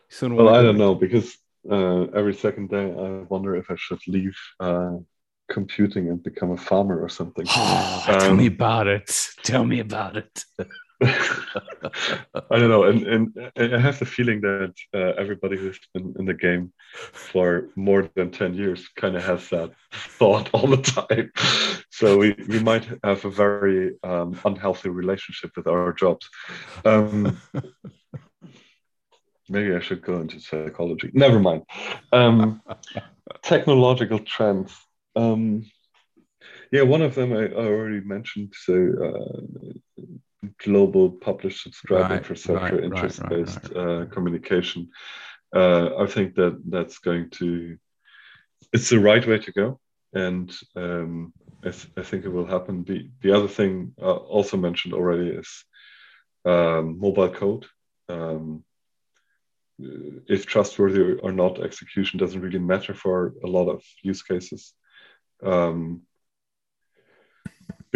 sort 0.09 0.31
of 0.31 0.37
well, 0.37 0.49
I 0.49 0.61
don't 0.61 0.77
know 0.77 0.95
because 0.95 1.37
uh, 1.69 2.03
every 2.13 2.33
second 2.33 2.69
day 2.69 2.91
I 2.91 3.23
wonder 3.29 3.55
if 3.55 3.69
I 3.69 3.75
should 3.77 3.99
leave 4.07 4.37
uh, 4.59 4.97
computing 5.49 6.09
and 6.09 6.21
become 6.21 6.51
a 6.51 6.57
farmer 6.57 7.01
or 7.01 7.09
something. 7.09 7.45
Oh, 7.49 8.05
um, 8.07 8.19
tell 8.19 8.35
me 8.35 8.47
about 8.47 8.87
it. 8.87 9.29
Tell 9.43 9.65
me 9.65 9.79
about 9.79 10.17
it. 10.17 10.43
I 11.03 12.57
don't 12.59 12.69
know, 12.69 12.83
and, 12.85 13.05
and 13.55 13.75
I 13.75 13.79
have 13.79 13.99
the 13.99 14.05
feeling 14.05 14.41
that 14.41 14.73
uh, 14.95 15.13
everybody 15.19 15.55
who's 15.55 15.79
been 15.93 16.15
in 16.17 16.25
the 16.25 16.33
game 16.33 16.73
for 16.91 17.69
more 17.75 18.09
than 18.15 18.31
ten 18.31 18.55
years 18.55 18.87
kind 18.95 19.15
of 19.15 19.23
has 19.23 19.47
that 19.49 19.71
thought 19.91 20.49
all 20.53 20.67
the 20.67 20.77
time. 20.77 21.31
So 21.89 22.15
we, 22.15 22.35
we 22.47 22.59
might 22.59 22.87
have 23.03 23.25
a 23.25 23.29
very 23.31 23.95
um, 24.03 24.39
unhealthy 24.45 24.89
relationship 24.89 25.49
with 25.57 25.65
our 25.65 25.93
jobs. 25.93 26.29
Um, 26.85 27.41
maybe 29.49 29.75
I 29.75 29.79
should 29.79 30.03
go 30.03 30.19
into 30.19 30.39
psychology. 30.39 31.09
Never 31.13 31.39
mind. 31.39 31.63
Um, 32.13 32.61
technological 33.41 34.19
trends. 34.19 34.77
Um, 35.15 35.65
yeah, 36.71 36.83
one 36.83 37.01
of 37.01 37.15
them 37.15 37.33
I, 37.33 37.45
I 37.45 37.65
already 37.65 38.01
mentioned. 38.01 38.53
So 38.55 38.75
uh, 39.03 40.03
global 40.59 41.09
publish 41.09 41.63
subscribe 41.63 42.09
right, 42.09 42.17
infrastructure, 42.17 42.75
right, 42.75 42.83
interest 42.83 43.21
based 43.29 43.69
right, 43.69 43.77
uh, 43.77 44.05
communication. 44.05 44.89
Uh, 45.55 45.95
I 45.97 46.07
think 46.07 46.35
that 46.35 46.61
that's 46.67 46.99
going 46.99 47.29
to, 47.31 47.77
it's 48.73 48.89
the 48.89 48.99
right 48.99 49.25
way 49.25 49.39
to 49.39 49.51
go. 49.51 49.79
And 50.13 50.53
um, 50.75 51.33
I, 51.63 51.71
th- 51.71 51.91
I, 51.97 52.01
think 52.01 52.25
it 52.25 52.29
will 52.29 52.45
happen. 52.45 52.83
The, 52.83 53.09
the 53.21 53.31
other 53.31 53.47
thing 53.47 53.93
uh, 54.01 54.15
also 54.15 54.57
mentioned 54.57 54.93
already 54.93 55.29
is 55.29 55.65
um, 56.45 56.99
mobile 56.99 57.29
code. 57.29 57.65
Um, 58.09 58.63
if 59.79 60.45
trustworthy 60.45 61.19
or 61.21 61.31
not, 61.31 61.61
execution 61.61 62.19
doesn't 62.19 62.41
really 62.41 62.59
matter 62.59 62.93
for 62.93 63.33
a 63.43 63.47
lot 63.47 63.69
of 63.69 63.83
use 64.01 64.23
cases. 64.23 64.73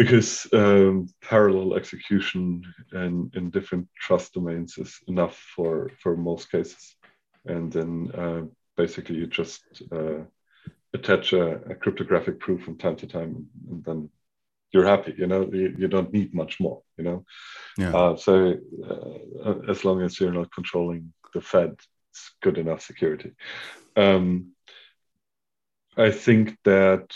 Because 0.02 0.48
um, 0.52 1.08
parallel 1.20 1.76
execution 1.76 2.62
in, 2.92 3.30
in 3.34 3.50
different 3.50 3.88
trust 3.96 4.34
domains 4.34 4.76
is 4.76 4.98
enough 5.06 5.36
for, 5.54 5.90
for 6.02 6.16
most 6.16 6.50
cases. 6.50 6.96
And 7.46 7.72
then 7.72 8.10
uh, 8.12 8.42
basically 8.76 9.16
you 9.16 9.26
just 9.26 9.62
uh, 9.92 10.20
attach 10.94 11.32
a, 11.32 11.54
a, 11.70 11.74
cryptographic 11.74 12.40
proof 12.40 12.62
from 12.64 12.78
time 12.78 12.96
to 12.96 13.06
time, 13.06 13.46
and 13.70 13.84
then 13.84 14.10
you're 14.72 14.86
happy. 14.86 15.14
You 15.16 15.26
know, 15.26 15.48
you, 15.52 15.74
you 15.78 15.88
don't 15.88 16.12
need 16.12 16.34
much 16.34 16.60
more. 16.60 16.82
You 16.96 17.04
know, 17.04 17.24
yeah. 17.78 17.94
Uh, 17.94 18.16
so 18.16 18.54
uh, 18.88 19.54
as 19.68 19.84
long 19.84 20.02
as 20.02 20.18
you're 20.18 20.32
not 20.32 20.52
controlling 20.52 21.12
the 21.34 21.40
Fed, 21.40 21.76
it's 22.10 22.32
good 22.42 22.58
enough 22.58 22.82
security. 22.82 23.32
Um, 23.96 24.52
I 25.96 26.10
think 26.10 26.56
that 26.64 27.12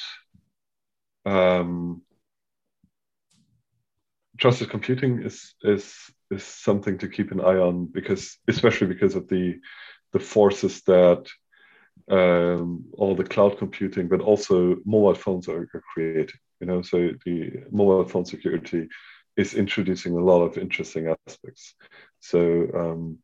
um, 1.25 2.03
trusted 4.39 4.71
computing 4.71 5.23
is 5.23 5.55
is 5.63 5.95
is 6.31 6.45
something 6.45 6.99
to 6.99 7.09
keep 7.09 7.31
an 7.31 7.41
eye 7.41 7.59
on 7.59 7.87
because 7.87 8.39
especially 8.49 8.87
because 8.87 9.15
of 9.15 9.29
the 9.29 9.59
the 10.13 10.21
forces 10.21 10.83
that 10.83 11.29
um, 12.11 12.85
all 12.93 13.15
the 13.17 13.25
cloud 13.25 13.59
computing, 13.59 14.09
but 14.09 14.21
also 14.21 14.77
mobile 14.85 15.15
phones 15.15 15.49
are, 15.49 15.69
are 15.75 15.83
creating. 15.93 16.39
You 16.61 16.67
know, 16.67 16.83
so 16.83 17.11
the 17.25 17.65
mobile 17.71 18.05
phone 18.05 18.25
security 18.25 18.89
is 19.37 19.55
introducing 19.55 20.17
a 20.17 20.25
lot 20.25 20.43
of 20.43 20.57
interesting 20.57 21.15
aspects. 21.29 21.75
So 22.21 22.69
um, 22.75 23.19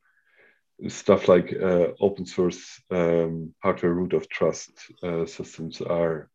stuff 0.89 1.28
like 1.28 1.52
uh, 1.52 1.89
open 2.00 2.26
source 2.26 2.81
um, 2.91 3.55
hardware 3.62 3.94
root 3.94 4.12
of 4.12 4.28
trust 4.28 4.73
uh, 5.02 5.26
systems 5.26 5.81
are 5.81 6.28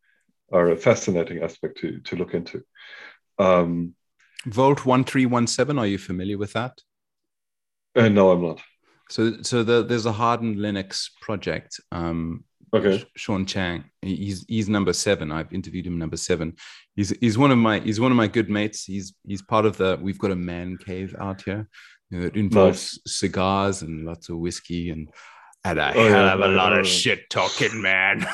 are 0.50 0.70
a 0.70 0.76
fascinating 0.76 1.42
aspect 1.42 1.78
to 1.78 2.00
to 2.00 2.16
look 2.16 2.34
into. 2.34 2.62
Um, 3.38 3.94
Vault 4.46 4.84
1317, 4.86 5.78
are 5.78 5.86
you 5.86 5.98
familiar 5.98 6.38
with 6.38 6.52
that? 6.52 6.80
Uh, 7.96 8.08
no, 8.08 8.30
I'm 8.30 8.42
not. 8.42 8.60
So, 9.10 9.42
so 9.42 9.62
the, 9.62 9.82
there's 9.82 10.06
a 10.06 10.12
hardened 10.12 10.56
Linux 10.56 11.10
project. 11.20 11.80
Um, 11.90 12.44
okay. 12.74 13.04
Sean 13.16 13.46
Chang, 13.46 13.84
he's 14.02 14.44
he's 14.48 14.68
number 14.68 14.92
seven. 14.92 15.32
I've 15.32 15.52
interviewed 15.52 15.86
him 15.86 15.98
number 15.98 16.16
seven. 16.16 16.56
He's 16.94 17.10
he's 17.20 17.38
one 17.38 17.50
of 17.50 17.58
my 17.58 17.80
he's 17.80 18.00
one 18.00 18.12
of 18.12 18.16
my 18.16 18.28
good 18.28 18.50
mates. 18.50 18.84
He's 18.84 19.14
he's 19.26 19.42
part 19.42 19.64
of 19.64 19.76
the. 19.76 19.98
We've 20.00 20.18
got 20.18 20.30
a 20.30 20.36
man 20.36 20.76
cave 20.76 21.16
out 21.18 21.42
here. 21.42 21.68
You 22.10 22.20
know, 22.20 22.26
it 22.26 22.36
involves 22.36 23.00
nice. 23.06 23.16
cigars 23.16 23.82
and 23.82 24.04
lots 24.04 24.28
of 24.28 24.38
whiskey 24.38 24.90
and 24.90 25.10
and 25.64 25.78
a 25.78 25.90
oh, 25.94 26.08
hell 26.08 26.26
yeah, 26.26 26.34
of 26.34 26.40
a 26.40 26.48
lot 26.48 26.78
of 26.78 26.86
shit 26.86 27.28
talking, 27.30 27.80
man. 27.80 28.26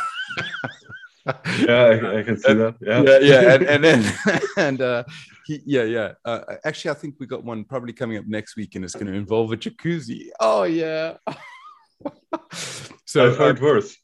yeah, 1.27 2.01
I, 2.03 2.19
I, 2.19 2.23
can 2.23 2.37
see 2.37 2.53
that. 2.53 2.75
Yeah, 2.81 3.03
yeah, 3.03 3.19
yeah. 3.21 3.55
And, 3.55 3.63
and 3.65 3.85
then 3.85 4.41
and 4.57 4.81
uh, 4.81 5.05
he, 5.45 5.63
yeah, 5.65 5.85
yeah. 5.85 6.13
Uh, 6.25 6.41
actually, 6.65 6.91
I 6.91 6.95
think 6.95 7.17
we 7.19 7.27
got 7.27 7.45
one 7.45 7.65
probably 7.65 7.93
coming 7.93 8.19
up 8.19 8.27
next 8.27 8.57
week, 8.57 8.75
and 8.75 8.85
it's 8.85 8.95
going 8.95 9.07
to 9.07 9.13
involve 9.13 9.53
a 9.53 9.57
jacuzzi. 9.57 10.29
Oh 10.41 10.65
yeah. 10.65 11.17
so 13.07 13.27
I've 13.27 13.37
heard 13.37 13.61
worse. 13.61 13.97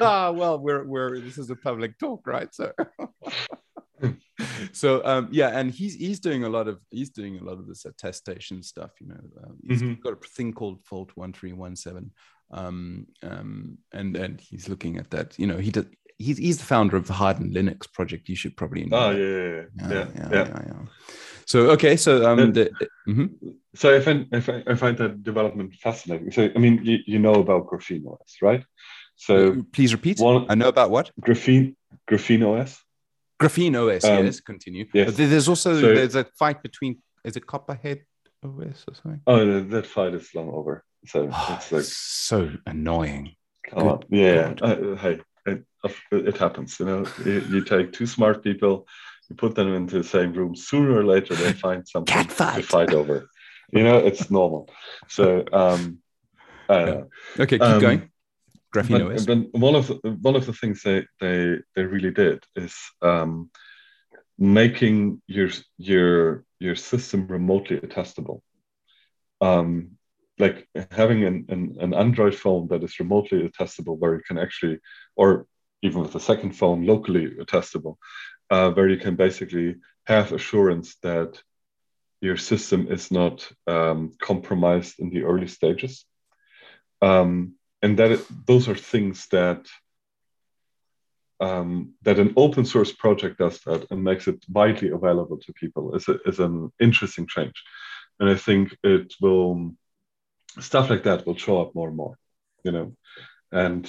well, 0.00 0.58
we're 0.58 0.84
we're 0.84 1.20
this 1.20 1.38
is 1.38 1.50
a 1.50 1.56
public 1.56 1.98
talk, 1.98 2.26
right? 2.26 2.54
So. 2.54 2.72
so 4.72 5.04
um, 5.04 5.28
yeah, 5.30 5.58
and 5.58 5.70
he's 5.70 5.94
he's 5.94 6.20
doing 6.20 6.44
a 6.44 6.48
lot 6.48 6.68
of 6.68 6.80
he's 6.90 7.10
doing 7.10 7.38
a 7.38 7.44
lot 7.44 7.58
of 7.58 7.66
this 7.66 7.84
attestation 7.84 8.62
stuff. 8.62 8.90
You 9.00 9.08
know, 9.08 9.20
um, 9.44 9.56
he's 9.66 9.82
mm-hmm. 9.82 10.00
got 10.00 10.12
a 10.12 10.28
thing 10.28 10.52
called 10.52 10.80
Vault 10.88 11.10
One 11.14 11.32
Three 11.32 11.52
One 11.52 11.76
Seven, 11.76 12.10
um, 12.50 13.06
um, 13.22 13.78
and 13.92 14.16
and 14.16 14.40
he's 14.40 14.68
looking 14.68 14.96
at 14.96 15.10
that. 15.10 15.38
You 15.38 15.46
know, 15.46 15.58
he 15.58 15.70
does 15.70 15.86
he's 16.20 16.38
he's 16.38 16.58
the 16.58 16.64
founder 16.64 16.96
of 16.96 17.06
the 17.06 17.12
Hardened 17.14 17.54
Linux 17.54 17.92
project. 17.92 18.28
You 18.28 18.36
should 18.36 18.56
probably 18.56 18.84
know. 18.84 18.96
Oh 18.96 19.10
yeah, 19.10 19.26
yeah, 19.26 19.64
yeah, 19.76 19.88
yeah, 19.88 20.28
yeah, 20.32 20.48
yeah. 20.48 20.62
yeah 20.66 20.82
so 21.50 21.70
okay, 21.70 21.96
so 21.96 22.30
um, 22.30 22.52
the, 22.52 22.70
mm-hmm. 23.08 23.26
so 23.74 23.96
I 23.96 24.00
find 24.00 24.28
I 24.32 24.38
find, 24.38 24.62
I 24.68 24.74
find 24.76 24.96
that 24.98 25.24
development 25.24 25.74
fascinating. 25.74 26.30
So 26.30 26.48
I 26.54 26.58
mean, 26.60 26.78
you, 26.84 26.98
you 27.06 27.18
know 27.18 27.34
about 27.34 27.66
Graphene 27.66 28.06
OS, 28.06 28.36
right? 28.40 28.64
So 29.16 29.34
uh, 29.34 29.54
please 29.72 29.92
repeat. 29.92 30.20
One, 30.20 30.46
I 30.48 30.54
know 30.54 30.68
about 30.68 30.92
what 30.92 31.10
Graphene 31.20 31.74
Graphene 32.08 32.46
OS. 32.46 32.80
Graphene 33.42 33.74
OS. 33.74 34.04
Um, 34.04 34.26
yes, 34.26 34.38
continue. 34.38 34.86
Yes. 34.94 35.16
There's 35.16 35.48
also 35.48 35.74
so, 35.80 35.92
there's 35.92 36.14
a 36.14 36.24
fight 36.38 36.62
between 36.62 37.02
is 37.24 37.36
it 37.36 37.48
Copperhead 37.48 38.04
OS 38.44 38.84
or 38.86 38.94
something? 38.94 39.20
Oh, 39.26 39.60
that 39.60 39.86
fight 39.86 40.14
is 40.14 40.32
long 40.32 40.50
over. 40.50 40.84
So 41.06 41.30
oh, 41.32 41.54
it's 41.58 41.72
like 41.72 41.82
so 41.82 42.48
annoying. 42.64 43.34
Come 43.68 43.88
on. 43.88 44.04
Yeah. 44.08 44.54
Uh, 44.62 44.94
hey, 44.94 45.18
it, 45.46 45.64
it 46.12 46.36
happens. 46.36 46.78
You 46.78 46.86
know, 46.86 47.06
you, 47.24 47.40
you, 47.50 47.64
take 47.64 47.92
two 47.92 48.06
smart 48.06 48.42
people, 48.42 48.86
you 49.28 49.36
put 49.36 49.54
them 49.54 49.74
into 49.74 49.98
the 49.98 50.04
same 50.04 50.32
room. 50.32 50.54
Sooner 50.54 50.98
or 50.98 51.04
later, 51.04 51.34
they 51.34 51.52
find 51.52 51.86
something 51.86 52.26
to 52.26 52.62
fight 52.62 52.92
over. 52.92 53.28
You 53.72 53.84
know, 53.84 53.98
it's 53.98 54.30
normal. 54.30 54.68
So, 55.08 55.44
um, 55.52 55.98
yeah. 56.68 57.02
okay, 57.38 57.58
keep 57.58 57.62
um, 57.62 57.80
going. 57.80 58.10
Graphene 58.74 59.26
but, 59.26 59.50
but, 59.52 59.60
one 59.60 59.74
of 59.74 59.88
the, 59.88 60.18
one 60.22 60.36
of 60.36 60.46
the 60.46 60.52
things 60.52 60.82
they 60.82 61.04
they 61.18 61.56
they 61.74 61.82
really 61.82 62.12
did 62.12 62.44
is 62.54 62.76
um, 63.02 63.50
making 64.38 65.20
your 65.26 65.50
your 65.76 66.44
your 66.60 66.76
system 66.76 67.26
remotely 67.26 67.78
testable. 67.78 68.42
Um, 69.40 69.98
like 70.40 70.66
having 70.90 71.24
an, 71.24 71.44
an, 71.50 71.76
an 71.80 71.94
Android 71.94 72.34
phone 72.34 72.66
that 72.68 72.82
is 72.82 72.98
remotely 72.98 73.48
testable, 73.50 73.98
where 73.98 74.14
you 74.14 74.22
can 74.26 74.38
actually, 74.38 74.78
or 75.20 75.46
even 75.82 76.00
with 76.00 76.14
a 76.14 76.26
second 76.30 76.52
phone, 76.56 76.86
locally 76.86 77.26
testable, 77.54 77.96
uh, 78.54 78.70
where 78.70 78.88
you 78.88 78.96
can 78.96 79.16
basically 79.16 79.76
have 80.04 80.32
assurance 80.32 80.96
that 81.02 81.42
your 82.22 82.38
system 82.38 82.88
is 82.90 83.10
not 83.10 83.36
um, 83.66 84.12
compromised 84.18 84.98
in 84.98 85.10
the 85.10 85.22
early 85.24 85.46
stages. 85.46 86.06
Um, 87.02 87.54
and 87.82 87.98
that 87.98 88.10
it, 88.12 88.46
those 88.46 88.66
are 88.70 88.90
things 88.92 89.26
that 89.28 89.62
um, 91.40 91.94
that 92.02 92.18
an 92.18 92.32
open 92.36 92.64
source 92.64 92.92
project 92.92 93.38
does 93.38 93.60
that 93.60 93.90
and 93.90 94.04
makes 94.04 94.26
it 94.28 94.44
widely 94.48 94.90
available 94.90 95.38
to 95.38 95.52
people 95.52 95.96
is, 95.96 96.08
a, 96.08 96.18
is 96.26 96.38
an 96.38 96.70
interesting 96.78 97.26
change. 97.26 97.58
And 98.18 98.28
I 98.28 98.36
think 98.36 98.76
it 98.82 99.14
will, 99.22 99.74
stuff 100.58 100.90
like 100.90 101.04
that 101.04 101.26
will 101.26 101.36
show 101.36 101.62
up 101.62 101.74
more 101.74 101.88
and 101.88 101.96
more, 101.96 102.18
you 102.64 102.72
know, 102.72 102.96
and 103.50 103.82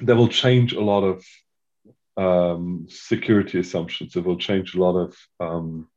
that 0.00 0.16
will 0.16 0.28
change 0.28 0.72
a 0.72 0.80
lot 0.80 1.02
of 1.02 1.24
um, 2.16 2.86
security 2.88 3.58
assumptions. 3.58 4.16
It 4.16 4.24
will 4.24 4.38
change 4.38 4.74
a 4.74 4.80
lot 4.80 4.96
of 4.96 5.16
um, 5.40 5.88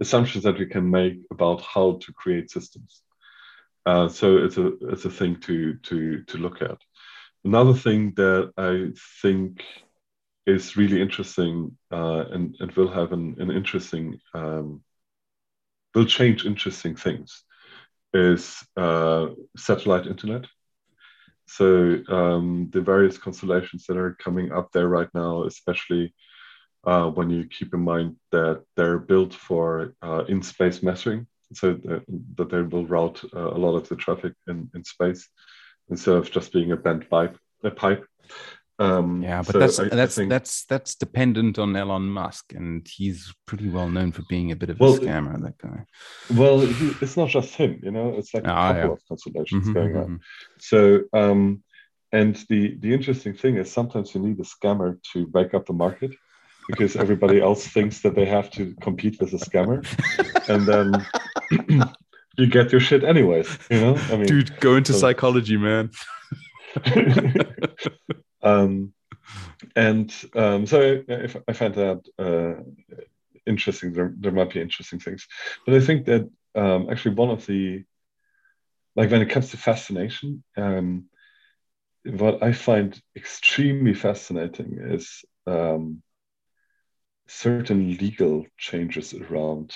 assumptions 0.00 0.44
that 0.44 0.58
we 0.58 0.66
can 0.66 0.90
make 0.90 1.18
about 1.30 1.62
how 1.62 1.98
to 2.02 2.12
create 2.12 2.50
systems. 2.50 3.02
Uh, 3.86 4.08
so 4.08 4.36
it's 4.38 4.58
a 4.58 4.72
it's 4.92 5.04
a 5.04 5.10
thing 5.10 5.40
to 5.40 5.74
to 5.76 6.22
to 6.24 6.38
look 6.38 6.60
at. 6.60 6.78
Another 7.44 7.72
thing 7.72 8.12
that 8.16 8.52
I 8.58 8.90
think 9.22 9.64
is 10.46 10.76
really 10.76 11.00
interesting 11.00 11.76
uh, 11.92 12.24
and, 12.30 12.56
and 12.58 12.72
will 12.72 12.90
have 12.90 13.12
an, 13.12 13.36
an 13.38 13.50
interesting 13.50 14.18
um, 14.34 14.82
will 15.94 16.06
change 16.06 16.44
interesting 16.44 16.96
things 16.96 17.44
is 18.14 18.62
uh, 18.76 19.28
satellite 19.56 20.06
internet. 20.06 20.46
So 21.48 21.98
um, 22.08 22.68
the 22.72 22.80
various 22.80 23.16
constellations 23.18 23.86
that 23.86 23.96
are 23.96 24.16
coming 24.22 24.52
up 24.52 24.70
there 24.72 24.88
right 24.88 25.08
now, 25.14 25.44
especially 25.44 26.14
uh, 26.84 27.10
when 27.10 27.30
you 27.30 27.46
keep 27.46 27.74
in 27.74 27.80
mind 27.80 28.16
that 28.32 28.62
they're 28.76 28.98
built 28.98 29.34
for 29.34 29.94
uh, 30.02 30.24
in-space 30.28 30.82
measuring, 30.82 31.26
so 31.54 31.72
that, 31.72 32.02
that, 32.36 32.50
they 32.50 32.62
will 32.62 32.86
route 32.86 33.22
uh, 33.34 33.50
a 33.50 33.58
lot 33.58 33.76
of 33.76 33.88
the 33.88 33.96
traffic 33.96 34.34
in, 34.46 34.70
in 34.74 34.84
space 34.84 35.26
instead 35.88 36.14
of 36.14 36.30
just 36.30 36.52
being 36.52 36.72
a 36.72 36.76
bent 36.76 37.08
pipe. 37.08 37.38
A 37.64 37.70
pipe. 37.70 38.04
Um, 38.80 39.22
yeah, 39.22 39.42
but 39.42 39.52
so 39.52 39.58
that's 39.58 39.78
I, 39.80 39.88
that's 39.88 40.16
I 40.16 40.22
think, 40.22 40.30
that's 40.30 40.64
that's 40.66 40.94
dependent 40.94 41.58
on 41.58 41.74
Elon 41.74 42.08
Musk, 42.08 42.52
and 42.52 42.86
he's 42.88 43.34
pretty 43.44 43.68
well 43.68 43.88
known 43.88 44.12
for 44.12 44.22
being 44.28 44.52
a 44.52 44.56
bit 44.56 44.70
of 44.70 44.78
well, 44.78 44.94
a 44.94 44.98
scammer. 44.98 45.40
That 45.42 45.58
guy. 45.58 45.84
Well, 46.32 46.60
he, 46.60 46.92
it's 47.00 47.16
not 47.16 47.28
just 47.28 47.54
him, 47.54 47.80
you 47.82 47.90
know. 47.90 48.14
It's 48.16 48.32
like 48.32 48.44
a 48.44 48.50
ah, 48.50 48.68
couple 48.68 48.82
yeah. 48.82 48.92
of 48.92 49.08
constellations 49.08 49.64
mm-hmm, 49.64 49.72
going 49.72 49.90
mm-hmm. 49.90 49.98
on. 49.98 50.20
So, 50.60 51.00
um, 51.12 51.64
and 52.12 52.36
the 52.48 52.76
the 52.78 52.94
interesting 52.94 53.34
thing 53.34 53.56
is 53.56 53.70
sometimes 53.70 54.14
you 54.14 54.20
need 54.20 54.38
a 54.38 54.44
scammer 54.44 55.02
to 55.12 55.28
wake 55.32 55.54
up 55.54 55.66
the 55.66 55.72
market 55.72 56.12
because 56.68 56.94
everybody 56.94 57.40
else 57.40 57.66
thinks 57.74 58.02
that 58.02 58.14
they 58.14 58.26
have 58.26 58.48
to 58.52 58.76
compete 58.80 59.18
with 59.20 59.32
a 59.32 59.38
scammer, 59.38 59.84
and 60.48 60.66
then 60.66 61.04
you 62.38 62.46
get 62.46 62.70
your 62.70 62.80
shit 62.80 63.02
anyways. 63.02 63.58
You 63.70 63.80
know, 63.80 63.96
I 64.12 64.16
mean, 64.18 64.26
dude, 64.26 64.60
go 64.60 64.76
into 64.76 64.92
so, 64.92 65.00
psychology, 65.00 65.56
man. 65.56 65.90
um, 68.42 68.92
and 69.74 70.12
um, 70.34 70.66
so 70.66 71.02
I, 71.08 71.28
I 71.48 71.52
find 71.52 71.74
that 71.74 72.02
uh, 72.18 72.62
interesting. 73.46 73.92
There, 73.92 74.14
there 74.18 74.32
might 74.32 74.52
be 74.52 74.60
interesting 74.60 75.00
things, 75.00 75.26
but 75.66 75.74
I 75.74 75.80
think 75.80 76.06
that 76.06 76.30
um, 76.54 76.88
actually 76.90 77.14
one 77.14 77.30
of 77.30 77.46
the 77.46 77.84
like 78.96 79.10
when 79.10 79.22
it 79.22 79.30
comes 79.30 79.50
to 79.50 79.56
fascination, 79.56 80.42
um, 80.56 81.04
what 82.04 82.42
I 82.42 82.52
find 82.52 83.00
extremely 83.14 83.94
fascinating 83.94 84.78
is 84.80 85.24
um, 85.46 86.02
certain 87.28 87.96
legal 87.96 88.46
changes 88.56 89.14
around 89.14 89.74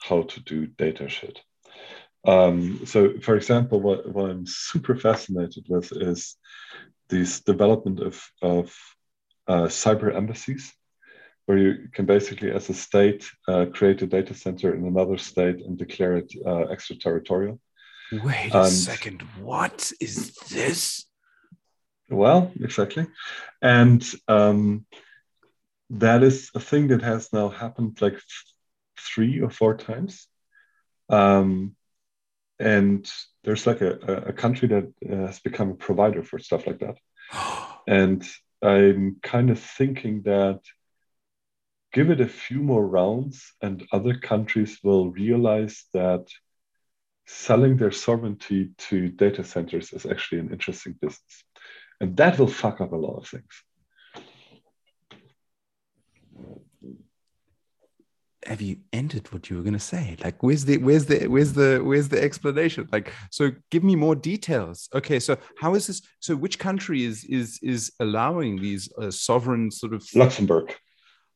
how 0.00 0.22
to 0.22 0.40
do 0.40 0.66
data 0.66 1.08
shit. 1.08 1.40
Um, 2.24 2.86
so, 2.86 3.20
for 3.20 3.36
example, 3.36 3.80
what, 3.80 4.08
what 4.08 4.30
I'm 4.30 4.46
super 4.46 4.96
fascinated 4.96 5.66
with 5.68 5.92
is 5.92 6.36
this 7.08 7.40
development 7.40 8.00
of, 8.00 8.22
of 8.40 8.74
uh, 9.48 9.64
cyber 9.64 10.14
embassies, 10.14 10.72
where 11.46 11.58
you 11.58 11.88
can 11.92 12.06
basically, 12.06 12.50
as 12.50 12.70
a 12.70 12.74
state, 12.74 13.28
uh, 13.48 13.66
create 13.72 14.00
a 14.02 14.06
data 14.06 14.34
center 14.34 14.74
in 14.74 14.86
another 14.86 15.18
state 15.18 15.56
and 15.64 15.76
declare 15.76 16.16
it 16.16 16.32
uh, 16.46 16.64
extraterritorial. 16.70 17.60
Wait 18.12 18.54
a 18.54 18.66
second. 18.66 19.22
What 19.40 19.90
is 20.00 20.34
this? 20.50 21.06
Well, 22.10 22.52
exactly. 22.60 23.06
And 23.62 24.04
um, 24.28 24.84
that 25.90 26.22
is 26.22 26.50
a 26.54 26.60
thing 26.60 26.88
that 26.88 27.02
has 27.02 27.32
now 27.32 27.48
happened 27.48 28.00
like 28.00 28.18
three 28.98 29.40
or 29.40 29.50
four 29.50 29.76
times. 29.76 30.26
Um, 31.08 31.74
and 32.62 33.10
there's 33.42 33.66
like 33.66 33.80
a, 33.80 33.92
a 34.28 34.32
country 34.32 34.68
that 34.68 34.92
uh, 35.10 35.26
has 35.26 35.40
become 35.40 35.70
a 35.70 35.74
provider 35.74 36.22
for 36.22 36.38
stuff 36.38 36.66
like 36.66 36.78
that. 36.78 36.96
and 37.88 38.24
I'm 38.62 39.16
kind 39.22 39.50
of 39.50 39.58
thinking 39.58 40.22
that 40.22 40.60
give 41.92 42.10
it 42.10 42.20
a 42.20 42.28
few 42.28 42.60
more 42.62 42.86
rounds, 42.86 43.52
and 43.60 43.84
other 43.92 44.14
countries 44.14 44.78
will 44.82 45.10
realize 45.10 45.84
that 45.92 46.26
selling 47.26 47.76
their 47.76 47.90
sovereignty 47.90 48.70
to 48.78 49.08
data 49.08 49.42
centers 49.44 49.92
is 49.92 50.06
actually 50.06 50.38
an 50.38 50.52
interesting 50.52 50.94
business. 51.00 51.44
And 52.00 52.16
that 52.16 52.38
will 52.38 52.46
fuck 52.46 52.80
up 52.80 52.92
a 52.92 52.96
lot 52.96 53.16
of 53.18 53.28
things. 53.28 53.62
Have 58.46 58.60
you 58.60 58.76
ended 58.92 59.32
what 59.32 59.48
you 59.48 59.56
were 59.56 59.62
going 59.62 59.72
to 59.72 59.78
say? 59.78 60.16
Like 60.22 60.42
where's 60.42 60.64
the 60.64 60.78
where's 60.78 61.06
the 61.06 61.26
where's 61.26 61.52
the 61.52 61.80
where's 61.82 62.08
the 62.08 62.22
explanation? 62.22 62.88
Like 62.92 63.12
so 63.30 63.50
give 63.70 63.84
me 63.84 63.96
more 63.96 64.14
details. 64.14 64.88
Okay 64.94 65.20
so 65.20 65.36
how 65.58 65.74
is 65.74 65.86
this 65.86 66.02
so 66.20 66.34
which 66.36 66.58
country 66.58 67.04
is 67.04 67.24
is 67.24 67.58
is 67.62 67.92
allowing 68.00 68.60
these 68.60 68.92
uh, 68.98 69.10
sovereign 69.10 69.70
sort 69.70 69.94
of 69.94 70.04
luxembourg. 70.14 70.74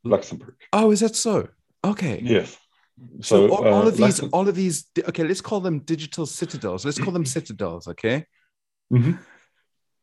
Luxembourg. 0.04 0.56
Oh 0.72 0.90
is 0.90 1.00
that 1.00 1.16
so? 1.16 1.48
Okay. 1.84 2.20
Yes. 2.22 2.56
So, 3.20 3.48
so 3.48 3.54
all, 3.54 3.66
all, 3.66 3.82
uh, 3.82 3.88
of 3.88 3.96
these 3.96 4.20
all 4.20 4.48
of 4.48 4.54
these 4.54 4.86
okay 5.08 5.24
let's 5.24 5.40
call 5.40 5.60
them 5.60 5.80
digital 5.80 6.26
citadels. 6.26 6.84
Let's 6.84 6.98
call 6.98 7.12
them 7.12 7.26
citadels 7.26 7.88
okay? 7.88 8.24
Mm-hmm. 8.92 9.12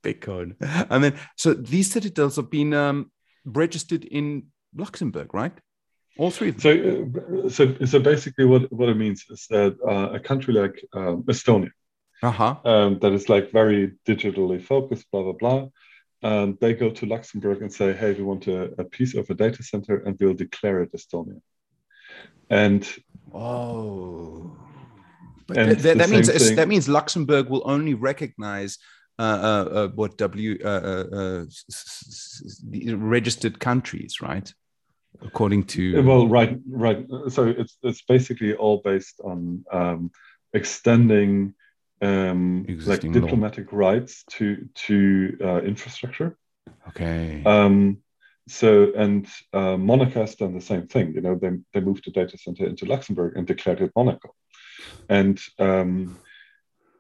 bitcoin. 0.04 0.56
And 0.90 1.04
then 1.04 1.20
so 1.38 1.54
these 1.54 1.92
citadels 1.92 2.36
have 2.38 2.50
been 2.50 2.74
um, 2.74 3.12
registered 3.46 4.06
in 4.06 4.48
luxembourg 4.76 5.34
right 5.34 5.54
all 6.18 6.32
three. 6.32 6.54
So, 6.58 6.72
uh, 6.72 7.50
so, 7.50 7.76
so 7.86 8.00
basically, 8.00 8.46
what, 8.46 8.72
what 8.72 8.90
it 8.90 8.98
means 8.98 9.26
is 9.30 9.48
that 9.50 9.76
uh, 9.88 10.16
a 10.16 10.20
country 10.20 10.54
like 10.54 10.84
um, 10.94 11.24
Estonia, 11.24 11.72
uh-huh. 12.22 12.56
um, 12.66 13.00
that 13.00 13.14
is 13.14 13.30
like 13.30 13.52
very 13.52 13.94
digitally 14.08 14.62
focused, 14.62 15.10
blah 15.12 15.24
blah 15.24 15.34
blah, 15.34 15.68
and 16.22 16.58
they 16.60 16.74
go 16.74 16.90
to 16.90 17.06
Luxembourg 17.06 17.62
and 17.62 17.74
say, 17.74 17.94
"Hey, 17.94 18.14
we 18.14 18.24
want 18.24 18.48
a, 18.48 18.74
a 18.80 18.84
piece 18.84 19.16
of 19.16 19.30
a 19.30 19.34
data 19.34 19.64
center, 19.64 19.98
and 19.98 20.18
we'll 20.20 20.34
declare 20.34 20.82
it 20.82 20.94
Estonia." 20.94 21.42
And 22.50 22.88
oh, 23.34 24.56
but 25.48 25.58
and 25.58 25.82
th- 25.82 25.98
that 25.98 26.10
means 26.10 26.30
thing. 26.30 26.56
that 26.56 26.68
means 26.68 26.88
Luxembourg 26.88 27.50
will 27.50 27.64
only 27.66 27.94
recognize 27.94 28.78
uh, 29.20 29.22
uh, 29.22 29.70
uh, 29.72 29.88
what 29.90 30.18
W 30.18 30.60
uh, 30.64 30.68
uh, 30.68 31.46
uh, 31.52 32.98
registered 32.98 33.60
countries, 33.60 34.22
right? 34.22 34.52
According 35.22 35.64
to 35.64 36.02
well 36.04 36.28
right 36.28 36.60
right. 36.70 37.06
So 37.30 37.48
it's 37.48 37.78
it's 37.84 38.02
basically 38.02 38.54
all 38.54 38.82
based 38.84 39.20
on 39.24 39.66
um, 39.72 40.12
extending 40.54 41.54
um, 42.02 42.66
like 42.86 43.02
diplomatic 43.02 43.72
law. 43.72 43.80
rights 43.80 44.24
to 44.32 44.68
to 44.88 45.38
uh, 45.42 45.62
infrastructure. 45.62 46.38
Okay. 46.90 47.44
Um, 47.46 48.00
so 48.48 48.92
and 48.96 49.28
uh, 49.54 49.78
monaco 49.78 50.20
has 50.20 50.36
done 50.36 50.54
the 50.54 50.60
same 50.60 50.86
thing 50.86 51.14
you 51.14 51.22
know 51.22 51.36
they, 51.36 51.52
they 51.74 51.80
moved 51.80 52.04
the 52.06 52.12
data 52.12 52.38
center 52.38 52.66
into 52.66 52.86
luxembourg 52.86 53.38
and 53.38 53.48
declared 53.48 53.82
it 53.82 53.92
monaco. 53.96 54.34
And 55.08 55.40
um, 55.60 56.18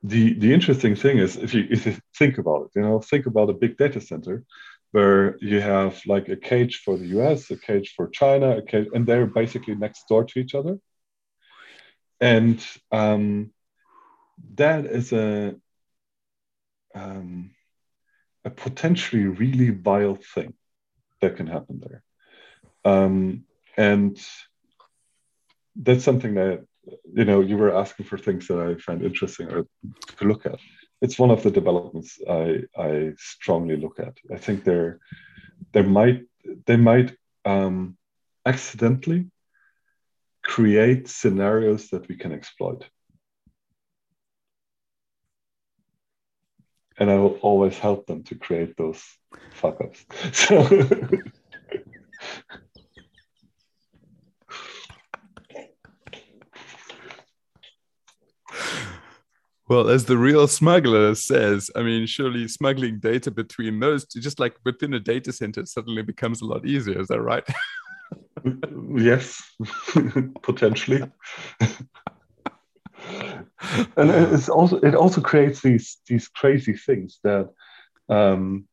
the 0.03 0.33
the 0.33 0.53
interesting 0.53 0.95
thing 0.95 1.17
is 1.17 1.35
if 1.37 1.53
you 1.53 1.67
if 1.69 1.85
you 1.85 1.97
think 2.17 2.37
about 2.37 2.63
it 2.63 2.71
you 2.75 2.81
know 2.81 2.99
think 2.99 3.25
about 3.25 3.49
a 3.49 3.53
big 3.53 3.77
data 3.77 3.99
center 3.99 4.43
where 4.93 5.37
you 5.39 5.59
have 5.59 5.99
like 6.05 6.29
a 6.29 6.35
cage 6.35 6.81
for 6.85 6.97
the 6.97 7.07
US, 7.17 7.49
a 7.49 7.57
cage 7.57 7.93
for 7.95 8.07
China, 8.07 8.57
a 8.57 8.61
cage, 8.61 8.87
and 8.93 9.07
they're 9.07 9.25
basically 9.25 9.73
next 9.73 10.07
door 10.07 10.23
to 10.23 10.39
each 10.39 10.53
other. 10.53 10.77
And 12.21 12.63
um, 12.91 13.51
that 14.53 14.85
is 14.85 15.11
a 15.11 15.55
um, 16.93 17.51
a 18.45 18.51
potentially 18.51 19.25
really 19.25 19.71
vile 19.71 20.19
thing 20.35 20.53
that 21.21 21.37
can 21.37 21.47
happen 21.47 21.81
there. 21.83 22.03
Um, 22.85 23.45
and 23.75 24.15
that's 25.75 26.03
something 26.03 26.35
that 26.35 26.65
you 27.11 27.25
know 27.25 27.41
you 27.41 27.57
were 27.57 27.75
asking 27.75 28.05
for 28.05 28.19
things 28.19 28.47
that 28.47 28.59
I 28.59 28.75
find 28.75 29.03
interesting 29.03 29.47
or 29.51 29.65
to 30.17 30.25
look 30.25 30.45
at. 30.45 30.59
It's 31.03 31.19
one 31.19 31.31
of 31.31 31.43
the 31.43 31.51
developments 31.51 32.19
I 32.29 32.63
I 32.77 33.13
strongly 33.17 33.77
look 33.77 33.99
at. 33.99 34.15
I 34.35 34.37
think 34.37 34.63
there 34.63 34.99
there 35.73 35.89
might 35.99 36.19
they 36.65 36.77
might 36.77 37.15
um, 37.45 37.97
accidentally 38.45 39.29
create 40.43 41.07
scenarios 41.07 41.89
that 41.89 42.07
we 42.07 42.15
can 42.15 42.31
exploit. 42.31 42.85
And 46.97 47.09
I 47.09 47.15
will 47.15 47.37
always 47.41 47.77
help 47.79 48.05
them 48.07 48.23
to 48.23 48.35
create 48.35 48.77
those 48.77 49.01
fuck 49.51 49.81
ups. 49.81 50.05
So 50.33 50.53
Well, 59.73 59.89
as 59.89 60.05
the 60.05 60.19
real 60.19 60.47
smuggler 60.47 61.15
says, 61.15 61.71
I 61.75 61.81
mean, 61.81 62.05
surely 62.05 62.47
smuggling 62.47 62.99
data 62.99 63.31
between 63.31 63.79
those, 63.79 64.05
just 64.05 64.39
like 64.39 64.55
within 64.63 64.93
a 64.93 64.99
data 64.99 65.33
center, 65.33 65.65
suddenly 65.65 66.03
becomes 66.03 66.41
a 66.41 66.45
lot 66.45 66.63
easier. 66.63 67.01
Is 67.01 67.07
that 67.07 67.23
right? 67.23 67.43
yes, 68.95 69.41
potentially. 70.43 71.01
and 73.97 74.11
it's 74.11 74.47
also 74.47 74.77
it 74.81 74.93
also 74.93 75.21
creates 75.21 75.61
these 75.61 75.97
these 76.05 76.27
crazy 76.27 76.73
things 76.73 77.19
that 77.23 77.49
um, 78.09 78.67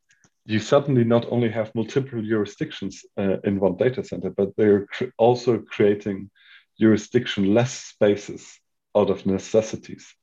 you 0.45 0.59
suddenly 0.59 1.05
not 1.05 1.25
only 1.31 1.49
have 1.49 1.75
multiple 1.75 2.21
jurisdictions 2.21 3.07
uh, 3.17 3.39
in 3.45 3.59
one 3.59 3.79
data 3.79 4.05
center, 4.05 4.29
but 4.29 4.55
they're 4.59 4.85
cr- 4.89 5.15
also 5.17 5.61
creating 5.61 6.31
jurisdiction-less 6.79 7.73
spaces 7.73 8.61
out 8.95 9.09
of 9.09 9.25
necessities. 9.25 10.15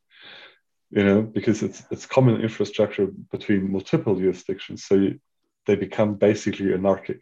You 0.91 1.03
know, 1.03 1.21
because 1.21 1.63
it's 1.63 1.83
it's 1.91 2.05
common 2.05 2.41
infrastructure 2.41 3.07
between 3.31 3.71
multiple 3.71 4.15
jurisdictions, 4.15 4.85
so 4.85 4.95
you, 4.95 5.19
they 5.65 5.75
become 5.75 6.15
basically 6.15 6.73
anarchic. 6.73 7.21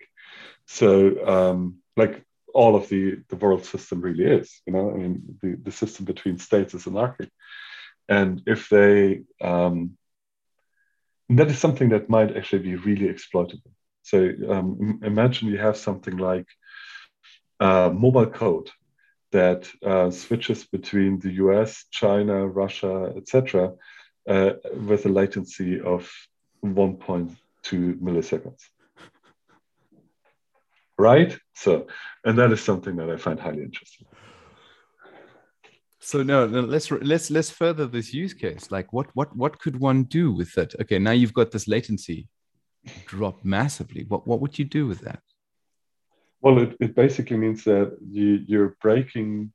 So, 0.68 1.26
um, 1.28 1.78
like 1.98 2.24
all 2.54 2.76
of 2.76 2.90
the 2.90 3.18
the 3.30 3.36
world 3.38 3.66
system 3.66 4.02
really 4.02 4.26
is, 4.26 4.62
you 4.68 4.74
know, 4.74 4.92
I 4.92 4.98
mean, 4.98 5.40
the, 5.42 5.56
the 5.64 5.72
system 5.72 6.06
between 6.06 6.38
states 6.38 6.74
is 6.76 6.88
anarchic, 6.88 7.30
and 8.08 8.42
if 8.46 8.70
they 8.70 9.24
um, 9.42 9.98
that 11.30 11.50
is 11.50 11.60
something 11.60 11.90
that 11.90 12.10
might 12.10 12.36
actually 12.38 12.64
be 12.64 12.76
really 12.76 13.08
exploitable. 13.08 13.72
So 14.04 14.30
um, 14.50 15.00
imagine 15.04 15.48
you 15.50 15.58
have 15.58 15.78
something 15.78 16.18
like 16.18 16.48
uh, 17.60 17.90
mobile 17.94 18.28
code 18.28 18.70
that 19.36 19.70
uh, 19.86 20.10
switches 20.12 20.64
between 20.78 21.20
the 21.20 21.34
US, 21.44 21.86
China, 21.92 22.48
Russia, 22.48 23.14
etc., 23.18 23.74
uh, 24.34 24.52
with 24.88 25.06
a 25.06 25.10
latency 25.10 25.80
of 25.82 26.02
1.2 26.64 27.36
milliseconds. 28.08 28.62
Right? 30.98 31.38
So, 31.54 31.88
and 32.24 32.38
that 32.40 32.52
is 32.54 32.62
something 32.62 32.96
that 32.96 33.10
I 33.10 33.18
find 33.18 33.38
highly 33.38 33.64
interesting. 33.64 34.08
So 36.00 36.24
no, 36.24 36.48
no, 36.48 36.62
let's 36.62 36.90
let's 36.92 37.28
let's 37.32 37.50
further 37.50 37.88
this 37.88 38.14
use 38.14 38.34
case. 38.34 38.72
Like, 38.72 38.94
what 38.94 39.08
what 39.18 39.36
what 39.36 39.60
could 39.60 39.78
one 39.90 40.04
do 40.04 40.32
with 40.32 40.54
that? 40.54 40.70
Okay, 40.82 41.00
now 41.00 41.16
you've 41.20 41.40
got 41.40 41.50
this 41.52 41.68
latency 41.68 42.28
drop 43.12 43.44
massively. 43.44 44.06
What 44.12 44.22
what 44.30 44.40
would 44.42 44.58
you 44.60 44.66
do 44.66 44.84
with 44.92 45.02
that? 45.08 45.25
Well, 46.46 46.60
it, 46.60 46.78
it 46.80 46.94
basically 46.94 47.38
means 47.38 47.64
that 47.64 47.98
you, 48.08 48.40
you're 48.46 48.78
breaking 48.80 49.52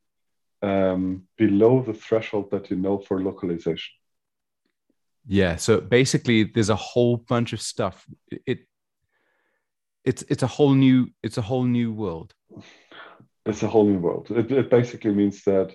um, 0.61 1.23
below 1.39 1.83
the 1.83 1.95
threshold 1.95 2.51
that 2.51 2.69
you 2.69 2.77
know 2.77 2.99
for 2.99 3.23
localization. 3.23 3.93
Yeah. 5.25 5.55
So 5.55 5.81
basically, 5.81 6.43
there's 6.43 6.69
a 6.69 6.75
whole 6.75 7.19
bunch 7.19 7.53
of 7.53 7.61
stuff. 7.61 8.05
It 8.45 8.67
it's 10.05 10.25
it's 10.29 10.43
a 10.43 10.49
whole 10.49 10.75
new 10.75 11.11
it's 11.23 11.39
a 11.39 11.43
whole 11.43 11.63
new 11.63 11.93
world. 11.93 12.35
It's 13.47 13.63
a 13.63 13.69
whole 13.69 13.87
new 13.87 14.01
world. 14.01 14.27
It, 14.33 14.51
it 14.51 14.69
basically 14.69 15.13
means 15.13 15.45
that 15.45 15.73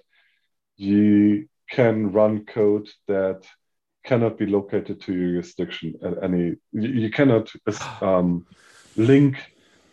you 0.76 1.48
can 1.72 2.12
run 2.12 2.44
code 2.44 2.90
that 3.08 3.48
cannot 4.04 4.38
be 4.38 4.48
located 4.48 5.00
to 5.04 5.14
your 5.14 5.32
jurisdiction 5.32 5.94
at 6.04 6.22
any 6.22 6.56
you 6.74 7.10
cannot 7.10 7.50
um, 8.02 8.46
link 8.98 9.38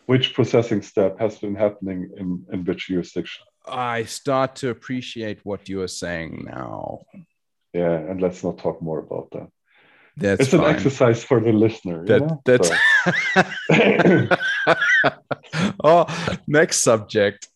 which 0.06 0.34
processing 0.34 0.82
step 0.82 1.18
has 1.18 1.38
been 1.38 1.54
happening 1.54 2.10
in, 2.16 2.44
in 2.52 2.64
which 2.64 2.88
jurisdiction? 2.88 3.44
I 3.66 4.04
start 4.04 4.56
to 4.56 4.70
appreciate 4.70 5.40
what 5.44 5.68
you 5.68 5.82
are 5.82 5.88
saying 5.88 6.44
now. 6.46 7.02
Yeah 7.72 7.92
and 7.92 8.20
let's 8.20 8.44
not 8.44 8.58
talk 8.58 8.82
more 8.82 8.98
about 8.98 9.30
that. 9.32 9.48
That's 10.16 10.42
it's 10.42 10.50
fine. 10.50 10.64
an 10.64 10.74
exercise 10.74 11.24
for 11.24 11.40
the 11.40 11.52
listener 11.52 12.04
that, 12.04 12.40
that's 12.44 12.70
oh 15.84 16.38
next 16.46 16.82
subject. 16.82 17.48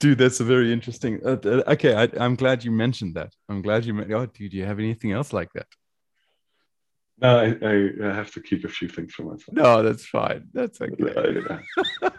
Dude 0.00 0.18
that's 0.18 0.40
a 0.40 0.44
very 0.44 0.72
interesting 0.72 1.20
uh, 1.24 1.36
uh 1.44 1.62
okay 1.74 1.94
I, 1.94 2.04
am 2.24 2.36
glad 2.36 2.64
you 2.64 2.70
mentioned 2.70 3.16
that. 3.16 3.34
I'm 3.48 3.60
glad 3.60 3.84
you 3.84 4.00
oh 4.14 4.26
dude 4.26 4.52
do 4.52 4.56
you 4.56 4.64
have 4.64 4.78
anything 4.78 5.12
else 5.12 5.32
like 5.32 5.52
that 5.54 5.66
no 7.22 7.38
I, 7.38 7.66
I, 7.66 8.10
I 8.10 8.14
have 8.14 8.32
to 8.32 8.40
keep 8.40 8.64
a 8.64 8.68
few 8.68 8.88
things 8.88 9.14
for 9.14 9.22
myself 9.22 9.48
no 9.52 9.82
that's 9.82 10.06
fine 10.06 10.48
that's 10.52 10.80
okay 10.80 11.60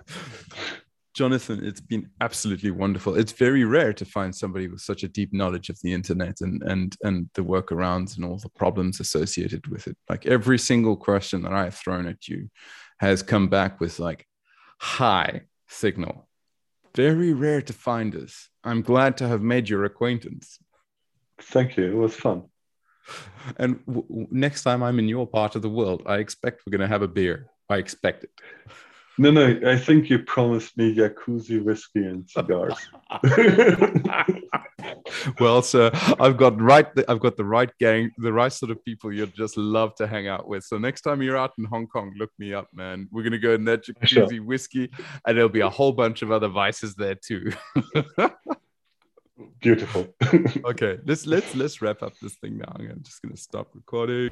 jonathan 1.14 1.64
it's 1.64 1.82
been 1.82 2.10
absolutely 2.22 2.72
wonderful 2.72 3.16
it's 3.16 3.34
very 3.34 3.64
rare 3.64 3.94
to 3.94 4.06
find 4.06 4.34
somebody 4.34 4.68
with 4.68 4.82
such 4.82 5.04
a 5.04 5.08
deep 5.08 5.32
knowledge 5.32 5.70
of 5.70 5.80
the 5.84 5.94
internet 5.94 6.42
and 6.42 6.64
and 6.64 6.98
and 7.04 7.30
the 7.36 7.44
workarounds 7.44 8.16
and 8.16 8.26
all 8.26 8.38
the 8.38 8.50
problems 8.50 9.00
associated 9.00 9.68
with 9.68 9.86
it 9.88 9.96
like 10.10 10.26
every 10.26 10.58
single 10.58 10.96
question 10.96 11.44
that 11.44 11.54
i've 11.54 11.76
thrown 11.76 12.08
at 12.08 12.28
you 12.28 12.50
has 13.00 13.22
come 13.22 13.48
back 13.48 13.80
with 13.80 14.00
like 14.00 14.26
high 14.80 15.42
signal 15.68 16.28
very 16.96 17.34
rare 17.34 17.62
to 17.62 17.74
find 17.74 18.16
us. 18.16 18.50
I'm 18.64 18.82
glad 18.82 19.18
to 19.18 19.28
have 19.28 19.42
made 19.42 19.68
your 19.68 19.86
acquaintance. 19.86 20.60
Thank 21.42 21.76
you. 21.78 21.86
It 21.86 21.96
was 21.96 22.16
fun. 22.16 22.44
And 23.58 23.86
w- 23.86 24.28
next 24.32 24.64
time 24.64 24.84
I'm 24.84 25.00
in 25.00 25.08
your 25.08 25.28
part 25.28 25.56
of 25.56 25.62
the 25.62 25.70
world, 25.70 26.04
I 26.06 26.18
expect 26.18 26.62
we're 26.66 26.72
going 26.72 26.82
to 26.82 26.88
have 26.88 27.02
a 27.02 27.08
beer. 27.08 27.48
I 27.70 27.78
expect 27.78 28.24
it. 28.24 28.32
No, 29.20 29.30
no, 29.30 29.60
I 29.68 29.78
think 29.78 30.10
you 30.10 30.20
promised 30.20 30.76
me 30.76 30.96
jacuzzi 30.96 31.64
whiskey 31.64 32.04
and 32.04 32.28
cigars. 32.28 32.74
well, 35.40 35.62
sir, 35.62 35.92
I've 36.20 36.36
got 36.36 36.60
right, 36.60 36.88
I've 37.08 37.20
got 37.20 37.38
the 37.38 37.46
right 37.46 37.70
gang, 37.80 38.10
the 38.18 38.34
right 38.34 38.52
sort 38.52 38.72
of 38.72 38.84
people 38.84 39.14
you'd 39.14 39.36
just 39.36 39.56
love 39.56 39.94
to 39.96 40.08
hang 40.08 40.28
out 40.28 40.48
with. 40.48 40.64
So 40.64 40.80
next 40.80 41.02
time 41.02 41.22
you're 41.22 41.38
out 41.38 41.52
in 41.60 41.66
Hong 41.66 41.86
Kong, 41.86 42.12
look 42.18 42.32
me 42.40 42.56
up, 42.56 42.70
man. 42.74 43.08
We're 43.12 43.22
gonna 43.22 43.38
go 43.38 43.54
in 43.54 43.66
that 43.66 43.86
jacuzzi 43.86 44.32
sure. 44.32 44.44
whiskey, 44.44 44.90
and 45.28 45.38
there'll 45.38 45.48
be 45.48 45.60
a 45.60 45.70
whole 45.70 45.92
bunch 45.92 46.24
of 46.24 46.32
other 46.32 46.48
vices 46.48 46.96
there 46.96 47.16
too. 47.16 47.52
Beautiful. 49.62 50.08
okay, 50.66 50.98
let's 51.06 51.26
let's 51.26 51.56
let's 51.56 51.82
wrap 51.82 52.02
up 52.04 52.14
this 52.22 52.36
thing 52.36 52.58
now. 52.58 52.76
I'm 52.78 53.02
just 53.04 53.22
gonna 53.22 53.38
stop 53.38 53.70
recording. 53.74 54.32